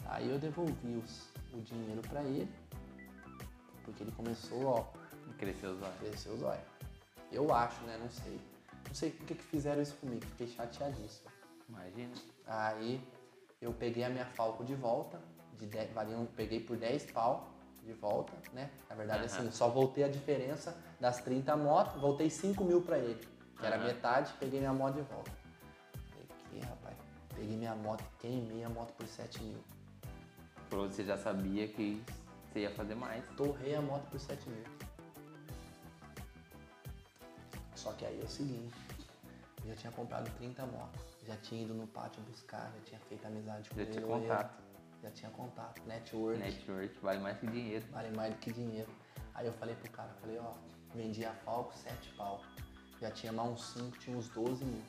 Aí 0.06 0.30
eu 0.30 0.40
devolvi 0.40 0.96
os- 0.96 1.28
o 1.54 1.60
dinheiro 1.62 2.02
pra 2.08 2.22
ele, 2.24 2.50
porque 3.84 4.04
ele 4.04 4.12
começou, 4.12 4.66
ó, 4.66 4.99
Cresceu 5.40 5.72
os 5.72 5.82
olhos. 5.82 5.98
crescer 6.00 6.30
os 6.30 6.44
olhos. 6.44 6.64
Eu 7.32 7.54
acho, 7.54 7.82
né? 7.84 7.98
Não 7.98 8.10
sei. 8.10 8.40
Não 8.86 8.94
sei 8.94 9.12
por 9.12 9.26
que, 9.26 9.36
que 9.36 9.44
fizeram 9.44 9.82
isso 9.82 9.96
comigo, 9.96 10.26
fiquei 10.26 10.48
chateadíssimo. 10.48 11.30
Imagina. 11.70 12.14
Aí 12.46 13.02
eu 13.62 13.72
peguei 13.72 14.04
a 14.04 14.10
minha 14.10 14.26
Falco 14.26 14.64
de 14.66 14.76
volta, 14.76 15.20
de 15.58 15.66
10, 15.66 15.94
valiam, 15.94 16.26
peguei 16.36 16.60
por 16.60 16.76
10 16.76 17.12
pau 17.12 17.50
de 17.84 17.94
volta, 17.94 18.34
né? 18.52 18.70
Na 18.90 18.96
verdade, 18.96 19.26
assim, 19.26 19.50
só 19.52 19.70
voltei 19.70 20.04
a 20.04 20.10
diferença 20.10 20.76
das 21.00 21.22
30 21.22 21.56
motos, 21.56 22.02
voltei 22.02 22.30
5 22.30 22.64
mil 22.64 22.82
pra 22.82 22.98
ele, 22.98 23.26
que 23.58 23.66
era 23.66 23.78
metade, 23.78 24.34
peguei 24.40 24.60
minha 24.60 24.74
moto 24.74 24.96
de 24.96 25.02
volta. 25.02 25.32
Falei, 26.10 26.28
que 26.50 26.60
rapaz, 26.66 26.98
peguei 27.36 27.56
minha 27.56 27.76
moto 27.76 28.04
queimei 28.20 28.64
a 28.64 28.70
moto 28.70 28.92
por 28.94 29.08
7 29.08 29.42
mil. 29.44 29.64
Que 30.70 30.76
você 30.76 31.04
já 31.04 31.18
sabia 31.18 31.68
que 31.68 32.04
você 32.52 32.60
ia 32.60 32.72
fazer 32.72 32.96
mais. 32.96 33.24
Torrei 33.38 33.76
a 33.76 33.82
moto 33.82 34.10
por 34.10 34.20
7 34.20 34.50
mil. 34.50 34.79
Só 37.80 37.94
que 37.94 38.06
aí 38.06 38.20
é 38.20 38.24
o 38.24 38.28
seguinte, 38.28 38.76
eu 39.64 39.70
já 39.70 39.76
tinha 39.76 39.92
comprado 39.94 40.30
30 40.38 40.66
motos, 40.66 41.02
já 41.26 41.38
tinha 41.38 41.64
ido 41.64 41.74
no 41.74 41.88
pátio 41.88 42.22
buscar, 42.24 42.70
já 42.76 42.82
tinha 42.84 43.00
feito 43.08 43.26
amizade 43.26 43.70
com 43.70 43.76
Já 43.78 43.82
ele. 43.84 43.92
tinha 43.92 44.06
contato. 44.06 44.64
Já 45.02 45.12
tinha 45.12 45.32
contato, 45.32 45.82
network, 45.88 46.38
Network 46.40 47.00
vale 47.02 47.20
mais 47.20 47.38
que 47.40 47.48
dinheiro. 47.48 47.86
vale 47.90 48.10
mais 48.18 48.34
do 48.34 48.40
que 48.40 48.52
dinheiro. 48.52 48.90
Aí 49.34 49.48
eu 49.48 49.54
falei 49.54 49.74
pro 49.76 49.90
cara, 49.92 50.10
falei, 50.20 50.38
ó, 50.40 50.52
vendi 50.94 51.24
a 51.24 51.32
Falco 51.32 51.74
7 51.74 52.14
pau. 52.18 52.42
Já 53.00 53.10
tinha 53.12 53.32
mais 53.32 53.50
uns 53.50 53.64
5, 53.68 53.98
tinha 53.98 54.18
uns 54.18 54.28
12 54.28 54.66
mil. 54.66 54.82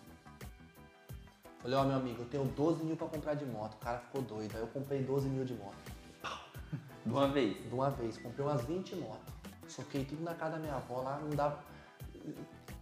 Falei, 1.60 1.76
ó, 1.78 1.84
meu 1.84 1.96
amigo, 1.96 2.22
eu 2.22 2.28
tenho 2.28 2.44
12 2.44 2.82
mil 2.82 2.96
pra 2.96 3.06
comprar 3.06 3.34
de 3.34 3.44
moto. 3.46 3.74
O 3.74 3.78
cara 3.78 4.00
ficou 4.00 4.20
doido. 4.22 4.56
Aí 4.56 4.62
eu 4.62 4.66
comprei 4.66 5.00
12 5.04 5.28
mil 5.28 5.44
de 5.44 5.54
moto. 5.54 5.76
De 7.06 7.12
uma 7.12 7.28
vez. 7.28 7.56
De 7.68 7.72
uma 7.72 7.90
vez, 7.90 8.18
comprei 8.18 8.44
umas 8.44 8.64
20 8.64 8.96
motos. 8.96 9.32
Soquei 9.68 10.04
tudo 10.04 10.24
na 10.24 10.34
casa 10.34 10.54
da 10.56 10.58
minha 10.58 10.74
avó 10.74 11.02
lá, 11.02 11.20
não 11.20 11.30
dava. 11.30 11.62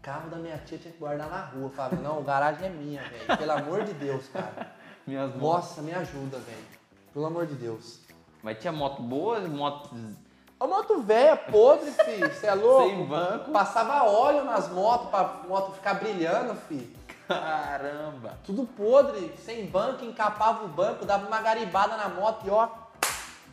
Carro 0.09 0.31
da 0.31 0.39
minha 0.39 0.57
tia 0.57 0.79
tinha 0.79 0.91
que 0.91 0.99
guardar 0.99 1.29
na 1.29 1.43
rua. 1.43 1.69
Falava, 1.69 1.97
não, 1.97 2.21
o 2.21 2.23
garagem 2.23 2.67
é 2.67 2.71
minha, 2.71 3.03
velho. 3.03 3.37
Pelo 3.37 3.53
amor 3.53 3.85
de 3.85 3.93
Deus, 3.93 4.27
cara. 4.29 4.73
Minhas. 5.07 5.37
Nossa, 5.37 5.83
me 5.83 5.93
ajuda, 5.93 6.39
velho. 6.39 6.65
Pelo 7.13 7.27
amor 7.27 7.45
de 7.45 7.55
Deus. 7.55 8.01
Mas 8.43 8.59
tinha 8.59 8.73
moto 8.73 9.03
boa, 9.03 9.39
moto 9.41 9.91
A 10.59 10.67
moto 10.67 11.03
velha, 11.03 11.37
podre, 11.37 11.91
filho. 11.91 12.33
Você 12.33 12.47
é 12.47 12.55
louco? 12.57 12.89
sem 12.89 13.05
banco. 13.05 13.51
Passava 13.51 14.05
óleo 14.05 14.45
nas 14.45 14.71
motos 14.71 15.11
pra 15.11 15.43
moto 15.47 15.73
ficar 15.73 15.93
brilhando, 15.95 16.55
filho. 16.55 16.91
Caramba. 17.27 18.39
Tudo 18.45 18.65
podre, 18.65 19.35
sem 19.45 19.67
banco, 19.67 20.07
encapava 20.07 20.65
o 20.65 20.69
banco, 20.69 21.05
dava 21.05 21.27
uma 21.27 21.43
garibada 21.43 21.99
na 21.99 22.09
moto 22.09 22.47
e 22.47 22.51
ó, 22.51 22.67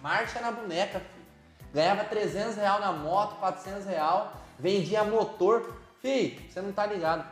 marcha 0.02 0.40
na 0.40 0.54
boneca, 0.54 1.00
filho. 1.02 1.26
Ganhava 1.74 2.06
300 2.06 2.56
real 2.56 2.80
na 2.80 2.94
moto, 2.94 3.36
400 3.42 3.86
real, 3.86 4.32
vendia 4.58 5.04
motor. 5.04 5.84
Filho, 6.06 6.40
você 6.48 6.62
não 6.62 6.72
tá 6.72 6.86
ligado. 6.86 7.28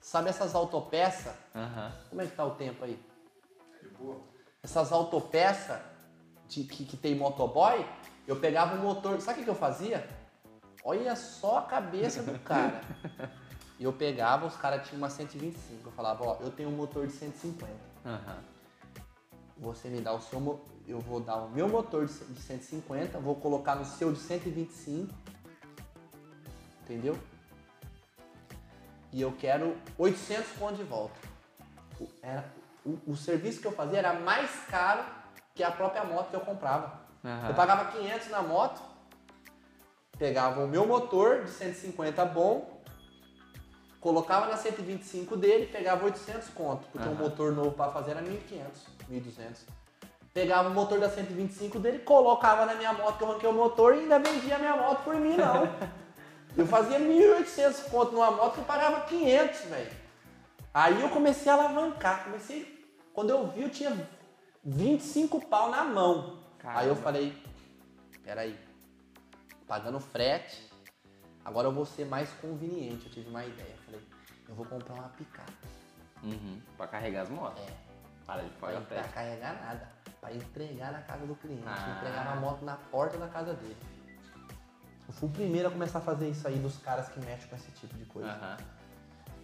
Sabe 0.00 0.28
essas 0.28 0.54
autopeças? 0.54 1.34
Aham. 1.52 1.92
Como 2.08 2.22
é 2.22 2.26
que 2.26 2.36
tá 2.36 2.44
o 2.44 2.52
tempo 2.52 2.84
aí? 2.84 2.96
De 3.82 3.88
boa. 3.88 4.20
Essas 4.62 4.92
autopeças 4.92 5.80
de, 6.46 6.62
que, 6.62 6.84
que 6.84 6.96
tem 6.96 7.16
motoboy, 7.16 7.84
eu 8.24 8.36
pegava 8.36 8.76
o 8.76 8.78
motor. 8.78 9.20
Sabe 9.20 9.40
o 9.40 9.44
que, 9.44 9.50
eu 9.50 9.54
fazia? 9.56 10.08
Olha 10.84 11.16
só 11.16 11.58
a 11.58 11.62
cabeça 11.62 12.22
do 12.22 12.38
cara. 12.44 12.82
E 13.80 13.82
eu 13.82 13.92
pegava, 13.92 14.46
os 14.46 14.56
caras 14.56 14.86
tinham 14.86 14.98
uma 14.98 15.10
125. 15.10 15.88
Eu 15.88 15.92
falava, 15.92 16.24
ó, 16.24 16.36
eu 16.40 16.52
tenho 16.52 16.68
um 16.68 16.76
motor 16.76 17.08
de 17.08 17.14
150. 17.14 17.68
Aham. 18.06 18.38
Você 19.58 19.88
me 19.88 20.00
dá 20.00 20.12
o 20.12 20.20
seu, 20.20 20.64
eu 20.86 21.00
vou 21.00 21.18
dar 21.18 21.38
o 21.38 21.50
meu 21.50 21.68
motor 21.68 22.06
de 22.06 22.12
150, 22.12 23.18
vou 23.18 23.34
colocar 23.34 23.74
no 23.74 23.84
seu 23.84 24.12
de 24.12 24.20
125. 24.20 25.12
Entendeu? 26.84 27.18
E 29.14 29.20
eu 29.20 29.30
quero 29.38 29.76
800 29.96 30.58
conto 30.58 30.74
de 30.74 30.82
volta. 30.82 31.14
O, 32.00 32.08
era, 32.20 32.44
o, 32.84 33.12
o 33.12 33.16
serviço 33.16 33.60
que 33.60 33.66
eu 33.68 33.70
fazia 33.70 34.00
era 34.00 34.12
mais 34.12 34.50
caro 34.68 35.04
que 35.54 35.62
a 35.62 35.70
própria 35.70 36.02
moto 36.02 36.30
que 36.30 36.34
eu 36.34 36.40
comprava. 36.40 36.98
Aham. 37.24 37.48
Eu 37.50 37.54
pagava 37.54 37.92
500 37.92 38.28
na 38.30 38.42
moto, 38.42 38.82
pegava 40.18 40.64
o 40.64 40.66
meu 40.66 40.84
motor 40.84 41.44
de 41.44 41.50
150 41.50 42.24
bom, 42.24 42.82
colocava 44.00 44.46
na 44.46 44.56
125 44.56 45.36
dele, 45.36 45.66
pegava 45.66 46.04
800 46.06 46.48
conto, 46.48 46.88
porque 46.90 47.06
o 47.06 47.12
Aham. 47.12 47.22
motor 47.22 47.52
novo 47.52 47.70
para 47.70 47.92
fazer 47.92 48.10
era 48.10 48.20
1500, 48.20 48.82
1200. 49.08 49.64
Pegava 50.34 50.68
o 50.68 50.72
motor 50.72 50.98
da 50.98 51.08
125 51.08 51.78
dele, 51.78 52.00
colocava 52.00 52.66
na 52.66 52.74
minha 52.74 52.92
moto 52.92 53.16
que 53.18 53.22
eu 53.22 53.30
arranquei 53.30 53.48
o 53.48 53.52
motor 53.52 53.94
e 53.94 54.00
ainda 54.00 54.18
vendia 54.18 54.56
a 54.56 54.58
minha 54.58 54.76
moto 54.76 55.04
por 55.04 55.14
mim, 55.14 55.36
não. 55.36 55.94
Eu 56.56 56.66
fazia 56.66 56.98
1.800 57.00 57.90
conto 57.90 58.12
numa 58.12 58.30
moto 58.30 58.54
que 58.54 58.60
eu 58.60 58.64
pagava 58.64 59.00
500, 59.02 59.60
velho. 59.62 59.92
Aí 60.72 61.00
eu 61.00 61.08
comecei 61.10 61.50
a 61.50 61.54
alavancar, 61.54 62.24
comecei... 62.24 62.72
Quando 63.12 63.30
eu 63.30 63.46
vi, 63.48 63.62
eu 63.62 63.70
tinha 63.70 64.08
25 64.64 65.40
pau 65.46 65.70
na 65.70 65.84
mão. 65.84 66.38
Caramba. 66.58 66.80
Aí 66.80 66.88
eu 66.88 66.96
falei, 66.96 67.44
peraí, 68.24 68.58
pagando 69.68 70.00
frete, 70.00 70.68
agora 71.44 71.68
eu 71.68 71.72
vou 71.72 71.84
ser 71.86 72.04
mais 72.06 72.28
conveniente. 72.40 73.06
Eu 73.06 73.12
tive 73.12 73.28
uma 73.28 73.44
ideia, 73.44 73.76
falei, 73.84 74.00
eu 74.48 74.54
vou 74.54 74.66
comprar 74.66 74.94
uma 74.94 75.08
picape. 75.10 75.52
Uhum. 76.24 76.60
Pra 76.76 76.88
carregar 76.88 77.22
as 77.22 77.28
motos. 77.30 77.62
É, 77.62 77.72
Para 78.26 78.42
de 78.42 78.48
pra, 78.50 78.68
pagar 78.68 78.80
pra 78.80 78.96
frete. 78.96 79.14
carregar 79.14 79.60
nada, 79.60 79.88
pra 80.20 80.32
entregar 80.32 80.90
na 80.92 81.02
casa 81.02 81.24
do 81.26 81.34
cliente, 81.36 81.62
Ah. 81.66 81.96
entregar 82.00 82.22
uma 82.32 82.36
moto 82.36 82.64
na 82.64 82.76
porta 82.76 83.16
da 83.18 83.28
casa 83.28 83.54
dele. 83.54 83.76
Eu 85.06 85.12
fui 85.14 85.28
o 85.28 85.32
primeiro 85.32 85.68
a 85.68 85.70
começar 85.70 85.98
a 85.98 86.02
fazer 86.02 86.28
isso 86.28 86.46
aí 86.48 86.58
dos 86.58 86.78
caras 86.78 87.08
que 87.08 87.20
mexem 87.20 87.48
com 87.48 87.56
esse 87.56 87.70
tipo 87.72 87.94
de 87.96 88.04
coisa. 88.06 88.28
Aham. 88.30 88.56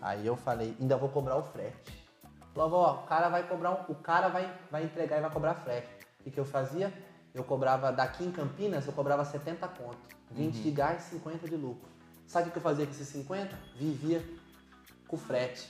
Aí 0.01 0.27
eu 0.27 0.37
falei, 0.37 0.75
ainda 0.81 0.97
vou 0.97 1.09
cobrar 1.09 1.37
o 1.37 1.43
frete. 1.43 2.01
Falava, 2.55 2.77
ó, 2.77 2.95
o 2.95 3.07
cara 3.07 3.29
vai 3.29 3.47
cobrar, 3.47 3.71
um- 3.73 3.93
o 3.93 3.95
cara 3.95 4.29
vai, 4.29 4.51
vai 4.71 4.85
entregar 4.85 5.19
e 5.19 5.21
vai 5.21 5.31
cobrar 5.31 5.55
frete. 5.55 5.89
O 6.25 6.31
que, 6.31 6.39
eu 6.39 6.45
fazia? 6.45 6.93
Eu 7.35 7.45
cobrava 7.45 7.93
daqui 7.93 8.25
em 8.25 8.33
Campinas, 8.33 8.87
eu 8.87 8.93
cobrava 8.93 9.25
70 9.25 9.69
conto. 9.69 9.99
20 10.31 10.63
de 10.63 10.71
gás, 10.71 11.03
50 11.03 11.49
de 11.49 11.57
lucro. 11.57 11.89
Sabe 12.27 12.45
o 12.45 12.47
que, 12.47 12.53
que 12.53 12.59
eu 12.59 12.63
fazia 12.63 12.87
com 12.87 12.93
esses 12.93 13.09
50? 13.09 13.57
Vivia 13.77 14.25
com 15.09 15.17
frete. 15.17 15.69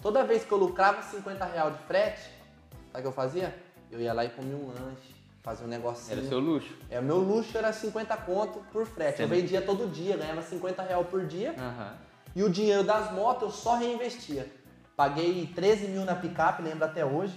Toda 0.00 0.24
vez 0.24 0.44
que 0.44 0.52
eu 0.52 0.58
lucrava 0.58 1.02
50 1.02 1.44
real 1.44 1.70
de 1.72 1.78
frete, 1.78 2.20
sabe 2.92 2.98
o 2.98 3.00
que 3.02 3.06
eu 3.08 3.12
fazia? 3.12 3.56
Eu 3.90 4.00
ia 4.00 4.12
lá 4.12 4.24
e 4.24 4.30
comia 4.30 4.54
um 4.56 4.68
lanche, 4.68 5.14
fazia 5.46 5.64
um 5.64 5.68
negocinho. 5.68 6.18
Era 6.18 6.26
o 6.26 6.28
seu 6.28 6.40
luxo. 6.40 6.76
É, 6.90 6.98
o 6.98 7.02
meu 7.04 7.18
luxo 7.18 7.56
era 7.56 7.72
50 7.72 8.16
conto 8.16 8.58
por 8.72 8.84
frete. 8.84 9.22
Eu 9.22 9.28
Sempre. 9.28 9.42
vendia 9.42 9.62
todo 9.62 9.88
dia, 9.88 10.16
ganhava 10.16 10.42
50 10.42 10.82
real 10.82 11.04
por 11.04 11.24
dia. 11.24 11.54
Aham. 11.56 11.94
E 12.34 12.42
o 12.42 12.50
dinheiro 12.50 12.82
das 12.82 13.12
motos 13.12 13.42
eu 13.42 13.50
só 13.52 13.76
reinvestia. 13.76 14.50
Paguei 14.96 15.46
13 15.54 15.86
mil 15.86 16.04
na 16.04 16.16
picape, 16.16 16.62
lembro 16.62 16.84
até 16.84 17.06
hoje. 17.06 17.32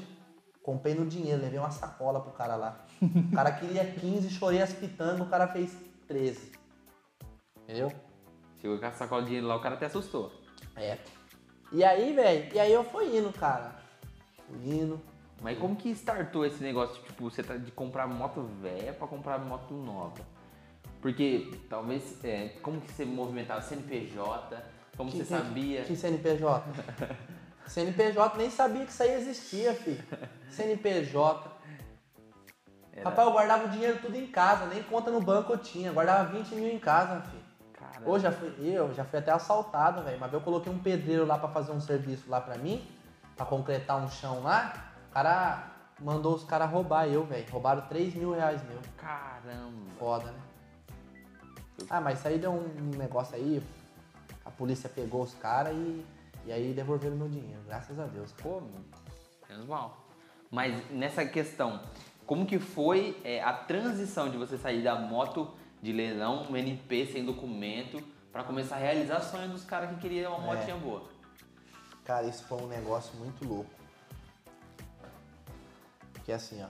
Comprei 0.64 0.95
no 0.95 1.05
dinheiro, 1.05 1.39
levei 1.39 1.60
uma 1.60 1.70
sacola 1.70 2.20
pro 2.20 2.32
cara 2.32 2.55
lá. 2.55 2.84
O 2.99 3.36
cara 3.36 3.51
queria 3.51 3.86
15, 3.86 4.28
chorei 4.32 4.62
as 4.62 4.74
pitangas, 4.74 5.22
o 5.22 5.30
cara 5.30 5.47
fez 5.47 5.78
13. 6.07 6.51
Entendeu? 7.64 7.91
Chegou 8.60 8.80
com 8.80 8.86
a 8.88 8.91
sacola 8.91 9.22
de 9.22 9.28
dinheiro 9.28 9.47
lá, 9.47 9.55
o 9.55 9.62
cara 9.62 9.76
até 9.76 9.86
assustou. 9.86 10.32
É. 10.76 10.97
E 11.72 11.84
aí, 11.84 12.12
velho, 12.14 12.55
e 12.55 12.60
aí 12.60 12.74
eu 12.74 12.84
fui 12.84 13.16
indo, 13.16 13.32
cara. 13.32 13.76
Fui 14.47 14.57
indo. 14.68 14.99
Mas 15.42 15.58
como 15.58 15.76
que 15.76 15.90
startou 15.92 16.46
esse 16.46 16.62
negócio, 16.62 17.02
tipo, 17.04 17.30
você 17.30 17.42
tá 17.42 17.56
de 17.56 17.72
comprar 17.72 18.08
moto 18.08 18.42
velha 18.62 18.94
pra 18.94 19.08
comprar 19.08 19.40
moto 19.40 19.74
nova? 19.74 20.22
Porque 21.02 21.50
talvez, 21.70 22.24
é, 22.26 22.50
como 22.62 22.82
que 22.82 22.92
você 22.92 23.06
movimentava 23.06 23.62
CNPJ, 23.62 24.62
como 24.98 25.10
você 25.10 25.24
sabia... 25.24 25.84
Que 25.84 25.96
CNPJ? 25.96 26.64
CNPJ 27.68 28.38
nem 28.38 28.50
sabia 28.50 28.84
que 28.86 28.92
isso 28.92 29.04
aí 29.04 29.14
existia, 29.14 29.74
filho. 29.74 30.04
CNPJ. 30.50 31.60
Era- 32.94 33.10
Rapaz, 33.10 33.28
eu 33.28 33.32
guardava 33.34 33.66
o 33.66 33.70
dinheiro 33.70 34.00
tudo 34.02 34.16
em 34.18 34.28
casa, 34.28 34.66
nem 34.66 34.84
conta 34.84 35.10
no 35.10 35.22
banco 35.22 35.54
eu 35.54 35.58
tinha. 35.58 35.92
Guardava 35.94 36.32
20 36.32 36.56
mil 36.56 36.68
em 36.68 36.80
casa, 36.80 37.22
filho. 37.22 37.44
Cara, 37.72 38.10
Hoje 38.10 38.24
já 38.24 38.32
fui, 38.32 38.54
eu 38.60 38.94
já 38.94 39.06
fui 39.06 39.20
até 39.20 39.32
assaltado, 39.32 40.04
velho. 40.04 40.20
Vez 40.20 40.34
eu 40.34 40.42
coloquei 40.42 40.72
um 40.74 40.80
pedreiro 40.80 41.26
lá 41.26 41.38
pra 41.38 41.48
fazer 41.48 41.72
um 41.72 41.80
serviço 41.80 42.30
lá 42.30 42.42
pra 42.42 42.58
mim, 42.58 42.86
pra 43.38 43.46
concretar 43.46 44.04
um 44.04 44.10
chão 44.10 44.42
lá. 44.42 44.89
O 45.10 45.12
cara 45.12 45.72
mandou 45.99 46.36
os 46.36 46.43
caras 46.43 46.70
roubar 46.70 47.07
eu, 47.07 47.26
velho. 47.26 47.45
Roubaram 47.51 47.82
3 47.88 48.14
mil 48.16 48.32
reais 48.34 48.62
meu. 48.64 48.80
caramba. 48.97 49.89
Foda, 49.97 50.32
né? 50.32 50.39
Ah, 51.89 51.99
mas 52.01 52.20
isso 52.20 52.28
aí 52.28 52.38
deu 52.38 52.51
um 52.51 52.97
negócio 52.97 53.36
aí. 53.36 53.62
A 54.45 54.51
polícia 54.51 54.89
pegou 54.89 55.24
os 55.24 55.34
caras 55.36 55.74
e, 55.74 56.05
e 56.45 56.51
aí 56.51 56.74
devolveram 56.74 57.16
meu 57.16 57.28
dinheiro. 57.30 57.62
Graças 57.66 57.99
a 57.99 58.05
Deus. 58.05 58.32
Pô, 58.34 58.62
menos 59.49 59.66
mal. 59.68 60.05
Mas 60.51 60.89
nessa 60.91 61.26
questão, 61.26 61.82
como 62.26 62.45
que 62.45 62.60
foi 62.60 63.20
é, 63.24 63.41
a 63.43 63.53
transição 63.53 64.30
de 64.30 64.38
você 64.38 64.57
sair 64.57 64.84
da 64.84 64.95
moto 64.95 65.49
de 65.82 65.91
leilão, 65.93 66.47
um 66.49 66.55
NP 66.57 67.05
sem 67.07 67.26
documento, 67.26 68.01
pra 68.32 68.43
começar 68.43 68.76
a 68.76 68.80
realizar 68.80 69.22
sonhos 69.22 69.51
dos 69.51 69.64
caras 69.64 69.89
que 69.91 69.97
queriam 70.01 70.36
uma 70.38 70.53
É. 70.53 70.55
motinha 70.57 70.76
boa? 70.78 71.03
Cara, 72.03 72.26
isso 72.28 72.43
foi 72.45 72.62
um 72.62 72.68
negócio 72.68 73.16
muito 73.18 73.47
louco. 73.47 73.70
Porque 76.30 76.34
assim, 76.34 76.61
ó. 76.61 76.67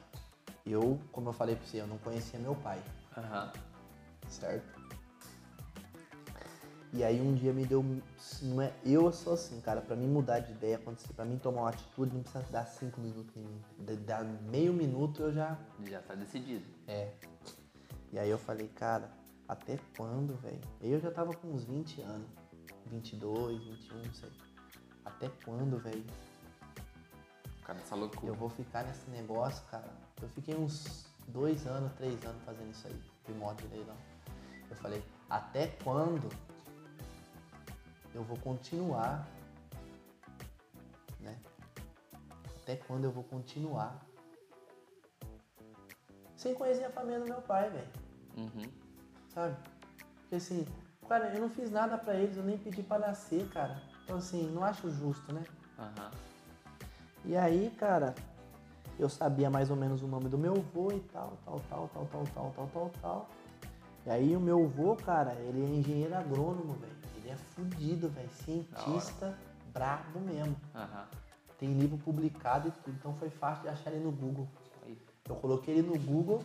Eu, 0.65 0.97
como 1.11 1.27
eu 1.29 1.33
falei 1.33 1.53
pra 1.53 1.65
você, 1.67 1.81
eu 1.81 1.87
não 1.87 1.97
conhecia 1.97 2.39
meu 2.39 2.55
pai. 2.55 2.81
Aham. 3.17 3.51
certo? 4.29 4.79
E 6.93 7.03
aí 7.03 7.19
um 7.19 7.35
dia 7.35 7.51
me 7.51 7.65
deu, 7.65 7.83
não 8.41 8.61
é, 8.61 8.73
eu 8.85 9.11
sou 9.11 9.33
assim, 9.33 9.59
cara, 9.59 9.81
pra 9.81 9.95
mim 9.97 10.07
mudar 10.07 10.39
de 10.39 10.53
ideia, 10.53 10.77
acontecer, 10.77 11.11
pra 11.13 11.25
mim 11.25 11.37
tomar 11.37 11.61
uma 11.61 11.69
atitude, 11.69 12.15
não 12.15 12.23
precisa 12.23 12.43
dar 12.49 12.65
cinco 12.65 12.99
minutos 13.01 13.35
em 13.35 13.41
mim, 13.41 13.61
dar 14.07 14.23
meio 14.23 14.73
minuto 14.73 15.21
eu 15.21 15.31
já, 15.33 15.57
Já 15.83 16.01
tá 16.01 16.15
decidido. 16.15 16.65
é. 16.87 17.11
E 18.11 18.17
aí 18.17 18.29
eu 18.29 18.39
falei, 18.39 18.67
cara, 18.69 19.11
até 19.47 19.77
quando, 19.97 20.35
velho? 20.41 20.61
Eu 20.81 20.99
já 20.99 21.11
tava 21.11 21.33
com 21.33 21.49
uns 21.49 21.63
20 21.65 22.01
anos, 22.01 22.27
22, 22.87 23.61
21, 23.61 23.97
não 23.97 24.13
sei. 24.13 24.31
Até 25.05 25.29
quando, 25.45 25.77
velho? 25.79 26.03
Loucura. 27.91 28.31
Eu 28.31 28.35
vou 28.35 28.49
ficar 28.49 28.83
nesse 28.83 29.09
negócio, 29.09 29.63
cara. 29.67 29.89
Eu 30.21 30.29
fiquei 30.29 30.55
uns 30.55 31.05
dois 31.27 31.65
anos, 31.67 31.91
três 31.93 32.23
anos 32.25 32.41
fazendo 32.43 32.71
isso 32.71 32.87
aí, 32.87 33.01
de 33.25 33.33
moto 33.33 33.61
de 33.61 33.67
leilão. 33.67 33.95
Eu 34.69 34.75
falei, 34.77 35.03
até 35.29 35.67
quando 35.83 36.29
eu 38.13 38.23
vou 38.23 38.37
continuar, 38.37 39.27
né? 41.19 41.37
Até 42.61 42.75
quando 42.75 43.05
eu 43.05 43.11
vou 43.11 43.23
continuar 43.23 44.05
sem 46.35 46.53
conhecer 46.53 46.85
a 46.85 46.89
família 46.89 47.19
do 47.19 47.25
meu 47.25 47.41
pai, 47.41 47.69
velho, 47.69 47.87
Uhum. 48.37 48.71
sabe? 49.33 49.57
Porque 50.21 50.35
assim, 50.35 50.65
cara, 51.07 51.33
eu 51.35 51.41
não 51.41 51.49
fiz 51.49 51.69
nada 51.69 51.97
pra 51.97 52.15
eles, 52.15 52.37
eu 52.37 52.43
nem 52.43 52.57
pedi 52.57 52.81
pra 52.81 52.97
nascer, 52.97 53.47
cara. 53.49 53.81
Então 54.03 54.17
assim, 54.17 54.49
não 54.51 54.63
acho 54.63 54.89
justo, 54.89 55.33
né? 55.33 55.43
Aham. 55.77 56.11
E 57.25 57.35
aí, 57.35 57.71
cara, 57.77 58.15
eu 58.97 59.09
sabia 59.09 59.49
mais 59.49 59.69
ou 59.69 59.75
menos 59.75 60.01
o 60.01 60.07
nome 60.07 60.29
do 60.29 60.37
meu 60.37 60.53
avô 60.53 60.91
e 60.91 60.99
tal, 61.11 61.33
tal, 61.45 61.61
tal, 61.69 61.89
tal, 61.93 62.05
tal, 62.05 62.23
tal, 62.33 62.51
tal, 62.55 62.67
tal, 62.67 62.91
tal. 63.01 63.29
E 64.05 64.09
aí 64.09 64.35
o 64.35 64.39
meu 64.39 64.63
avô, 64.65 64.95
cara, 64.95 65.33
ele 65.33 65.63
é 65.63 65.69
engenheiro 65.69 66.15
agrônomo, 66.15 66.73
velho. 66.73 66.95
Ele 67.17 67.29
é 67.29 67.35
fudido, 67.35 68.09
velho. 68.09 68.29
Cientista 68.29 69.37
brabo 69.73 70.19
mesmo. 70.19 70.55
Aham. 70.75 71.05
Tem 71.57 71.73
livro 71.73 71.97
publicado 71.97 72.69
e 72.69 72.71
tudo, 72.71 72.95
então 72.97 73.13
foi 73.15 73.29
fácil 73.29 73.63
de 73.63 73.69
achar 73.69 73.91
ele 73.91 74.03
no 74.03 74.11
Google. 74.11 74.47
Aí. 74.85 74.97
Eu 75.27 75.35
coloquei 75.35 75.77
ele 75.77 75.87
no 75.87 75.99
Google, 75.99 76.43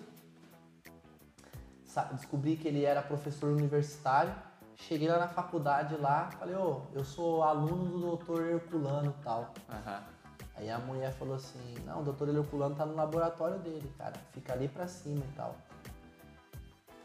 descobri 2.12 2.56
que 2.56 2.66
ele 2.66 2.84
era 2.84 3.00
professor 3.00 3.52
universitário, 3.52 4.34
cheguei 4.76 5.08
lá 5.08 5.18
na 5.18 5.28
faculdade 5.28 5.96
lá, 5.96 6.30
falei, 6.32 6.56
ô, 6.56 6.82
eu 6.92 7.04
sou 7.04 7.44
aluno 7.44 7.84
do 7.90 8.00
doutor 8.00 8.44
Herculano 8.44 9.14
e 9.18 9.22
tal. 9.22 9.54
Aham. 9.68 10.13
Aí 10.56 10.70
a 10.70 10.78
mulher 10.78 11.12
falou 11.12 11.34
assim, 11.34 11.74
não, 11.84 12.00
o 12.00 12.04
doutor 12.04 12.28
Herculano 12.28 12.74
tá 12.76 12.86
no 12.86 12.94
laboratório 12.94 13.58
dele, 13.58 13.92
cara, 13.98 14.12
fica 14.32 14.52
ali 14.52 14.68
pra 14.68 14.86
cima 14.86 15.24
e 15.24 15.36
tal. 15.36 15.56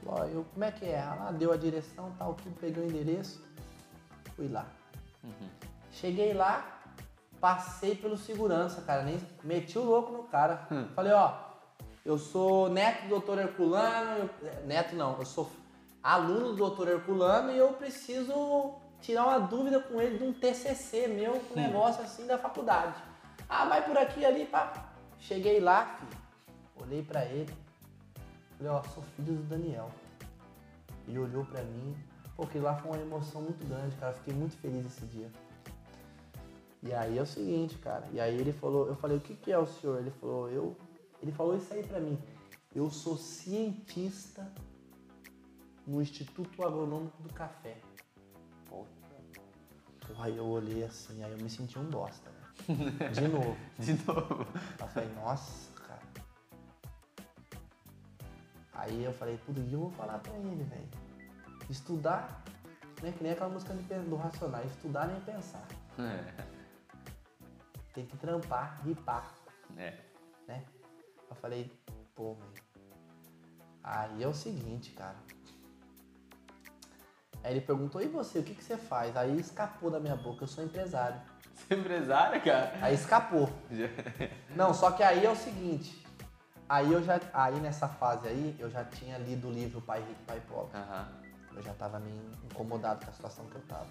Ó, 0.06 0.24
eu, 0.26 0.46
como 0.54 0.64
é 0.64 0.72
que 0.72 0.86
é? 0.86 1.00
Ela 1.00 1.32
deu 1.32 1.52
a 1.52 1.58
direção 1.58 2.12
tal, 2.18 2.36
tudo, 2.36 2.56
peguei 2.60 2.84
o 2.84 2.88
endereço, 2.88 3.44
fui 4.36 4.48
lá. 4.48 4.66
Uhum. 5.24 5.50
Cheguei 5.92 6.34
lá, 6.34 6.80
passei 7.42 7.96
pelo 7.96 8.18
segurança, 8.18 8.82
cara, 8.82 9.04
nem 9.04 9.20
meti 9.44 9.78
o 9.78 9.84
louco 9.84 10.12
no 10.14 10.24
cara. 10.24 10.68
Falei, 10.96 11.12
ó, 11.12 11.34
eu 12.06 12.18
sou 12.18 12.70
neto 12.70 13.04
do 13.04 13.10
doutor 13.10 13.40
Herculano, 13.40 14.30
eu- 14.42 14.48
é, 14.48 14.62
neto 14.66 14.96
não, 14.96 15.18
eu 15.18 15.26
sou 15.26 15.50
aluno 16.04 16.52
do 16.52 16.56
doutor 16.56 16.88
Herculano 16.88 17.52
e 17.52 17.58
eu 17.58 17.74
preciso 17.74 18.76
tirar 19.02 19.26
uma 19.26 19.40
dúvida 19.40 19.80
com 19.82 20.00
ele 20.00 20.18
de 20.18 20.24
um 20.24 20.32
TCC 20.34 21.08
meu, 21.08 21.34
um 21.52 21.56
negócio 21.56 22.02
assim 22.04 22.26
da 22.26 22.38
faculdade. 22.38 23.09
Ah, 23.50 23.66
vai 23.66 23.84
por 23.84 23.98
aqui 23.98 24.24
ali, 24.24 24.46
pá. 24.46 24.92
Cheguei 25.18 25.60
lá, 25.60 25.98
filho. 25.98 26.22
Olhei 26.76 27.02
pra 27.02 27.26
ele. 27.26 27.52
Falei, 28.56 28.72
ó, 28.72 28.84
sou 28.84 29.02
filho 29.16 29.38
do 29.38 29.44
Daniel. 29.44 29.90
Ele 31.08 31.18
olhou 31.18 31.44
pra 31.44 31.64
mim. 31.64 31.98
Porque 32.36 32.60
lá 32.60 32.76
foi 32.78 32.92
uma 32.92 33.02
emoção 33.02 33.42
muito 33.42 33.68
grande, 33.68 33.96
cara. 33.96 34.14
Fiquei 34.14 34.36
muito 34.36 34.56
feliz 34.58 34.86
esse 34.86 35.06
dia. 35.08 35.32
E 36.84 36.94
aí 36.94 37.18
é 37.18 37.22
o 37.22 37.26
seguinte, 37.26 37.78
cara. 37.80 38.08
E 38.14 38.20
aí 38.20 38.38
ele 38.38 38.54
falou, 38.54 38.88
eu 38.88 38.96
falei, 38.96 39.18
o 39.18 39.20
que, 39.20 39.36
que 39.36 39.52
é 39.52 39.58
o 39.58 39.66
senhor? 39.66 40.00
Ele 40.00 40.12
falou, 40.12 40.48
eu. 40.50 40.78
Ele 41.22 41.32
falou 41.32 41.58
isso 41.58 41.74
aí 41.74 41.84
pra 41.86 42.00
mim. 42.00 42.18
Eu 42.74 42.90
sou 42.92 43.18
cientista 43.18 44.50
no 45.88 46.02
Instituto 46.02 46.64
Agronômico 46.64 47.22
do 47.24 47.34
Café. 47.34 47.78
Porra, 48.70 48.88
aí 50.20 50.38
eu 50.38 50.46
olhei 50.46 50.84
assim, 50.84 51.24
aí 51.24 51.32
eu 51.32 51.38
me 51.40 51.50
senti 51.50 51.78
um 51.80 51.90
bosta? 51.90 52.39
De 53.14 53.28
novo. 53.28 53.58
De 53.80 53.94
novo. 54.06 54.46
Eu 54.80 54.88
falei, 54.88 55.10
nossa, 55.16 55.72
cara. 55.82 56.02
Aí 58.74 59.04
eu 59.04 59.14
falei, 59.14 59.38
puta, 59.38 59.60
eu 59.60 59.80
vou 59.80 59.92
falar 59.92 60.20
pra 60.20 60.34
ele, 60.34 60.64
velho? 60.64 60.90
Estudar, 61.70 62.44
né? 63.02 63.12
Que 63.18 63.24
nem 63.24 63.32
aquela 63.34 63.50
música 63.50 63.74
do 63.74 64.16
Racionais, 64.16 64.72
estudar 64.72 65.08
nem 65.08 65.20
pensar. 65.22 65.66
É. 65.98 66.44
Tem 67.94 68.06
que 68.06 68.18
trampar, 68.18 68.82
ripar, 68.86 69.34
É. 69.76 69.98
né? 70.48 70.64
Eu 71.30 71.36
falei, 71.36 71.72
pô, 72.16 72.36
velho. 72.36 72.70
Aí 73.84 74.24
é 74.24 74.28
o 74.28 74.34
seguinte, 74.34 74.92
cara. 74.92 75.16
Aí 77.44 77.54
ele 77.54 77.62
perguntou, 77.62 78.02
e 78.02 78.08
você, 78.08 78.40
o 78.40 78.44
que, 78.44 78.54
que 78.54 78.64
você 78.64 78.78
faz? 78.78 79.16
Aí 79.16 79.40
escapou 79.40 79.90
da 79.90 80.00
minha 80.00 80.16
boca, 80.16 80.44
eu 80.44 80.48
sou 80.48 80.64
empresário. 80.64 81.20
É 81.70 81.74
empresário, 81.76 82.42
cara? 82.42 82.74
Aí 82.82 82.94
escapou. 82.96 83.50
Não, 84.56 84.74
só 84.74 84.92
que 84.92 85.04
aí 85.04 85.26
é 85.26 85.30
o 85.30 85.36
seguinte. 85.36 86.06
Aí 86.68 86.92
eu 86.92 87.04
já. 87.04 87.20
Aí 87.34 87.60
nessa 87.60 87.88
fase 87.88 88.28
aí, 88.28 88.56
eu 88.60 88.70
já 88.70 88.84
tinha 88.84 89.18
lido 89.18 89.48
o 89.48 89.52
livro 89.52 89.82
Pai 89.82 90.00
Rico, 90.00 90.22
Pai 90.26 90.42
Pobre. 90.48 90.78
Aham. 90.78 91.08
Eu 91.56 91.64
já 91.64 91.74
tava 91.74 92.00
meio 92.00 92.22
incomodado 92.44 93.04
com 93.04 93.12
a 93.12 93.14
situação 93.14 93.46
que 93.46 93.56
eu 93.56 93.62
tava. 93.64 93.88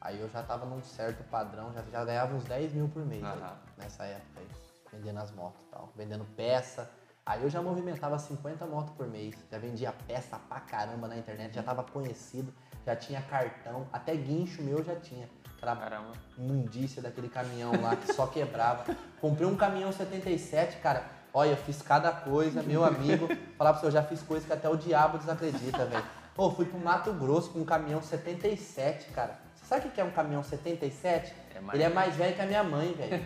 Aí 0.00 0.20
eu 0.20 0.28
já 0.28 0.42
tava 0.42 0.66
num 0.66 0.82
certo 0.82 1.24
padrão, 1.24 1.72
já, 1.72 1.82
já 1.90 2.04
ganhava 2.04 2.34
uns 2.34 2.44
10 2.44 2.74
mil 2.74 2.88
por 2.88 3.04
mês 3.06 3.24
aí, 3.24 3.30
Aham. 3.30 3.56
nessa 3.78 4.04
época 4.04 4.40
aí. 4.40 4.48
Vendendo 4.92 5.18
as 5.18 5.30
motos 5.30 5.60
e 5.62 5.70
tal. 5.70 5.92
Vendendo 5.96 6.24
peça. 6.36 6.90
Aí 7.26 7.42
eu 7.42 7.48
já 7.48 7.62
movimentava 7.62 8.18
50 8.18 8.66
motos 8.66 8.94
por 8.94 9.08
mês. 9.08 9.34
Já 9.50 9.58
vendia 9.58 9.92
peça 10.06 10.38
pra 10.38 10.60
caramba 10.60 11.08
na 11.08 11.16
internet, 11.16 11.54
já 11.54 11.62
tava 11.62 11.82
conhecido, 11.82 12.52
já 12.84 12.94
tinha 12.94 13.20
cartão, 13.22 13.86
até 13.92 14.14
guincho 14.14 14.62
meu 14.62 14.84
já 14.84 14.94
tinha. 14.96 15.28
Aquela 15.56 15.76
Caramba. 15.76 16.12
imundícia 16.36 17.00
daquele 17.00 17.28
caminhão 17.28 17.72
lá 17.80 17.96
que 17.96 18.12
só 18.12 18.26
quebrava. 18.26 18.84
Comprei 19.20 19.46
um 19.46 19.56
caminhão 19.56 19.90
77, 19.90 20.76
cara. 20.78 21.04
Olha, 21.32 21.50
eu 21.50 21.56
fiz 21.56 21.80
cada 21.80 22.12
coisa, 22.12 22.62
meu 22.62 22.84
amigo. 22.84 23.28
Falar 23.56 23.72
pra 23.72 23.80
você, 23.80 23.86
eu 23.86 23.90
já 23.90 24.02
fiz 24.02 24.22
coisa 24.22 24.46
que 24.46 24.52
até 24.52 24.68
o 24.68 24.76
diabo 24.76 25.18
desacredita, 25.18 25.86
velho. 25.86 26.04
Pô, 26.34 26.50
fui 26.50 26.66
pro 26.66 26.78
Mato 26.78 27.12
Grosso 27.12 27.50
com 27.50 27.60
um 27.60 27.64
caminhão 27.64 28.02
77, 28.02 29.10
cara. 29.12 29.38
Você 29.54 29.64
sabe 29.64 29.88
o 29.88 29.90
que 29.90 30.00
é 30.00 30.04
um 30.04 30.10
caminhão 30.10 30.42
77? 30.42 31.34
É 31.54 31.60
mais 31.60 31.74
Ele 31.74 31.82
é 31.84 31.88
mais 31.88 32.14
velho 32.14 32.34
que 32.34 32.42
a 32.42 32.46
minha 32.46 32.62
mãe, 32.62 32.92
velho. 32.92 33.24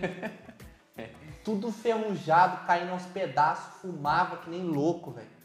Tudo 1.45 1.73
ferrujado, 1.73 2.67
caindo 2.67 2.93
aos 2.93 3.07
pedaços, 3.07 3.81
fumava 3.81 4.37
que 4.37 4.51
nem 4.51 4.63
louco, 4.63 5.11
velho. 5.11 5.38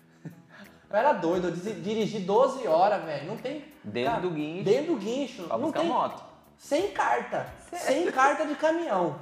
Eu 0.94 1.00
era 1.00 1.12
doido, 1.14 1.48
eu 1.48 1.52
dirigi 1.52 2.20
12 2.20 2.68
horas, 2.68 3.04
velho. 3.04 3.26
Não 3.26 3.36
tem. 3.36 3.66
Dentro 3.84 4.22
do 4.22 4.30
guincho. 4.30 4.64
Dentro 4.64 4.94
do 4.94 5.00
guincho. 5.00 5.44
Pra 5.48 5.58
não 5.58 5.64
buscar 5.66 5.80
tem, 5.80 5.90
moto. 5.90 6.24
sem 6.56 6.92
carta. 6.92 7.48
Sem 7.72 8.12
carta 8.12 8.46
de 8.46 8.54
caminhão. 8.54 9.20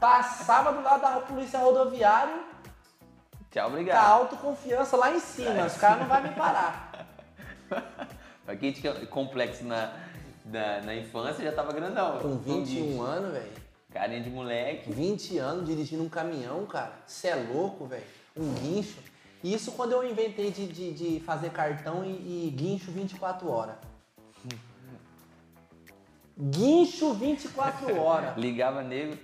Passava 0.00 0.72
do 0.72 0.82
lado 0.82 1.00
da 1.00 1.20
polícia 1.20 1.60
rodoviária 1.60 2.34
Tchau, 3.52 3.52
com 3.52 3.60
a 3.60 3.66
obrigado. 3.66 4.06
autoconfiança 4.10 4.96
lá 4.96 5.12
em 5.14 5.20
cima. 5.20 5.66
Os 5.66 5.76
caras 5.76 6.00
não 6.00 6.08
vão 6.08 6.20
me 6.20 6.30
parar. 6.30 7.06
Pra 8.44 8.56
quem 8.56 8.72
tinha 8.72 8.92
complexo 9.06 9.64
na, 9.64 9.92
na, 10.44 10.80
na 10.80 10.94
infância, 10.96 11.44
já 11.44 11.52
tava 11.52 11.72
grandão. 11.72 12.18
Com 12.18 12.38
21 12.38 12.64
guincho. 12.64 13.02
anos, 13.02 13.32
velho. 13.32 13.52
Carinha 13.92 14.20
de 14.20 14.30
moleque. 14.30 14.92
20 14.92 15.38
anos 15.38 15.64
dirigindo 15.66 16.02
um 16.02 16.08
caminhão, 16.08 16.66
cara. 16.66 16.92
Você 17.06 17.28
é 17.28 17.36
louco, 17.36 17.86
velho. 17.86 18.04
Um 18.36 18.52
guincho. 18.54 18.98
Isso 19.44 19.72
quando 19.72 19.92
eu 19.92 20.08
inventei 20.08 20.50
de, 20.50 20.66
de, 20.66 20.92
de 20.92 21.20
fazer 21.20 21.50
cartão 21.50 22.04
e, 22.04 22.46
e 22.48 22.50
guincho 22.50 22.90
24 22.90 23.48
horas. 23.50 23.76
Guincho 26.38 27.14
24 27.14 27.94
horas. 27.98 28.36
Ligava 28.36 28.82
nego. 28.82 29.16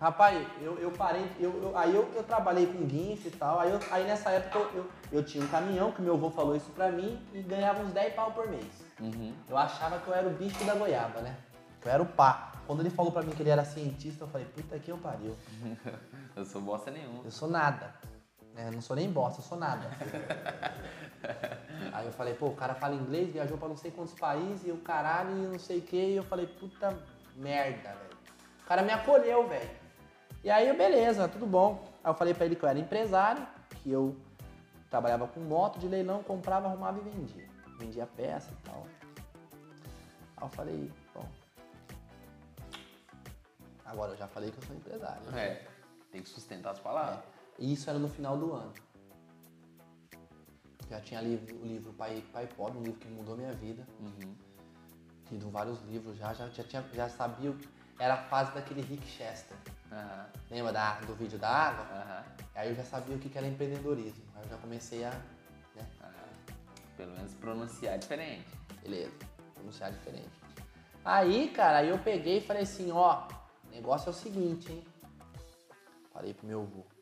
Rapaz, 0.00 0.46
eu, 0.60 0.78
eu 0.78 0.92
parei, 0.92 1.26
eu, 1.40 1.50
eu- 1.60 1.76
aí 1.76 1.92
eu, 1.92 2.08
eu 2.14 2.22
trabalhei 2.22 2.66
com 2.66 2.86
guincho 2.86 3.26
e 3.26 3.30
tal, 3.32 3.58
aí, 3.58 3.72
eu- 3.72 3.80
aí 3.90 4.04
nessa 4.04 4.30
época 4.30 4.56
eu, 4.56 4.70
eu, 4.76 4.90
eu 5.10 5.24
tinha 5.24 5.42
um 5.42 5.48
caminhão, 5.48 5.90
que 5.90 6.00
meu 6.00 6.14
avô 6.14 6.30
falou 6.30 6.54
isso 6.54 6.70
pra 6.70 6.92
mim, 6.92 7.20
e 7.34 7.42
ganhava 7.42 7.82
uns 7.82 7.92
10 7.92 8.14
pau 8.14 8.30
por 8.30 8.48
mês. 8.48 8.64
Uhum. 9.00 9.32
Eu 9.48 9.58
achava 9.58 9.98
que 9.98 10.06
eu 10.06 10.14
era 10.14 10.28
o 10.28 10.30
bicho 10.30 10.62
da 10.64 10.76
goiaba, 10.76 11.20
né? 11.20 11.36
Que 11.80 11.88
eu 11.88 11.92
era 11.92 12.00
o 12.02 12.06
pá. 12.06 12.52
Quando 12.64 12.78
ele 12.78 12.90
falou 12.90 13.10
pra 13.10 13.22
mim 13.22 13.32
que 13.32 13.42
ele 13.42 13.50
era 13.50 13.64
cientista, 13.64 14.22
eu 14.22 14.28
falei, 14.28 14.46
puta 14.46 14.78
que 14.78 14.88
eu 14.90 14.98
pariu. 14.98 15.34
Eu 16.36 16.44
sou 16.44 16.60
bosta 16.60 16.88
nenhuma. 16.92 17.24
Eu 17.24 17.32
sou 17.32 17.48
nada. 17.48 17.92
Né? 18.58 18.68
Eu 18.68 18.72
não 18.72 18.80
sou 18.80 18.96
nem 18.96 19.10
bosta, 19.10 19.40
eu 19.40 19.44
sou 19.44 19.56
nada. 19.56 19.88
Aí 21.92 22.04
eu 22.04 22.12
falei, 22.12 22.34
pô, 22.34 22.48
o 22.48 22.56
cara 22.56 22.74
fala 22.74 22.94
inglês, 22.94 23.32
viajou 23.32 23.56
pra 23.56 23.68
não 23.68 23.76
sei 23.76 23.90
quantos 23.90 24.14
países, 24.14 24.66
e 24.66 24.72
o 24.72 24.78
caralho, 24.78 25.30
e 25.30 25.46
não 25.46 25.58
sei 25.58 25.78
o 25.78 25.82
que, 25.82 25.96
e 25.96 26.16
eu 26.16 26.24
falei, 26.24 26.46
puta 26.46 26.96
merda, 27.36 27.90
velho. 27.90 28.18
O 28.62 28.66
cara 28.66 28.82
me 28.82 28.90
acolheu, 28.92 29.48
velho. 29.48 29.70
E 30.42 30.50
aí, 30.50 30.76
beleza, 30.76 31.28
tudo 31.28 31.46
bom. 31.46 31.84
Aí 32.02 32.10
eu 32.10 32.14
falei 32.14 32.34
pra 32.34 32.44
ele 32.46 32.56
que 32.56 32.64
eu 32.64 32.68
era 32.68 32.78
empresário, 32.78 33.46
que 33.82 33.90
eu 33.90 34.16
trabalhava 34.90 35.26
com 35.28 35.40
moto 35.40 35.78
de 35.78 35.88
leilão, 35.88 36.22
comprava, 36.22 36.66
arrumava 36.68 36.98
e 36.98 37.02
vendia. 37.02 37.48
Vendia 37.78 38.06
peça 38.06 38.50
e 38.50 38.68
tal. 38.68 38.86
Aí 40.36 40.44
eu 40.44 40.48
falei, 40.48 40.92
bom. 41.14 41.26
Agora 43.84 44.12
eu 44.12 44.16
já 44.16 44.26
falei 44.26 44.50
que 44.50 44.58
eu 44.58 44.64
sou 44.64 44.76
empresário. 44.76 45.22
né? 45.30 45.44
É. 45.44 45.66
Tem 46.10 46.22
que 46.22 46.28
sustentar 46.28 46.72
as 46.72 46.78
palavras. 46.78 47.37
E 47.58 47.72
isso 47.72 47.90
era 47.90 47.98
no 47.98 48.08
final 48.08 48.36
do 48.36 48.52
ano. 48.52 48.72
Já 50.88 51.00
tinha 51.00 51.20
livro, 51.20 51.54
o 51.56 51.66
livro 51.66 51.92
Pai 51.92 52.22
Pai 52.32 52.46
Pobre, 52.46 52.78
um 52.78 52.82
livro 52.82 52.98
que 52.98 53.08
mudou 53.08 53.36
minha 53.36 53.52
vida. 53.52 53.86
Uhum. 54.00 54.34
Lido 55.30 55.50
vários 55.50 55.80
livros 55.82 56.16
já, 56.16 56.32
já, 56.32 56.48
já, 56.48 56.64
tinha, 56.64 56.84
já 56.94 57.08
sabia. 57.08 57.54
Era 57.98 58.14
a 58.14 58.22
fase 58.28 58.54
daquele 58.54 58.80
Rick 58.80 59.06
Chester. 59.06 59.56
Aham. 59.92 60.26
Lembra 60.50 60.72
da, 60.72 61.00
do 61.00 61.14
vídeo 61.14 61.38
da 61.38 61.48
água? 61.48 61.84
Aham. 61.84 62.24
Aí 62.54 62.70
eu 62.70 62.74
já 62.74 62.84
sabia 62.84 63.16
o 63.16 63.18
que 63.18 63.36
era 63.36 63.46
empreendedorismo. 63.46 64.24
Aí 64.36 64.44
eu 64.44 64.48
já 64.48 64.56
comecei 64.56 65.04
a. 65.04 65.10
Né? 65.10 65.86
Aham. 66.00 66.54
Pelo 66.96 67.12
menos 67.12 67.34
pronunciar 67.34 67.98
diferente. 67.98 68.48
Beleza, 68.82 69.12
pronunciar 69.54 69.92
diferente. 69.92 70.30
Aí, 71.04 71.50
cara, 71.50 71.78
aí 71.78 71.88
eu 71.88 71.98
peguei 71.98 72.38
e 72.38 72.40
falei 72.40 72.62
assim, 72.62 72.90
ó, 72.90 73.26
o 73.66 73.70
negócio 73.70 74.08
é 74.08 74.10
o 74.10 74.14
seguinte, 74.14 74.70
hein? 74.70 74.84
Falei 76.12 76.34
pro 76.34 76.46
meu 76.46 76.62
avô. 76.62 76.97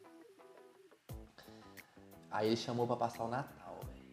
Aí 2.31 2.49
ele 2.49 2.57
chamou 2.57 2.87
pra 2.87 2.97
passar 2.97 3.25
o 3.25 3.29
Natal, 3.29 3.79
velho. 3.85 4.07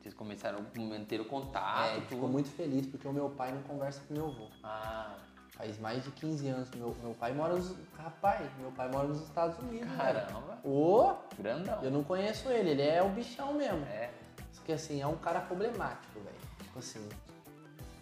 Vocês 0.00 0.14
começaram 0.14 0.58
a 0.58 0.78
manter 0.80 1.20
o 1.20 1.24
É, 1.24 1.28
contato. 1.28 1.96
ele 1.96 2.06
ficou 2.06 2.28
muito 2.28 2.48
feliz 2.50 2.86
porque 2.86 3.06
o 3.08 3.12
meu 3.12 3.30
pai 3.30 3.52
não 3.52 3.62
conversa 3.62 4.00
com 4.06 4.14
meu 4.14 4.26
avô. 4.26 4.48
Ah, 4.62 5.16
Faz 5.56 5.78
mais 5.78 6.02
de 6.02 6.10
15 6.10 6.48
anos 6.48 6.70
meu, 6.72 6.96
meu 7.00 7.14
pai 7.14 7.32
mora 7.32 7.54
nos. 7.54 7.76
Rapaz, 7.96 8.50
meu 8.58 8.72
pai 8.72 8.90
mora 8.90 9.06
nos 9.06 9.20
Estados 9.22 9.56
Unidos, 9.60 9.88
caramba. 9.96 10.58
Ô, 10.64 11.14
Grandão. 11.38 11.80
eu 11.80 11.92
não 11.92 12.02
conheço 12.02 12.48
ele, 12.50 12.70
ele 12.70 12.82
é 12.82 13.00
o 13.00 13.08
bichão 13.10 13.54
mesmo. 13.54 13.84
É. 13.86 14.12
Só 14.52 14.60
que 14.64 14.72
assim, 14.72 15.00
é 15.00 15.06
um 15.06 15.16
cara 15.16 15.40
problemático, 15.40 16.18
velho. 16.18 16.36
Tipo 16.60 16.78
assim. 16.80 17.08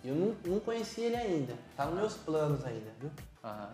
Eu 0.02 0.14
não, 0.14 0.34
não 0.47 0.60
conheci 0.60 1.02
ele 1.02 1.14
ainda. 1.16 1.55
Tá 1.76 1.84
nos 1.84 1.94
meus 1.94 2.14
planos 2.16 2.64
ainda, 2.64 2.90
viu? 2.98 3.10
Aham. 3.44 3.70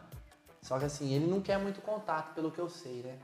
Só 0.61 0.77
que 0.81 0.85
assim, 0.85 1.15
ele 1.15 1.27
não 1.29 1.41
quer 1.41 1.59
muito 1.61 1.81
contato, 1.81 2.35
pelo 2.35 2.51
que 2.51 2.59
eu 2.59 2.69
sei, 2.69 3.01
né? 3.05 3.17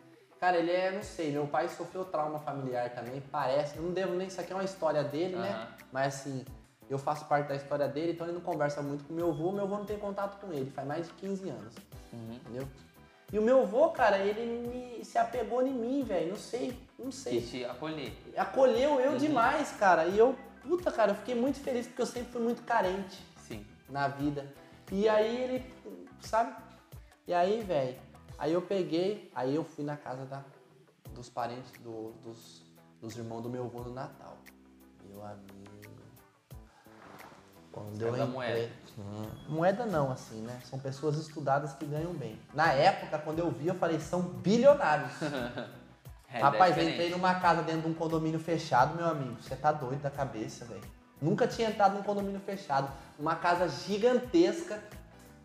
Cara, 0.45 0.59
ele 0.59 0.73
é, 0.73 0.91
não 0.91 1.03
sei, 1.03 1.33
meu 1.33 1.47
pai 1.47 1.71
sofreu 1.71 2.05
trauma 2.05 2.39
familiar 2.39 2.91
também, 2.91 3.23
parece. 3.33 3.79
Eu 3.79 3.83
não 3.83 3.93
devo 3.95 4.13
nem. 4.13 4.27
Isso 4.27 4.39
aqui 4.39 4.53
é 4.53 4.55
uma 4.55 4.63
história 4.63 5.03
dele, 5.03 5.37
né? 5.37 5.49
Aham. 5.49 5.69
Mas 5.91 6.17
assim, 6.17 6.45
eu 6.91 6.99
faço 6.99 7.25
parte 7.25 7.49
da 7.49 7.57
história 7.57 7.89
dele, 7.89 8.13
então 8.13 8.27
ele 8.27 8.35
não 8.35 8.43
conversa 8.43 8.83
muito 8.83 9.05
com 9.05 9.15
meu 9.15 9.31
avô, 9.31 9.53
meu 9.53 9.65
avô 9.65 9.79
não 9.79 9.87
tem 9.87 9.99
contato 9.99 10.39
com 10.39 10.53
ele, 10.53 10.71
faz 10.71 10.87
mais 10.87 11.07
de 11.07 11.15
15 11.15 11.49
anos. 11.49 11.75
Uhum. 12.13 12.35
Entendeu? 12.35 12.69
E 13.33 13.39
o 13.39 13.43
meu 13.43 13.63
avô, 13.63 13.89
cara, 13.89 14.19
ele 14.19 14.69
me, 14.69 15.03
se 15.03 15.17
apegou 15.17 15.67
em 15.67 15.73
mim, 15.73 16.05
velho. 16.05 16.33
Não 16.33 16.37
sei, 16.37 16.79
não 16.99 17.11
sei. 17.11 17.41
Quis 17.41 17.51
te 17.51 17.65
acolher. 17.65 18.13
Acolheu 18.37 19.01
eu 19.01 19.13
Uhum. 19.13 19.17
demais, 19.17 19.73
cara. 19.73 20.05
E 20.05 20.19
eu, 20.19 20.37
puta, 20.63 20.93
cara, 20.93 21.13
eu 21.13 21.17
fiquei 21.17 21.35
muito 21.35 21.59
feliz 21.59 21.87
porque 21.87 22.03
eu 22.03 22.07
sempre 22.07 22.31
fui 22.31 22.43
muito 22.43 22.63
carente 22.65 23.19
Sim. 23.49 23.65
na 23.89 24.09
vida. 24.09 24.45
E 24.93 25.09
aí 25.09 25.43
ele, 25.43 25.75
sabe? 26.21 26.55
E 27.27 27.33
aí, 27.33 27.63
velho, 27.63 27.97
aí 28.39 28.53
eu 28.53 28.63
peguei, 28.63 29.31
aí 29.35 29.55
eu 29.55 29.65
fui 29.65 29.85
na 29.85 29.97
casa 29.97 30.25
da, 30.27 30.43
dos 31.15 31.29
parentes, 31.29 31.73
do- 31.83 32.13
dos, 32.23 32.63
dos 33.01 33.17
irmãos 33.17 33.43
do 33.43 33.49
meu 33.51 33.65
avô 33.65 33.81
no 33.81 33.93
Natal. 33.93 34.37
Meu 35.09 35.25
amigo. 35.25 35.95
Quando 37.73 38.01
eu 38.01 38.09
entrei- 38.11 38.27
moeda. 38.27 38.71
Hum, 38.97 39.31
moeda 39.49 39.87
não, 39.87 40.13
assim, 40.13 40.41
né? 40.43 40.61
São 40.65 40.79
pessoas 40.79 41.17
estudadas 41.17 41.73
que 41.73 41.85
ganham 41.85 42.13
bem. 42.13 42.39
Na 42.55 42.73
época, 42.73 43.19
quando 43.19 43.41
eu 43.41 43.51
vi, 43.51 43.67
eu 43.67 43.75
falei, 43.75 43.99
são 44.01 44.23
bilionários. 44.23 45.13
É, 46.33 46.41
Rapaz, 46.41 46.77
eu 46.77 46.83
entrei 46.91 47.11
numa 47.11 47.37
casa 47.37 47.63
dentro 47.63 47.83
de 47.83 47.87
um 47.87 47.95
condomínio 47.95 48.41
fechado, 48.41 48.97
meu 48.97 49.07
amigo. 49.07 49.41
Você 49.41 49.55
tá 49.55 49.71
doido 49.71 50.03
da 50.03 50.11
cabeça, 50.11 50.65
velho. 50.65 50.83
Nunca 51.23 51.47
tinha 51.47 51.69
entrado 51.69 51.95
num 51.95 52.03
condomínio 52.03 52.41
fechado. 52.41 52.91
Uma 53.17 53.37
casa 53.37 53.69
gigantesca. 53.69 54.83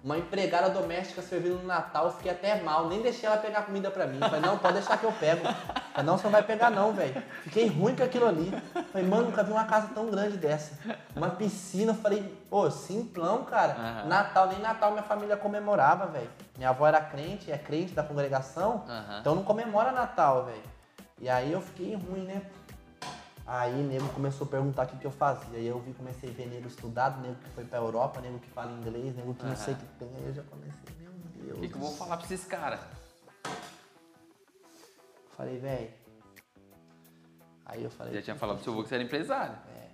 Uma 0.02 0.18
empregada 0.18 0.70
doméstica 0.70 1.22
servindo 1.22 1.58
no 1.58 1.68
Natal. 1.68 2.06
Eu 2.06 2.12
Fiquei 2.12 2.32
até 2.32 2.62
mal. 2.62 2.88
Nem 2.88 3.02
deixei 3.02 3.28
ela 3.28 3.38
pegar 3.38 3.64
comida 3.64 3.92
pra 3.92 4.08
mim. 4.08 4.20
Falei, 4.20 4.40
não, 4.40 4.58
pode 4.58 4.76
deixar 4.76 4.98
que 4.98 5.04
eu 5.04 5.12
pego. 5.12 5.44
Falei, 5.44 6.06
não, 6.06 6.18
você 6.18 6.24
não 6.24 6.32
vai 6.32 6.44
pegar 6.44 6.70
não, 6.70 6.94
velho. 6.94 7.22
Fiquei 7.44 7.68
ruim 7.68 7.96
com 7.96 8.04
aquilo 8.04 8.28
ali. 8.28 8.50
Falei, 8.94 9.06
mano, 9.06 9.26
nunca 9.26 9.44
vi 9.44 9.52
uma 9.52 9.66
casa 9.66 9.90
tão 9.94 10.10
grande 10.10 10.38
dessa. 10.38 10.78
Uma 11.16 11.30
piscina. 11.32 11.92
Eu 11.92 11.96
Falei, 11.96 12.24
pô, 12.50 12.72
simplão, 12.72 13.44
cara. 13.44 13.74
Aham. 13.74 14.08
Natal, 14.08 14.48
nem 14.48 14.60
Natal 14.60 14.92
minha 14.92 15.04
família 15.04 15.36
comemorava, 15.36 16.08
velho. 16.08 16.30
Minha 16.58 16.70
avó 16.70 16.88
era 16.88 17.02
crente, 17.02 17.52
é 17.52 17.58
crente 17.58 17.94
da 17.94 18.02
congregação. 18.04 18.86
Aham. 18.88 19.20
Então 19.20 19.36
não 19.36 19.44
comemora 19.44 19.92
Natal, 19.92 20.46
velho. 20.46 20.64
E 21.20 21.28
aí 21.28 21.52
eu 21.52 21.60
fiquei 21.60 21.96
ruim, 21.96 22.22
né? 22.22 22.42
Aí 23.52 23.82
nego 23.82 24.08
começou 24.10 24.46
a 24.46 24.50
perguntar 24.52 24.86
o 24.86 24.88
que, 24.90 24.98
que 25.00 25.08
eu 25.08 25.12
fazia. 25.12 25.58
Aí 25.58 25.66
eu 25.66 25.80
vi, 25.80 25.92
comecei 25.94 26.30
a 26.30 26.34
ver 26.34 26.46
nego 26.46 26.68
estudado, 26.68 27.20
nego 27.20 27.34
que 27.34 27.50
foi 27.50 27.66
pra 27.66 27.80
Europa, 27.80 28.22
nego 28.22 28.38
que 28.38 28.50
fala 28.52 28.72
inglês, 28.72 29.16
nego 29.16 29.34
que 29.34 29.42
não 29.42 29.54
Aham. 29.54 29.64
sei 29.64 29.74
o 29.74 29.78
que 29.78 29.86
tem. 29.98 30.08
Aí 30.18 30.26
eu 30.28 30.34
já 30.36 30.44
comecei, 30.44 30.96
meu 31.00 31.12
Deus. 31.12 31.58
O 31.58 31.62
que, 31.62 31.68
que 31.68 31.74
eu 31.74 31.80
vou 31.80 31.92
falar 31.96 32.18
pra 32.18 32.26
esses 32.28 32.46
caras? 32.46 32.80
Falei, 35.36 35.58
velho. 35.58 35.92
Aí 37.66 37.84
eu 37.84 37.90
falei. 37.90 38.14
Já 38.14 38.22
tinha 38.22 38.36
falado 38.36 38.58
pro 38.58 38.66
seu 38.66 38.74
avô 38.74 38.84
que 38.84 38.90
você 38.90 38.96
era 38.96 39.04
empresário. 39.04 39.58
É. 39.76 39.90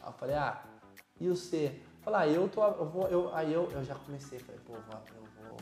Aí 0.00 0.06
eu 0.06 0.12
falei, 0.14 0.34
ah, 0.34 0.62
e 1.20 1.28
você? 1.28 1.82
Falei, 2.00 2.20
ah, 2.20 2.32
eu 2.32 2.48
tô. 2.48 2.64
Eu 2.64 2.88
vou, 2.88 3.08
eu, 3.08 3.34
aí 3.34 3.52
eu, 3.52 3.70
eu 3.72 3.84
já 3.84 3.94
comecei, 3.94 4.38
falei, 4.38 4.60
pô, 4.66 4.72
eu 4.72 4.82
vou. 5.50 5.58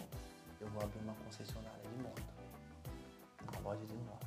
Eu 0.61 0.69
vou 0.69 0.85
abrir 0.85 1.01
uma 1.01 1.15
concessionária 1.15 1.81
de 1.81 2.01
moto. 2.01 2.23
Uma 3.51 3.71
loja 3.71 3.85
de 3.87 3.95
moto. 3.95 4.27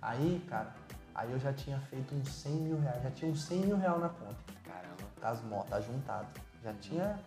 Aí, 0.00 0.46
cara, 0.48 0.72
aí 1.16 1.32
eu 1.32 1.38
já 1.38 1.52
tinha 1.52 1.78
feito 1.80 2.14
uns 2.14 2.28
100 2.28 2.52
mil 2.52 2.78
reais. 2.78 3.02
Já 3.02 3.10
tinha 3.10 3.30
uns 3.30 3.42
100 3.42 3.58
mil 3.58 3.76
reais 3.76 4.00
na 4.00 4.08
conta. 4.08 4.36
Caramba. 4.64 5.04
Das 5.20 5.42
motos, 5.42 5.70
tá 5.70 5.80
juntado. 5.80 6.28
Já 6.62 6.72
tinha. 6.74 7.18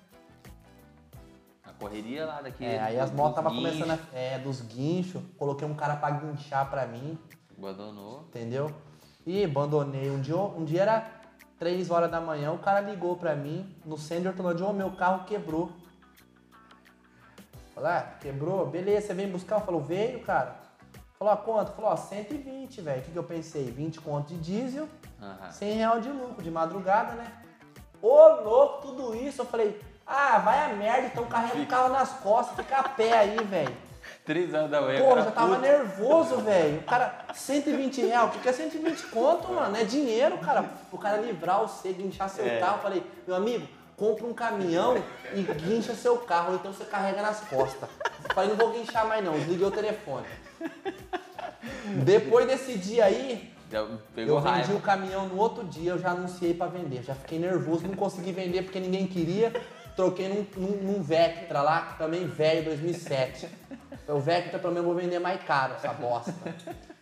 A 1.64 1.72
correria 1.74 2.26
lá 2.26 2.42
daqui. 2.42 2.64
É, 2.64 2.80
aí 2.80 3.00
as 3.00 3.12
motos 3.12 3.36
tava 3.36 3.50
guinchos, 3.50 3.80
começando 3.80 4.00
a. 4.14 4.18
É, 4.18 4.40
dos 4.40 4.62
guinchos. 4.62 5.22
Coloquei 5.38 5.68
um 5.68 5.76
cara 5.76 5.96
pra 5.96 6.12
guinchar 6.12 6.70
pra 6.70 6.86
mim. 6.86 7.18
Abandonou. 7.58 8.22
entendeu? 8.30 8.72
E 9.26 9.44
abandonei. 9.44 10.10
Um 10.10 10.22
dia, 10.22 10.38
um 10.38 10.64
dia 10.64 10.82
era 10.84 11.20
3 11.60 11.92
horas 11.92 12.10
da 12.10 12.22
manhã, 12.22 12.54
o 12.54 12.58
cara 12.58 12.80
ligou 12.80 13.18
pra 13.18 13.36
mim 13.36 13.76
no 13.86 13.98
Sender 13.98 14.32
Automotive, 14.32 14.64
ô, 14.64 14.74
meu 14.74 14.92
carro 14.92 15.26
quebrou. 15.26 15.70
Falei, 17.76 17.92
ah, 17.92 18.02
quebrou? 18.20 18.66
Beleza, 18.66 19.08
você 19.08 19.14
vem 19.14 19.30
buscar? 19.30 19.60
Falou, 19.60 19.82
veio, 19.82 20.22
cara. 20.22 20.59
Falou, 21.20 21.34
ah, 21.34 21.38
quanto? 21.38 21.74
Falou, 21.74 21.92
ó, 21.92 21.98
120, 21.98 22.80
velho. 22.80 23.00
O 23.02 23.04
que, 23.04 23.12
que 23.12 23.18
eu 23.20 23.24
pensei? 23.26 23.66
20 23.66 24.00
conto 24.00 24.30
de 24.34 24.38
diesel, 24.40 24.88
Aham. 25.22 25.52
100 25.52 25.74
real 25.74 26.00
de 26.00 26.08
lucro, 26.08 26.42
de 26.42 26.50
madrugada, 26.50 27.12
né? 27.12 27.30
Ô, 28.02 28.28
louco, 28.42 28.88
tudo 28.88 29.14
isso. 29.14 29.42
Eu 29.42 29.46
falei, 29.46 29.82
ah, 30.08 30.38
vai 30.38 30.72
a 30.72 30.76
merda, 30.76 31.08
então 31.08 31.26
carrega 31.26 31.60
o 31.62 31.66
carro 31.68 31.90
nas 31.90 32.10
costas, 32.20 32.56
fica 32.56 32.78
a 32.78 32.88
pé 32.88 33.18
aí, 33.18 33.36
velho. 33.44 33.76
Três 34.24 34.54
anos 34.54 34.72
da 34.72 34.80
manhã. 34.82 35.02
Porra, 35.02 35.16
cara, 35.16 35.26
já 35.26 35.32
tava 35.32 35.48
puto. 35.56 35.62
nervoso, 35.62 36.38
velho. 36.38 36.80
O 36.80 36.84
cara, 36.84 37.26
120 37.34 38.02
reais, 38.02 38.30
o 38.30 38.32
que 38.32 38.40
que 38.40 38.48
é 38.48 38.54
120 38.54 39.08
conto, 39.08 39.52
mano? 39.52 39.76
É 39.76 39.84
dinheiro, 39.84 40.38
cara. 40.38 40.70
O 40.90 40.98
cara 40.98 41.18
livrar 41.18 41.60
você, 41.60 41.92
guinchar 41.92 42.30
seu 42.30 42.46
É. 42.46 42.62
carro. 42.62 42.78
Eu 42.78 42.82
falei, 42.82 43.04
meu 43.28 43.36
amigo, 43.36 43.68
compra 43.98 44.26
um 44.26 44.34
caminhão 44.34 44.96
e 45.34 45.42
guincha 45.42 45.94
seu 45.96 46.18
carro, 46.20 46.56
então 46.56 46.72
você 46.72 46.86
carrega 46.86 47.22
nas 47.22 47.42
costas. 47.42 47.90
Eu 48.24 48.34
falei, 48.34 48.52
não 48.52 48.56
vou 48.56 48.72
guinchar 48.72 49.06
mais 49.06 49.22
não, 49.24 49.34
desliguei 49.34 49.68
o 49.68 49.72
telefone. 49.72 50.26
Depois 52.04 52.48
desse 52.48 52.78
dia 52.78 53.06
aí, 53.06 53.54
pegou 54.14 54.38
eu 54.38 54.42
vendi 54.42 54.58
raiva. 54.58 54.74
o 54.76 54.82
caminhão 54.82 55.28
no 55.28 55.38
outro 55.38 55.64
dia, 55.66 55.92
eu 55.92 56.00
já 56.00 56.12
anunciei 56.12 56.54
pra 56.54 56.68
vender. 56.68 57.04
Já 57.04 57.16
fiquei 57.16 57.40
nervoso, 57.40 57.88
não 57.88 57.96
consegui 57.96 58.32
vender 58.32 58.64
porque 58.64 58.80
ninguém 58.80 59.08
queria. 59.08 59.54
Troquei 59.96 60.30
num, 60.30 60.46
num, 60.56 60.78
num 60.78 61.04
Vectra 61.04 61.62
lá, 61.62 61.96
também 61.98 62.26
velho, 62.26 62.66
2007. 62.66 63.50
O 64.08 64.20
Vectra 64.20 64.58
pelo 64.58 64.74
menos 64.74 64.88
eu 64.88 64.94
vou 64.94 65.02
vender 65.02 65.20
mais 65.20 65.44
caro, 65.44 65.74
essa 65.74 65.94
bosta. 65.94 66.34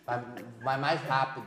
Vai, 0.04 0.24
vai 0.62 0.78
mais 0.78 1.00
rápido. 1.02 1.46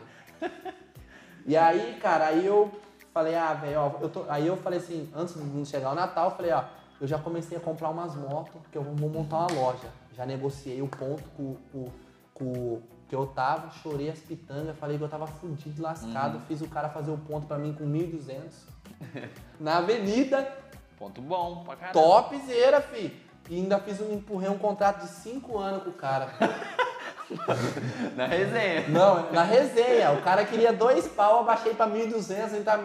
E 1.45 1.57
aí, 1.57 1.97
cara, 1.99 2.27
aí 2.27 2.45
eu 2.45 2.71
falei, 3.13 3.35
ah, 3.35 3.53
velho, 3.53 3.79
ó, 3.79 3.91
eu 4.01 4.09
tô... 4.09 4.25
aí 4.29 4.47
eu 4.47 4.55
falei 4.57 4.79
assim, 4.79 5.11
antes 5.15 5.35
de 5.35 5.65
chegar 5.65 5.91
o 5.91 5.95
Natal, 5.95 6.29
eu 6.29 6.35
falei, 6.35 6.51
ó, 6.51 6.63
eu 6.99 7.07
já 7.07 7.17
comecei 7.17 7.57
a 7.57 7.61
comprar 7.61 7.89
umas 7.89 8.15
motos, 8.15 8.61
que 8.71 8.77
eu 8.77 8.83
vou 8.83 9.09
montar 9.09 9.37
uma 9.37 9.51
loja. 9.51 10.00
Já 10.13 10.25
negociei 10.25 10.81
o 10.81 10.87
ponto 10.87 11.23
com, 11.35 11.55
com, 11.71 11.91
com 12.33 12.81
que 13.07 13.15
eu 13.15 13.27
tava, 13.27 13.69
chorei 13.71 14.09
as 14.09 14.19
pitangas, 14.19 14.77
falei 14.77 14.97
que 14.97 15.03
eu 15.03 15.09
tava 15.09 15.27
fudido, 15.27 15.81
lascado, 15.81 16.39
fiz 16.47 16.61
o 16.61 16.67
cara 16.67 16.87
fazer 16.89 17.11
o 17.11 17.17
ponto 17.17 17.45
pra 17.45 17.57
mim 17.57 17.73
com 17.73 17.85
1.200. 17.85 18.51
Na 19.59 19.77
avenida, 19.77 20.49
Ponto 20.97 21.21
bom 21.21 21.63
pra 21.63 21.75
caramba. 21.75 21.99
topzera, 21.99 22.79
fi. 22.79 23.19
E 23.49 23.55
ainda 23.55 23.79
fiz 23.79 23.99
um, 23.99 24.13
empurrei 24.13 24.49
um 24.49 24.57
contrato 24.57 25.01
de 25.01 25.09
5 25.09 25.57
anos 25.57 25.83
com 25.83 25.89
o 25.89 25.93
cara. 25.93 26.29
Na 28.15 28.25
resenha. 28.27 28.87
Não, 28.89 29.31
na 29.31 29.43
resenha. 29.43 30.11
O 30.11 30.21
cara 30.21 30.45
queria 30.45 30.73
dois 30.73 31.07
pau, 31.07 31.35
eu 31.35 31.39
abaixei 31.39 31.73
pra 31.73 31.87
1.200. 31.87 32.53
Então, 32.53 32.63
tá 32.63 32.79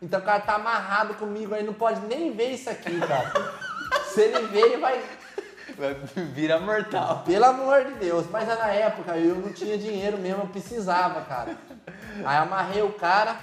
então 0.00 0.20
o 0.20 0.22
cara 0.22 0.40
tá 0.40 0.54
amarrado 0.56 1.14
comigo 1.14 1.54
aí, 1.54 1.62
não 1.62 1.72
pode 1.72 2.00
nem 2.06 2.32
ver 2.32 2.50
isso 2.50 2.68
aqui, 2.68 2.98
cara. 3.00 3.32
Se 4.06 4.20
ele 4.20 4.46
ver, 4.48 4.60
ele 4.60 4.76
vai. 4.78 5.02
Vai 5.76 5.94
virar 6.34 6.60
mortal. 6.60 7.22
Pelo 7.24 7.44
amor 7.44 7.84
de 7.84 7.94
Deus. 7.94 8.28
Mas 8.30 8.46
na 8.46 8.68
época 8.68 9.16
eu 9.16 9.34
não 9.36 9.52
tinha 9.52 9.76
dinheiro 9.78 10.18
mesmo, 10.18 10.42
eu 10.42 10.48
precisava, 10.48 11.22
cara. 11.22 11.56
Aí 12.24 12.36
amarrei 12.36 12.82
o 12.82 12.92
cara, 12.92 13.38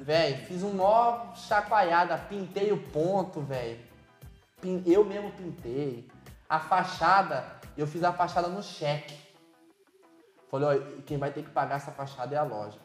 velho, 0.00 0.44
fiz 0.46 0.62
um 0.62 0.72
mó 0.72 1.32
chacoalhada, 1.34 2.16
pintei 2.28 2.72
o 2.72 2.78
ponto, 2.90 3.40
velho. 3.40 3.78
Eu 4.84 5.04
mesmo 5.04 5.30
pintei. 5.32 6.08
A 6.48 6.58
fachada, 6.58 7.44
eu 7.76 7.86
fiz 7.86 8.02
a 8.02 8.12
fachada 8.12 8.48
no 8.48 8.62
cheque. 8.62 9.16
Falei, 10.50 10.78
ó, 10.80 11.00
quem 11.04 11.18
vai 11.18 11.30
ter 11.30 11.42
que 11.42 11.50
pagar 11.50 11.76
essa 11.76 11.90
fachada 11.92 12.34
é 12.34 12.38
a 12.38 12.42
loja. 12.42 12.78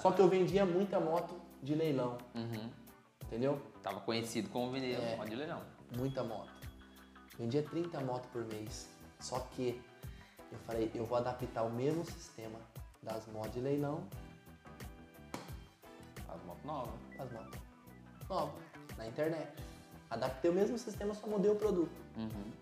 Só 0.00 0.10
que 0.12 0.20
eu 0.20 0.28
vendia 0.28 0.66
muita 0.66 1.00
moto 1.00 1.34
de 1.62 1.74
leilão, 1.74 2.18
Uhum. 2.34 2.70
entendeu? 3.24 3.60
Tava 3.82 4.00
conhecido 4.00 4.48
como 4.50 4.70
Vineiro, 4.70 5.00
É. 5.02 5.16
pode 5.16 5.34
ler 5.34 5.48
não. 5.48 5.62
Muita 5.96 6.22
moto. 6.22 6.50
Vendia 7.38 7.62
30 7.62 8.00
motos 8.00 8.28
por 8.30 8.44
mês. 8.46 8.88
Só 9.20 9.40
que 9.52 9.80
eu 10.52 10.58
falei, 10.66 10.90
eu 10.94 11.04
vou 11.04 11.18
adaptar 11.18 11.62
o 11.64 11.70
mesmo 11.70 12.04
sistema 12.04 12.58
das 13.02 13.26
motos 13.28 13.52
de 13.52 13.60
leilão 13.60 14.02
As 16.28 16.42
motos 16.44 16.64
novas. 16.64 16.94
às 17.18 17.30
motos 17.32 17.58
novas, 18.28 18.54
na 18.96 19.06
internet. 19.06 19.48
Adaptei 20.10 20.50
o 20.50 20.54
mesmo 20.54 20.78
sistema, 20.78 21.14
só 21.14 21.26
mudei 21.26 21.50
o 21.50 21.56
produto. 21.56 21.90
Uhum. 22.16 22.52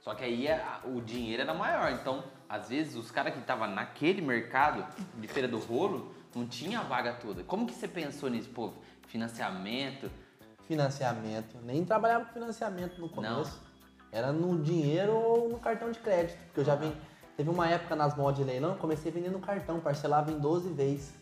Só 0.00 0.14
que 0.14 0.22
aí 0.24 0.48
a- 0.48 0.80
o 0.84 1.00
dinheiro 1.00 1.42
era 1.42 1.52
maior. 1.52 1.90
Então, 1.92 2.22
às 2.48 2.68
vezes, 2.68 2.94
os 2.94 3.10
caras 3.10 3.32
que 3.34 3.40
estavam 3.40 3.66
naquele 3.68 4.22
mercado 4.22 4.86
de 5.20 5.26
feira 5.26 5.48
do 5.48 5.58
rolo 5.58 6.14
não 6.34 6.46
tinha 6.46 6.78
a 6.80 6.82
vaga 6.84 7.14
toda. 7.14 7.42
Como 7.42 7.66
que 7.66 7.72
você 7.74 7.88
pensou 7.88 8.28
nisso? 8.30 8.48
Pô, 8.50 8.72
financiamento. 9.08 10.08
Financiamento. 10.68 11.58
Nem 11.62 11.84
trabalhava 11.84 12.26
com 12.26 12.32
financiamento 12.34 13.00
no 13.00 13.08
começo. 13.08 13.60
Era 14.12 14.32
no 14.32 14.60
dinheiro 14.62 15.12
ou 15.14 15.48
no 15.48 15.58
cartão 15.58 15.90
de 15.90 15.98
crédito. 15.98 16.38
Porque 16.46 16.60
eu 16.60 16.64
já 16.64 16.74
vim. 16.74 16.94
Teve 17.36 17.50
uma 17.50 17.68
época 17.68 17.94
nas 17.94 18.16
motos 18.16 18.36
de 18.38 18.44
leilão, 18.44 18.70
eu 18.70 18.76
comecei 18.78 19.12
vendendo 19.12 19.38
cartão, 19.38 19.78
parcelava 19.78 20.30
em 20.32 20.38
12 20.38 20.70
vezes. 20.70 21.12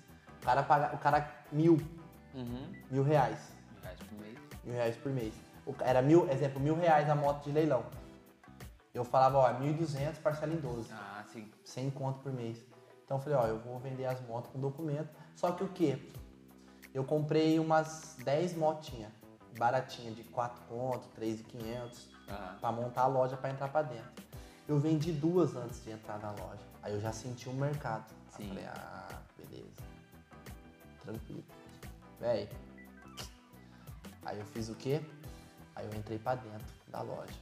O 0.41 0.45
cara 0.45 0.63
paga, 0.63 0.95
o 0.95 0.99
cara 0.99 1.29
mil, 1.51 1.79
Uhum. 2.35 2.73
mil 2.91 3.03
reais. 3.03 3.53
Reais 3.83 3.99
por 4.01 4.19
mês. 4.21 4.39
mil 4.65 4.75
reais 4.75 4.97
por 4.97 5.13
mês. 5.13 5.35
O 5.67 5.75
era 5.81 6.01
mil, 6.03 6.29
exemplo, 6.31 6.61
mil 6.61 6.77
reais 6.77 7.09
a 7.11 7.15
moto 7.15 7.43
de 7.45 7.51
leilão. 7.51 7.85
Eu 8.93 9.05
falava, 9.05 9.39
ó, 9.39 9.49
1.200, 9.61 10.19
parcela 10.23 10.53
em 10.53 10.59
12. 10.59 10.89
Ah, 10.93 11.25
sim. 11.33 11.51
100 11.65 11.91
conto 11.91 12.21
por 12.21 12.33
mês. 12.33 12.63
Então 13.05 13.17
eu 13.17 13.21
falei, 13.23 13.39
ó, 13.39 13.47
eu 13.47 13.59
vou 13.59 13.79
vender 13.81 14.05
as 14.07 14.21
motos 14.27 14.51
com 14.53 14.61
documento. 14.61 15.09
Só 15.35 15.51
que 15.53 15.65
o 15.65 15.69
quê? 15.69 15.99
Eu 16.93 17.03
comprei 17.03 17.59
umas 17.59 18.17
10 18.25 18.55
motinhas, 18.57 19.11
baratinha, 19.59 20.13
de 20.13 20.23
4 20.25 20.63
conto, 20.69 21.09
3.500, 21.19 22.07
Aham. 22.29 22.57
pra 22.59 22.73
montar 22.73 23.03
a 23.03 23.07
loja 23.07 23.37
pra 23.37 23.51
entrar 23.51 23.69
pra 23.69 23.83
dentro. 23.83 24.25
Eu 24.67 24.79
vendi 24.79 25.13
duas 25.13 25.55
antes 25.57 25.83
de 25.85 25.91
entrar 25.91 26.19
na 26.19 26.31
loja. 26.31 26.63
Aí 26.83 26.93
eu 26.93 27.01
já 27.01 27.13
senti 27.13 27.49
um 27.49 27.55
mercado. 27.55 28.05
Sim. 28.31 28.45
eu 28.45 28.49
falei, 28.49 28.67
ah, 28.67 29.19
beleza. 29.37 29.83
Tranquilo. 31.03 31.45
Véi. 32.19 32.49
Aí 34.25 34.39
eu 34.39 34.47
fiz 34.47 34.69
o 34.69 34.75
quê? 34.75 35.03
Aí 35.77 35.87
eu 35.87 35.95
entrei 35.95 36.19
pra 36.19 36.35
dentro 36.35 36.67
da 36.89 37.03
loja. 37.03 37.35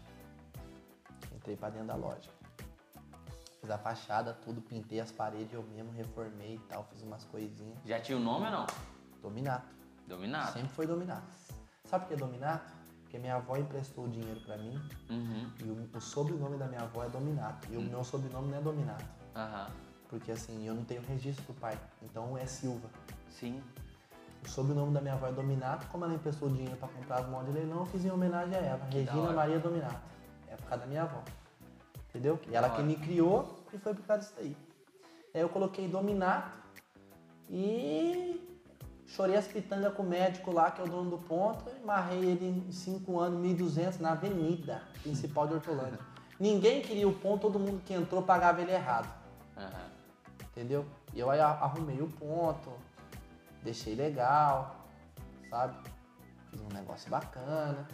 Entrei 1.34 1.56
pra 1.56 1.70
dentro 1.70 1.88
da 1.88 1.94
loja. 1.94 2.30
Fiz 3.60 3.70
a 3.70 3.78
fachada, 3.78 4.34
tudo, 4.44 4.60
pintei 4.60 4.98
as 4.98 5.12
paredes 5.12 5.52
eu 5.52 5.62
mesmo, 5.62 5.92
reformei 5.92 6.56
e 6.56 6.58
tal, 6.68 6.84
fiz 6.90 7.02
umas 7.02 7.22
coisinhas. 7.24 7.78
Já 7.84 8.00
tinha 8.00 8.18
o 8.18 8.20
nome 8.20 8.46
ou 8.46 8.50
não? 8.50 8.66
Dominato. 9.20 9.68
Dominado. 10.06 10.52
Sempre 10.52 10.70
foi 10.70 10.86
dominato. 10.86 11.22
Sabe 11.84 12.06
por 12.06 12.14
que 12.14 12.16
Dominato? 12.16 12.81
Porque 13.12 13.20
minha 13.20 13.36
avó 13.36 13.58
emprestou 13.58 14.06
o 14.06 14.08
dinheiro 14.08 14.40
pra 14.40 14.56
mim 14.56 14.80
Uhum. 15.10 15.46
e 15.60 15.64
o, 15.64 15.98
o 15.98 16.00
sobrenome 16.00 16.56
da 16.56 16.66
minha 16.66 16.80
avó 16.80 17.04
é 17.04 17.10
Dominato. 17.10 17.68
E 17.70 17.76
o 17.76 17.82
meu 17.82 18.02
sobrenome 18.02 18.50
não 18.50 18.56
é 18.56 18.60
Dominato. 18.62 19.04
Aham. 19.36 19.70
Porque 20.08 20.32
assim, 20.32 20.66
eu 20.66 20.74
não 20.74 20.82
tenho 20.82 21.02
registro 21.02 21.44
do 21.44 21.60
pai. 21.60 21.78
Então 22.02 22.38
é 22.38 22.46
Silva. 22.46 22.88
Sim. 23.28 23.62
O 24.42 24.48
sobrenome 24.48 24.94
da 24.94 25.02
minha 25.02 25.12
avó 25.12 25.26
é 25.26 25.32
Dominato. 25.32 25.86
Como 25.88 26.06
ela 26.06 26.14
emprestou 26.14 26.48
o 26.48 26.52
dinheiro 26.52 26.74
pra 26.78 26.88
comprar 26.88 27.16
as 27.20 27.28
motos 27.28 27.48
de 27.48 27.52
leilão, 27.52 27.80
eu 27.80 27.84
fiz 27.86 28.02
em 28.02 28.10
homenagem 28.10 28.54
a 28.56 28.60
ela. 28.60 28.78
da 28.78 28.86
Regina. 28.86 29.32
Maria 29.34 29.58
Dominato. 29.58 30.00
É 30.48 30.56
por 30.56 30.64
causa 30.64 30.84
da 30.84 30.86
minha 30.88 31.02
avó. 31.02 31.22
Entendeu? 32.08 32.40
E 32.48 32.56
ela 32.56 32.70
que 32.70 32.80
me 32.82 32.96
criou 32.96 33.62
e 33.74 33.78
foi 33.78 33.92
por 33.94 34.06
causa 34.06 34.22
disso 34.22 34.34
daí. 34.38 34.56
Aí 35.34 35.40
eu 35.42 35.50
coloquei 35.50 35.86
Dominato 35.86 36.50
e 37.50 38.51
chorei 39.14 39.36
as 39.36 39.46
pitangas 39.46 39.92
com 39.94 40.02
o 40.02 40.06
médico 40.06 40.50
lá, 40.50 40.70
que 40.70 40.80
é 40.80 40.84
o 40.84 40.88
dono 40.88 41.10
do 41.10 41.18
ponto, 41.18 41.64
e 41.70 41.84
marrei 41.84 42.18
ele 42.18 42.64
em 42.68 42.72
5 42.72 43.18
anos, 43.20 43.40
1.200 43.40 44.00
na 44.00 44.12
avenida 44.12 44.82
principal 45.02 45.46
de 45.46 45.54
Hortolândia. 45.54 45.98
Ninguém 46.40 46.80
queria 46.82 47.06
o 47.06 47.12
ponto, 47.12 47.42
todo 47.42 47.58
mundo 47.58 47.80
que 47.84 47.92
entrou 47.94 48.22
pagava 48.22 48.60
ele 48.62 48.72
errado. 48.72 49.08
Aham. 49.56 49.92
Entendeu? 50.50 50.84
E 51.14 51.20
eu 51.20 51.30
aí 51.30 51.40
arrumei 51.40 52.00
o 52.00 52.08
ponto, 52.08 52.72
deixei 53.62 53.94
legal, 53.94 54.76
sabe? 55.48 55.76
Fiz 56.50 56.60
um 56.60 56.68
negócio 56.74 57.08
bacana, 57.10 57.86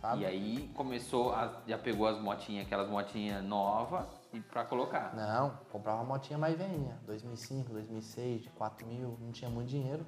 sabe? 0.00 0.22
E 0.22 0.26
aí 0.26 0.70
começou, 0.74 1.32
a- 1.32 1.60
já 1.66 1.78
pegou 1.78 2.06
as 2.08 2.18
motinhas, 2.20 2.66
aquelas 2.66 2.88
motinhas 2.88 3.44
novas 3.44 4.06
pra 4.40 4.64
colocar. 4.64 5.14
Não, 5.14 5.58
comprava 5.70 5.98
uma 5.98 6.14
motinha 6.14 6.38
mais 6.38 6.56
velhinha, 6.56 6.98
2005, 7.06 7.72
2006, 7.72 8.42
de 8.42 8.50
4 8.50 8.86
mil, 8.86 9.18
não 9.20 9.32
tinha 9.32 9.50
muito 9.50 9.68
dinheiro. 9.68 10.04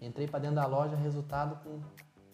Entrei 0.00 0.26
pra 0.26 0.38
dentro 0.38 0.56
da 0.56 0.66
loja, 0.66 0.96
resultado 0.96 1.62
com 1.62 1.80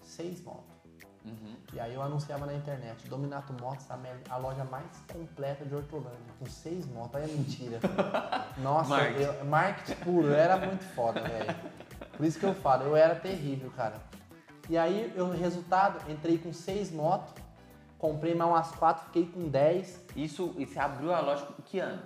seis 0.02 0.42
motos. 0.42 0.80
Uhum. 1.24 1.54
E 1.72 1.78
aí 1.80 1.94
eu 1.94 2.02
anunciava 2.02 2.46
na 2.46 2.54
internet, 2.54 3.06
Dominato 3.06 3.52
Motos, 3.60 3.86
a 4.28 4.36
loja 4.36 4.64
mais 4.64 4.86
completa 5.12 5.64
de 5.64 5.74
Hortolândia, 5.74 6.32
com 6.38 6.46
seis 6.46 6.86
motos. 6.86 7.16
Aí 7.16 7.30
é 7.30 7.34
mentira. 7.34 7.78
Nossa, 8.58 8.90
Marketing. 8.90 9.22
eu, 9.22 9.44
marketing 9.44 10.00
puro, 10.02 10.26
eu 10.28 10.34
era 10.34 10.56
muito 10.56 10.82
foda, 10.94 11.20
velho. 11.20 11.54
Por 12.16 12.26
isso 12.26 12.38
que 12.38 12.46
eu 12.46 12.54
falo, 12.54 12.84
eu 12.84 12.96
era 12.96 13.14
terrível, 13.14 13.70
cara. 13.70 13.96
E 14.68 14.78
aí, 14.78 15.12
o 15.18 15.30
resultado, 15.30 16.10
entrei 16.10 16.38
com 16.38 16.52
seis 16.52 16.90
motos, 16.90 17.34
comprei 18.00 18.34
mais 18.34 18.50
umas 18.50 18.70
quatro, 18.72 19.04
fiquei 19.06 19.26
com 19.26 19.48
dez. 19.48 20.02
Isso, 20.16 20.54
e 20.56 20.64
você 20.66 20.78
abriu 20.78 21.12
a 21.12 21.20
loja 21.20 21.44
com 21.46 21.62
que 21.62 21.78
ano? 21.78 22.02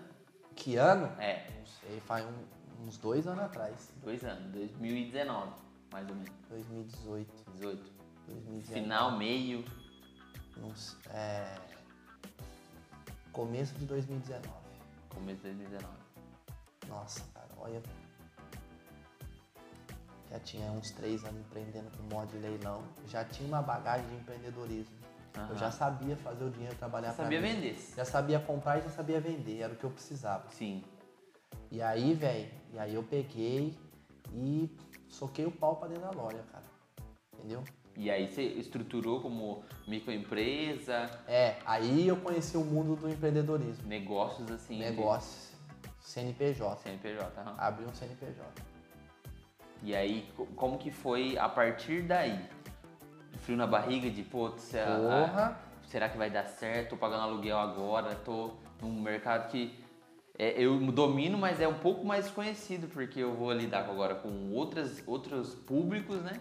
Que 0.57 0.77
ano? 0.77 1.07
É, 1.21 1.49
Não 1.59 1.67
sei, 1.67 2.01
faz 2.01 2.27
um- 2.27 2.85
uns 2.85 2.99
dois 2.99 3.27
anos 3.27 3.45
atrás. 3.45 3.91
dois 4.03 4.23
anos, 4.25 4.51
2019, 4.53 5.53
mais 5.93 6.09
ou 6.09 6.15
menos. 6.17 6.33
2018, 6.51 7.53
18. 7.55 7.93
2019. 8.27 8.63
Final, 8.83 9.17
meio. 9.17 9.65
não 10.57 10.75
sei, 10.75 10.99
é... 11.13 11.57
Começo 13.33 13.75
de 13.75 13.85
2019. 13.87 14.49
Começo 15.11 15.37
de 15.43 15.43
2019. 15.49 15.95
Nossa, 16.89 17.21
cara, 17.35 17.49
olha. 17.59 17.83
Já 20.31 20.39
tinha 20.41 20.71
uns 20.73 20.91
três 20.93 21.25
anos 21.25 21.41
empreendendo 21.41 21.91
com 21.97 22.03
mod 22.15 22.31
de 22.31 22.39
leilão. 22.39 22.83
Já 23.09 23.25
tinha 23.25 23.49
uma 23.49 23.63
bagagem 23.63 24.07
de 24.09 24.15
empreendedorismo. 24.17 24.95
Eu 25.37 25.43
Aham. 25.43 25.57
já 25.57 25.71
sabia 25.71 26.17
fazer 26.17 26.45
o 26.45 26.51
dinheiro 26.51 26.75
trabalhar 26.77 27.11
Você 27.11 27.17
pra 27.17 27.25
sabia 27.25 27.41
mim. 27.41 27.49
vender? 27.55 27.77
Já 27.97 28.05
sabia 28.05 28.39
comprar 28.39 28.79
e 28.79 28.83
já 28.83 28.89
sabia 28.91 29.21
vender, 29.21 29.61
era 29.61 29.73
o 29.73 29.77
que 29.77 29.85
eu 29.85 29.91
precisava. 29.91 30.49
Sim. 30.51 30.83
E 31.71 31.83
aí, 31.83 32.15
velho, 32.15 32.51
e 32.73 32.79
aí 32.79 32.95
eu 32.95 33.03
peguei 33.03 33.77
e 34.33 34.71
soquei 35.09 35.45
o 35.45 35.51
pau 35.51 35.77
pra 35.77 35.89
dentro 35.89 36.05
da 36.05 36.11
loja, 36.11 36.39
cara. 36.53 36.65
Entendeu? 37.37 37.65
E 37.97 38.11
aí 38.11 38.29
você 38.29 38.43
estruturou 38.43 39.21
como 39.21 39.65
microempresa, 39.87 41.11
É, 41.29 41.57
aí 41.65 42.07
eu 42.09 42.17
conheci 42.17 42.57
o 42.57 42.65
mundo 42.65 42.97
do 42.97 43.09
empreendedorismo. 43.09 43.87
negócios 43.89 44.51
assim. 44.51 44.75
de 44.79 44.81
Negócios, 44.85 45.53
CNPJ. 46.01 46.77
CNPJ. 46.83 47.41
aham. 47.41 47.55
Abri 47.59 47.85
um 47.85 47.95
CNPJ. 47.95 48.45
E 49.83 49.95
aí, 49.95 50.29
co- 50.37 50.47
como 50.57 50.79
que 50.79 50.91
foi 50.91 51.37
a 51.39 51.49
partir 51.49 52.03
daí? 52.03 52.49
Frio 53.39 53.57
na 53.57 53.67
barriga 53.67 54.11
de, 54.11 54.23
pô, 54.23 54.51
será, 54.57 54.97
Porra! 54.97 55.59
será 55.87 56.09
que 56.09 56.17
vai 56.17 56.31
dar 56.31 56.47
certo? 56.47 56.91
Tô 56.91 56.97
pagando 56.97 57.23
aluguel 57.23 57.59
agora, 57.59 58.15
tô 58.17 58.51
num 58.81 59.01
mercado 59.01 59.51
que 59.51 59.79
é, 60.39 60.61
eu 60.61 60.79
domino, 60.91 61.39
mas 61.39 61.61
é 61.61 61.69
um 61.69 61.79
pouco 61.79 62.05
mais 62.05 62.25
desconhecido, 62.25 62.89
porque 62.89 63.21
eu 63.21 63.35
vou 63.35 63.53
lidar 63.53 63.81
agora 63.89 64.17
com 64.17 64.51
outras, 64.53 65.03
outros 65.07 65.55
públicos, 65.55 66.21
né? 66.23 66.41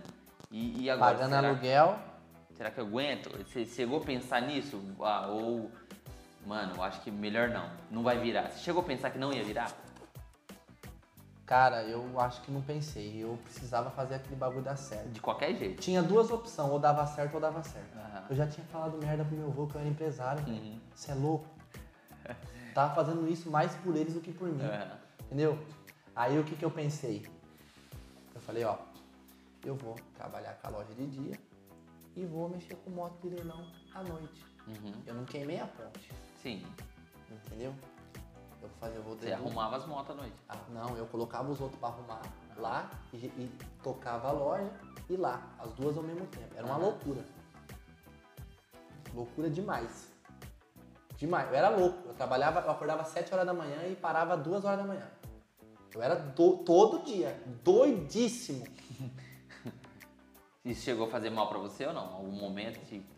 E, 0.51 0.83
e 0.83 0.89
agora, 0.89 1.15
Pagando 1.15 1.35
será, 1.35 1.47
aluguel. 1.49 1.99
será 2.55 2.71
que 2.71 2.79
eu 2.79 2.85
aguento? 2.85 3.29
Você 3.45 3.65
chegou 3.65 3.99
a 3.99 4.01
pensar 4.01 4.41
nisso? 4.41 4.81
Ah, 4.99 5.27
ou, 5.29 5.69
mano, 6.45 6.73
eu 6.75 6.83
acho 6.83 7.01
que 7.01 7.11
melhor 7.11 7.49
não, 7.49 7.69
não 7.91 8.03
vai 8.03 8.17
virar. 8.17 8.49
Você 8.49 8.59
chegou 8.59 8.81
a 8.81 8.85
pensar 8.85 9.11
que 9.11 9.19
não 9.19 9.31
ia 9.31 9.43
virar? 9.43 9.71
Cara, 11.45 11.83
eu 11.83 12.19
acho 12.19 12.41
que 12.41 12.51
não 12.51 12.61
pensei. 12.61 13.21
Eu 13.23 13.37
precisava 13.43 13.91
fazer 13.91 14.15
aquele 14.15 14.35
bagulho 14.35 14.63
dar 14.63 14.77
certo. 14.77 15.09
De 15.09 15.19
qualquer 15.19 15.53
jeito. 15.55 15.81
Tinha 15.81 16.01
duas 16.01 16.31
opções, 16.31 16.71
ou 16.71 16.79
dava 16.79 17.05
certo 17.05 17.35
ou 17.35 17.41
dava 17.41 17.61
certo. 17.61 17.97
Aham. 17.97 18.25
Eu 18.29 18.35
já 18.35 18.47
tinha 18.47 18.65
falado 18.67 18.97
merda 18.97 19.25
pro 19.25 19.35
meu 19.35 19.47
avô 19.47 19.67
que 19.67 19.75
eu 19.75 19.81
era 19.81 19.89
empresário. 19.89 20.43
Uhum. 20.47 20.79
Você 20.95 21.11
é 21.11 21.15
louco? 21.15 21.47
Tava 22.73 22.95
fazendo 22.95 23.27
isso 23.27 23.51
mais 23.51 23.75
por 23.75 23.95
eles 23.95 24.13
do 24.13 24.21
que 24.21 24.31
por 24.31 24.47
mim. 24.47 24.63
Aham. 24.63 24.97
Entendeu? 25.25 25.59
Aí 26.15 26.39
o 26.39 26.43
que, 26.43 26.55
que 26.55 26.63
eu 26.63 26.71
pensei? 26.71 27.25
Eu 28.33 28.41
falei, 28.41 28.63
ó, 28.63 28.77
eu 29.65 29.75
vou 29.75 29.95
trabalhar 30.15 30.53
com 30.53 30.67
a 30.67 30.69
loja 30.69 30.93
de 30.93 31.07
dia 31.07 31.39
e 32.15 32.25
vou 32.25 32.47
mexer 32.49 32.75
com 32.75 32.89
moto 32.91 33.19
de 33.21 33.35
leilão 33.35 33.65
à 33.93 34.03
noite. 34.03 34.45
Uhum. 34.67 34.93
Eu 35.05 35.15
não 35.15 35.25
queimei 35.25 35.59
a 35.59 35.67
ponte, 35.67 36.11
Sim, 36.41 36.63
entendeu? 37.29 37.73
Eu 38.63 39.03
vou 39.03 39.15
você 39.15 39.31
arrumava 39.33 39.75
as 39.77 39.85
motos 39.85 40.11
à 40.11 40.13
noite. 40.13 40.35
Ah, 40.47 40.57
não, 40.69 40.95
eu 40.97 41.05
colocava 41.07 41.51
os 41.51 41.59
outros 41.59 41.79
pra 41.79 41.89
arrumar 41.89 42.21
lá 42.57 42.89
e, 43.11 43.17
e 43.17 43.51
tocava 43.81 44.29
a 44.29 44.31
loja 44.31 44.71
e 45.09 45.17
lá, 45.17 45.53
as 45.59 45.73
duas 45.73 45.97
ao 45.97 46.03
mesmo 46.03 46.25
tempo. 46.27 46.53
Era 46.55 46.65
uma 46.65 46.77
loucura. 46.77 47.23
Loucura 49.13 49.49
demais. 49.49 50.11
Demais. 51.17 51.49
Eu 51.49 51.55
era 51.55 51.69
louco. 51.69 52.07
Eu 52.07 52.13
trabalhava, 52.13 52.61
eu 52.61 52.71
acordava 52.71 53.01
às 53.01 53.09
7 53.09 53.33
horas 53.33 53.45
da 53.45 53.53
manhã 53.53 53.87
e 53.87 53.95
parava 53.95 54.35
às 54.35 54.41
2 54.43 54.63
horas 54.65 54.79
da 54.79 54.85
manhã. 54.85 55.07
Eu 55.93 56.01
era 56.01 56.15
do- 56.15 56.57
todo 56.57 57.03
dia, 57.03 57.39
doidíssimo. 57.63 58.65
Isso 60.65 60.81
chegou 60.81 61.07
a 61.07 61.09
fazer 61.09 61.29
mal 61.29 61.47
pra 61.49 61.59
você 61.59 61.85
ou 61.85 61.93
não? 61.93 62.13
Algum 62.15 62.31
momento, 62.31 62.83
tipo, 62.85 63.12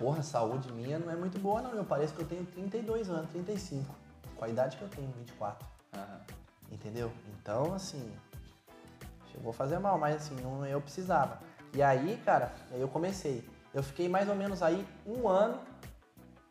Porra, 0.00 0.20
a 0.20 0.22
saúde 0.22 0.72
minha 0.72 0.98
não 0.98 1.12
é 1.12 1.14
muito 1.14 1.38
boa 1.38 1.60
não. 1.60 1.74
Eu 1.74 1.84
pareço 1.84 2.14
que 2.14 2.22
eu 2.22 2.26
tenho 2.26 2.46
32 2.46 3.10
anos, 3.10 3.28
35. 3.32 3.94
Com 4.34 4.44
a 4.46 4.48
idade 4.48 4.78
que 4.78 4.82
eu 4.82 4.88
tenho, 4.88 5.12
24. 5.12 5.66
aham. 5.94 6.20
Entendeu? 6.72 7.12
Então, 7.34 7.74
assim, 7.74 8.10
chegou 9.30 9.50
a 9.50 9.52
fazer 9.52 9.78
mal, 9.78 9.98
mas 9.98 10.16
assim, 10.16 10.34
não, 10.40 10.64
eu 10.64 10.80
precisava. 10.80 11.38
E 11.74 11.82
aí, 11.82 12.16
cara, 12.24 12.50
aí 12.72 12.80
eu 12.80 12.88
comecei. 12.88 13.46
Eu 13.74 13.82
fiquei 13.82 14.08
mais 14.08 14.26
ou 14.26 14.34
menos 14.34 14.62
aí 14.62 14.88
um 15.06 15.28
ano, 15.28 15.60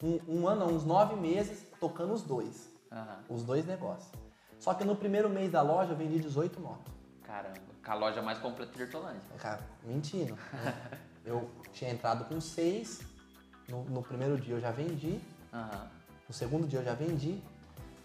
um, 0.04 0.20
um 0.28 0.48
ano, 0.48 0.68
não, 0.68 0.76
uns 0.76 0.86
nove 0.86 1.16
meses, 1.16 1.66
tocando 1.80 2.14
os 2.14 2.22
dois. 2.22 2.70
aham. 2.92 3.24
Os 3.30 3.44
dois 3.44 3.66
negócios. 3.66 4.12
Só 4.60 4.76
que 4.76 4.84
no 4.84 4.96
primeiro 4.96 5.28
mês 5.28 5.52
da 5.52 5.64
loja 5.64 5.94
eu 5.94 5.98
vendi 5.98 6.20
18 6.20 6.60
motos. 6.60 6.94
Caramba, 7.24 7.58
com 7.84 7.92
a 7.92 7.96
loja 7.96 8.22
mais 8.22 8.38
completa 8.38 8.72
de 8.78 8.84
Hortolândia. 8.84 9.22
Cara, 9.40 9.62
mentindo. 9.84 10.38
Eu 11.26 11.50
tinha 11.72 11.92
entrado 11.92 12.26
com 12.26 12.40
seis, 12.42 13.02
no, 13.70 13.84
no 13.86 14.02
primeiro 14.02 14.38
dia 14.38 14.56
eu 14.56 14.60
já 14.60 14.72
vendi, 14.72 15.20
Aham. 15.54 15.88
No 16.28 16.34
segundo 16.36 16.68
dia 16.68 16.80
eu 16.80 16.86
já 16.86 16.94
vendi, 16.94 17.42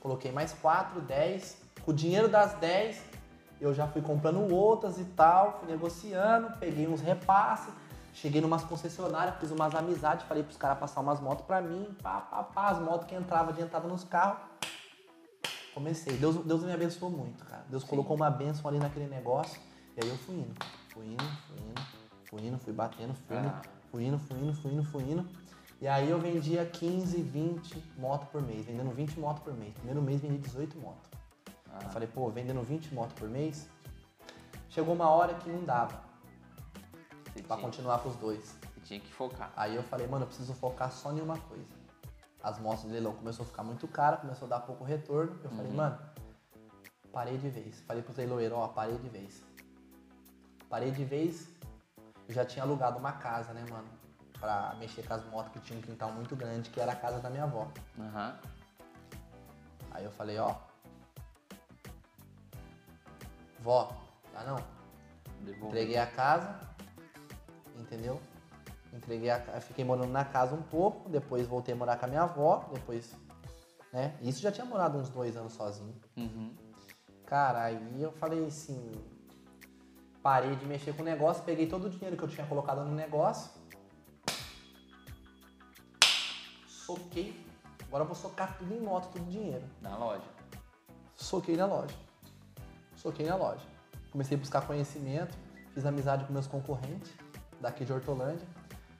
coloquei 0.00 0.32
mais 0.32 0.54
4, 0.54 0.98
10. 1.02 1.58
Com 1.84 1.90
o 1.90 1.94
dinheiro 1.94 2.26
das 2.26 2.54
10, 2.54 2.98
eu 3.60 3.74
já 3.74 3.86
fui 3.86 4.00
comprando 4.00 4.50
outras 4.50 4.98
e 4.98 5.04
tal, 5.04 5.58
fui 5.58 5.70
negociando, 5.70 6.56
peguei 6.58 6.88
uns 6.88 7.02
repasses, 7.02 7.72
cheguei 8.14 8.40
numas 8.40 8.64
concessionárias, 8.64 9.36
fiz 9.38 9.50
umas 9.50 9.74
amizades, 9.74 10.24
falei 10.26 10.42
pros 10.42 10.56
caras 10.56 10.78
passar 10.78 11.02
umas 11.02 11.20
motos 11.20 11.44
pra 11.44 11.60
mim, 11.60 11.94
pá, 12.02 12.22
pá, 12.22 12.42
pá, 12.44 12.70
as 12.70 12.78
motos 12.78 13.06
que 13.06 13.14
entravam 13.14 13.50
adiantavam 13.52 13.90
nos 13.90 14.04
carros. 14.04 14.38
Comecei. 15.74 16.16
Deus, 16.16 16.36
Deus 16.36 16.62
me 16.64 16.72
abençoou 16.72 17.10
muito, 17.10 17.44
cara. 17.44 17.64
Deus 17.68 17.84
colocou 17.84 18.16
uma 18.16 18.30
bênção 18.30 18.70
ali 18.70 18.78
naquele 18.78 19.06
negócio. 19.06 19.60
E 19.96 20.02
aí 20.04 20.08
eu 20.08 20.16
fui 20.16 20.36
indo. 20.36 20.54
Fui 20.88 21.04
indo, 21.04 21.24
fui 21.24 21.56
indo, 21.58 21.82
fui 22.30 22.46
indo, 22.46 22.58
fui 22.58 22.72
batendo, 22.72 23.12
fui 23.12 23.36
indo, 23.36 23.48
Ah. 23.48 23.62
fui 23.90 24.04
indo, 24.06 24.18
fui 24.18 24.38
indo, 24.38 24.54
fui 24.54 24.72
indo, 24.72 24.84
fui 24.84 25.02
indo. 25.02 25.28
E 25.80 25.88
aí 25.88 26.08
eu 26.08 26.18
vendia 26.18 26.64
15, 26.64 27.22
20 27.22 27.92
motos 27.98 28.28
por 28.28 28.40
mês, 28.40 28.64
vendendo 28.64 28.90
20 28.90 29.18
motos 29.18 29.42
por 29.42 29.52
mês. 29.54 29.74
Primeiro 29.74 30.00
mês 30.00 30.20
vendi 30.20 30.38
18 30.38 30.78
motos. 30.78 31.10
Eu 31.82 31.90
falei, 31.90 32.08
pô, 32.08 32.30
vendendo 32.30 32.62
20 32.62 32.94
motos 32.94 33.14
por 33.14 33.28
mês, 33.28 33.68
chegou 34.68 34.94
uma 34.94 35.08
hora 35.10 35.34
que 35.34 35.50
não 35.50 35.64
dava 35.64 36.00
Você, 37.26 37.42
pra 37.42 37.56
tinha, 37.56 37.68
continuar 37.68 37.98
com 37.98 38.08
os 38.08 38.16
dois. 38.16 38.56
você 38.72 38.80
tinha 38.84 39.00
que 39.00 39.12
focar. 39.12 39.52
Aí 39.56 39.74
eu 39.74 39.82
falei, 39.82 40.06
mano, 40.06 40.22
eu 40.22 40.28
preciso 40.28 40.54
focar 40.54 40.92
só 40.92 41.12
em 41.12 41.20
uma 41.20 41.36
coisa. 41.36 41.66
As 42.42 42.58
motos 42.58 42.84
de 42.84 42.90
leilão 42.90 43.12
começou 43.14 43.44
a 43.44 43.46
ficar 43.46 43.64
muito 43.64 43.88
cara, 43.88 44.18
começou 44.18 44.46
a 44.46 44.50
dar 44.50 44.60
pouco 44.60 44.84
retorno. 44.84 45.36
Eu 45.42 45.50
falei, 45.50 45.72
mano, 45.72 45.98
parei 47.12 47.36
de 47.36 47.48
vez. 47.48 47.80
Falei 47.80 48.02
pro 48.02 48.14
leiloeiro, 48.16 48.54
ó, 48.54 48.68
parei 48.68 48.96
de 48.96 49.08
vez. 49.08 49.42
Parei 50.68 50.90
de 50.92 51.04
vez 51.04 51.48
eu 52.28 52.34
já 52.34 52.44
tinha 52.44 52.64
alugado 52.64 52.98
uma 52.98 53.12
casa, 53.12 53.52
né, 53.52 53.64
mano? 53.68 53.86
Pra 54.44 54.76
mexer 54.78 55.06
com 55.06 55.14
as 55.14 55.24
motos 55.30 55.52
que 55.52 55.60
tinha 55.60 55.78
um 55.78 55.80
quintal 55.80 56.12
muito 56.12 56.36
grande, 56.36 56.68
que 56.68 56.78
era 56.78 56.92
a 56.92 56.94
casa 56.94 57.18
da 57.18 57.30
minha 57.30 57.44
avó. 57.44 57.66
Aham. 57.98 58.38
Aí 59.90 60.04
eu 60.04 60.10
falei, 60.10 60.36
ó. 60.36 60.54
Vó, 63.60 63.96
tá 64.34 64.44
não? 64.44 64.58
Devolve. 65.40 65.68
Entreguei 65.68 65.96
a 65.96 66.06
casa, 66.06 66.60
entendeu? 67.74 68.20
Entreguei 68.92 69.30
a 69.30 69.40
fiquei 69.62 69.82
morando 69.82 70.12
na 70.12 70.26
casa 70.26 70.54
um 70.54 70.62
pouco, 70.62 71.08
depois 71.08 71.46
voltei 71.46 71.72
a 71.72 71.76
morar 71.78 71.96
com 71.96 72.04
a 72.04 72.08
minha 72.08 72.24
avó, 72.24 72.68
depois, 72.70 73.16
né? 73.94 74.14
Isso 74.20 74.42
já 74.42 74.52
tinha 74.52 74.66
morado 74.66 74.98
uns 74.98 75.08
dois 75.08 75.38
anos 75.38 75.54
sozinho. 75.54 75.98
Uhum. 76.18 76.54
Cara, 77.24 77.62
aí 77.62 78.02
eu 78.02 78.12
falei 78.12 78.44
assim, 78.44 78.92
parei 80.22 80.54
de 80.54 80.66
mexer 80.66 80.94
com 80.94 81.00
o 81.00 81.04
negócio, 81.06 81.42
peguei 81.44 81.66
todo 81.66 81.86
o 81.86 81.90
dinheiro 81.90 82.14
que 82.14 82.24
eu 82.24 82.28
tinha 82.28 82.46
colocado 82.46 82.84
no 82.84 82.94
negócio, 82.94 83.63
soquei, 86.84 87.46
agora 87.86 88.02
eu 88.04 88.06
vou 88.06 88.14
socar 88.16 88.56
tudo 88.58 88.72
em 88.74 88.80
moto, 88.80 89.10
tudo 89.12 89.24
dinheiro. 89.30 89.64
Na 89.80 89.96
loja. 89.96 90.24
Soquei 91.14 91.56
na 91.56 91.66
loja. 91.66 91.94
Soquei 92.96 93.26
na 93.26 93.36
loja. 93.36 93.66
Comecei 94.10 94.36
a 94.36 94.40
buscar 94.40 94.66
conhecimento, 94.66 95.36
fiz 95.72 95.84
amizade 95.84 96.24
com 96.24 96.32
meus 96.32 96.46
concorrentes 96.46 97.12
daqui 97.60 97.84
de 97.84 97.92
Hortolândia. 97.92 98.46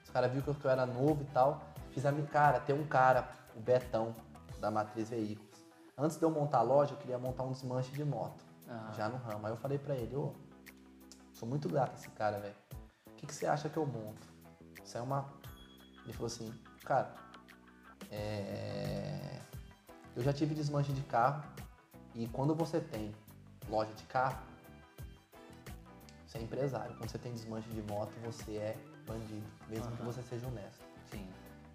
Os 0.03 0.09
caras 0.09 0.31
viram 0.31 0.53
que 0.53 0.65
eu- 0.65 0.71
era 0.71 0.85
novo 0.85 1.21
e 1.23 1.25
tal. 1.33 1.61
Fiz 1.91 2.05
ami... 2.05 2.23
Cara, 2.27 2.59
tem 2.59 2.77
um 2.77 2.85
cara, 2.85 3.29
o 3.55 3.59
Betão, 3.59 4.15
da 4.59 4.69
Matriz 4.71 5.09
Veículos. 5.09 5.45
Antes 5.97 6.17
de 6.17 6.23
eu 6.23 6.29
montar 6.31 6.59
a 6.59 6.61
loja, 6.61 6.93
eu 6.93 6.97
queria 6.97 7.17
montar 7.17 7.43
um 7.43 7.51
desmanche 7.51 7.91
de 7.91 8.03
moto. 8.03 8.43
Ah. 8.67 8.91
Já 8.93 9.07
no 9.07 9.17
ramo. 9.17 9.45
Aí 9.45 9.53
eu 9.53 9.57
falei 9.57 9.77
pra 9.77 9.95
ele, 9.95 10.15
ô, 10.15 10.33
sou 11.33 11.47
muito 11.47 11.69
grato 11.69 11.91
a 11.91 11.93
esse 11.95 12.09
cara, 12.09 12.39
velho. 12.39 12.55
O 13.07 13.11
que, 13.15 13.25
que 13.27 13.33
você 13.33 13.45
acha 13.45 13.69
que 13.69 13.77
eu 13.77 13.85
monto? 13.85 14.27
Isso 14.83 14.97
é 14.97 15.01
uma. 15.01 15.25
Ele 16.03 16.13
falou 16.13 16.27
assim, 16.27 16.53
cara, 16.83 17.13
é... 18.11 19.39
eu 20.15 20.23
já 20.23 20.33
tive 20.33 20.53
desmanche 20.55 20.91
de 20.93 21.01
carro 21.01 21.43
e 22.13 22.27
quando 22.27 22.55
você 22.55 22.79
tem 22.79 23.13
loja 23.69 23.93
de 23.93 24.03
carro, 24.03 24.41
você 26.25 26.37
é 26.37 26.41
empresário. 26.41 26.95
Quando 26.97 27.09
você 27.09 27.17
tem 27.17 27.31
desmanche 27.33 27.69
de 27.69 27.81
moto, 27.83 28.11
você 28.23 28.57
é 28.57 28.77
bandido, 29.05 29.45
mesmo 29.67 29.91
que 29.91 30.01
Aham. 30.01 30.11
você 30.11 30.21
seja 30.23 30.47
honesto. 30.47 30.83
Sim. 31.09 31.27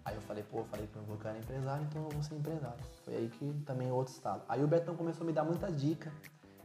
Aí 0.03 0.15
eu 0.15 0.21
falei, 0.21 0.43
pô, 0.43 0.59
eu 0.59 0.65
falei 0.65 0.87
que 0.87 0.97
meu 0.97 1.17
que 1.17 1.25
eu 1.25 1.29
era 1.29 1.39
empresário, 1.39 1.85
então 1.85 2.03
eu 2.03 2.09
vou 2.09 2.23
ser 2.23 2.35
empresário. 2.35 2.83
Foi 3.03 3.15
aí 3.15 3.29
que 3.29 3.53
também 3.65 3.89
é 3.89 3.93
outro 3.93 4.13
estado. 4.13 4.43
Aí 4.49 4.63
o 4.63 4.67
Betão 4.67 4.95
começou 4.95 5.23
a 5.23 5.27
me 5.27 5.33
dar 5.33 5.43
muita 5.43 5.71
dica 5.71 6.11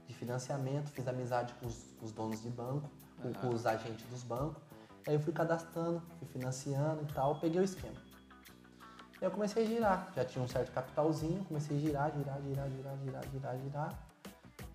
de 0.06 0.14
financiamento, 0.14 0.90
fiz 0.90 1.06
amizade 1.06 1.52
com 1.54 1.66
os, 1.66 1.94
com 1.98 2.06
os 2.06 2.12
donos 2.12 2.42
de 2.42 2.48
banco, 2.48 2.88
com, 3.20 3.32
com 3.34 3.48
os 3.50 3.66
agentes 3.66 4.06
dos 4.06 4.22
bancos. 4.22 4.62
Aí 5.06 5.14
eu 5.14 5.20
fui 5.20 5.32
cadastrando, 5.32 6.02
fui 6.18 6.26
financiando 6.28 7.02
e 7.02 7.12
tal, 7.12 7.38
peguei 7.38 7.60
o 7.60 7.64
esquema. 7.64 8.05
Aí 9.20 9.26
eu 9.26 9.30
comecei 9.30 9.64
a 9.64 9.66
girar, 9.66 10.12
já 10.14 10.24
tinha 10.24 10.44
um 10.44 10.48
certo 10.48 10.72
capitalzinho, 10.72 11.44
comecei 11.44 11.76
a 11.76 11.80
girar, 11.80 12.12
girar, 12.12 12.40
girar, 12.42 12.68
girar, 12.70 12.96
girar, 13.02 13.24
girar, 13.32 13.58
girar. 13.58 13.98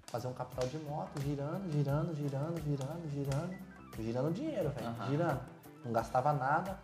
Fazer 0.08 0.28
um 0.28 0.34
capital 0.34 0.68
de 0.68 0.78
moto, 0.80 1.22
girando, 1.22 1.72
girando, 1.72 2.16
girando, 2.16 2.62
girando, 2.62 3.10
girando. 3.12 3.72
Girando 3.98 4.34
dinheiro, 4.34 4.70
velho, 4.70 4.88
Aham. 4.88 5.10
girando. 5.10 5.42
Não 5.86 5.92
gastava 5.92 6.34
nada. 6.34 6.80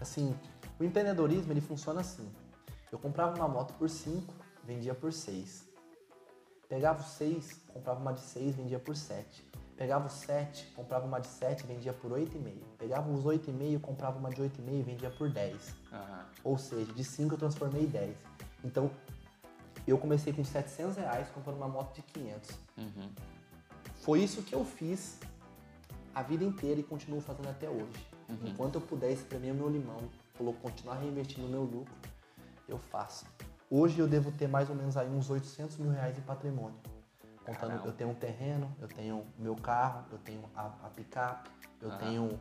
Assim, 0.00 0.34
o 0.78 0.84
empreendedorismo 0.84 1.52
ele 1.52 1.60
funciona 1.60 2.00
assim. 2.00 2.30
Eu 2.90 2.98
comprava 2.98 3.34
uma 3.36 3.48
moto 3.48 3.74
por 3.74 3.88
5, 3.88 4.32
vendia 4.64 4.94
por 4.94 5.12
6. 5.12 5.66
Pegava 6.68 7.00
os 7.00 7.08
6, 7.08 7.60
comprava 7.72 8.00
uma 8.00 8.12
de 8.12 8.20
6, 8.20 8.54
vendia 8.54 8.78
por 8.78 8.96
7. 8.96 9.44
Pegava 9.82 10.06
os 10.06 10.12
7, 10.12 10.66
comprava 10.76 11.04
uma 11.04 11.18
de 11.18 11.26
7, 11.26 11.66
vendia 11.66 11.92
por 11.92 12.12
8,5. 12.12 12.54
Pegava 12.78 13.10
os 13.10 13.24
8,5, 13.24 13.80
comprava 13.80 14.16
uma 14.16 14.30
de 14.30 14.40
8,5, 14.40 14.84
vendia 14.84 15.10
por 15.10 15.28
10. 15.28 15.74
Aham. 15.92 16.24
Ou 16.44 16.56
seja, 16.56 16.92
de 16.92 17.02
5 17.02 17.34
eu 17.34 17.38
transformei 17.38 17.82
em 17.82 17.88
10. 17.88 18.16
Então, 18.62 18.88
eu 19.84 19.98
comecei 19.98 20.32
com 20.32 20.44
700 20.44 20.98
reais 20.98 21.28
comprando 21.30 21.56
uma 21.56 21.66
moto 21.66 21.96
de 21.96 22.02
500. 22.02 22.50
Uhum. 22.78 23.10
Foi 23.96 24.20
isso 24.22 24.44
que 24.44 24.54
eu 24.54 24.64
fiz 24.64 25.18
a 26.14 26.22
vida 26.22 26.44
inteira 26.44 26.78
e 26.78 26.84
continuo 26.84 27.20
fazendo 27.20 27.48
até 27.48 27.68
hoje. 27.68 28.06
Enquanto 28.44 28.76
eu 28.76 28.80
puder 28.80 29.10
espremer 29.10 29.52
o 29.52 29.56
meu 29.56 29.68
limão, 29.68 29.98
continuar 30.62 30.98
reinvestindo 30.98 31.48
o 31.48 31.50
meu 31.50 31.64
lucro, 31.64 31.92
eu 32.68 32.78
faço. 32.78 33.26
Hoje 33.68 33.98
eu 33.98 34.06
devo 34.06 34.30
ter 34.30 34.46
mais 34.46 34.70
ou 34.70 34.76
menos 34.76 34.96
aí 34.96 35.08
uns 35.08 35.28
800 35.28 35.78
mil 35.78 35.90
reais 35.90 36.16
em 36.16 36.22
patrimônio. 36.22 36.78
Contando, 37.44 37.70
Caramba. 37.70 37.86
eu 37.88 37.92
tenho 37.92 38.10
um 38.10 38.14
terreno, 38.14 38.76
eu 38.80 38.88
tenho 38.88 39.26
meu 39.38 39.56
carro, 39.56 40.04
eu 40.12 40.18
tenho 40.18 40.42
a, 40.54 40.66
a 40.84 40.90
picape, 40.94 41.50
eu 41.80 41.88
Aham. 41.88 41.98
tenho 41.98 42.40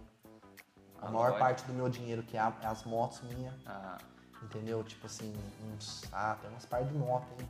a, 1.02 1.08
A 1.08 1.12
maior 1.12 1.28
loja. 1.30 1.40
parte 1.40 1.64
do 1.66 1.74
meu 1.74 1.90
dinheiro, 1.90 2.22
que 2.24 2.38
é, 2.38 2.40
a- 2.40 2.54
é 2.62 2.68
as 2.68 2.84
motos 2.84 3.22
minhas. 3.22 3.54
Ah, 3.66 3.98
Entendeu? 4.44 4.84
Tipo 4.84 5.06
assim, 5.06 5.32
uns. 5.72 6.04
Ah, 6.12 6.36
tem 6.42 6.50
umas 6.50 6.66
par 6.66 6.84
de 6.84 6.94
moto, 6.96 7.28
hein? 7.40 7.48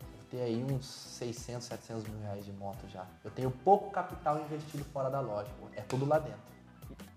Devo 0.00 0.24
ter 0.28 0.40
aí 0.42 0.64
uns 0.64 0.84
600, 0.84 1.64
700 1.68 2.08
mil 2.08 2.20
reais 2.22 2.44
de 2.44 2.52
moto 2.52 2.88
já. 2.88 3.06
Eu 3.22 3.30
tenho 3.30 3.52
pouco 3.52 3.88
capital 3.92 4.40
investido 4.40 4.84
fora 4.86 5.08
da 5.08 5.20
loja. 5.20 5.48
É 5.76 5.82
tudo 5.82 6.04
lá 6.04 6.18
dentro. 6.18 6.40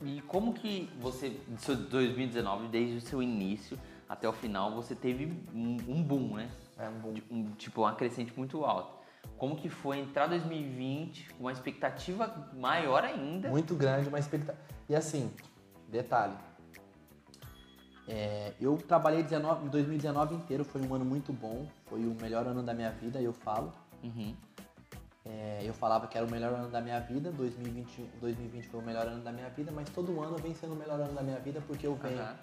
E 0.04 0.22
como 0.22 0.54
que 0.54 0.88
você, 1.02 1.32
de 1.32 1.60
seu 1.62 1.76
2019, 1.76 2.68
desde 2.68 2.98
o 2.98 3.02
seu 3.02 3.22
início 3.24 3.78
até 4.08 4.30
o 4.30 4.34
final, 4.34 4.72
você 4.76 4.94
teve 4.94 5.26
um, 5.52 5.78
um 5.88 6.04
boom, 6.04 6.36
né? 6.36 6.52
É 6.78 6.88
um 6.88 7.00
bom. 7.00 7.14
Um, 7.32 7.52
tipo, 7.54 7.82
uma 7.82 7.96
crescente 7.96 8.32
muito 8.38 8.64
alta. 8.64 8.97
Como 9.38 9.56
que 9.56 9.70
foi 9.70 10.00
entrar 10.00 10.28
2020 10.28 11.34
com 11.34 11.42
uma 11.42 11.52
expectativa 11.52 12.50
maior 12.54 13.04
ainda? 13.04 13.50
Muito 13.50 13.76
grande, 13.76 14.10
uma 14.10 14.20
expectativa. 14.20 14.58
E 14.90 14.96
assim, 14.96 15.32
detalhe. 15.88 16.34
é, 18.08 18.54
eu 18.60 18.78
trabalhei 18.78 19.22
19, 19.22 19.70
2019 19.70 20.36
inteiro, 20.36 20.66
foi 20.66 20.82
um 20.82 20.94
ano 20.94 21.06
muito 21.06 21.32
bom. 21.32 21.68
Foi 21.86 22.00
o 22.00 22.16
melhor 22.20 22.48
ano 22.48 22.64
da 22.64 22.74
minha 22.74 22.90
vida, 22.92 23.22
eu 23.22 23.32
falo. 23.32 23.72
Uhum. 24.04 24.36
É, 25.24 25.60
eu 25.62 25.74
falava 25.74 26.08
que 26.08 26.18
era 26.18 26.26
o 26.26 26.32
melhor 26.32 26.54
ano 26.54 26.70
da 26.70 26.80
minha 26.80 27.00
vida, 27.02 27.32
2020, 27.32 28.02
2020 28.22 28.68
foi 28.68 28.80
o 28.80 28.84
melhor 28.84 29.08
ano 29.08 29.22
da 29.22 29.32
minha 29.32 29.50
vida, 29.50 29.72
mas 29.74 29.90
todo 29.90 30.22
ano 30.24 30.38
vem 30.38 30.54
sendo 30.54 30.74
o 30.74 30.76
melhor 30.78 31.00
ano 31.02 31.14
da 31.14 31.22
minha 31.22 31.40
vida 31.40 31.62
porque 31.68 31.86
eu 31.86 31.96
venho 31.96 32.22
Aham. 32.22 32.36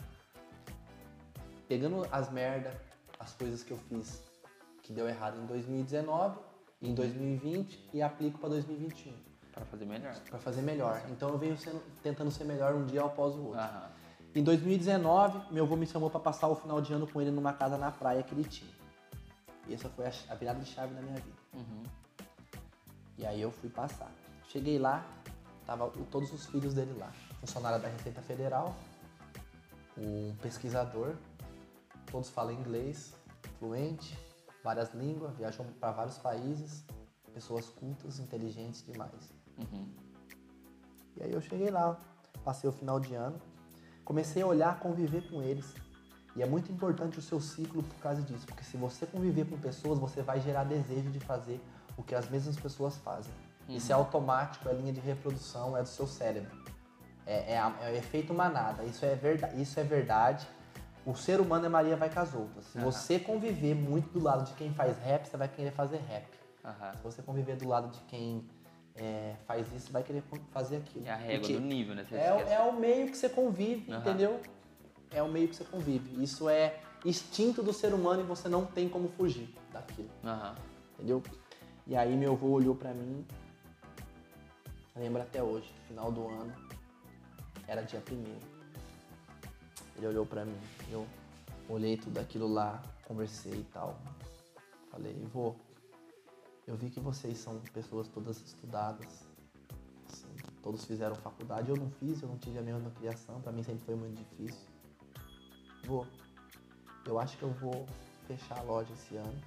pegando 1.67 2.07
as 2.13 2.31
merda, 2.31 2.71
as 3.19 3.33
coisas 3.33 3.63
que 3.63 3.71
eu 3.71 3.79
fiz 3.79 4.23
que 4.83 4.93
deu 4.93 5.09
errado 5.09 5.41
em 5.41 5.47
2019, 5.47 6.39
em 6.89 6.95
2020 6.95 7.89
e 7.93 8.03
aplico 8.03 8.39
para 8.39 8.51
2021 8.51 9.13
Pra 9.53 9.65
fazer 9.65 9.85
melhor. 9.87 10.15
para 10.29 10.39
fazer 10.39 10.63
melhor. 10.63 11.03
Então 11.11 11.29
eu 11.31 11.39
venho 11.39 11.57
sendo- 11.57 11.83
tentando 12.03 12.31
ser 12.31 12.45
melhor 12.45 12.75
um 12.75 12.85
dia 12.85 13.03
após 13.05 13.35
o 13.35 13.45
outro. 13.47 13.61
Aham. 13.61 13.91
Em 14.35 14.43
2019, 14.43 15.53
meu 15.55 15.65
avô 15.65 15.77
me 15.77 15.87
chamou 15.87 16.11
para 16.11 16.19
passar 16.21 16.49
o 16.49 16.57
final 16.57 16.81
de 16.81 16.93
ano 16.93 17.07
com 17.07 17.21
ele 17.23 17.31
numa 17.31 17.53
casa 17.53 17.79
na 17.79 17.91
praia 17.93 18.23
que 18.23 18.35
ele 18.35 18.43
tinha. 18.45 18.73
E 19.69 19.75
essa 19.75 19.89
foi 19.89 20.05
a 20.07 20.35
virada 20.35 20.59
de 20.61 20.67
chave 20.67 20.93
da 20.93 21.01
minha 21.01 21.15
vida. 21.15 21.37
Uhum. 21.55 21.83
E 23.17 23.25
aí 23.25 23.41
eu 23.41 23.51
fui 23.53 23.71
passar. 23.71 24.11
Cheguei 24.49 24.77
lá, 24.79 25.07
tava 25.65 25.89
todos 26.11 26.33
os 26.33 26.47
filhos 26.47 26.75
dele 26.75 26.93
lá. 26.99 27.13
Funcionário 27.41 27.81
da 27.81 27.89
Receita 27.89 28.21
Federal, 28.23 28.75
um 29.97 30.35
pesquisador, 30.43 31.15
todos 32.11 32.29
falam 32.29 32.53
inglês, 32.53 33.15
fluente, 33.61 34.19
várias 34.65 34.95
línguas, 34.95 35.37
viajam 35.37 35.67
para 35.79 35.93
vários 35.93 36.17
países, 36.17 36.83
pessoas 37.35 37.69
cultas, 37.69 38.19
inteligentes 38.19 38.83
demais. 38.83 39.35
Uhum. 39.59 39.87
E 41.17 41.23
aí 41.23 41.33
eu 41.33 41.41
cheguei 41.43 41.71
lá, 41.71 42.01
passei 42.43 42.69
o 42.69 42.73
final 42.73 42.99
de 42.99 43.15
ano, 43.15 43.39
comecei 44.05 44.43
a 44.43 44.47
olhar, 44.47 44.81
conviver 44.81 45.29
com 45.29 45.43
eles. 45.43 45.75
E 46.35 46.43
é 46.43 46.47
muito 46.47 46.73
importante 46.73 47.19
o 47.19 47.23
seu 47.23 47.41
ciclo 47.41 47.83
por 47.83 47.97
causa 47.97 48.23
disso, 48.23 48.47
porque 48.47 48.65
se 48.65 48.77
você 48.77 49.07
conviver 49.07 49.45
com 49.45 49.57
pessoas, 49.59 49.99
você 49.99 50.23
vai 50.23 50.41
gerar 50.41 50.65
desejo 50.65 51.11
de 51.11 51.21
fazer 51.21 51.61
o 51.97 52.03
que 52.03 52.15
as 52.15 52.29
mesmas 52.29 52.57
pessoas 52.57 52.97
fazem. 52.97 53.33
Isso 53.69 53.93
é 53.93 53.95
automático, 53.95 54.69
é 54.69 54.73
linha 54.73 54.93
de 54.93 55.01
reprodução, 55.01 55.77
é 55.77 55.83
do 55.83 55.89
seu 55.89 56.07
cérebro. 56.07 56.51
É, 57.27 57.55
é, 57.55 57.57
é 57.57 57.93
o 57.93 57.95
efeito 57.95 58.35
manada, 58.35 58.83
isso 58.85 59.05
é, 59.05 59.15
verda, 59.15 59.53
isso 59.55 59.79
é 59.79 59.85
verdade. 59.85 60.47
O 61.07 61.15
ser 61.15 61.41
humano 61.41 61.67
é 61.67 61.69
Maria 61.69 61.97
vai 61.97 62.09
com 62.09 62.21
as 62.21 62.35
outras. 62.35 62.65
Se 62.67 62.79
Aham. 62.79 62.91
você 62.91 63.19
conviver 63.19 63.75
muito 63.75 64.09
do 64.11 64.23
lado 64.23 64.47
de 64.47 64.55
quem 64.55 64.73
faz 64.73 64.97
rap, 64.99 65.27
você 65.27 65.37
vai 65.37 65.49
querer 65.49 65.71
fazer 65.73 65.99
rap. 65.99 66.27
Aham. 66.65 66.93
Se 66.97 67.03
você 67.03 67.23
conviver 67.23 67.57
do 67.57 67.69
lado 67.69 67.89
de 67.89 68.01
quem 68.03 68.49
é, 68.97 69.35
faz 69.47 69.71
isso, 69.73 69.93
vai 69.93 70.03
querer 70.03 70.23
fazer 70.51 70.79
aquilo. 70.79 71.07
É 71.07 71.11
a 71.11 71.17
régua 71.17 71.41
Porque 71.41 71.55
do 71.55 71.61
nível, 71.61 71.95
né? 71.95 72.07
É, 72.11 72.55
é 72.55 72.61
o 72.61 72.73
meio 72.73 73.11
que 73.11 73.17
você 73.17 73.29
convive, 73.29 73.93
Aham. 73.93 74.01
entendeu? 74.01 74.41
É 75.11 75.23
o 75.23 75.29
meio 75.29 75.49
que 75.49 75.57
você 75.57 75.65
convive. 75.65 76.23
Isso 76.23 76.49
é 76.49 76.81
instinto 77.05 77.63
do 77.63 77.73
ser 77.73 77.93
humano 77.93 78.23
e 78.23 78.25
você 78.25 78.49
não 78.49 78.65
tem 78.65 78.89
como 78.89 79.09
fugir 79.11 79.55
daquilo, 79.73 80.09
entendeu? 80.95 81.23
E 81.87 81.95
aí 81.95 82.17
meu 82.17 82.33
avô 82.33 82.49
olhou 82.49 82.75
pra 82.75 82.95
mim, 82.95 83.27
lembro 84.97 85.21
até 85.21 85.43
hoje, 85.43 85.71
final 85.87 86.11
do 86.11 86.27
ano, 86.27 86.55
era 87.69 87.83
dia 87.83 88.01
primeiro. 88.01 88.54
Ele 89.97 90.07
olhou 90.07 90.27
pra 90.27 90.45
mim, 90.45 90.59
eu 90.91 91.07
olhei 91.69 91.97
tudo 91.97 92.19
aquilo 92.19 92.49
lá, 92.49 92.83
conversei 93.07 93.61
e 93.61 93.65
tal. 93.73 93.99
Falei, 94.91 95.15
vô, 95.33 95.55
eu 96.67 96.77
vi 96.77 96.91
que 96.91 97.01
vocês 97.01 97.39
são 97.39 97.61
pessoas 97.73 98.09
todas 98.09 98.41
estudadas, 98.41 99.27
assim, 100.11 100.35
todos 100.63 100.85
fizeram 100.85 101.15
faculdade, 101.17 101.71
eu 101.71 101.77
não 101.77 101.91
fiz, 101.91 102.23
eu 102.23 102.29
não 102.29 102.39
tive 102.39 102.59
a 102.59 102.63
mesma 102.63 102.91
criação, 102.91 103.41
pra 103.41 103.53
mim 103.53 103.63
sempre 103.63 103.85
foi 103.85 103.95
muito 103.95 104.19
difícil. 104.19 104.67
Vou. 105.85 106.07
Eu 107.07 107.19
acho 107.19 107.37
que 107.37 107.43
eu 107.43 107.51
vou 107.51 107.87
fechar 108.27 108.59
a 108.59 108.63
loja 108.63 108.93
esse 108.93 109.17
ano, 109.17 109.43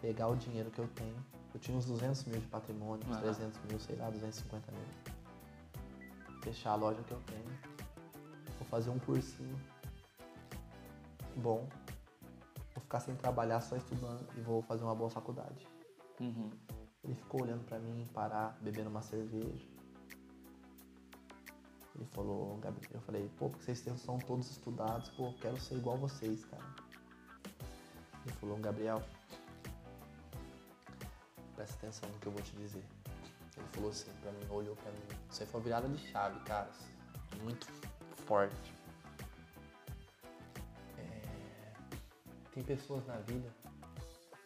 pegar 0.00 0.28
o 0.28 0.36
dinheiro 0.36 0.70
que 0.70 0.78
eu 0.78 0.88
tenho. 0.88 1.16
Eu 1.52 1.60
tinha 1.60 1.76
uns 1.76 1.84
200 1.84 2.24
mil 2.24 2.40
de 2.40 2.46
patrimônio, 2.46 3.06
uns 3.06 3.16
Aham. 3.16 3.20
300 3.20 3.60
mil, 3.68 3.78
sei 3.78 3.96
lá, 3.96 4.08
250 4.08 4.72
mil. 4.72 6.40
Fechar 6.42 6.72
a 6.72 6.76
loja 6.76 7.02
que 7.02 7.12
eu 7.12 7.20
tenho. 7.26 7.71
Fazer 8.72 8.88
um 8.88 8.98
cursinho 9.00 9.60
bom. 11.36 11.68
Vou 12.74 12.82
ficar 12.82 13.00
sem 13.00 13.14
trabalhar, 13.14 13.60
só 13.60 13.76
estudando 13.76 14.26
e 14.34 14.40
vou 14.40 14.62
fazer 14.62 14.82
uma 14.82 14.94
boa 14.94 15.10
faculdade. 15.10 15.68
Uhum. 16.18 16.50
Ele 17.04 17.14
ficou 17.14 17.42
olhando 17.42 17.62
pra 17.66 17.78
mim, 17.78 18.08
parar, 18.14 18.56
bebendo 18.62 18.88
uma 18.88 19.02
cerveja. 19.02 19.68
Ele 21.94 22.06
falou, 22.12 22.56
Gabriel, 22.60 22.90
eu 22.94 23.00
falei, 23.02 23.30
pô, 23.38 23.50
porque 23.50 23.62
vocês 23.62 24.00
são 24.00 24.18
todos 24.18 24.50
estudados, 24.50 25.10
pô, 25.10 25.26
eu 25.26 25.34
quero 25.34 25.60
ser 25.60 25.74
igual 25.74 25.98
vocês, 25.98 26.42
cara. 26.46 26.64
Ele 28.24 28.34
falou, 28.36 28.56
Gabriel, 28.56 29.02
presta 31.54 31.76
atenção 31.76 32.08
no 32.08 32.18
que 32.20 32.26
eu 32.26 32.32
vou 32.32 32.40
te 32.40 32.56
dizer. 32.56 32.82
Ele 33.54 33.66
falou 33.72 33.90
assim 33.90 34.10
pra 34.22 34.32
mim, 34.32 34.46
olhou 34.48 34.74
pra 34.76 34.90
mim. 34.92 35.02
Isso 35.30 35.42
aí 35.42 35.46
foi 35.50 35.60
uma 35.60 35.64
virada 35.64 35.88
de 35.90 35.98
chave, 36.10 36.40
cara. 36.46 36.70
Muito 37.42 37.66
forte. 38.32 38.74
É, 40.96 41.20
Tem 42.54 42.64
pessoas 42.64 43.06
na 43.06 43.18
vida, 43.18 43.54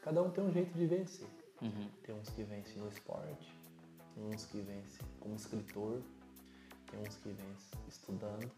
cada 0.03 0.21
um 0.25 0.31
tem 0.31 0.43
um 0.43 0.51
jeito 0.51 0.77
de 0.77 0.87
vencer. 0.89 1.29
Uhum. 1.63 1.89
Tem 2.03 2.13
uns 2.13 2.29
que 2.31 2.43
vencem 2.43 2.79
no 2.79 2.89
esporte, 2.89 3.57
tem 4.13 4.25
uns 4.25 4.45
que 4.47 4.61
vencem 4.61 5.07
como 5.21 5.37
escritor, 5.37 6.03
tem 6.91 7.01
uns 7.01 7.17
que 7.19 7.29
vencem 7.29 7.79
estudando, 7.87 8.51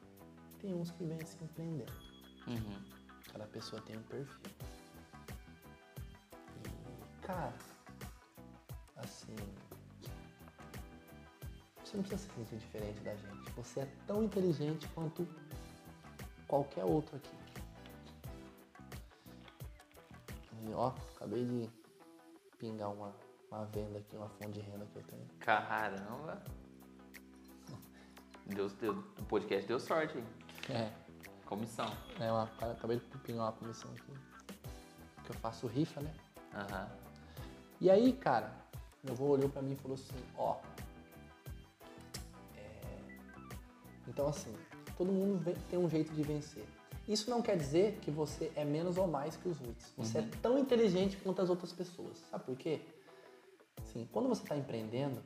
tem 0.61 0.73
uns 0.75 0.91
que 0.93 1.05
vencem 1.05 1.45
empreendendo. 1.45 1.93
Uhum. 2.47 2.83
Cada 3.31 3.45
pessoa 3.49 3.83
tem 3.83 3.99
um 3.99 4.03
perfil. 4.05 4.51
E, 6.65 7.27
cara, 7.27 7.53
assim. 8.97 9.37
Você 11.89 11.97
não 11.97 12.05
precisa 12.05 12.31
ser 12.31 12.37
muito 12.37 12.57
diferente 12.59 13.01
da 13.01 13.15
gente. 13.15 13.51
Você 13.53 13.81
é 13.81 13.89
tão 14.07 14.23
inteligente 14.23 14.87
quanto 14.89 15.27
qualquer 16.47 16.85
outro 16.85 17.17
aqui. 17.17 17.35
E, 20.67 20.75
ó, 20.75 20.93
acabei 21.17 21.47
de 21.47 21.71
pingar 22.59 22.93
uma, 22.93 23.15
uma 23.51 23.65
venda 23.65 24.01
aqui, 24.01 24.17
uma 24.17 24.29
fonte 24.29 24.51
de 24.51 24.61
renda 24.61 24.85
que 24.85 24.99
eu 24.99 25.03
tenho. 25.05 25.27
Caramba. 25.41 26.43
Deus, 28.45 28.75
deu, 28.75 28.93
o 29.19 29.25
podcast 29.25 29.67
deu 29.67 29.81
sorte, 29.81 30.19
hein? 30.19 30.25
É, 30.69 30.93
Comissão. 31.47 31.91
é 32.21 32.31
uma, 32.31 32.51
acabei 32.71 32.99
de 32.99 33.19
pingar 33.21 33.47
uma 33.47 33.53
comissão 33.53 33.91
aqui. 33.93 34.13
Que 35.25 35.31
eu 35.31 35.37
faço 35.37 35.67
rifa, 35.67 36.03
né? 36.03 36.15
Aham. 36.53 36.91
E 37.81 37.91
aí, 37.91 38.13
cara, 38.13 38.53
meu 39.03 39.15
avô 39.15 39.29
olhou 39.29 39.49
pra 39.49 39.63
mim 39.63 39.73
e 39.73 39.77
falou 39.77 39.95
assim, 39.95 40.23
ó. 40.37 40.61
Então 44.09 44.29
assim, 44.29 44.53
todo 44.97 45.13
mundo 45.13 45.55
tem 45.71 45.79
um 45.79 45.89
jeito 45.89 46.13
de 46.13 46.23
vencer. 46.23 46.67
Isso 47.07 47.31
não 47.31 47.41
quer 47.41 47.57
dizer 47.57 47.99
que 48.03 48.11
você 48.11 48.53
é 48.55 48.65
menos 48.65 48.99
ou 48.99 49.07
mais 49.07 49.37
que 49.37 49.49
os 49.49 49.61
outros. 49.61 49.93
Você 49.97 50.19
é 50.19 50.29
tão 50.43 50.59
inteligente 50.59 51.17
quanto 51.17 51.41
as 51.41 51.49
outras 51.49 51.73
pessoas. 51.73 52.19
Sabe 52.31 52.45
por 52.45 52.57
quê? 52.57 52.83
Assim, 53.83 54.07
quando 54.13 54.29
você 54.29 54.43
está 54.43 54.57
empreendendo, 54.57 55.23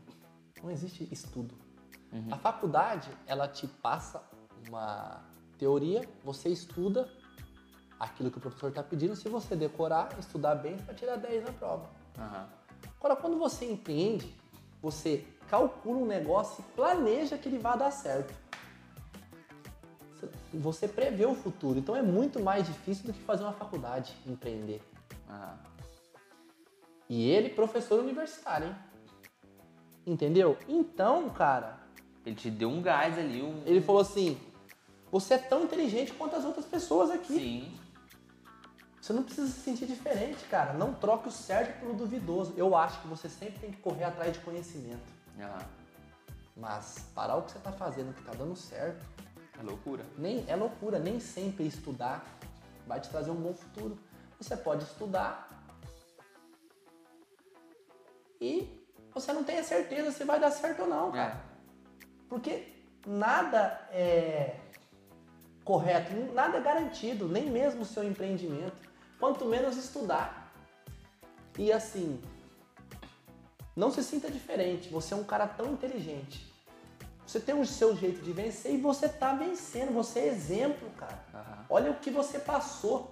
não 0.63 0.71
existe 0.71 1.09
estudo. 1.11 1.55
A 2.31 2.37
faculdade, 2.37 3.11
ela 3.27 3.49
te 3.49 3.67
passa 3.67 4.23
uma 4.69 5.25
teoria, 5.59 6.07
você 6.23 6.51
estuda 6.51 7.11
aquilo 7.99 8.31
que 8.31 8.39
o 8.39 8.41
professor 8.41 8.69
está 8.69 8.83
pedindo. 8.83 9.17
Se 9.17 9.29
você 9.29 9.57
decorar, 9.57 10.17
estudar 10.19 10.57
bem, 10.57 10.77
você 10.77 10.85
vai 10.85 10.95
tirar 10.95 11.17
10 11.17 11.45
na 11.45 11.53
prova. 11.53 11.91
Aham. 12.19 12.49
Agora, 12.99 13.17
quando 13.17 13.39
você 13.39 13.65
empreende, 13.65 14.37
você 14.81 15.25
calcula 15.49 15.99
um 15.99 16.07
negócio 16.07 16.63
e 16.63 16.73
planeja 16.75 17.39
que 17.39 17.49
ele 17.49 17.59
vai 17.59 17.79
dar 17.79 17.91
certo. 17.91 18.35
Você- 20.55 20.89
prevê 20.89 21.25
o 21.25 21.35
futuro, 21.35 21.79
então 21.79 21.97
é 21.97 22.03
muito 22.03 22.41
mais 22.41 22.67
difícil 22.67 23.07
do 23.07 23.13
que 23.13 23.21
fazer 23.21 23.43
uma 23.45 23.53
faculdade, 23.53 24.15
empreender. 24.27 24.83
Aham. 25.29 25.59
E 27.09 27.29
ele, 27.29 27.51
professor 27.51 28.01
universitário, 28.01 28.69
hein? 28.69 28.77
Entendeu? 30.07 30.59
Então, 30.69 31.29
cara, 31.31 31.79
Ele 32.25 32.35
te 32.37 32.51
deu 32.51 32.69
um 32.69 32.81
gás 32.81 33.19
ali, 33.19 33.43
um. 33.43 33.63
ele 33.67 33.81
falou 33.81 34.01
assim: 34.01 34.39
você 35.11 35.35
é 35.35 35.39
tão 35.39 35.65
inteligente 35.65 36.13
quanto 36.15 36.37
as 36.37 36.45
outras 36.45 36.65
pessoas 36.65 37.11
aqui. 37.11 37.35
Sim. 37.35 37.79
Você 39.01 39.13
não 39.13 39.25
precisa 39.25 39.49
se 39.49 39.61
sentir 39.61 39.87
diferente, 39.87 40.45
cara. 40.45 40.73
Não 40.75 40.95
troque 40.95 41.29
o 41.29 41.33
certo 41.33 41.81
pelo 41.81 41.95
duvidoso. 41.95 42.55
Eu 42.57 42.77
acho 42.77 43.01
que 43.01 43.09
você 43.09 43.29
sempre 43.29 43.59
tem 43.59 43.71
que 43.73 43.79
correr 43.79 44.05
atrás 44.05 44.33
de 44.33 44.39
conhecimento. 44.39 45.03
Aham. 45.41 45.59
Mas 46.57 47.09
parar 47.15 47.37
o 47.37 47.43
que 47.43 47.51
você 47.51 47.59
está 47.59 47.73
fazendo 47.73 48.15
que 48.15 48.21
está 48.21 48.33
dando 48.33 48.55
certo, 48.55 49.05
É 49.63 49.65
loucura. 49.65 50.05
nem 50.19 50.45
é 50.49 50.57
loucura. 50.57 50.99
Nem 50.99 51.21
sempre 51.21 51.67
estudar 51.67 52.25
vai 52.87 53.01
te 53.01 53.09
trazer 53.09 53.31
um 53.31 53.37
bom 53.37 53.55
futuro. 53.55 53.97
Você 54.39 54.57
pode 54.57 54.85
estudar 54.85 55.49
e 58.41 58.69
você 59.15 59.33
não 59.33 59.45
tem 59.45 59.59
a 59.59 59.65
certeza 59.65 60.11
se 60.11 60.25
vai 60.25 60.41
dar 60.41 60.51
certo 60.51 60.83
ou 60.83 60.89
não, 60.89 61.13
cara. 61.13 61.35
É. 61.35 61.53
Porque 62.29 62.75
nada 63.07 63.89
é 63.93 64.59
correto, 65.65 66.13
nada 66.35 66.59
é 66.59 66.61
garantido, 66.61 67.29
nem 67.29 67.49
mesmo 67.49 67.83
o 67.83 67.87
seu 67.87 68.03
empreendimento. 68.03 68.91
Quanto 69.21 69.45
menos 69.45 69.77
estudar. 69.77 70.53
E 71.57 71.71
assim, 71.71 72.21
não 73.77 73.93
se 73.93 74.03
sinta 74.03 74.29
diferente. 74.29 74.89
Você 74.89 75.15
é 75.15 75.17
um 75.17 75.23
cara 75.23 75.47
tão 75.47 75.73
inteligente. 75.73 76.52
Você 77.33 77.41
tem 77.41 77.59
o 77.59 77.65
seu 77.65 77.97
jeito 77.97 78.21
de 78.21 78.31
vencer 78.31 78.75
e 78.75 78.77
você 78.77 79.09
tá 79.09 79.33
vencendo. 79.33 79.91
Você 79.95 80.19
é 80.19 80.27
exemplo, 80.27 80.91
cara. 80.99 81.19
Aham. 81.33 81.65
Olha 81.71 81.91
o 81.91 81.95
que 81.95 82.11
você 82.11 82.39
passou 82.39 83.11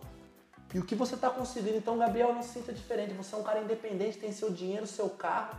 e 0.74 0.78
o 0.78 0.84
que 0.84 0.94
você 0.94 1.16
tá 1.16 1.30
conseguindo. 1.30 1.78
Então, 1.78 1.96
Gabriel, 1.96 2.34
não 2.34 2.42
se 2.42 2.50
sinta 2.50 2.70
diferente. 2.70 3.14
Você 3.14 3.34
é 3.34 3.38
um 3.38 3.42
cara 3.42 3.62
independente, 3.62 4.18
tem 4.18 4.30
seu 4.30 4.52
dinheiro, 4.52 4.86
seu 4.86 5.08
carro, 5.08 5.58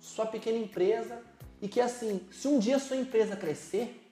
sua 0.00 0.24
pequena 0.24 0.56
empresa. 0.56 1.22
E 1.60 1.68
que 1.68 1.78
assim, 1.78 2.26
se 2.32 2.48
um 2.48 2.58
dia 2.58 2.78
sua 2.78 2.96
empresa 2.96 3.36
crescer, 3.36 4.10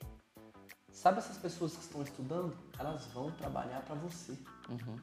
sabe 0.93 1.17
essas 1.17 1.39
pessoas 1.39 1.73
que 1.73 1.81
estão 1.81 2.03
estudando? 2.03 2.55
Elas 2.79 3.07
vão 3.07 3.31
trabalhar 3.31 3.81
para 3.87 3.95
você. 3.95 4.33
Uhum. 4.69 4.99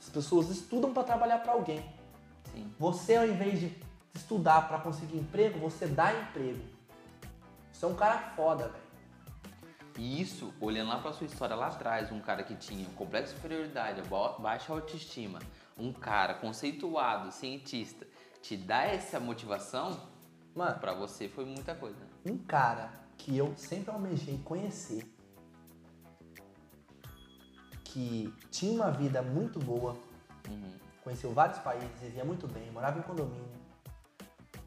As 0.00 0.08
pessoas 0.08 0.50
estudam 0.50 0.94
para 0.94 1.02
trabalhar 1.02 1.40
para 1.40 1.50
alguém. 1.50 1.84
Sim. 2.52 2.72
Você, 2.78 3.16
ao 3.16 3.26
invés 3.26 3.58
de 3.58 3.76
estudar 4.14 4.68
para 4.68 4.78
conseguir 4.78 5.18
emprego, 5.18 5.58
você 5.58 5.88
dá 5.88 6.14
emprego. 6.14 6.78
Você 7.80 7.86
é 7.86 7.88
um 7.88 7.94
cara 7.94 8.18
foda, 8.36 8.68
velho. 8.68 8.84
E 9.96 10.20
isso, 10.20 10.52
olhando 10.60 10.88
lá 10.90 10.98
pra 10.98 11.14
sua 11.14 11.26
história 11.26 11.56
lá 11.56 11.68
atrás, 11.68 12.12
um 12.12 12.20
cara 12.20 12.42
que 12.42 12.54
tinha 12.54 12.86
um 12.86 12.92
complexo 12.92 13.32
de 13.32 13.38
inferioridade, 13.38 14.02
ba- 14.02 14.36
baixa 14.38 14.70
autoestima, 14.70 15.38
um 15.78 15.90
cara 15.90 16.34
conceituado, 16.34 17.32
cientista, 17.32 18.06
te 18.42 18.54
dá 18.54 18.82
essa 18.82 19.18
motivação, 19.18 19.98
Mano, 20.54 20.78
pra 20.78 20.92
você 20.92 21.26
foi 21.26 21.46
muita 21.46 21.74
coisa. 21.74 21.96
um 22.26 22.36
cara 22.36 22.92
que 23.16 23.34
eu 23.38 23.54
sempre 23.56 23.90
almejei 23.90 24.36
conhecer, 24.44 25.10
que 27.82 28.30
tinha 28.50 28.72
uma 28.72 28.90
vida 28.90 29.22
muito 29.22 29.58
boa, 29.58 29.96
Uhum. 30.50 30.74
conheceu 31.02 31.32
vários 31.32 31.58
países, 31.60 31.88
vivia 31.98 32.26
muito 32.26 32.46
bem, 32.46 32.70
morava 32.72 32.98
em 32.98 33.02
condomínio. 33.02 33.48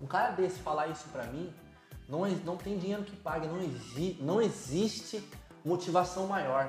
Um 0.01 0.07
cara 0.07 0.31
desse 0.31 0.59
falar 0.61 0.87
isso 0.87 1.07
pra 1.09 1.25
mim, 1.27 1.53
não, 2.07 2.27
não 2.45 2.57
tem 2.57 2.77
dinheiro 2.77 3.03
que 3.03 3.15
pague, 3.15 3.47
não, 3.47 3.59
exi, 3.61 4.17
não 4.21 4.41
existe 4.41 5.23
motivação 5.63 6.27
maior. 6.27 6.67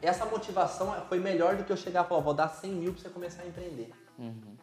Essa 0.00 0.26
motivação 0.26 0.94
foi 1.08 1.18
melhor 1.18 1.56
do 1.56 1.64
que 1.64 1.72
eu 1.72 1.76
chegar 1.76 2.04
e 2.04 2.08
falar, 2.08 2.20
vou 2.20 2.34
dar 2.34 2.48
100 2.48 2.70
mil 2.72 2.92
pra 2.92 3.02
você 3.02 3.08
começar 3.08 3.42
a 3.42 3.46
empreender. 3.46 3.90
Uhum. 4.18 4.56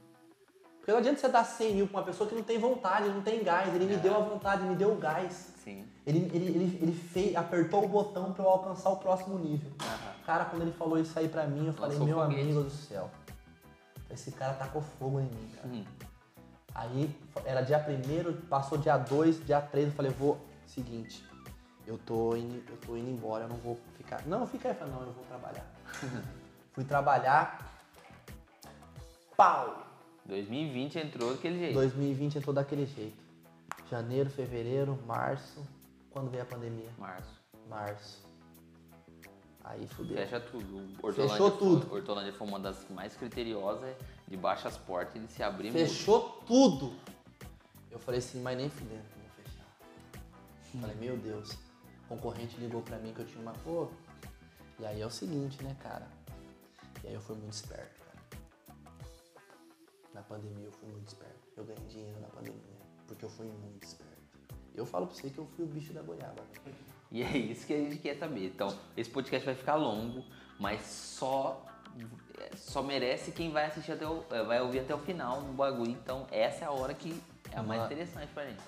Porque 0.78 0.92
não 0.92 1.00
adianta 1.00 1.20
você 1.20 1.28
dar 1.28 1.44
100 1.44 1.76
mil 1.76 1.88
pra 1.88 2.00
uma 2.00 2.06
pessoa 2.06 2.30
que 2.30 2.36
não 2.36 2.44
tem 2.44 2.58
vontade, 2.60 3.10
não 3.10 3.22
tem 3.22 3.44
gás. 3.44 3.74
Ele 3.74 3.86
me 3.86 3.96
É. 3.96 3.98
deu 3.98 4.16
a 4.16 4.20
vontade, 4.20 4.64
me 4.64 4.76
deu 4.76 4.92
o 4.94 4.96
gás. 4.98 5.54
Sim. 5.64 5.86
Ele, 6.06 6.20
ele, 6.34 6.46
ele, 6.46 6.80
ele 6.82 6.92
fez, 6.94 7.36
apertou 7.36 7.84
o 7.84 7.88
botão 7.88 8.32
pra 8.34 8.44
eu 8.44 8.50
alcançar 8.50 8.90
o 8.90 8.98
próximo 8.98 9.38
nível. 9.38 9.72
Aham. 9.82 10.14
Cara, 10.26 10.46
quando 10.46 10.62
ele 10.62 10.72
falou 10.72 10.98
isso 11.00 11.18
aí 11.18 11.28
pra 11.28 11.46
mim, 11.48 11.68
eu 11.68 11.74
falei, 11.74 11.92
Lançou 11.98 12.06
meu 12.08 12.20
foguete. 12.22 12.42
amigo 12.42 12.64
do 12.64 12.70
céu. 12.70 13.10
Esse 14.10 14.32
cara 14.32 14.54
tacou 14.54 14.82
fogo 14.82 15.20
em 15.20 15.24
mim, 15.26 15.50
cara. 15.56 15.68
Uhum. 15.68 15.86
Aí 16.74 17.16
era 17.46 17.62
dia 17.62 17.78
1 17.78 18.48
passou 18.48 18.78
dia 18.78 18.98
2, 18.98 19.46
dia 19.46 19.62
3, 19.62 19.88
eu 19.88 19.94
falei, 19.94 20.12
vou. 20.12 20.40
Seguinte, 20.66 21.26
eu 21.88 21.98
tô 21.98 22.36
indo, 22.36 22.64
eu 22.70 22.78
tô 22.78 22.96
indo 22.96 23.10
embora, 23.10 23.46
eu 23.46 23.50
não 23.50 23.58
vou 23.58 23.80
ficar. 23.98 24.26
Não, 24.28 24.46
fica 24.46 24.70
aí, 24.70 24.76
eu 24.76 24.80
falei, 24.80 24.94
não, 24.94 25.02
eu 25.02 25.14
vou 25.14 25.26
trabalhar. 25.26 25.66
Fui 26.74 26.84
trabalhar. 26.84 27.74
Pau! 29.36 29.88
2020 30.26 31.00
entrou 31.00 31.32
daquele 31.34 31.58
jeito. 31.58 31.74
2020 31.74 32.38
entrou 32.38 32.54
daquele 32.54 32.86
jeito. 32.86 33.18
Janeiro, 33.90 34.30
fevereiro, 34.30 35.00
março. 35.08 35.66
Quando 36.12 36.30
veio 36.30 36.44
a 36.44 36.46
pandemia? 36.46 36.90
Março. 36.98 37.42
Março. 37.68 38.29
Aí 39.70 39.88
fudeu. 39.88 40.18
Fecha 40.18 40.40
tudo. 40.40 40.78
Hortolândia 41.02 41.30
Fechou 41.30 41.50
foi- 41.52 41.58
tudo. 41.60 41.94
Hortolândia 41.94 42.34
foi 42.34 42.48
uma 42.48 42.60
das 42.60 42.90
mais 42.90 43.16
criteriosas 43.16 43.96
de 44.28 44.36
baixas 44.36 44.76
portas 44.78 45.22
de 45.22 45.32
se 45.32 45.44
abrir 45.44 45.72
Fechou 45.72 46.42
tudo. 46.48 46.92
Eu 47.92 48.00
falei 48.00 48.18
assim, 48.20 48.42
mas 48.42 48.58
nem 48.58 48.68
fudendo 48.68 49.04
que 49.04 49.16
eu 49.16 49.22
vou 49.22 49.32
fechar. 49.44 50.82
Falei, 50.82 50.96
meu 50.96 51.18
Deus. 51.18 51.52
O 52.06 52.08
concorrente 52.10 52.58
ligou 52.58 52.82
pra 52.82 52.98
mim 52.98 53.14
que 53.14 53.20
eu 53.20 53.26
tinha 53.28 53.42
uma 53.44 53.54
cor. 53.64 53.92
E 54.80 54.86
aí 54.88 55.02
é 55.02 55.06
o 55.06 55.12
seguinte, 55.12 55.64
né, 55.64 55.76
cara? 55.80 56.08
E 57.04 57.08
aí 57.08 57.14
eu 57.14 57.22
fui 57.22 57.36
muito 57.36 57.54
esperto, 57.54 58.00
cara. 58.00 58.42
Na 60.16 60.22
pandemia 60.24 60.66
eu 60.66 60.72
fui 60.72 60.90
muito 60.90 61.10
esperto. 61.10 61.48
Eu 61.56 61.64
ganhei 61.64 61.86
dinheiro 61.86 62.20
na 62.22 62.28
pandemia. 62.30 62.80
Porque 63.08 63.24
eu 63.24 63.30
fui 63.30 63.46
muito 63.46 63.84
esperto. 63.84 64.18
Eu 64.74 64.86
falo 64.86 65.06
pra 65.06 65.16
você 65.16 65.30
que 65.30 65.38
eu 65.38 65.46
fui 65.46 65.66
o 65.66 65.68
bicho 65.68 65.94
da 65.94 66.02
goiaba. 66.02 66.42
né? 66.66 66.74
E 67.12 67.24
é 67.24 67.38
isso 67.38 67.66
que 67.66 67.74
a 67.74 67.78
gente 67.78 67.98
quer 67.98 68.16
saber. 68.18 68.48
Então, 68.48 68.76
esse 68.96 69.10
podcast 69.10 69.46
vai 69.46 69.56
ficar 69.56 69.76
longo, 69.76 70.24
mas 70.60 70.82
só 70.82 71.66
só 72.56 72.82
merece 72.82 73.32
quem 73.32 73.52
vai 73.52 73.66
assistir 73.66 73.94
até 73.94 74.08
o, 74.08 74.24
é, 74.30 74.44
vai 74.44 74.62
ouvir 74.62 74.80
até 74.80 74.94
o 74.94 75.00
final 75.00 75.40
o 75.40 75.54
bagulho. 75.54 75.92
Então, 75.92 76.28
essa 76.32 76.66
é 76.66 76.68
a 76.68 76.72
hora 76.72 76.94
que 76.94 77.22
é 77.52 77.58
a 77.58 77.64
mais 77.64 77.84
interessante 77.86 78.32
pra 78.34 78.46
gente. 78.46 78.62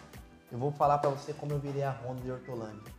Eu 0.51 0.57
vou 0.57 0.71
falar 0.71 0.97
pra 0.97 1.09
você 1.09 1.33
como 1.33 1.53
eu 1.53 1.59
virei 1.59 1.83
a 1.83 1.91
Honda 1.91 2.21
de 2.21 2.31
Hortolândia. 2.31 2.93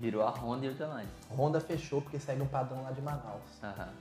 Virou 0.00 0.22
a 0.22 0.30
Honda 0.30 0.66
e 0.66 0.68
Hortolândia. 0.70 1.12
Honda 1.30 1.60
fechou 1.60 2.00
porque 2.00 2.18
segue 2.18 2.42
um 2.42 2.48
padrão 2.48 2.82
lá 2.82 2.90
de 2.90 3.02
Manaus. 3.02 3.62
Aham. 3.62 3.94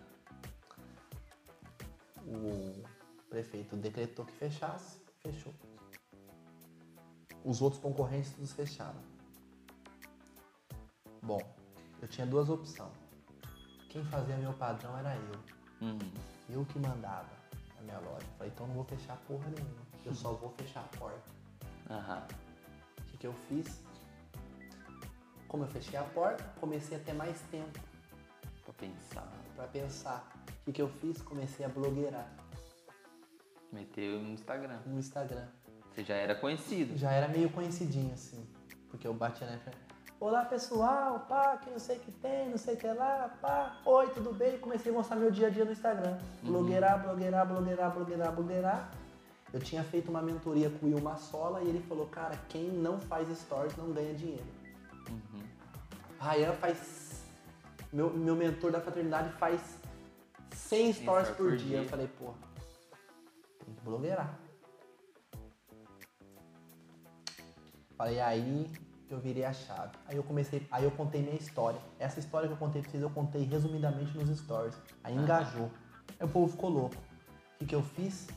O 2.25 2.83
prefeito 3.29 3.75
decretou 3.75 4.25
que 4.25 4.31
fechasse, 4.33 5.01
fechou. 5.19 5.53
Os 7.43 7.61
outros 7.61 7.81
concorrentes 7.81 8.31
todos 8.31 8.53
fecharam. 8.53 9.12
Bom, 11.23 11.41
eu 12.01 12.07
tinha 12.07 12.27
duas 12.27 12.49
opções. 12.49 12.91
Quem 13.89 14.03
fazia 14.05 14.35
meu 14.37 14.53
padrão 14.53 14.97
era 14.97 15.15
eu. 15.15 15.87
Uhum. 15.87 15.99
Eu 16.49 16.65
que 16.65 16.79
mandava 16.79 17.29
na 17.75 17.81
minha 17.81 17.99
loja. 17.99 18.25
Falei, 18.37 18.51
então 18.53 18.67
não 18.67 18.75
vou 18.75 18.83
fechar 18.83 19.15
porra 19.27 19.45
nenhuma. 19.49 19.83
Eu 20.05 20.13
só 20.13 20.33
vou 20.33 20.49
fechar 20.51 20.81
a 20.81 20.97
porta. 20.97 21.21
Aham. 21.89 22.27
O 22.99 23.03
que, 23.11 23.17
que 23.17 23.27
eu 23.27 23.33
fiz? 23.47 23.81
Como 25.47 25.63
eu 25.63 25.67
fechei 25.67 25.97
a 25.97 26.03
porta, 26.03 26.43
comecei 26.59 26.97
a 26.97 26.99
ter 26.99 27.13
mais 27.13 27.39
tempo 27.51 27.79
Pra 28.65 28.73
pensar. 28.73 29.31
pra 29.55 29.67
pensar. 29.67 30.31
O 30.61 30.65
que, 30.65 30.71
que 30.73 30.81
eu 30.81 30.89
fiz? 30.89 31.21
Comecei 31.21 31.65
a 31.65 31.69
blogueirar 31.69 32.27
Meteu 33.71 34.19
no 34.19 34.29
Instagram. 34.33 34.79
no 34.85 34.99
Instagram. 34.99 35.47
Você 35.93 36.03
já 36.03 36.15
era 36.15 36.33
conhecido. 36.35 36.97
já 36.97 37.11
era 37.11 37.27
meio 37.27 37.49
conhecidinho, 37.51 38.13
assim. 38.13 38.47
Porque 38.89 39.05
eu 39.07 39.13
batia 39.13 39.47
na 39.49 39.57
frente. 39.59 39.77
Olá 40.23 40.45
pessoal, 40.45 41.19
pá, 41.27 41.57
que 41.57 41.69
não 41.69 41.77
sei 41.77 41.97
o 41.97 41.99
que 41.99 42.09
tem, 42.09 42.49
não 42.49 42.57
sei 42.57 42.75
o 42.75 42.77
que 42.77 42.87
lá, 42.87 43.29
pá. 43.41 43.75
Oi, 43.83 44.09
tudo 44.11 44.33
bem? 44.33 44.57
Comecei 44.57 44.89
a 44.89 44.95
mostrar 44.95 45.17
meu 45.17 45.29
dia 45.29 45.47
a 45.47 45.49
dia 45.49 45.65
no 45.65 45.73
Instagram. 45.73 46.17
Blogueirar, 46.41 47.03
blogueirar, 47.03 47.45
blogueirar, 47.45 47.93
blogueirar, 47.93 48.31
blogueirar. 48.31 48.91
Eu 49.51 49.59
tinha 49.59 49.83
feito 49.83 50.09
uma 50.09 50.21
mentoria 50.21 50.69
com 50.69 50.85
o 50.85 50.89
Will 50.89 51.01
Massola 51.01 51.61
e 51.61 51.67
ele 51.67 51.81
falou, 51.89 52.07
cara, 52.07 52.39
quem 52.47 52.69
não 52.69 53.01
faz 53.01 53.27
stories 53.37 53.75
não 53.75 53.91
ganha 53.91 54.13
dinheiro. 54.13 54.45
Uhum. 55.09 55.43
Ryan 56.21 56.53
faz. 56.53 57.25
Meu, 57.91 58.09
meu 58.09 58.37
mentor 58.37 58.71
da 58.71 58.79
fraternidade 58.79 59.29
faz 59.33 59.77
100 60.51 60.93
stories 60.93 61.29
por, 61.31 61.57
dia. 61.57 61.79
Eu 61.79 61.89
falei, 61.89 62.07
pô, 62.07 62.33
tem 63.65 63.75
que 63.75 63.81
blogueirar. 63.81 64.39
Falei, 67.97 68.21
aí 68.21 68.71
eu 69.13 69.19
virei 69.19 69.45
a 69.45 69.53
chave. 69.53 69.91
Aí 70.07 70.15
eu 70.15 70.23
comecei, 70.23 70.67
aí 70.71 70.83
eu 70.83 70.91
contei 70.91 71.21
minha 71.21 71.35
história. 71.35 71.79
Essa 71.99 72.19
história 72.19 72.47
que 72.47 72.53
eu 72.53 72.57
contei 72.57 72.81
pra 72.81 72.91
vocês, 72.91 73.03
eu 73.03 73.09
contei 73.09 73.43
resumidamente 73.43 74.17
nos 74.17 74.37
stories. 74.37 74.75
Aí 75.03 75.15
engajou. 75.15 75.69
Aí 76.19 76.25
o 76.25 76.29
povo 76.29 76.51
ficou 76.51 76.69
louco. 76.69 76.95
O 76.95 77.59
que, 77.59 77.65
que 77.65 77.75
eu 77.75 77.83
fiz? 77.83 78.27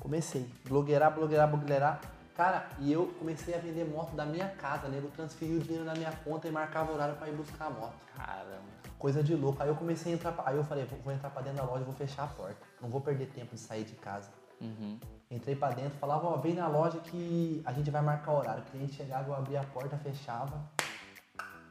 Comecei. 0.00 0.50
Blogueirar, 0.68 1.14
blogueirar, 1.14 1.48
blogueirar. 1.48 2.00
Cara, 2.34 2.68
e 2.78 2.92
eu 2.92 3.08
comecei 3.18 3.54
a 3.54 3.58
vender 3.58 3.84
moto 3.84 4.14
da 4.14 4.24
minha 4.24 4.48
casa, 4.48 4.86
né? 4.88 5.00
Eu 5.02 5.10
transferi 5.10 5.56
o 5.56 5.58
dinheiro 5.58 5.84
na 5.84 5.94
minha 5.94 6.12
conta 6.24 6.46
e 6.46 6.52
marcava 6.52 6.92
horário 6.92 7.16
pra 7.16 7.28
ir 7.28 7.34
buscar 7.34 7.66
a 7.66 7.70
moto. 7.70 7.96
Caramba. 8.16 8.62
Coisa 8.96 9.22
de 9.22 9.34
louco. 9.34 9.60
Aí 9.60 9.68
eu 9.68 9.74
comecei 9.74 10.12
a 10.12 10.14
entrar. 10.14 10.34
Aí 10.46 10.56
eu 10.56 10.62
falei, 10.62 10.84
vou, 10.84 10.98
vou 11.00 11.12
entrar 11.12 11.30
pra 11.30 11.42
dentro 11.42 11.58
da 11.58 11.64
loja 11.64 11.84
vou 11.84 11.94
fechar 11.94 12.24
a 12.24 12.28
porta. 12.28 12.64
Não 12.80 12.88
vou 12.88 13.00
perder 13.00 13.26
tempo 13.26 13.56
de 13.56 13.60
sair 13.60 13.82
de 13.82 13.96
casa. 13.96 14.30
Uhum. 14.60 15.00
Entrei 15.30 15.54
pra 15.54 15.70
dentro, 15.70 15.98
falava, 15.98 16.26
ó, 16.26 16.36
vem 16.38 16.54
na 16.54 16.66
loja 16.68 16.98
que 17.00 17.60
a 17.66 17.72
gente 17.72 17.90
vai 17.90 18.00
marcar 18.00 18.32
horário. 18.32 18.62
O 18.62 18.66
cliente 18.66 18.94
chegava, 18.94 19.28
eu 19.28 19.34
abria 19.34 19.60
a 19.60 19.64
porta, 19.64 19.96
fechava. 19.98 20.58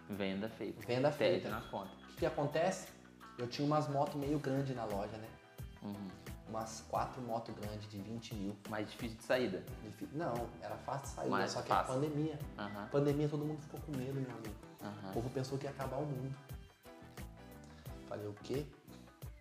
Venda 0.10 0.48
feita. 0.48 0.86
Venda 0.86 1.12
feita. 1.12 1.50
na 1.50 1.62
conta. 1.62 1.90
O 2.04 2.08
que, 2.10 2.18
que 2.18 2.26
acontece? 2.26 2.88
Eu 3.38 3.48
tinha 3.48 3.66
umas 3.66 3.88
motos 3.88 4.16
meio 4.16 4.38
grandes 4.40 4.76
na 4.76 4.86
loja, 4.86 5.18
né? 5.18 5.28
Uhum. 5.82 6.08
Umas 6.50 6.82
quatro 6.88 7.20
motos 7.22 7.54
grandes 7.56 7.90
de 7.90 7.98
20 8.00 8.36
mil. 8.36 8.56
Mais 8.70 8.90
difícil 8.90 9.18
de 9.18 9.24
saída. 9.24 9.64
Não, 10.14 10.34
era 10.62 10.76
fácil 10.78 11.08
de 11.08 11.14
sair, 11.16 11.30
Mais 11.30 11.52
só 11.52 11.62
que 11.62 11.68
fácil. 11.68 11.94
a 11.94 11.96
pandemia. 11.96 12.40
Aham. 12.58 12.88
Pandemia 12.92 13.28
todo 13.28 13.44
mundo 13.44 13.60
ficou 13.62 13.80
com 13.82 13.92
medo, 13.92 14.14
meu 14.14 14.32
amigo. 14.32 14.56
Aham. 14.82 15.10
O 15.10 15.14
povo 15.14 15.30
pensou 15.32 15.58
que 15.58 15.66
ia 15.66 15.72
acabar 15.72 15.98
o 15.98 16.06
mundo. 16.06 16.34
Falei, 18.08 18.28
o 18.28 18.34
quê? 18.44 18.66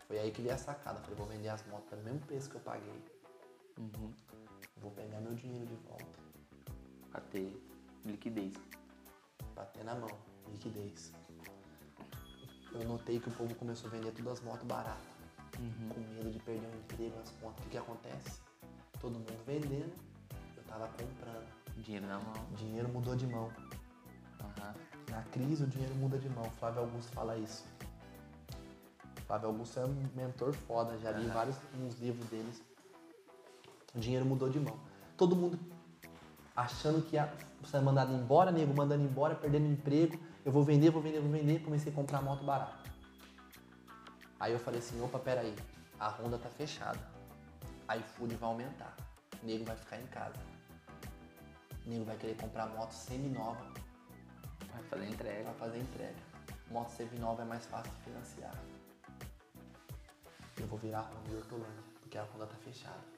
Foi 0.09 0.19
aí 0.19 0.31
que 0.31 0.41
veio 0.43 0.55
a 0.55 0.59
sacada. 0.59 0.99
Falei, 1.01 1.15
vou 1.17 1.27
vender 1.27 1.49
as 1.49 1.65
motos 1.67 1.89
pelo 1.89 2.03
mesmo 2.03 2.21
preço 2.21 2.51
que 2.51 2.57
eu 2.57 2.61
paguei. 2.61 3.05
Uhum. 3.79 4.13
Vou 4.81 4.91
pegar 4.93 5.21
meu 5.21 5.35
dinheiro 5.35 5.67
de 5.67 5.75
volta. 5.87 6.19
Pra 7.11 7.21
ter 7.21 7.63
liquidez. 8.05 8.55
Bater 9.55 9.85
na 9.85 9.95
mão, 9.95 10.11
liquidez. 10.49 11.13
Eu 12.73 12.85
notei 12.89 13.19
que 13.19 13.29
o 13.29 13.33
povo 13.33 13.55
começou 13.55 13.89
a 13.89 13.93
vender 13.93 14.13
todas 14.13 14.35
as 14.35 14.41
motos 14.41 14.67
baratas. 14.67 15.17
Com 15.57 16.01
medo 16.15 16.31
de 16.31 16.39
perder 16.41 16.67
o 16.67 16.79
emprego, 16.79 17.19
as 17.19 17.31
contas. 17.31 17.59
O 17.61 17.63
que, 17.63 17.71
que 17.71 17.79
acontece? 17.79 18.41
Todo 19.01 19.15
mundo 19.15 19.45
vendendo, 19.47 19.93
eu 20.57 20.63
tava 20.65 20.89
comprando. 20.89 21.47
Dinheiro 21.79 22.07
na 22.07 22.19
mão. 22.19 22.35
Dinheiro 22.57 22.89
mudou 22.89 23.17
de 23.17 23.27
mão. 23.27 23.51
Aham. 24.41 24.75
Na 25.11 25.23
crise 25.25 25.65
o 25.65 25.67
dinheiro 25.67 25.95
muda 25.95 26.19
de 26.19 26.29
mão. 26.29 26.45
Flávio 26.51 26.81
Augusto 26.83 27.13
fala 27.13 27.37
isso. 27.39 27.65
Flávio 29.27 29.49
Augusto 29.49 29.81
é 29.81 29.85
um 29.87 30.09
mentor 30.15 30.53
foda, 30.53 30.99
já 30.99 31.11
li 31.13 31.25
Aham. 31.25 31.35
vários 31.35 31.57
uns 31.79 31.99
livros 31.99 32.29
deles. 32.29 32.63
O 33.97 33.99
dinheiro 33.99 34.27
mudou 34.27 34.51
de 34.51 34.61
mão. 34.61 34.79
Todo 35.17 35.35
mundo 35.35 35.59
achando 36.55 37.01
que 37.03 37.17
ia 37.17 37.33
ser 37.65 37.81
mandado 37.81 38.13
embora, 38.13 38.53
nego 38.53 38.75
mandando 38.77 39.03
embora, 39.03 39.35
perdendo 39.35 39.67
emprego. 39.67 40.21
Eu 40.45 40.53
vou 40.53 40.63
vender, 40.63 40.91
vou 40.91 41.01
vender, 41.01 41.21
vou 41.21 41.31
vender. 41.31 41.61
Comecei 41.61 41.91
a 41.91 41.95
comprar 41.95 42.21
moto 42.21 42.45
barata. 42.45 42.77
Aí 44.39 44.53
eu 44.53 44.59
falei 44.59 44.81
assim, 44.81 45.03
opa, 45.03 45.19
peraí, 45.19 45.57
a 45.99 46.09
Honda 46.09 46.37
tá 46.37 46.51
fechada. 46.51 47.01
A 47.89 47.97
iFood 47.97 48.35
vai 48.37 48.51
aumentar. 48.51 48.95
O 49.43 49.47
nego 49.47 49.65
vai 49.65 49.77
ficar 49.77 49.99
em 49.99 50.07
casa. 50.07 50.39
O 51.87 51.89
nego 51.89 52.05
vai 52.05 52.17
querer 52.17 52.37
comprar 52.37 52.67
moto 52.67 52.93
semi-nova 52.93 53.65
Vai 54.73 54.83
fazer 54.85 55.09
entrega. 55.09 55.45
para 55.45 55.55
fazer 55.55 55.79
entrega. 55.79 56.17
Moto 56.71 56.91
semi-nova 56.91 57.43
é 57.43 57.45
mais 57.47 57.65
fácil 57.65 57.91
de 57.93 58.01
financiar. 58.01 58.55
Eu 60.61 60.67
vou 60.67 60.79
virar 60.79 61.01
a 61.01 61.03
Honda 61.03 61.31
de 61.31 61.37
Hortolândia, 61.37 61.85
porque 62.01 62.19
a 62.19 62.25
Honda 62.25 62.47
tá 62.47 62.57
fechada. 62.57 63.16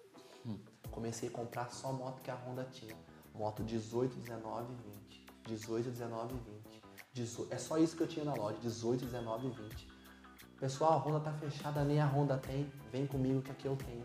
Comecei 0.90 1.28
a 1.28 1.32
comprar 1.32 1.70
só 1.70 1.92
moto 1.92 2.20
que 2.22 2.30
a 2.30 2.34
Honda 2.34 2.64
tinha. 2.72 2.96
Moto 3.34 3.62
18, 3.62 4.16
19 4.16 4.72
e 4.72 4.76
20. 4.90 5.26
18, 5.46 5.90
19 5.90 6.34
e 6.34 6.38
20. 6.38 6.82
Dezo- 7.14 7.48
É 7.50 7.58
só 7.58 7.78
isso 7.78 7.96
que 7.96 8.02
eu 8.02 8.08
tinha 8.08 8.24
na 8.24 8.34
loja, 8.34 8.58
18, 8.60 9.04
19 9.04 9.46
e 9.46 9.50
20. 9.50 9.88
Pessoal, 10.58 10.92
a 10.94 10.96
Honda 10.96 11.20
tá 11.20 11.32
fechada, 11.32 11.84
nem 11.84 12.00
a 12.00 12.06
Honda 12.06 12.36
tem. 12.38 12.72
Vem 12.90 13.06
comigo 13.06 13.40
que 13.42 13.50
aqui 13.50 13.66
eu 13.66 13.76
tenho. 13.76 14.04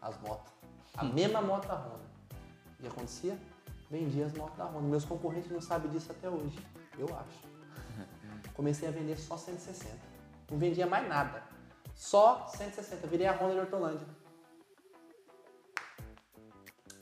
As 0.00 0.18
motos. 0.20 0.52
A 0.96 1.04
mesma 1.04 1.42
moto 1.42 1.66
da 1.68 1.74
Honda. 1.74 2.08
O 2.78 2.82
que 2.82 2.86
acontecia? 2.88 3.38
Vendia 3.90 4.26
as 4.26 4.32
motos 4.32 4.56
da 4.56 4.64
Honda. 4.64 4.88
Meus 4.88 5.04
concorrentes 5.04 5.50
não 5.50 5.60
sabem 5.60 5.90
disso 5.90 6.10
até 6.12 6.28
hoje. 6.28 6.58
Eu 6.98 7.06
acho. 7.16 7.48
Comecei 8.54 8.88
a 8.88 8.90
vender 8.90 9.16
só 9.18 9.36
160. 9.36 9.94
Não 10.50 10.58
vendia 10.58 10.86
mais 10.86 11.06
nada. 11.08 11.42
Só 11.94 12.46
160. 12.46 13.06
Virei 13.06 13.26
a 13.26 13.32
Honda 13.36 13.54
de 13.54 13.60
Hortolândia. 13.60 14.06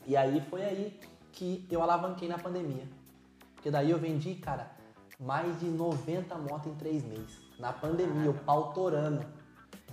E 0.07 0.15
aí 0.15 0.39
foi 0.49 0.63
aí 0.63 0.99
que 1.33 1.67
eu 1.69 1.83
alavanquei 1.83 2.29
na 2.29 2.39
pandemia. 2.39 2.87
Porque 3.53 3.69
daí 3.69 3.91
eu 3.91 3.99
vendi, 3.99 4.35
cara, 4.35 4.71
mais 5.19 5.59
de 5.59 5.65
90 5.65 6.33
motos 6.35 6.71
em 6.71 6.75
três 6.75 7.03
meses. 7.03 7.37
Na 7.59 7.73
pandemia, 7.73 8.25
eu 8.25 8.33
pau 8.33 8.71
torando. 8.71 9.25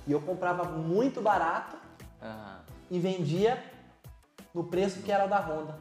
E 0.06 0.12
eu 0.12 0.20
comprava 0.20 0.64
muito 0.64 1.20
barato 1.20 1.76
Aham. 2.22 2.60
e 2.90 3.00
vendia 3.00 3.60
no 4.54 4.62
preço 4.62 5.02
que 5.02 5.10
era 5.10 5.26
da 5.26 5.40
Honda. 5.40 5.76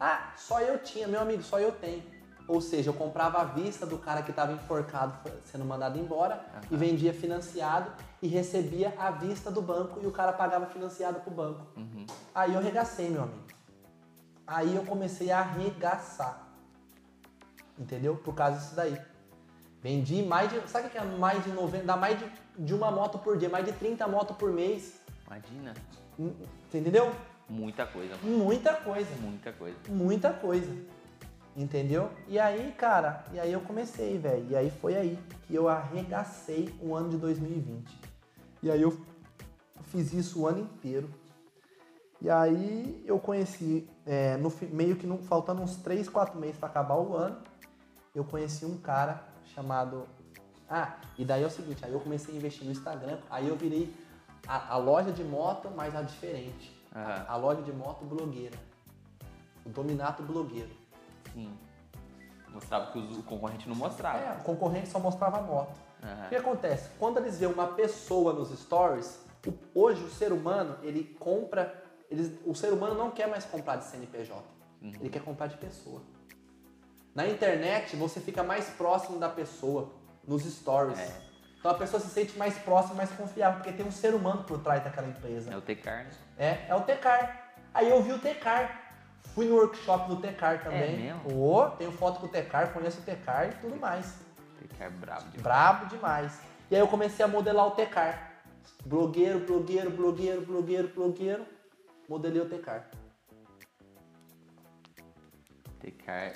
Ah, 0.00 0.32
só 0.36 0.60
eu 0.60 0.82
tinha, 0.82 1.06
meu 1.06 1.20
amigo, 1.20 1.42
só 1.44 1.60
eu 1.60 1.70
tenho. 1.70 2.02
Ou 2.48 2.60
seja, 2.60 2.90
eu 2.90 2.94
comprava 2.94 3.40
à 3.40 3.44
vista 3.44 3.86
do 3.86 3.98
cara 3.98 4.22
que 4.22 4.30
estava 4.30 4.52
enforcado 4.52 5.30
sendo 5.44 5.64
mandado 5.64 5.98
embora 5.98 6.44
e 6.70 6.76
vendia 6.76 7.12
financiado 7.14 7.92
e 8.20 8.26
recebia 8.26 8.94
à 8.98 9.10
vista 9.10 9.50
do 9.50 9.62
banco 9.62 10.00
e 10.02 10.06
o 10.06 10.12
cara 10.12 10.32
pagava 10.32 10.66
financiado 10.66 11.20
pro 11.20 11.30
banco. 11.30 11.66
Aí 12.34 12.54
eu 12.54 12.60
regacei, 12.60 13.10
meu 13.10 13.22
amigo. 13.24 13.55
Aí 14.46 14.74
eu 14.76 14.84
comecei 14.84 15.30
a 15.30 15.40
arregaçar. 15.40 16.46
Entendeu? 17.78 18.16
Por 18.16 18.34
causa 18.34 18.58
disso 18.58 18.76
daí. 18.76 18.98
Vendi 19.82 20.22
mais 20.22 20.50
de. 20.50 20.68
Sabe 20.68 20.88
o 20.88 20.90
que 20.90 20.98
é 20.98 21.04
mais 21.04 21.44
de 21.44 21.50
90? 21.50 21.84
Dá 21.84 21.96
mais 21.96 22.18
de, 22.18 22.30
de 22.58 22.74
uma 22.74 22.90
moto 22.90 23.18
por 23.18 23.36
dia, 23.36 23.48
mais 23.48 23.64
de 23.64 23.72
30 23.72 24.06
motos 24.08 24.36
por 24.36 24.52
mês. 24.52 25.00
Imagina. 25.26 25.74
Você 26.68 26.78
entendeu? 26.78 27.12
Muita 27.48 27.86
coisa. 27.86 28.16
Muita 28.22 28.74
coisa. 28.74 29.10
Muita 29.20 29.52
coisa. 29.52 29.76
Muita 29.88 30.32
coisa. 30.32 30.72
Entendeu? 31.56 32.10
E 32.28 32.38
aí, 32.38 32.74
cara, 32.76 33.24
e 33.32 33.40
aí 33.40 33.52
eu 33.52 33.60
comecei, 33.60 34.18
velho. 34.18 34.46
E 34.50 34.56
aí 34.56 34.70
foi 34.70 34.96
aí 34.96 35.18
que 35.46 35.54
eu 35.54 35.68
arregacei 35.68 36.74
o 36.82 36.94
ano 36.94 37.08
de 37.08 37.16
2020. 37.16 37.98
E 38.62 38.70
aí 38.70 38.82
eu 38.82 38.98
fiz 39.84 40.12
isso 40.12 40.42
o 40.42 40.46
ano 40.46 40.60
inteiro. 40.60 41.08
E 42.20 42.30
aí 42.30 43.02
eu 43.06 43.18
conheci, 43.18 43.88
é, 44.06 44.36
no, 44.38 44.52
meio 44.70 44.96
que 44.96 45.06
no, 45.06 45.18
faltando 45.18 45.60
uns 45.62 45.76
3, 45.76 46.08
4 46.08 46.38
meses 46.38 46.56
para 46.56 46.68
acabar 46.68 46.96
o 46.96 47.14
ano, 47.14 47.36
eu 48.14 48.24
conheci 48.24 48.64
um 48.64 48.78
cara 48.78 49.22
chamado. 49.54 50.06
Ah, 50.68 50.96
e 51.18 51.24
daí 51.24 51.42
é 51.42 51.46
o 51.46 51.50
seguinte, 51.50 51.84
aí 51.84 51.92
eu 51.92 52.00
comecei 52.00 52.34
a 52.34 52.36
investir 52.38 52.64
no 52.64 52.72
Instagram, 52.72 53.18
aí 53.30 53.46
eu 53.48 53.54
virei 53.56 53.94
a, 54.48 54.74
a 54.74 54.76
loja 54.78 55.12
de 55.12 55.22
moto, 55.22 55.70
mas 55.76 55.94
a 55.94 56.02
diferente. 56.02 56.74
Aham. 56.94 57.24
A, 57.28 57.32
a 57.32 57.36
loja 57.36 57.62
de 57.62 57.72
moto 57.72 58.04
blogueira. 58.04 58.56
O 59.64 59.68
Dominato 59.68 60.22
blogueiro. 60.22 60.70
Sim. 61.34 61.52
Mostrava 62.48 62.90
que 62.92 62.98
os- 62.98 63.18
o 63.18 63.22
concorrente 63.22 63.68
não 63.68 63.76
mostrava. 63.76 64.18
É, 64.18 64.32
o 64.40 64.42
concorrente 64.42 64.88
só 64.88 64.98
mostrava 64.98 65.42
moto. 65.42 65.78
Aham. 66.02 66.26
O 66.26 66.28
que 66.30 66.36
acontece? 66.36 66.88
Quando 66.98 67.18
eles 67.18 67.38
veem 67.38 67.52
uma 67.52 67.66
pessoa 67.68 68.32
nos 68.32 68.48
stories, 68.58 69.20
hoje 69.74 70.02
o 70.02 70.08
ser 70.10 70.32
humano, 70.32 70.76
ele 70.82 71.04
compra. 71.20 71.84
Eles- 72.10 72.32
o 72.44 72.54
ser 72.54 72.72
humano 72.72 72.94
não 72.94 73.10
quer 73.10 73.28
mais 73.28 73.44
comprar 73.44 73.76
de 73.76 73.84
CNPJ. 73.84 74.42
Ele 74.82 75.08
quer 75.08 75.22
comprar 75.22 75.46
de 75.48 75.56
pessoa. 75.56 76.00
Na 77.14 77.26
internet, 77.26 77.96
você 77.96 78.20
fica 78.20 78.42
mais 78.42 78.66
próximo 78.70 79.18
da 79.18 79.28
pessoa, 79.28 79.90
nos 80.26 80.42
stories. 80.44 80.98
É. 80.98 81.26
Então 81.58 81.70
a 81.70 81.74
pessoa 81.74 81.98
se 82.00 82.08
sente 82.08 82.36
mais 82.38 82.56
próxima, 82.58 82.94
mais 82.96 83.10
confiável, 83.10 83.58
porque 83.60 83.72
tem 83.72 83.86
um 83.86 83.90
ser 83.90 84.14
humano 84.14 84.44
por 84.44 84.58
trás 84.60 84.84
daquela 84.84 85.08
empresa. 85.08 85.50
É 85.52 85.56
o 85.56 85.60
Tecar, 85.62 86.04
né? 86.04 86.10
É, 86.38 86.66
é 86.68 86.74
o 86.74 86.82
Tecar. 86.82 87.54
Aí 87.72 87.88
eu 87.88 88.02
vi 88.02 88.12
o 88.12 88.18
Tecar. 88.18 88.82
Fui 89.34 89.46
no 89.46 89.56
workshop 89.56 90.08
do 90.08 90.16
Tecar 90.20 90.62
também. 90.62 90.94
É 90.94 91.14
mesmo? 91.24 91.42
Ô, 91.52 91.68
tenho 91.70 91.90
foto 91.92 92.20
com 92.20 92.26
o 92.26 92.28
Tecar, 92.28 92.72
conheço 92.72 93.00
o 93.00 93.02
Tecar 93.02 93.48
e 93.48 93.52
tudo 93.60 93.76
mais. 93.76 94.14
Tecar 94.60 94.90
brabo 94.92 95.22
demais. 95.22 95.42
Brabo 95.42 95.86
demais. 95.86 96.40
E 96.70 96.74
aí 96.74 96.80
eu 96.80 96.88
comecei 96.88 97.24
a 97.24 97.28
modelar 97.28 97.66
o 97.66 97.70
Tecar. 97.72 98.32
Blogueiro, 98.84 99.40
blogueiro, 99.40 99.90
blogueiro, 99.90 100.40
blogueiro, 100.42 100.88
blogueiro. 100.88 101.46
Modelei 102.08 102.40
o 102.40 102.48
Tecar. 102.48 102.88
Tecar. 105.80 106.32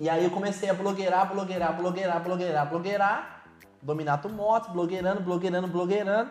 E 0.00 0.08
aí 0.08 0.24
eu 0.24 0.30
comecei 0.30 0.68
a 0.68 0.74
blogueirar, 0.74 1.32
blogueirar, 1.32 1.76
blogueirar, 1.76 2.22
blogueirar, 2.22 2.68
blogueirar. 2.68 3.44
Dominato 3.82 4.28
Motos, 4.28 4.72
blogueirando, 4.72 5.20
blogueirando, 5.20 5.68
blogueirando. 5.68 6.30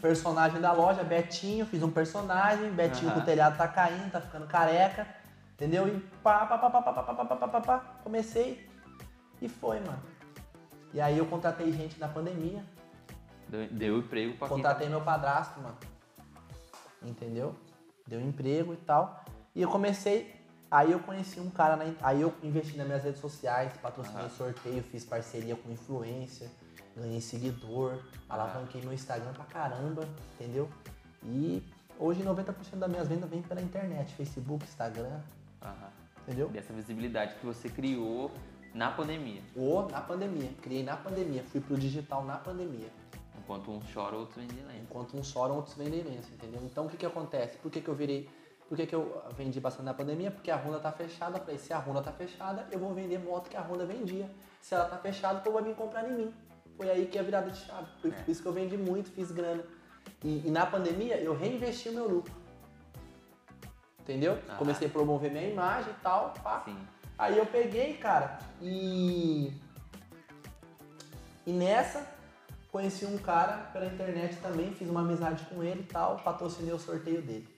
Personagem 0.00 0.60
da 0.60 0.72
loja, 0.72 1.02
Betinho, 1.02 1.66
fiz 1.66 1.82
um 1.82 1.90
personagem. 1.90 2.70
Betinho 2.70 3.08
Aham. 3.08 3.18
com 3.18 3.22
o 3.22 3.24
telhado 3.24 3.56
tá 3.56 3.68
caindo, 3.68 4.10
tá 4.10 4.20
ficando 4.20 4.46
careca. 4.46 5.06
Entendeu? 5.54 5.88
E 5.88 6.00
pá, 6.22 6.46
pá, 6.46 6.58
pá, 6.58 6.70
pá, 6.70 6.82
pá, 6.82 6.92
pá, 6.92 7.14
pá, 7.14 7.36
pá, 7.36 7.48
pá, 7.48 7.60
pá. 7.60 7.78
Comecei 8.04 8.68
e 9.40 9.48
foi, 9.48 9.80
mano. 9.80 10.02
E 10.92 11.00
aí 11.00 11.18
eu 11.18 11.26
contratei 11.26 11.72
gente 11.72 11.98
na 11.98 12.08
pandemia. 12.08 12.64
Deu, 13.48 13.66
deu 13.68 13.98
emprego 13.98 14.36
pra 14.36 14.48
quem 14.48 14.56
Contratei 14.56 14.88
meu 14.88 15.00
padrasto, 15.00 15.60
mano. 15.60 15.76
Entendeu? 17.02 17.54
Deu 18.06 18.20
emprego 18.20 18.72
e 18.72 18.76
tal. 18.76 19.24
E 19.54 19.62
eu 19.62 19.70
comecei. 19.70 20.34
Aí 20.70 20.92
eu 20.92 20.98
conheci 20.98 21.38
um 21.38 21.48
cara, 21.48 21.76
na, 21.76 21.84
aí 22.02 22.20
eu 22.20 22.34
investi 22.42 22.76
nas 22.76 22.86
minhas 22.86 23.04
redes 23.04 23.20
sociais, 23.20 23.72
patrocinei 23.80 24.22
Aham. 24.22 24.30
sorteio, 24.30 24.82
fiz 24.82 25.04
parceria 25.04 25.54
com 25.54 25.70
influencer, 25.70 26.48
ganhei 26.96 27.20
seguidor, 27.20 28.02
alavanquei 28.28 28.80
meu 28.82 28.92
Instagram 28.92 29.32
pra 29.32 29.44
caramba, 29.44 30.02
entendeu? 30.34 30.68
E 31.22 31.62
hoje 31.98 32.24
90% 32.24 32.78
das 32.78 32.90
minhas 32.90 33.06
vendas 33.06 33.30
vem 33.30 33.42
pela 33.42 33.62
internet, 33.62 34.12
Facebook, 34.14 34.64
Instagram, 34.64 35.20
Aham. 35.62 35.88
entendeu? 36.22 36.48
Dessa 36.48 36.72
visibilidade 36.72 37.36
que 37.36 37.46
você 37.46 37.68
criou 37.68 38.32
na 38.74 38.90
pandemia. 38.90 39.42
Ou 39.54 39.88
na 39.88 40.00
pandemia, 40.00 40.50
criei 40.60 40.82
na 40.82 40.96
pandemia, 40.96 41.44
fui 41.44 41.60
pro 41.60 41.76
digital 41.76 42.24
na 42.24 42.36
pandemia. 42.36 42.88
Enquanto 43.38 43.70
uns 43.70 43.86
choram, 43.88 44.18
outros 44.18 44.36
vendem 44.36 44.64
lenço. 44.64 44.82
Enquanto 44.82 45.16
uns 45.16 45.26
choram, 45.28 45.56
outros 45.56 45.74
vendem 45.76 46.02
lenço, 46.02 46.32
entendeu? 46.32 46.60
Então 46.64 46.86
o 46.86 46.88
que 46.88 46.96
que 46.96 47.06
acontece? 47.06 47.56
Por 47.58 47.70
que 47.70 47.80
que 47.80 47.88
eu 47.88 47.94
virei... 47.94 48.28
Por 48.68 48.76
que 48.76 48.84
que 48.84 48.94
eu 48.94 49.22
vendi 49.36 49.60
bastante 49.60 49.84
na 49.84 49.94
pandemia? 49.94 50.30
Porque 50.30 50.50
a 50.50 50.56
Honda 50.56 50.80
tá 50.80 50.90
fechada. 50.90 51.38
Eu 51.38 51.42
falei, 51.42 51.58
se 51.58 51.72
a 51.72 51.78
Honda 51.78 52.02
tá 52.02 52.10
fechada, 52.10 52.66
eu 52.72 52.80
vou 52.80 52.92
vender 52.92 53.18
moto 53.18 53.48
que 53.48 53.56
a 53.56 53.60
Honda 53.62 53.86
vendia. 53.86 54.28
Se 54.60 54.74
ela 54.74 54.86
tá 54.86 54.96
fechada, 54.98 55.38
o 55.38 55.42
povo 55.42 55.54
vai 55.58 55.64
vir 55.64 55.76
comprar 55.76 56.08
em 56.08 56.12
mim. 56.12 56.34
Foi 56.76 56.90
aí 56.90 57.06
que 57.06 57.16
é 57.16 57.20
a 57.20 57.24
virada 57.24 57.48
de 57.48 57.58
chave. 57.58 57.86
Por 58.02 58.12
É. 58.12 58.14
por 58.22 58.28
isso 58.30 58.42
que 58.42 58.48
eu 58.48 58.52
vendi 58.52 58.76
muito, 58.76 59.08
fiz 59.12 59.30
grana. 59.30 59.62
E, 60.24 60.42
e 60.44 60.50
na 60.50 60.66
pandemia, 60.66 61.16
eu 61.20 61.36
reinvesti 61.36 61.90
o 61.90 61.92
meu 61.92 62.08
lucro. 62.08 62.32
Entendeu? 64.00 64.38
Ah. 64.48 64.56
Comecei 64.56 64.88
a 64.88 64.90
promover 64.90 65.30
minha 65.30 65.48
imagem 65.48 65.92
e 65.92 66.02
tal, 66.02 66.34
pá. 66.42 66.62
Sim. 66.64 66.76
Aí 67.16 67.38
eu 67.38 67.46
peguei, 67.46 67.94
cara, 67.94 68.38
e. 68.60 69.52
E 71.46 71.52
nessa, 71.52 72.06
conheci 72.76 73.06
um 73.06 73.16
cara 73.16 73.70
pela 73.72 73.86
internet 73.86 74.36
também, 74.42 74.70
fiz 74.74 74.86
uma 74.90 75.00
amizade 75.00 75.46
com 75.46 75.62
ele 75.62 75.80
e 75.80 75.86
tal, 75.86 76.18
patrocinei 76.18 76.74
o 76.74 76.78
sorteio 76.78 77.22
dele. 77.22 77.48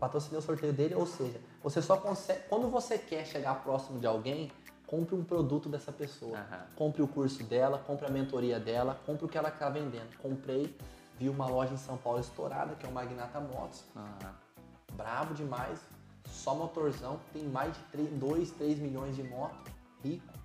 Patrocinei 0.00 0.36
o 0.40 0.42
sorteio 0.42 0.72
dele, 0.72 0.96
ou 0.96 1.06
seja, 1.06 1.40
você 1.62 1.80
só 1.80 1.96
consegue. 1.96 2.40
Quando 2.48 2.68
você 2.68 2.98
quer 2.98 3.24
chegar 3.24 3.62
próximo 3.62 4.00
de 4.00 4.06
alguém, 4.06 4.50
compre 4.84 5.14
um 5.14 5.22
produto 5.22 5.68
dessa 5.68 5.92
pessoa. 5.92 6.38
Aham. 6.38 6.66
Compre 6.74 7.02
o 7.02 7.06
curso 7.06 7.44
dela, 7.44 7.78
compre 7.78 8.04
a 8.04 8.10
mentoria 8.10 8.58
dela, 8.58 8.98
compre 9.06 9.26
o 9.26 9.28
que 9.28 9.38
ela 9.38 9.50
está 9.50 9.70
vendendo. 9.70 10.10
Comprei, 10.18 10.76
vi 11.16 11.28
uma 11.28 11.46
loja 11.46 11.72
em 11.72 11.76
São 11.76 11.96
Paulo 11.96 12.18
estourada, 12.18 12.74
que 12.74 12.84
é 12.84 12.88
o 12.88 12.92
Magnata 12.92 13.38
Motos 13.38 13.84
Aham. 13.94 14.34
brabo 14.94 15.34
demais, 15.34 15.78
só 16.26 16.52
motorzão, 16.52 17.20
tem 17.32 17.44
mais 17.44 17.76
de 17.92 18.02
2, 18.08 18.50
3 18.50 18.80
milhões 18.80 19.14
de 19.14 19.22
moto, 19.22 19.70
rico. 20.02 20.39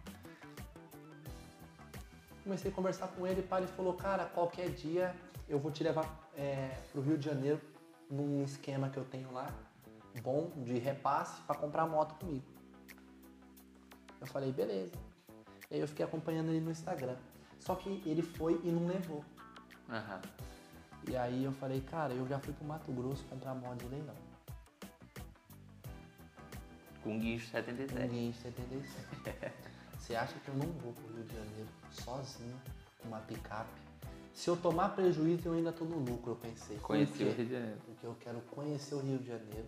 Comecei 2.46 2.70
a 2.70 2.74
conversar 2.76 3.08
com 3.08 3.26
ele, 3.26 3.42
pá, 3.42 3.58
ele 3.58 3.66
falou, 3.66 3.96
cara, 3.96 4.26
qualquer 4.26 4.70
dia 4.70 5.16
eu 5.50 5.58
vou 5.58 5.72
te 5.72 5.84
levar 5.84 6.30
é, 6.38 6.78
pro 6.92 7.02
Rio 7.02 7.18
de 7.18 7.26
Janeiro 7.26 7.60
num 8.08 8.44
esquema 8.44 8.88
que 8.88 8.98
eu 8.98 9.04
tenho 9.04 9.32
lá, 9.32 9.52
bom, 10.22 10.52
de 10.58 10.78
repasse, 10.78 11.42
para 11.42 11.56
comprar 11.56 11.88
moto 11.88 12.14
comigo. 12.20 12.46
Eu 14.22 14.28
falei, 14.28 14.52
beleza. 14.52 14.94
E 15.72 15.74
aí 15.74 15.80
eu 15.82 15.88
fiquei 15.88 16.06
acompanhando 16.06 16.50
ele 16.50 16.60
no 16.60 16.70
Instagram. 16.70 17.16
Só 17.60 17.74
que 17.74 18.04
ele 18.06 18.22
foi 18.22 18.62
e 18.64 18.72
não 18.72 18.86
levou. 18.86 19.26
Aham. 19.90 20.22
E 21.10 21.18
aí 21.18 21.46
eu 21.46 21.52
falei, 21.52 21.82
cara, 21.82 22.14
eu 22.14 22.28
já 22.28 22.38
fui 22.38 22.54
pro 22.54 22.64
Mato 22.64 22.92
Grosso 22.92 23.24
comprar 23.26 23.56
moto 23.56 23.80
de 23.80 23.88
leilão. 23.88 24.16
Com 27.02 27.18
guincho 27.18 27.48
77. 27.48 28.04
Ninguém 28.04 28.30
em 28.30 28.34
77. 28.34 29.75
Você 30.06 30.16
acha 30.16 30.38
que 30.38 30.50
eu 30.50 30.54
não 30.54 30.68
vou 30.74 30.94
pro 30.94 31.16
Rio 31.16 31.24
de 31.24 31.34
Janeiro 31.34 31.68
sozinho, 31.90 32.62
com 33.00 33.08
uma 33.08 33.22
picape? 33.22 33.72
Se 34.36 34.48
eu 34.48 34.56
tomar 34.56 34.90
prejuízo, 34.90 35.48
eu 35.48 35.54
ainda 35.54 35.74
tô 35.74 35.84
no 35.84 35.98
lucro, 35.98 36.34
eu 36.34 36.36
pensei. 36.36 36.78
Quê? 36.78 36.84
o 36.84 36.94
Rio 36.94 37.06
de 37.34 37.52
Janeiro. 37.52 37.82
Porque 37.84 38.06
eu 38.06 38.16
quero 38.20 38.40
conhecer 38.42 38.94
o 38.94 39.00
Rio 39.00 39.18
de 39.18 39.26
Janeiro 39.26 39.68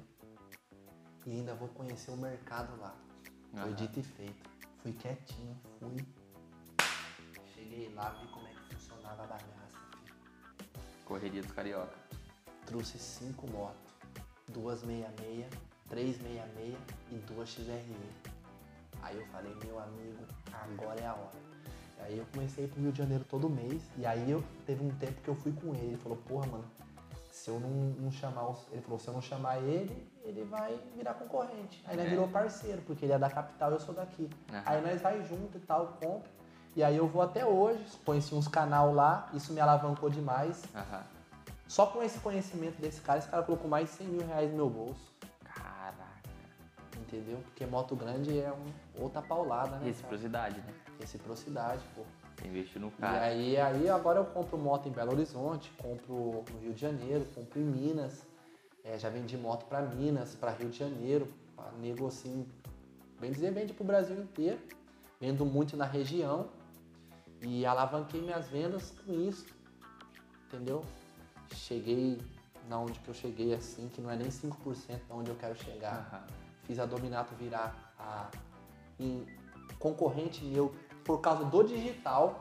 e 1.25 1.31
ainda 1.31 1.55
vou 1.55 1.67
conhecer 1.69 2.11
o 2.11 2.17
mercado 2.17 2.79
lá. 2.79 2.95
Foi 3.51 3.61
Aham. 3.61 3.71
dito 3.73 3.99
e 3.99 4.03
feito. 4.03 4.49
Fui 4.83 4.93
quietinho, 4.93 5.57
fui. 5.79 6.05
Cheguei 7.55 7.91
lá, 7.95 8.11
vi 8.11 8.27
como 8.27 8.45
é 8.45 8.51
que 8.51 8.75
funcionava 8.75 9.23
a 9.23 9.25
bagaça. 9.25 9.45
filho. 9.71 10.15
Correria 11.03 11.41
dos 11.41 11.51
carioca. 11.51 11.97
Trouxe 12.67 12.99
cinco 12.99 13.49
motos. 13.49 13.91
Duas 14.49 14.81
66, 14.81 15.47
três 15.89 16.15
66 16.17 16.77
e 17.09 17.15
duas 17.15 17.49
XRE. 17.49 18.36
Aí 19.01 19.17
eu 19.17 19.25
falei, 19.27 19.55
meu 19.63 19.79
amigo, 19.79 20.23
agora 20.51 20.99
é 20.99 21.05
a 21.05 21.13
hora. 21.13 21.47
E 21.99 22.01
aí 22.03 22.17
eu 22.17 22.25
comecei 22.33 22.65
a 22.65 22.67
ir 22.67 22.69
pro 22.71 22.81
Rio 22.81 22.91
de 22.91 22.97
Janeiro 22.97 23.25
todo 23.29 23.49
mês. 23.49 23.81
E 23.97 24.05
aí 24.05 24.29
eu 24.29 24.43
teve 24.65 24.83
um 24.83 24.89
tempo 24.95 25.21
que 25.21 25.27
eu 25.27 25.35
fui 25.35 25.51
com 25.53 25.73
ele. 25.75 25.87
Ele 25.87 25.97
falou, 25.97 26.17
porra, 26.27 26.45
mano, 26.47 26.65
se 27.31 27.49
eu 27.49 27.59
não, 27.59 27.69
não 27.69 28.11
chamar 28.11 28.49
os. 28.49 28.59
Ele 28.71 28.81
falou, 28.81 28.99
se 28.99 29.07
eu 29.07 29.13
não 29.13 29.21
chamar 29.21 29.57
ele, 29.59 30.07
ele 30.23 30.43
vai 30.43 30.77
virar 30.95 31.13
concorrente. 31.15 31.83
Aí 31.87 31.95
nós 31.95 32.05
É. 32.05 32.09
virou 32.09 32.27
parceiro, 32.27 32.81
porque 32.83 33.05
ele 33.05 33.13
é 33.13 33.19
da 33.19 33.29
capital 33.29 33.71
e 33.71 33.73
eu 33.75 33.79
sou 33.79 33.93
daqui. 33.95 34.29
Aham. 34.51 34.63
Aí 34.65 34.81
nós 34.81 35.01
vai 35.01 35.23
junto 35.23 35.57
e 35.57 35.61
tal, 35.61 35.87
compra. 36.01 36.29
E 36.75 36.83
aí 36.83 36.95
eu 36.95 37.07
vou 37.07 37.21
até 37.23 37.43
hoje, 37.45 37.83
conheci 38.05 38.35
uns 38.35 38.47
canal 38.47 38.93
lá, 38.93 39.29
isso 39.33 39.51
me 39.51 39.59
alavancou 39.59 40.09
demais. 40.09 40.63
Aham. 40.75 41.03
Só 41.67 41.87
com 41.87 42.01
esse 42.01 42.19
conhecimento 42.19 42.79
desse 42.79 43.01
cara, 43.01 43.19
esse 43.19 43.27
cara 43.27 43.43
colocou 43.43 43.67
mais 43.69 43.89
de 43.89 43.95
100 43.95 44.07
mil 44.07 44.27
reais 44.27 44.49
no 44.51 44.55
meu 44.55 44.69
bolso. 44.69 45.16
Entendeu? 47.07 47.39
Porque 47.45 47.65
moto 47.65 47.95
grande 47.95 48.37
é 48.37 48.51
um, 48.51 49.01
outra 49.01 49.21
paulada, 49.21 49.71
né? 49.71 49.77
cara? 49.77 49.85
Reciprocidade, 49.85 50.59
né? 50.59 50.73
Reciprocidade, 50.99 51.81
pô. 51.95 52.01
Você 52.35 52.47
investiu 52.47 52.81
no 52.81 52.87
E 52.87 53.01
cara. 53.01 53.23
aí, 53.25 53.57
aí 53.57 53.89
agora 53.89 54.19
eu 54.19 54.25
compro 54.25 54.57
moto 54.57 54.89
em 54.89 54.91
Belo 54.91 55.13
Horizonte, 55.13 55.71
compro 55.77 56.43
no 56.51 56.59
Rio 56.59 56.73
de 56.73 56.81
Janeiro, 56.81 57.25
compro 57.33 57.59
em 57.59 57.63
Minas, 57.63 58.25
É, 58.83 58.97
já 58.97 59.09
vendi 59.09 59.37
moto 59.37 59.65
para 59.65 59.81
Minas, 59.81 60.35
para 60.35 60.51
Rio 60.51 60.69
de 60.69 60.77
Janeiro, 60.77 61.27
nego 61.81 62.07
assim, 62.07 62.47
bem 63.19 63.31
dizer, 63.31 63.51
vende 63.51 63.73
pro 63.73 63.83
Brasil 63.83 64.15
inteiro. 64.21 64.59
Vendo 65.19 65.45
muito 65.45 65.75
na 65.75 65.83
região 65.85 66.47
e 67.41 67.65
alavanquei 67.65 68.21
minhas 68.21 68.47
vendas 68.47 68.93
com 69.03 69.13
isso, 69.13 69.45
entendeu? 70.45 70.83
Cheguei 71.53 72.21
na 72.69 72.79
onde 72.79 72.99
que 72.99 73.07
eu 73.09 73.13
cheguei 73.13 73.53
assim, 73.53 73.89
que 73.89 73.99
não 73.99 74.09
é 74.11 74.15
nem 74.15 74.29
5% 74.29 75.07
da 75.07 75.15
onde 75.15 75.29
eu 75.31 75.35
quero 75.35 75.55
chegar. 75.55 76.07
Aham. 76.13 76.46
Fiz 76.67 76.77
a 76.79 76.85
Dominato 76.85 77.33
virar 77.35 77.93
a 77.97 78.29
concorrente 79.79 80.43
meu 80.43 80.75
por 81.03 81.21
causa 81.21 81.45
do 81.45 81.63
digital. 81.63 82.39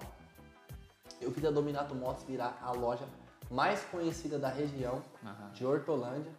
Eu 1.20 1.30
fiz 1.30 1.44
a 1.44 1.50
Dominato 1.50 1.94
Motos 1.94 2.24
virar 2.24 2.58
a 2.60 2.72
loja 2.72 3.06
mais 3.50 3.84
conhecida 3.84 4.38
da 4.38 4.48
região 4.48 5.00
Aham. 5.24 5.52
de 5.52 5.64
Hortolândia. 5.64 6.32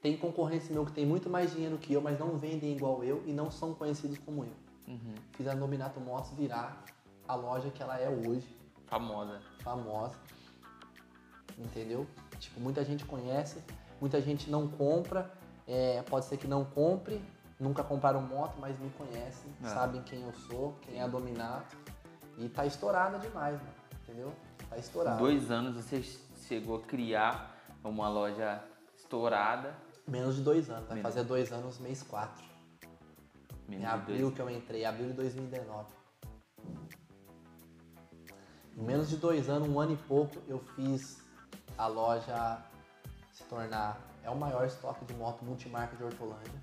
Tem 0.00 0.16
concorrentes 0.16 0.68
meu 0.70 0.84
que 0.84 0.92
tem 0.92 1.04
muito 1.06 1.28
mais 1.28 1.52
dinheiro 1.52 1.76
que 1.78 1.92
eu, 1.92 2.00
mas 2.00 2.18
não 2.18 2.38
vendem 2.38 2.74
igual 2.74 3.04
eu 3.04 3.22
e 3.26 3.32
não 3.32 3.50
são 3.50 3.74
conhecidos 3.74 4.18
como 4.18 4.44
eu. 4.44 4.52
Uhum. 4.88 5.14
Fiz 5.32 5.46
a 5.46 5.54
Dominato 5.54 6.00
Motos 6.00 6.30
virar 6.32 6.82
a 7.28 7.34
loja 7.34 7.70
que 7.70 7.82
ela 7.82 7.98
é 7.98 8.08
hoje, 8.08 8.46
Famosa. 8.86 9.40
famosa. 9.60 10.14
Entendeu? 11.58 12.06
Tipo, 12.38 12.60
muita 12.60 12.84
gente 12.84 13.04
conhece, 13.04 13.62
muita 14.00 14.20
gente 14.20 14.50
não 14.50 14.68
compra, 14.68 15.30
é, 15.66 16.02
pode 16.02 16.26
ser 16.26 16.36
que 16.36 16.46
não 16.46 16.64
compre, 16.64 17.22
nunca 17.58 17.82
compraram 17.84 18.20
moto, 18.22 18.56
mas 18.58 18.78
me 18.78 18.90
conhecem, 18.90 19.52
Ah. 19.62 19.68
sabem 19.68 20.02
quem 20.02 20.22
eu 20.22 20.32
sou, 20.32 20.74
quem 20.82 20.98
é 20.98 21.02
a 21.02 21.06
Dominato. 21.06 21.76
E 22.38 22.48
tá 22.48 22.66
estourada 22.66 23.18
demais, 23.18 23.56
mano. 23.60 23.74
Entendeu? 24.02 24.32
Tá 24.68 24.76
estourada. 24.76 25.18
Dois 25.18 25.50
anos 25.50 25.76
você 25.76 26.02
chegou 26.48 26.76
a 26.76 26.80
criar 26.82 27.54
uma 27.82 28.08
loja 28.08 28.62
estourada. 28.96 29.74
Menos 30.06 30.36
de 30.36 30.42
dois 30.42 30.68
anos, 30.68 30.86
vai 30.86 30.96
Menos. 30.96 31.02
fazer 31.14 31.24
dois 31.26 31.52
anos 31.52 31.78
mês 31.78 32.02
4. 32.02 32.44
Menos 33.68 33.84
Em 33.84 33.86
abril 33.86 34.20
dois. 34.26 34.34
que 34.34 34.42
eu 34.42 34.50
entrei, 34.50 34.84
abril 34.84 35.06
de 35.08 35.12
2019. 35.14 35.86
Em 38.76 38.82
menos 38.82 39.08
de 39.08 39.16
dois 39.16 39.48
anos, 39.48 39.68
um 39.68 39.78
ano 39.78 39.92
e 39.92 39.96
pouco, 39.96 40.36
eu 40.48 40.58
fiz 40.74 41.22
a 41.78 41.86
loja 41.86 42.58
se 43.32 43.44
tornar. 43.44 43.98
É 44.22 44.30
o 44.30 44.36
maior 44.36 44.66
estoque 44.66 45.04
de 45.04 45.14
moto 45.14 45.44
multimarca 45.44 45.96
de 45.96 46.02
Hortolândia. 46.02 46.60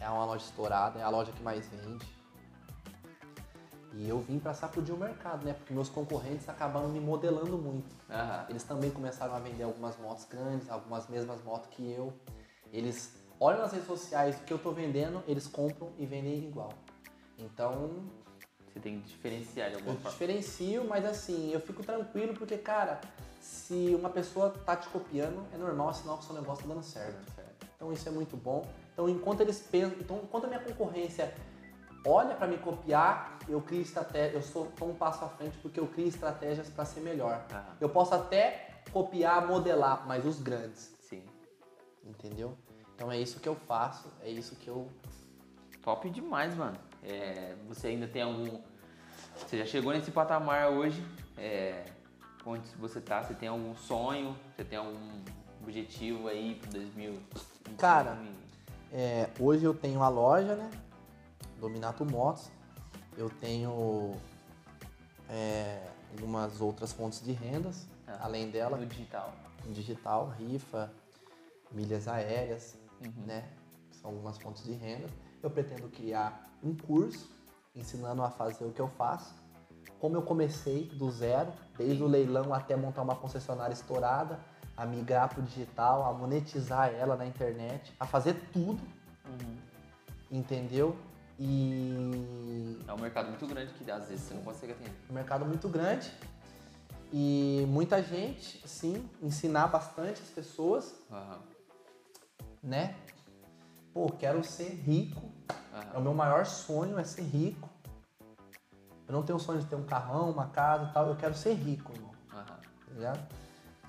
É 0.00 0.08
uma 0.08 0.24
loja 0.24 0.44
estourada, 0.44 0.98
é 0.98 1.02
a 1.02 1.08
loja 1.08 1.30
que 1.32 1.42
mais 1.42 1.68
vende. 1.68 2.06
E 3.92 4.08
eu 4.08 4.20
vim 4.20 4.38
pra 4.38 4.54
sacudir 4.54 4.94
o 4.94 4.96
mercado, 4.96 5.44
né? 5.44 5.52
Porque 5.52 5.74
meus 5.74 5.88
concorrentes 5.88 6.48
acabaram 6.48 6.88
me 6.88 7.00
modelando 7.00 7.58
muito. 7.58 7.94
Aham. 8.08 8.46
Eles 8.48 8.62
também 8.62 8.90
começaram 8.90 9.34
a 9.34 9.38
vender 9.38 9.64
algumas 9.64 9.98
motos 9.98 10.24
grandes, 10.24 10.70
algumas 10.70 11.08
mesmas 11.08 11.42
motos 11.42 11.68
que 11.70 11.90
eu. 11.92 12.12
Eles 12.72 13.12
olham 13.38 13.60
nas 13.60 13.72
redes 13.72 13.86
sociais 13.86 14.36
o 14.36 14.44
que 14.44 14.52
eu 14.52 14.58
tô 14.58 14.70
vendendo, 14.70 15.22
eles 15.26 15.46
compram 15.46 15.90
e 15.98 16.06
vendem 16.06 16.38
igual. 16.46 16.72
Então, 17.36 17.90
Você 18.72 18.78
tem 18.80 19.00
que 19.00 19.08
diferenciar 19.08 19.70
de 19.70 19.76
alguma 19.76 19.94
eu 19.94 19.96
forma. 20.00 20.10
diferencio, 20.12 20.84
mas 20.84 21.04
assim, 21.04 21.50
eu 21.52 21.60
fico 21.60 21.82
tranquilo 21.82 22.32
porque, 22.34 22.56
cara, 22.56 23.00
se 23.40 23.94
uma 23.98 24.08
pessoa 24.08 24.50
tá 24.50 24.76
te 24.76 24.88
copiando, 24.88 25.44
é 25.52 25.56
normal, 25.58 25.92
sinal 25.92 26.16
que 26.18 26.24
o 26.24 26.26
seu 26.26 26.36
negócio 26.36 26.66
tá 26.66 26.72
dando 26.74 26.84
certo. 26.84 27.34
Certo. 27.34 27.66
Então 27.74 27.92
isso 27.92 28.08
é 28.08 28.12
muito 28.12 28.36
bom. 28.36 28.64
Então 28.92 29.08
enquanto 29.08 29.40
eles 29.40 29.60
pensam, 29.60 29.96
então 30.00 30.20
enquanto 30.22 30.44
a 30.44 30.48
minha 30.48 30.60
concorrência 30.60 31.34
olha 32.04 32.34
para 32.34 32.46
me 32.46 32.58
copiar, 32.58 33.38
eu 33.48 33.60
crio 33.60 33.82
estratégia, 33.82 34.36
eu 34.36 34.42
sou 34.42 34.72
um 34.82 34.94
passo 34.94 35.24
à 35.24 35.28
frente 35.28 35.56
porque 35.58 35.78
eu 35.78 35.86
crio 35.86 36.08
estratégias 36.08 36.68
para 36.68 36.84
ser 36.84 37.00
melhor. 37.00 37.46
Aham. 37.50 37.76
Eu 37.80 37.88
posso 37.88 38.14
até 38.14 38.82
copiar, 38.92 39.46
modelar, 39.46 40.06
mas 40.06 40.24
os 40.24 40.40
grandes, 40.40 40.94
Sim. 41.00 41.22
entendeu? 42.04 42.56
Então 42.94 43.10
é 43.10 43.18
isso 43.18 43.40
que 43.40 43.48
eu 43.48 43.54
faço, 43.54 44.08
é 44.22 44.28
isso 44.28 44.56
que 44.56 44.68
eu 44.68 44.88
Top 45.82 46.08
demais, 46.10 46.54
mano. 46.54 46.76
É, 47.02 47.54
você 47.66 47.88
ainda 47.88 48.06
tem 48.06 48.22
algum. 48.22 48.60
Você 49.36 49.58
já 49.58 49.64
chegou 49.64 49.92
nesse 49.92 50.10
patamar 50.10 50.68
hoje. 50.70 51.02
É, 51.38 51.84
onde 52.44 52.68
você 52.76 53.00
tá? 53.00 53.22
Você 53.22 53.34
tem 53.34 53.48
algum 53.48 53.74
sonho? 53.74 54.36
Você 54.54 54.64
tem 54.64 54.78
algum 54.78 55.22
objetivo 55.62 56.28
aí 56.28 56.56
pro 56.56 56.70
2000? 56.70 57.18
Cara, 57.78 58.18
É, 58.92 59.28
hoje 59.38 59.64
eu 59.64 59.74
tenho 59.74 60.02
a 60.02 60.08
loja, 60.08 60.56
né? 60.56 60.70
Dominato 61.60 62.04
Motos. 62.04 62.50
Eu 63.16 63.28
tenho 63.28 64.14
é, 65.28 65.86
algumas 66.12 66.60
outras 66.60 66.92
fontes 66.92 67.22
de 67.22 67.32
rendas, 67.32 67.86
Ah, 68.06 68.18
além 68.22 68.50
dela, 68.50 68.76
no 68.76 68.86
digital. 68.86 69.32
digital, 69.66 70.28
rifa, 70.38 70.90
milhas 71.70 72.08
aéreas, 72.08 72.76
Uhum. 73.04 73.24
né? 73.26 73.48
São 73.92 74.10
algumas 74.10 74.38
fontes 74.38 74.64
de 74.64 74.72
renda. 74.72 75.08
Eu 75.42 75.50
pretendo 75.50 75.88
criar 75.88 76.50
um 76.62 76.74
curso 76.74 77.30
ensinando 77.74 78.22
a 78.22 78.30
fazer 78.30 78.64
o 78.64 78.72
que 78.72 78.80
eu 78.80 78.88
faço. 78.88 79.34
Como 80.00 80.16
eu 80.16 80.22
comecei 80.22 80.86
do 80.86 81.10
zero, 81.10 81.52
desde 81.76 82.02
o 82.02 82.06
leilão 82.06 82.52
até 82.52 82.74
montar 82.74 83.02
uma 83.02 83.14
concessionária 83.14 83.72
estourada, 83.74 84.40
a 84.80 84.86
migrar 84.86 85.28
para 85.28 85.40
o 85.40 85.42
digital, 85.42 86.04
a 86.08 86.12
monetizar 86.14 86.88
ela 86.94 87.14
na 87.14 87.26
internet, 87.26 87.94
a 88.00 88.06
fazer 88.06 88.32
tudo, 88.50 88.80
Uhum. 89.26 89.56
entendeu? 90.30 90.96
E 91.38 92.78
É 92.88 92.92
um 92.94 92.98
mercado 92.98 93.28
muito 93.28 93.46
grande 93.46 93.72
que 93.74 93.90
às 93.90 94.08
vezes 94.08 94.24
você 94.24 94.34
não 94.34 94.42
consegue 94.42 94.72
atender. 94.72 94.92
um 95.10 95.12
mercado 95.12 95.44
muito 95.44 95.68
grande 95.68 96.10
e 97.12 97.66
muita 97.68 98.02
gente, 98.02 98.66
sim, 98.66 99.06
ensinar 99.22 99.66
bastante 99.68 100.22
as 100.22 100.28
pessoas, 100.30 100.94
Aham. 101.10 101.38
né? 102.62 102.94
Pô, 103.92 104.08
quero 104.08 104.42
ser 104.42 104.70
rico, 104.70 105.30
Aham. 105.74 105.90
É 105.94 105.98
o 105.98 106.00
meu 106.00 106.14
maior 106.14 106.46
sonho 106.46 106.98
é 106.98 107.04
ser 107.04 107.22
rico. 107.22 107.68
Eu 109.06 109.12
não 109.12 109.22
tenho 109.22 109.36
o 109.36 109.40
sonho 109.40 109.60
de 109.60 109.66
ter 109.66 109.74
um 109.76 109.84
carrão, 109.84 110.30
uma 110.30 110.46
casa 110.46 110.84
e 110.88 110.92
tal. 110.94 111.06
Eu 111.08 111.16
quero 111.16 111.34
ser 111.34 111.52
rico, 111.54 111.92
irmão. 111.92 112.12
Aham. 112.32 112.44
Tá 112.46 112.92
ligado? 112.94 113.39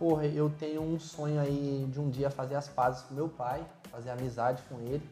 Porra, 0.01 0.25
eu 0.25 0.49
tenho 0.49 0.81
um 0.81 0.99
sonho 0.99 1.39
aí 1.39 1.87
de 1.91 1.99
um 1.99 2.09
dia 2.09 2.31
fazer 2.31 2.55
as 2.55 2.67
pazes 2.67 3.03
com 3.03 3.13
meu 3.13 3.29
pai, 3.29 3.63
fazer 3.91 4.09
amizade 4.09 4.63
com 4.67 4.79
ele. 4.79 5.07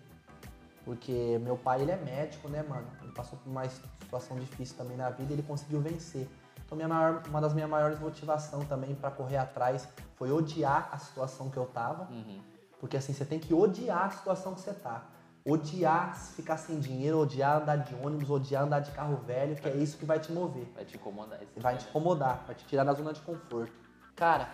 Porque 0.84 1.40
meu 1.44 1.56
pai, 1.56 1.84
ele 1.84 1.92
é 1.92 1.96
médico, 1.96 2.50
né, 2.50 2.64
mano? 2.64 2.88
Ele 3.04 3.12
passou 3.12 3.38
por 3.38 3.52
uma 3.52 3.70
situação 3.70 4.40
difícil 4.40 4.76
também 4.76 4.98
na 4.98 5.12
vida 5.12 5.32
e 5.32 5.36
ele 5.36 5.44
conseguiu 5.44 5.80
vencer. 5.80 6.28
Então, 6.66 6.76
minha 6.76 6.88
maior, 6.88 7.22
uma 7.28 7.40
das 7.40 7.54
minhas 7.54 7.70
maiores 7.70 8.00
motivações 8.00 8.68
também 8.68 8.96
para 8.96 9.12
correr 9.12 9.38
atrás 9.38 9.88
foi 10.16 10.32
odiar 10.32 10.90
a 10.92 10.98
situação 10.98 11.52
que 11.52 11.58
eu 11.58 11.68
tava. 11.68 12.12
Uhum. 12.12 12.42
Porque 12.80 12.98
assim, 12.98 13.14
você 13.14 13.26
tem 13.26 13.38
que 13.38 13.54
odiar 13.54 14.06
a 14.06 14.10
situação 14.10 14.56
que 14.56 14.62
você 14.62 14.74
tá. 14.74 15.04
Odiar 15.46 16.16
ficar 16.16 16.58
sem 16.58 16.80
dinheiro, 16.80 17.20
odiar 17.20 17.62
andar 17.62 17.76
de 17.76 17.94
ônibus, 17.94 18.28
odiar 18.28 18.64
andar 18.64 18.80
de 18.80 18.90
carro 18.90 19.18
velho, 19.18 19.56
que 19.56 19.70
é 19.70 19.76
isso 19.76 20.00
que 20.00 20.06
vai 20.06 20.20
te 20.20 20.32
mover. 20.32 20.68
Vai 20.74 20.84
te 20.84 20.96
incomodar 20.96 21.40
Vai 21.58 21.78
te 21.78 21.88
incomodar, 21.88 22.44
vai 22.48 22.56
te 22.56 22.66
tirar 22.66 22.84
da 22.84 22.94
zona 22.94 23.14
de 23.14 23.22
conforto. 23.22 23.72
Cara, 24.16 24.50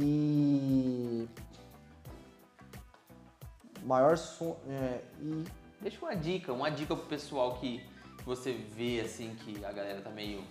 e. 0.00 1.28
Maior 3.82 4.16
som. 4.16 4.56
É, 4.68 5.02
e. 5.20 5.44
Deixa 5.80 5.98
uma 6.04 6.14
dica, 6.14 6.52
uma 6.52 6.70
dica 6.70 6.96
pro 6.96 7.06
pessoal 7.06 7.58
que 7.58 7.84
você 8.24 8.52
vê 8.52 9.00
assim 9.00 9.34
que 9.36 9.64
a 9.64 9.72
galera 9.72 10.00
tá 10.00 10.10
meio, 10.10 10.44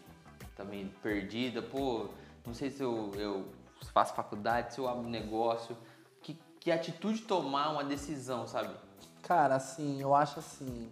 tá 0.55 0.63
meio 0.63 0.89
perdida. 1.01 1.61
Pô, 1.61 2.09
não 2.45 2.53
sei 2.53 2.69
se 2.69 2.81
eu, 2.81 3.11
eu 3.15 3.45
faço 3.93 4.13
faculdade, 4.13 4.73
se 4.73 4.79
eu 4.79 4.87
abro 4.87 5.07
negócio. 5.07 5.77
Que, 6.21 6.39
que 6.59 6.71
atitude 6.71 7.21
tomar 7.21 7.71
uma 7.71 7.83
decisão, 7.83 8.47
sabe? 8.47 8.73
Cara, 9.21 9.55
assim, 9.55 10.01
eu 10.01 10.15
acho 10.15 10.39
assim. 10.39 10.89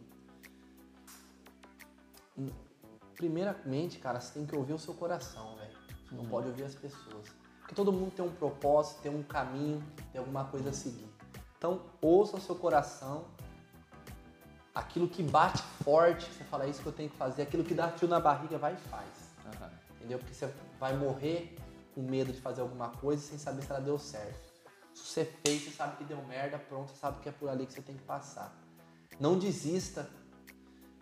Primeiramente, 3.15 3.97
cara, 3.99 4.19
você 4.19 4.33
tem 4.33 4.45
que 4.45 4.55
ouvir 4.55 4.73
o 4.73 4.79
seu 4.79 4.93
coração, 4.93 5.55
velho. 5.55 5.71
Você 6.09 6.15
não 6.15 6.25
pode 6.25 6.49
ouvir 6.49 6.65
as 6.65 6.75
pessoas. 6.75 7.44
Porque 7.65 7.73
todo 7.73 7.91
mundo 7.91 8.11
tem 8.11 8.23
um 8.23 8.31
propósito, 8.31 9.01
tem 9.01 9.11
um 9.11 9.23
caminho, 9.23 9.83
tem 10.11 10.19
alguma 10.19 10.45
coisa 10.45 10.69
a 10.69 10.73
seguir. 10.73 11.09
Então, 11.57 11.81
ouça 11.99 12.37
o 12.37 12.39
seu 12.39 12.53
coração. 12.53 13.25
Aquilo 14.75 15.07
que 15.07 15.23
bate 15.23 15.63
forte, 15.83 16.31
você 16.31 16.43
fala, 16.43 16.65
é 16.65 16.69
isso 16.69 16.83
que 16.83 16.87
eu 16.87 16.93
tenho 16.93 17.09
que 17.09 17.17
fazer. 17.17 17.41
Aquilo 17.41 17.63
que 17.63 17.73
dá 17.73 17.89
fio 17.89 18.07
na 18.07 18.19
barriga, 18.19 18.59
vai 18.59 18.75
e 18.75 18.77
faz. 18.77 19.09
Aham. 19.47 19.71
Entendeu? 19.95 20.19
Porque 20.19 20.35
você 20.35 20.53
vai 20.79 20.95
morrer 20.95 21.57
com 21.95 22.03
medo 22.03 22.31
de 22.31 22.39
fazer 22.39 22.61
alguma 22.61 22.89
coisa 22.89 23.19
sem 23.23 23.39
saber 23.39 23.63
se 23.63 23.71
ela 23.71 23.81
deu 23.81 23.97
certo. 23.97 24.47
Se 24.93 25.03
você 25.03 25.25
fez, 25.25 25.63
você 25.63 25.71
sabe 25.71 25.97
que 25.97 26.03
deu 26.03 26.23
merda, 26.25 26.59
pronto, 26.59 26.91
você 26.91 26.97
sabe 26.97 27.19
que 27.21 27.29
é 27.29 27.31
por 27.31 27.49
ali 27.49 27.65
que 27.65 27.73
você 27.73 27.81
tem 27.81 27.97
que 27.97 28.03
passar. 28.03 28.55
Não 29.19 29.39
desista 29.39 30.07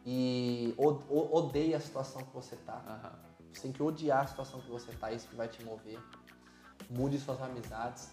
e 0.05 0.73
odeie 0.77 1.75
a 1.75 1.79
situação 1.81 2.23
que 2.23 2.33
você 2.33 2.55
tá. 2.55 2.81
Aham. 2.87 3.33
Você 3.51 3.63
tem 3.63 3.71
que 3.73 3.83
odiar 3.83 4.23
a 4.23 4.27
situação 4.27 4.61
que 4.61 4.69
você 4.69 4.93
tá, 4.93 5.11
isso 5.11 5.27
que 5.27 5.35
vai 5.35 5.49
te 5.49 5.61
mover. 5.65 5.99
Mude 6.89 7.19
suas 7.19 7.41
amizades. 7.41 8.11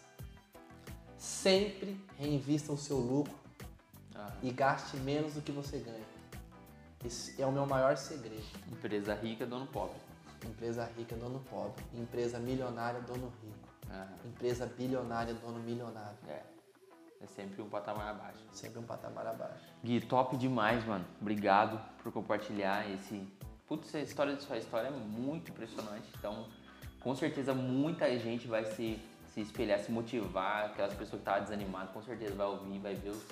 Sempre 1.16 2.00
reinvista 2.18 2.72
o 2.72 2.78
seu 2.78 2.96
lucro 2.98 3.34
aham. 4.14 4.32
e 4.42 4.50
gaste 4.50 4.96
menos 4.98 5.34
do 5.34 5.42
que 5.42 5.52
você 5.52 5.78
ganha. 5.78 6.10
Esse 7.04 7.40
é 7.40 7.46
o 7.46 7.52
meu 7.52 7.66
maior 7.66 7.96
segredo. 7.96 8.42
Empresa 8.70 9.14
rica, 9.14 9.46
dono 9.46 9.66
pobre. 9.66 9.96
Empresa 10.44 10.90
rica, 10.96 11.14
dono 11.16 11.40
pobre. 11.50 11.82
Empresa 11.94 12.38
milionária, 12.38 13.00
dono 13.00 13.32
rico. 13.42 13.68
Aham. 13.90 14.08
Empresa 14.26 14.66
bilionária, 14.66 15.34
dono 15.34 15.58
milionário. 15.60 16.16
É. 16.28 16.42
É 17.22 17.26
sempre 17.26 17.60
um 17.60 17.68
patamar 17.68 18.08
abaixo. 18.08 18.38
Sempre 18.50 18.78
um 18.78 18.82
patamar 18.82 19.26
abaixo. 19.26 19.62
Gui, 19.84 20.00
top 20.00 20.38
demais, 20.38 20.82
mano. 20.86 21.04
Obrigado 21.20 21.78
por 22.02 22.10
compartilhar 22.10 22.88
esse. 22.90 23.30
Putz, 23.66 23.94
a 23.94 24.00
história 24.00 24.34
de 24.34 24.42
sua 24.42 24.56
história 24.56 24.88
é 24.88 24.90
muito 24.90 25.50
impressionante. 25.50 26.08
Então, 26.18 26.48
com 27.00 27.14
certeza, 27.14 27.54
muita 27.54 28.06
gente 28.18 28.46
vai 28.46 28.64
se, 28.64 29.00
se 29.34 29.40
espelhar, 29.40 29.78
se 29.80 29.90
motivar. 29.90 30.66
Aquelas 30.66 30.92
pessoas 30.92 31.10
que 31.10 31.16
estavam 31.18 31.42
desanimadas, 31.42 31.90
com 31.90 32.02
certeza 32.02 32.34
vai 32.34 32.46
ouvir, 32.46 32.78
vai 32.78 32.94
ver 32.94 33.10
os, 33.10 33.24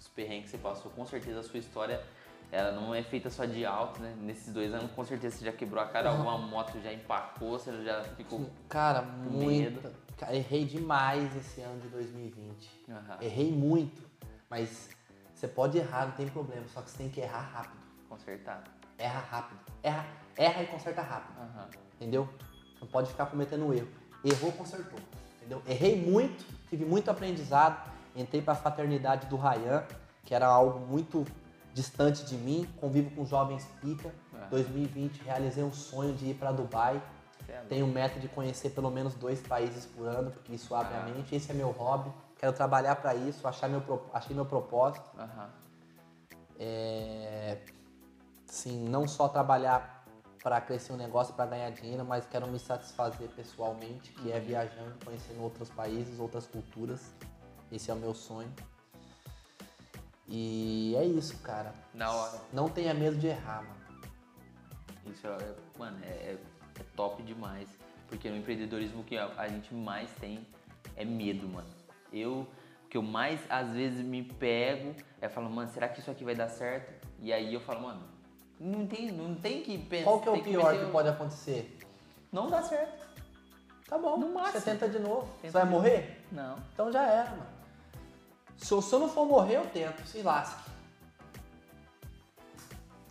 os 0.00 0.08
perrengues 0.08 0.50
que 0.50 0.56
você 0.56 0.58
passou. 0.58 0.90
Com 0.90 1.06
certeza, 1.06 1.40
a 1.40 1.42
sua 1.42 1.58
história 1.58 2.02
ela 2.50 2.72
não 2.72 2.94
é 2.94 3.02
feita 3.02 3.30
só 3.30 3.46
de 3.46 3.64
alto, 3.64 3.98
né? 4.02 4.14
Nesses 4.20 4.52
dois 4.52 4.74
anos, 4.74 4.90
com 4.92 5.02
certeza, 5.04 5.36
você 5.36 5.44
já 5.46 5.52
quebrou 5.52 5.82
a 5.82 5.86
cara, 5.86 6.10
alguma 6.10 6.36
moto 6.36 6.78
já 6.82 6.92
empacou, 6.92 7.58
você 7.58 7.72
já 7.82 8.02
ficou. 8.02 8.50
Cara, 8.68 9.00
muito. 9.00 9.90
Cara, 10.18 10.36
errei 10.36 10.66
demais 10.66 11.34
esse 11.34 11.62
ano 11.62 11.80
de 11.80 11.88
2020. 11.88 12.84
Aham. 12.90 13.18
Errei 13.22 13.50
muito. 13.50 14.02
Mas 14.50 14.90
você 15.32 15.48
pode 15.48 15.78
errar, 15.78 16.08
não 16.08 16.12
tem 16.12 16.28
problema. 16.28 16.66
Só 16.68 16.82
que 16.82 16.90
você 16.90 16.98
tem 16.98 17.08
que 17.08 17.22
errar 17.22 17.40
rápido. 17.40 17.80
Consertar. 18.06 18.64
Erra 18.98 19.20
rápido. 19.20 19.60
Erra, 19.82 20.06
erra 20.36 20.62
e 20.62 20.66
conserta 20.66 21.00
rápido. 21.00 21.40
Aham. 21.40 21.70
Entendeu? 21.94 22.28
Não 22.82 22.88
pode 22.88 23.08
ficar 23.08 23.26
cometendo 23.26 23.72
erro. 23.72 23.88
Errou, 24.24 24.50
consertou. 24.52 24.98
Entendeu? 25.36 25.62
Errei 25.66 25.96
muito, 26.04 26.44
tive 26.68 26.84
muito 26.84 27.08
aprendizado. 27.10 27.90
Entrei 28.14 28.42
para 28.42 28.52
a 28.54 28.56
fraternidade 28.56 29.28
do 29.28 29.36
Rayan, 29.36 29.84
que 30.24 30.34
era 30.34 30.46
algo 30.46 30.80
muito 30.80 31.24
distante 31.72 32.24
de 32.24 32.36
mim. 32.36 32.68
Convivo 32.80 33.10
com 33.12 33.24
jovens 33.24 33.64
pica. 33.80 34.12
É. 34.34 34.48
2020 34.50 35.22
realizei 35.22 35.62
um 35.62 35.72
sonho 35.72 36.12
de 36.12 36.26
ir 36.30 36.34
para 36.34 36.50
Dubai. 36.50 37.00
Você 37.46 37.52
é. 37.52 37.60
Tenho 37.68 37.86
meta 37.86 38.18
de 38.18 38.28
conhecer 38.28 38.70
pelo 38.70 38.90
menos 38.90 39.14
dois 39.14 39.40
países 39.40 39.86
por 39.86 40.06
ano, 40.06 40.30
porque 40.32 40.52
isso 40.52 40.74
abre 40.74 40.94
a 40.94 41.00
Ah. 41.02 41.04
mente. 41.04 41.34
Esse 41.34 41.52
é 41.52 41.54
meu 41.54 41.70
hobby. 41.70 42.10
Quero 42.36 42.52
trabalhar 42.52 42.96
para 42.96 43.14
isso, 43.14 43.46
achar 43.46 43.68
meu, 43.68 43.82
achei 44.12 44.34
meu 44.34 44.44
propósito. 44.44 45.08
Aham. 45.16 45.48
É, 46.58 47.58
sim, 48.46 48.88
não 48.88 49.06
só 49.08 49.28
trabalhar 49.28 50.01
para 50.42 50.60
crescer 50.60 50.92
um 50.92 50.96
negócio, 50.96 51.34
para 51.34 51.46
ganhar 51.46 51.70
dinheiro, 51.70 52.04
mas 52.04 52.26
quero 52.26 52.46
me 52.48 52.58
satisfazer 52.58 53.28
pessoalmente, 53.30 54.10
que 54.12 54.32
é 54.32 54.40
viajando, 54.40 54.96
conhecendo 55.04 55.40
outros 55.40 55.68
países, 55.70 56.18
outras 56.18 56.46
culturas. 56.46 57.14
Esse 57.70 57.90
é 57.90 57.94
o 57.94 57.96
meu 57.96 58.12
sonho. 58.12 58.52
E 60.28 60.94
é 60.96 61.04
isso, 61.04 61.38
cara. 61.42 61.72
Na 61.94 62.10
hora. 62.10 62.40
Não 62.52 62.68
tenha 62.68 62.92
medo 62.92 63.16
de 63.16 63.28
errar, 63.28 63.62
mano. 63.62 63.82
Isso 65.06 65.26
é, 65.26 65.54
mano, 65.78 65.98
é, 66.04 66.08
é- 66.08 66.38
é 66.80 66.82
top 66.96 67.22
demais. 67.22 67.68
Porque 68.08 68.28
no 68.28 68.36
empreendedorismo 68.36 69.04
que 69.04 69.16
a, 69.16 69.26
a 69.36 69.48
gente 69.48 69.72
mais 69.74 70.10
tem 70.12 70.46
é 70.96 71.04
medo, 71.04 71.48
mano. 71.48 71.68
Eu, 72.12 72.48
o 72.84 72.88
que 72.88 72.96
eu 72.96 73.02
mais 73.02 73.40
às 73.48 73.70
vezes 73.70 74.04
me 74.04 74.22
pego 74.22 74.94
é 75.20 75.28
falar, 75.28 75.48
mano, 75.48 75.70
será 75.70 75.88
que 75.88 76.00
isso 76.00 76.10
aqui 76.10 76.24
vai 76.24 76.34
dar 76.34 76.48
certo? 76.48 77.06
E 77.20 77.32
aí 77.32 77.54
eu 77.54 77.60
falo, 77.60 77.80
mano, 77.82 78.11
não 78.62 78.86
tem, 78.86 79.10
não 79.10 79.34
tem 79.34 79.62
que 79.62 79.76
pensar. 79.78 80.04
Qual 80.04 80.20
que 80.20 80.28
é 80.28 80.32
o 80.32 80.42
pior 80.42 80.78
que 80.78 80.84
o- 80.84 80.90
pode 80.90 81.08
acontecer? 81.08 81.78
Não 82.30 82.48
dá 82.48 82.62
certo. 82.62 83.02
Tá 83.88 83.98
bom, 83.98 84.16
No 84.16 84.32
máximo. 84.32 84.60
você 84.60 84.70
tenta 84.70 84.88
de 84.88 84.98
novo. 84.98 85.22
Você 85.26 85.42
Tenta 85.42 85.52
vai 85.58 85.64
de 85.64 85.70
morrer? 85.70 86.24
Não. 86.32 86.56
Então 86.72 86.90
já 86.92 87.02
era, 87.06 87.30
mano. 87.30 87.46
Se 88.56 88.72
eu, 88.72 88.80
se 88.80 88.94
eu 88.94 89.00
não 89.00 89.08
for 89.08 89.26
morrer, 89.26 89.56
eu 89.56 89.66
tento. 89.66 90.06
Se 90.06 90.22
lasque. 90.22 90.70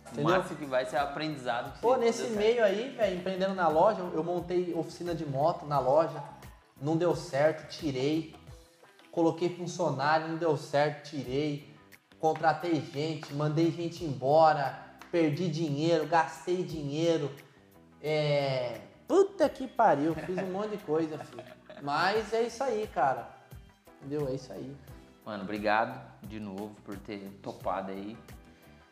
O 0.06 0.12
Entendeu? 0.14 0.34
máximo 0.36 0.58
que 0.58 0.64
vai 0.66 0.84
ser 0.86 0.96
aprendizado. 0.96 1.72
Que 1.74 1.80
Pô, 1.80 1.94
você- 1.94 2.00
nesse 2.00 2.22
meio 2.30 2.62
aí, 2.64 2.90
velho, 2.90 3.16
empreendendo 3.18 3.54
na 3.54 3.68
loja, 3.68 4.00
eu 4.12 4.22
montei 4.24 4.74
oficina 4.74 5.14
de 5.14 5.24
moto 5.24 5.64
na 5.66 5.78
loja, 5.78 6.22
não 6.80 6.96
deu 6.96 7.14
certo, 7.16 7.68
tirei. 7.70 8.34
Coloquei 9.10 9.54
funcionário, 9.54 10.28
não 10.28 10.36
deu 10.36 10.56
certo, 10.56 11.08
tirei. 11.10 11.70
Contratei 12.18 12.80
gente, 12.80 13.32
mandei 13.34 13.70
gente 13.70 14.04
embora, 14.04 14.81
perdi 15.12 15.48
dinheiro, 15.48 16.06
gastei 16.06 16.64
dinheiro. 16.64 17.30
É. 18.00 18.80
Puta 19.06 19.46
que 19.48 19.68
pariu, 19.68 20.14
fiz 20.14 20.38
um 20.38 20.50
monte 20.50 20.70
de 20.70 20.78
coisa, 20.78 21.18
filho. 21.18 21.44
Mas 21.82 22.32
é 22.32 22.42
isso 22.44 22.64
aí, 22.64 22.86
cara. 22.86 23.28
Entendeu? 24.00 24.26
É 24.26 24.32
isso 24.32 24.50
aí. 24.52 24.74
Mano, 25.24 25.44
obrigado 25.44 26.00
de 26.22 26.40
novo 26.40 26.74
por 26.82 26.96
ter 26.96 27.38
topado 27.42 27.92
aí. 27.92 28.16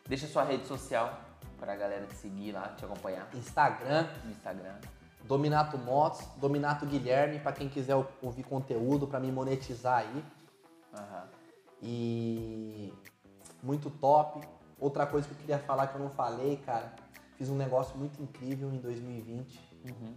Deixa 0.07 0.27
sua 0.27 0.43
rede 0.43 0.67
social 0.67 1.19
pra 1.57 1.75
galera 1.75 2.05
te 2.05 2.15
seguir 2.15 2.51
lá, 2.51 2.69
te 2.69 2.85
acompanhar 2.85 3.27
Instagram, 3.33 4.07
Instagram. 4.29 4.75
Dominato 5.23 5.77
Motos, 5.77 6.25
Dominato 6.37 6.85
Guilherme, 6.85 7.39
pra 7.39 7.51
quem 7.51 7.69
quiser 7.69 7.95
ouvir 8.21 8.43
conteúdo, 8.43 9.07
pra 9.07 9.19
me 9.19 9.31
monetizar 9.31 9.99
aí. 9.99 10.23
Aham. 10.93 11.27
E 11.81 12.93
muito 13.63 13.89
top. 13.89 14.47
Outra 14.81 15.05
coisa 15.05 15.27
que 15.27 15.33
eu 15.35 15.37
queria 15.37 15.59
falar 15.59 15.85
que 15.87 15.95
eu 15.95 16.01
não 16.01 16.09
falei, 16.09 16.57
cara, 16.57 16.91
fiz 17.37 17.49
um 17.49 17.55
negócio 17.55 17.95
muito 17.97 18.19
incrível 18.21 18.69
em 18.73 18.79
2020, 18.79 19.59
Uhum. 19.85 20.13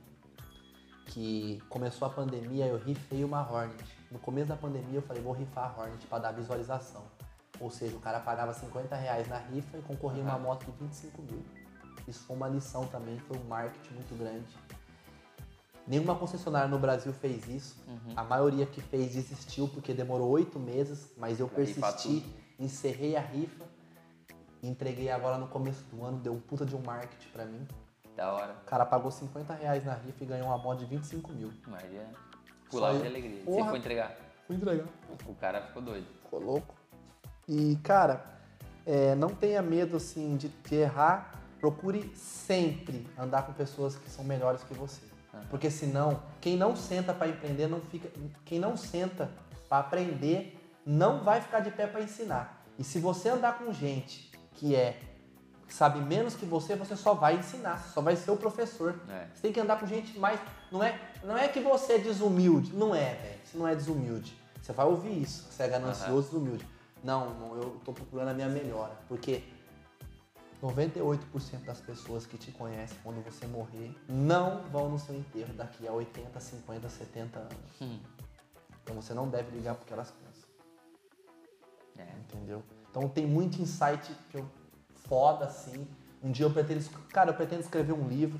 que 1.06 1.62
começou 1.68 2.08
a 2.08 2.10
pandemia, 2.10 2.66
eu 2.66 2.78
rifei 2.78 3.22
uma 3.24 3.40
Hornet. 3.42 3.84
No 4.10 4.18
começo 4.18 4.48
da 4.48 4.56
pandemia 4.56 4.96
eu 4.98 5.02
falei, 5.02 5.22
vou 5.22 5.32
rifar 5.34 5.74
a 5.76 5.82
Hornet 5.82 6.06
pra 6.06 6.18
dar 6.18 6.32
visualização. 6.32 7.02
Ou 7.60 7.70
seja, 7.70 7.94
o 7.94 8.00
cara 8.00 8.18
pagava 8.20 8.52
50 8.54 8.96
reais 8.96 9.28
na 9.28 9.36
rifa 9.38 9.76
e 9.76 9.82
concorria 9.82 10.22
uma 10.22 10.32
Aham. 10.32 10.40
moto 10.42 10.64
de 10.64 10.72
25 10.72 11.20
mil. 11.22 11.42
Isso 12.08 12.24
foi 12.26 12.34
uma 12.34 12.48
lição 12.48 12.86
também, 12.86 13.18
foi 13.18 13.36
um 13.36 13.44
marketing 13.44 13.94
muito 13.94 14.18
grande. 14.18 14.56
Nenhuma 15.86 16.14
concessionária 16.14 16.68
no 16.68 16.78
Brasil 16.78 17.12
fez 17.12 17.46
isso. 17.48 17.76
A 18.16 18.24
maioria 18.24 18.64
que 18.64 18.80
fez 18.80 19.12
desistiu 19.12 19.68
porque 19.68 19.92
demorou 19.92 20.30
oito 20.30 20.58
meses, 20.58 21.12
mas 21.18 21.38
eu 21.38 21.46
Pra 21.48 21.56
persisti, 21.56 22.24
encerrei 22.58 23.14
a 23.16 23.20
rifa, 23.20 23.63
entreguei 24.68 25.10
agora 25.10 25.38
no 25.38 25.46
começo 25.48 25.82
do 25.84 26.04
ano, 26.04 26.18
deu 26.18 26.32
um 26.32 26.40
puta 26.40 26.64
de 26.64 26.74
um 26.74 26.82
marketing 26.82 27.28
pra 27.28 27.44
mim. 27.44 27.66
Da 28.16 28.32
hora. 28.32 28.52
O 28.62 28.64
cara 28.64 28.86
pagou 28.86 29.10
50 29.10 29.54
reais 29.54 29.84
na 29.84 29.94
rifa 29.94 30.22
e 30.22 30.26
ganhou 30.26 30.46
uma 30.46 30.58
moto 30.58 30.78
de 30.78 30.86
25 30.86 31.32
mil. 31.32 31.52
É. 31.72 32.06
Pular 32.70 32.92
de 32.94 33.06
alegria. 33.06 33.40
Você 33.40 33.44
Porra. 33.44 33.70
foi 33.70 33.78
entregar. 33.78 34.16
Fui 34.46 34.56
entregar. 34.56 34.86
O 35.26 35.34
cara 35.34 35.62
ficou 35.62 35.82
doido. 35.82 36.06
Ficou 36.22 36.40
louco. 36.40 36.74
E, 37.48 37.76
cara, 37.82 38.24
é, 38.86 39.14
não 39.14 39.30
tenha 39.30 39.60
medo, 39.62 39.96
assim, 39.96 40.36
de, 40.36 40.48
de 40.48 40.74
errar. 40.76 41.40
Procure 41.60 42.14
sempre 42.14 43.08
andar 43.18 43.42
com 43.42 43.52
pessoas 43.52 43.96
que 43.96 44.08
são 44.10 44.24
melhores 44.24 44.62
que 44.62 44.74
você. 44.74 45.02
Porque 45.50 45.70
senão, 45.70 46.22
quem 46.40 46.56
não 46.56 46.76
senta 46.76 47.12
para 47.12 47.28
empreender, 47.28 47.66
não 47.66 47.80
fica. 47.80 48.08
Quem 48.44 48.58
não 48.58 48.76
senta 48.76 49.30
para 49.68 49.78
aprender, 49.78 50.56
não 50.86 51.24
vai 51.24 51.40
ficar 51.40 51.60
de 51.60 51.70
pé 51.70 51.86
para 51.86 52.02
ensinar. 52.02 52.64
E 52.78 52.84
se 52.84 52.98
você 52.98 53.28
andar 53.28 53.58
com 53.58 53.72
gente 53.72 54.30
que 54.54 54.74
é 54.74 55.00
sabe 55.68 56.00
menos 56.00 56.34
que 56.34 56.46
você, 56.46 56.76
você 56.76 56.96
só 56.96 57.14
vai 57.14 57.36
ensinar, 57.36 57.78
só 57.92 58.00
vai 58.00 58.16
ser 58.16 58.30
o 58.30 58.36
professor. 58.36 58.94
É. 59.08 59.26
Você 59.34 59.42
tem 59.42 59.52
que 59.52 59.60
andar 59.60 59.78
com 59.78 59.86
gente 59.86 60.18
mais. 60.18 60.38
Não 60.70 60.82
é, 60.82 60.98
não 61.22 61.36
é 61.36 61.48
que 61.48 61.60
você 61.60 61.94
é 61.94 61.98
desumilde. 61.98 62.72
Não 62.72 62.94
é, 62.94 63.14
velho. 63.14 63.40
Você 63.44 63.58
não 63.58 63.68
é 63.68 63.74
desumilde. 63.74 64.36
Você 64.62 64.72
vai 64.72 64.86
ouvir 64.86 65.20
isso, 65.20 65.46
você 65.50 65.64
é 65.64 65.68
ganancioso 65.68 66.28
e 66.28 66.30
desumilde. 66.30 66.68
Não, 67.02 67.34
não, 67.34 67.56
eu 67.56 67.80
tô 67.84 67.92
procurando 67.92 68.28
a 68.28 68.34
minha 68.34 68.48
melhora. 68.48 68.96
Porque 69.08 69.44
98% 70.62 71.64
das 71.64 71.80
pessoas 71.80 72.24
que 72.24 72.38
te 72.38 72.50
conhecem 72.52 72.96
quando 73.02 73.22
você 73.22 73.46
morrer 73.46 73.94
não 74.08 74.62
vão 74.70 74.88
no 74.88 74.98
seu 74.98 75.14
enterro 75.14 75.52
daqui 75.52 75.86
a 75.86 75.92
80, 75.92 76.40
50, 76.40 76.88
70 76.88 77.38
anos. 77.38 77.52
Hum. 77.82 78.00
Então 78.82 78.96
você 78.96 79.12
não 79.12 79.28
deve 79.28 79.54
ligar 79.54 79.74
porque 79.74 79.92
elas 79.92 80.10
pensam. 80.10 80.48
É. 81.98 82.08
Entendeu? 82.20 82.62
Então 82.94 83.08
tem 83.08 83.26
muito 83.26 83.60
insight 83.60 84.14
que 84.30 84.36
eu 84.36 84.46
foda 85.08 85.46
assim. 85.46 85.84
Um 86.22 86.30
dia 86.30 86.46
eu 86.46 86.50
pretendo, 86.50 86.84
cara, 87.12 87.30
eu 87.30 87.34
pretendo 87.34 87.60
escrever 87.60 87.92
um 87.92 88.06
livro. 88.06 88.38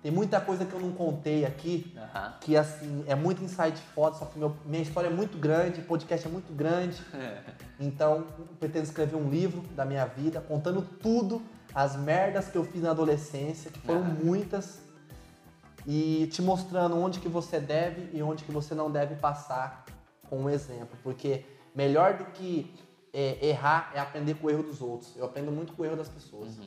Tem 0.00 0.12
muita 0.12 0.40
coisa 0.40 0.64
que 0.64 0.72
eu 0.72 0.78
não 0.78 0.92
contei 0.92 1.44
aqui, 1.44 1.92
Aham. 1.98 2.34
que 2.40 2.56
assim, 2.56 3.04
é 3.08 3.16
muito 3.16 3.42
insight 3.42 3.76
foda, 3.94 4.14
só 4.16 4.26
que 4.26 4.38
meu- 4.38 4.56
minha 4.64 4.80
história 4.82 5.08
é 5.08 5.10
muito 5.12 5.36
grande, 5.36 5.82
podcast 5.82 6.26
é 6.26 6.30
muito 6.30 6.52
grande. 6.54 7.02
Então, 7.82 8.26
eu 8.38 8.44
pretendo 8.60 8.84
escrever 8.84 9.16
um 9.16 9.28
livro 9.30 9.62
da 9.74 9.84
minha 9.86 10.04
vida, 10.04 10.38
contando 10.40 10.82
tudo, 10.82 11.40
as 11.74 11.96
merdas 11.96 12.46
que 12.48 12.56
eu 12.58 12.62
fiz 12.64 12.82
na 12.82 12.90
adolescência, 12.90 13.70
que 13.70 13.80
foram 13.80 14.02
Ah. 14.02 14.16
muitas, 14.22 14.80
e 15.86 16.28
te 16.30 16.42
mostrando 16.42 16.96
onde 16.98 17.18
que 17.20 17.28
você 17.28 17.58
deve 17.58 18.10
e 18.16 18.22
onde 18.22 18.44
que 18.44 18.52
você 18.52 18.74
não 18.74 18.90
deve 18.90 19.14
passar 19.16 19.84
com 20.28 20.42
um 20.42 20.50
exemplo. 20.50 20.96
Porque 21.02 21.44
melhor 21.74 22.18
do 22.18 22.26
que 22.26 22.72
é, 23.12 23.46
errar 23.46 23.92
é 23.94 24.00
aprender 24.00 24.34
com 24.34 24.46
o 24.46 24.50
erro 24.50 24.62
dos 24.62 24.80
outros. 24.80 25.16
Eu 25.16 25.24
aprendo 25.24 25.50
muito 25.50 25.72
com 25.72 25.82
o 25.82 25.84
erro 25.84 25.96
das 25.96 26.08
pessoas. 26.08 26.58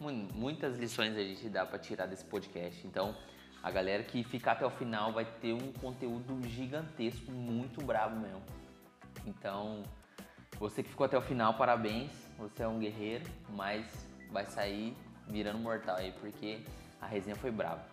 Mano, 0.00 0.28
muitas 0.34 0.78
lições 0.78 1.16
a 1.16 1.22
gente 1.22 1.48
dá 1.48 1.64
pra 1.64 1.78
tirar 1.78 2.06
desse 2.06 2.24
podcast. 2.24 2.86
Então, 2.86 3.16
a 3.62 3.70
galera 3.70 4.02
que 4.02 4.24
ficar 4.24 4.52
até 4.52 4.66
o 4.66 4.70
final 4.70 5.12
vai 5.12 5.24
ter 5.24 5.52
um 5.52 5.72
conteúdo 5.72 6.40
gigantesco, 6.48 7.30
muito 7.30 7.84
brabo 7.84 8.16
mesmo. 8.16 8.42
Então, 9.24 9.84
você 10.58 10.82
que 10.82 10.88
ficou 10.88 11.06
até 11.06 11.16
o 11.16 11.22
final, 11.22 11.54
parabéns. 11.54 12.10
Você 12.38 12.62
é 12.62 12.68
um 12.68 12.78
guerreiro, 12.78 13.24
mas 13.50 13.86
vai 14.30 14.44
sair 14.46 14.96
virando 15.28 15.58
mortal 15.58 15.96
aí, 15.96 16.12
porque 16.20 16.64
a 17.00 17.06
resenha 17.06 17.36
foi 17.36 17.50
braba. 17.50 17.84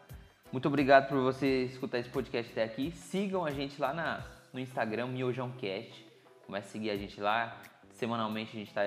Muito 0.51 0.67
obrigado 0.67 1.07
por 1.07 1.21
você 1.21 1.65
escutar 1.65 1.99
esse 1.99 2.09
podcast 2.09 2.51
até 2.51 2.63
aqui. 2.63 2.91
Sigam 2.91 3.45
a 3.45 3.51
gente 3.51 3.79
lá 3.79 3.93
na, 3.93 4.25
no 4.51 4.59
Instagram, 4.59 5.07
MiojãoCast. 5.07 6.08
Comece 6.49 6.67
a 6.67 6.71
seguir 6.71 6.89
a 6.89 6.97
gente 6.97 7.21
lá. 7.21 7.61
Semanalmente 7.91 8.55
a 8.55 8.59
gente 8.59 8.69
está 8.69 8.81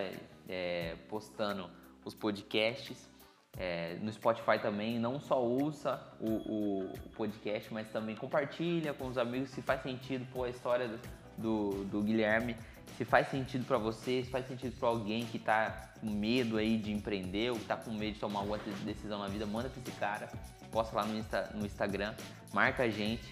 é, 0.48 0.96
postando 1.08 1.70
os 2.04 2.12
podcasts. 2.12 3.08
É, 3.56 3.98
no 4.00 4.10
Spotify 4.10 4.58
também, 4.60 4.98
não 4.98 5.20
só 5.20 5.40
ouça 5.40 6.02
o, 6.18 6.30
o, 6.30 6.92
o, 6.92 7.08
podcast, 7.10 7.72
mas 7.72 7.86
também 7.90 8.16
compartilha 8.16 8.94
com 8.94 9.06
os 9.06 9.18
amigos 9.18 9.50
se 9.50 9.60
faz 9.60 9.82
sentido 9.82 10.26
pô, 10.32 10.44
a 10.44 10.48
história 10.48 10.88
do, 10.88 10.98
do, 11.36 11.84
do 11.84 12.02
Guilherme, 12.02 12.56
se 12.96 13.04
faz 13.04 13.28
sentido 13.28 13.66
para 13.66 13.76
você, 13.76 14.24
se 14.24 14.30
faz 14.30 14.48
sentido 14.48 14.74
para 14.80 14.88
alguém 14.88 15.26
que 15.26 15.36
está 15.36 15.92
com 16.00 16.06
medo 16.06 16.56
aí 16.56 16.78
de 16.78 16.90
empreender 16.92 17.50
ou 17.50 17.56
que 17.56 17.62
está 17.62 17.76
com 17.76 17.92
medo 17.92 18.14
de 18.14 18.20
tomar 18.20 18.40
alguma 18.40 18.58
decisão 18.58 19.18
na 19.18 19.28
vida, 19.28 19.44
manda 19.44 19.68
para 19.68 19.82
esse 19.82 19.92
cara, 20.00 20.32
posta 20.70 20.96
lá 20.96 21.04
no, 21.04 21.18
Insta, 21.18 21.50
no 21.54 21.66
Instagram, 21.66 22.14
marca 22.54 22.84
a 22.84 22.88
gente, 22.88 23.30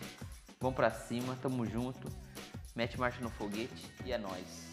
vamos 0.61 0.77
para 0.77 0.91
cima, 0.91 1.35
tamo 1.41 1.65
junto, 1.65 2.07
mete 2.81 2.97
marcha 2.97 3.21
no 3.21 3.29
foguete 3.29 3.93
e 4.07 4.11
é 4.11 4.17
nóis. 4.17 4.70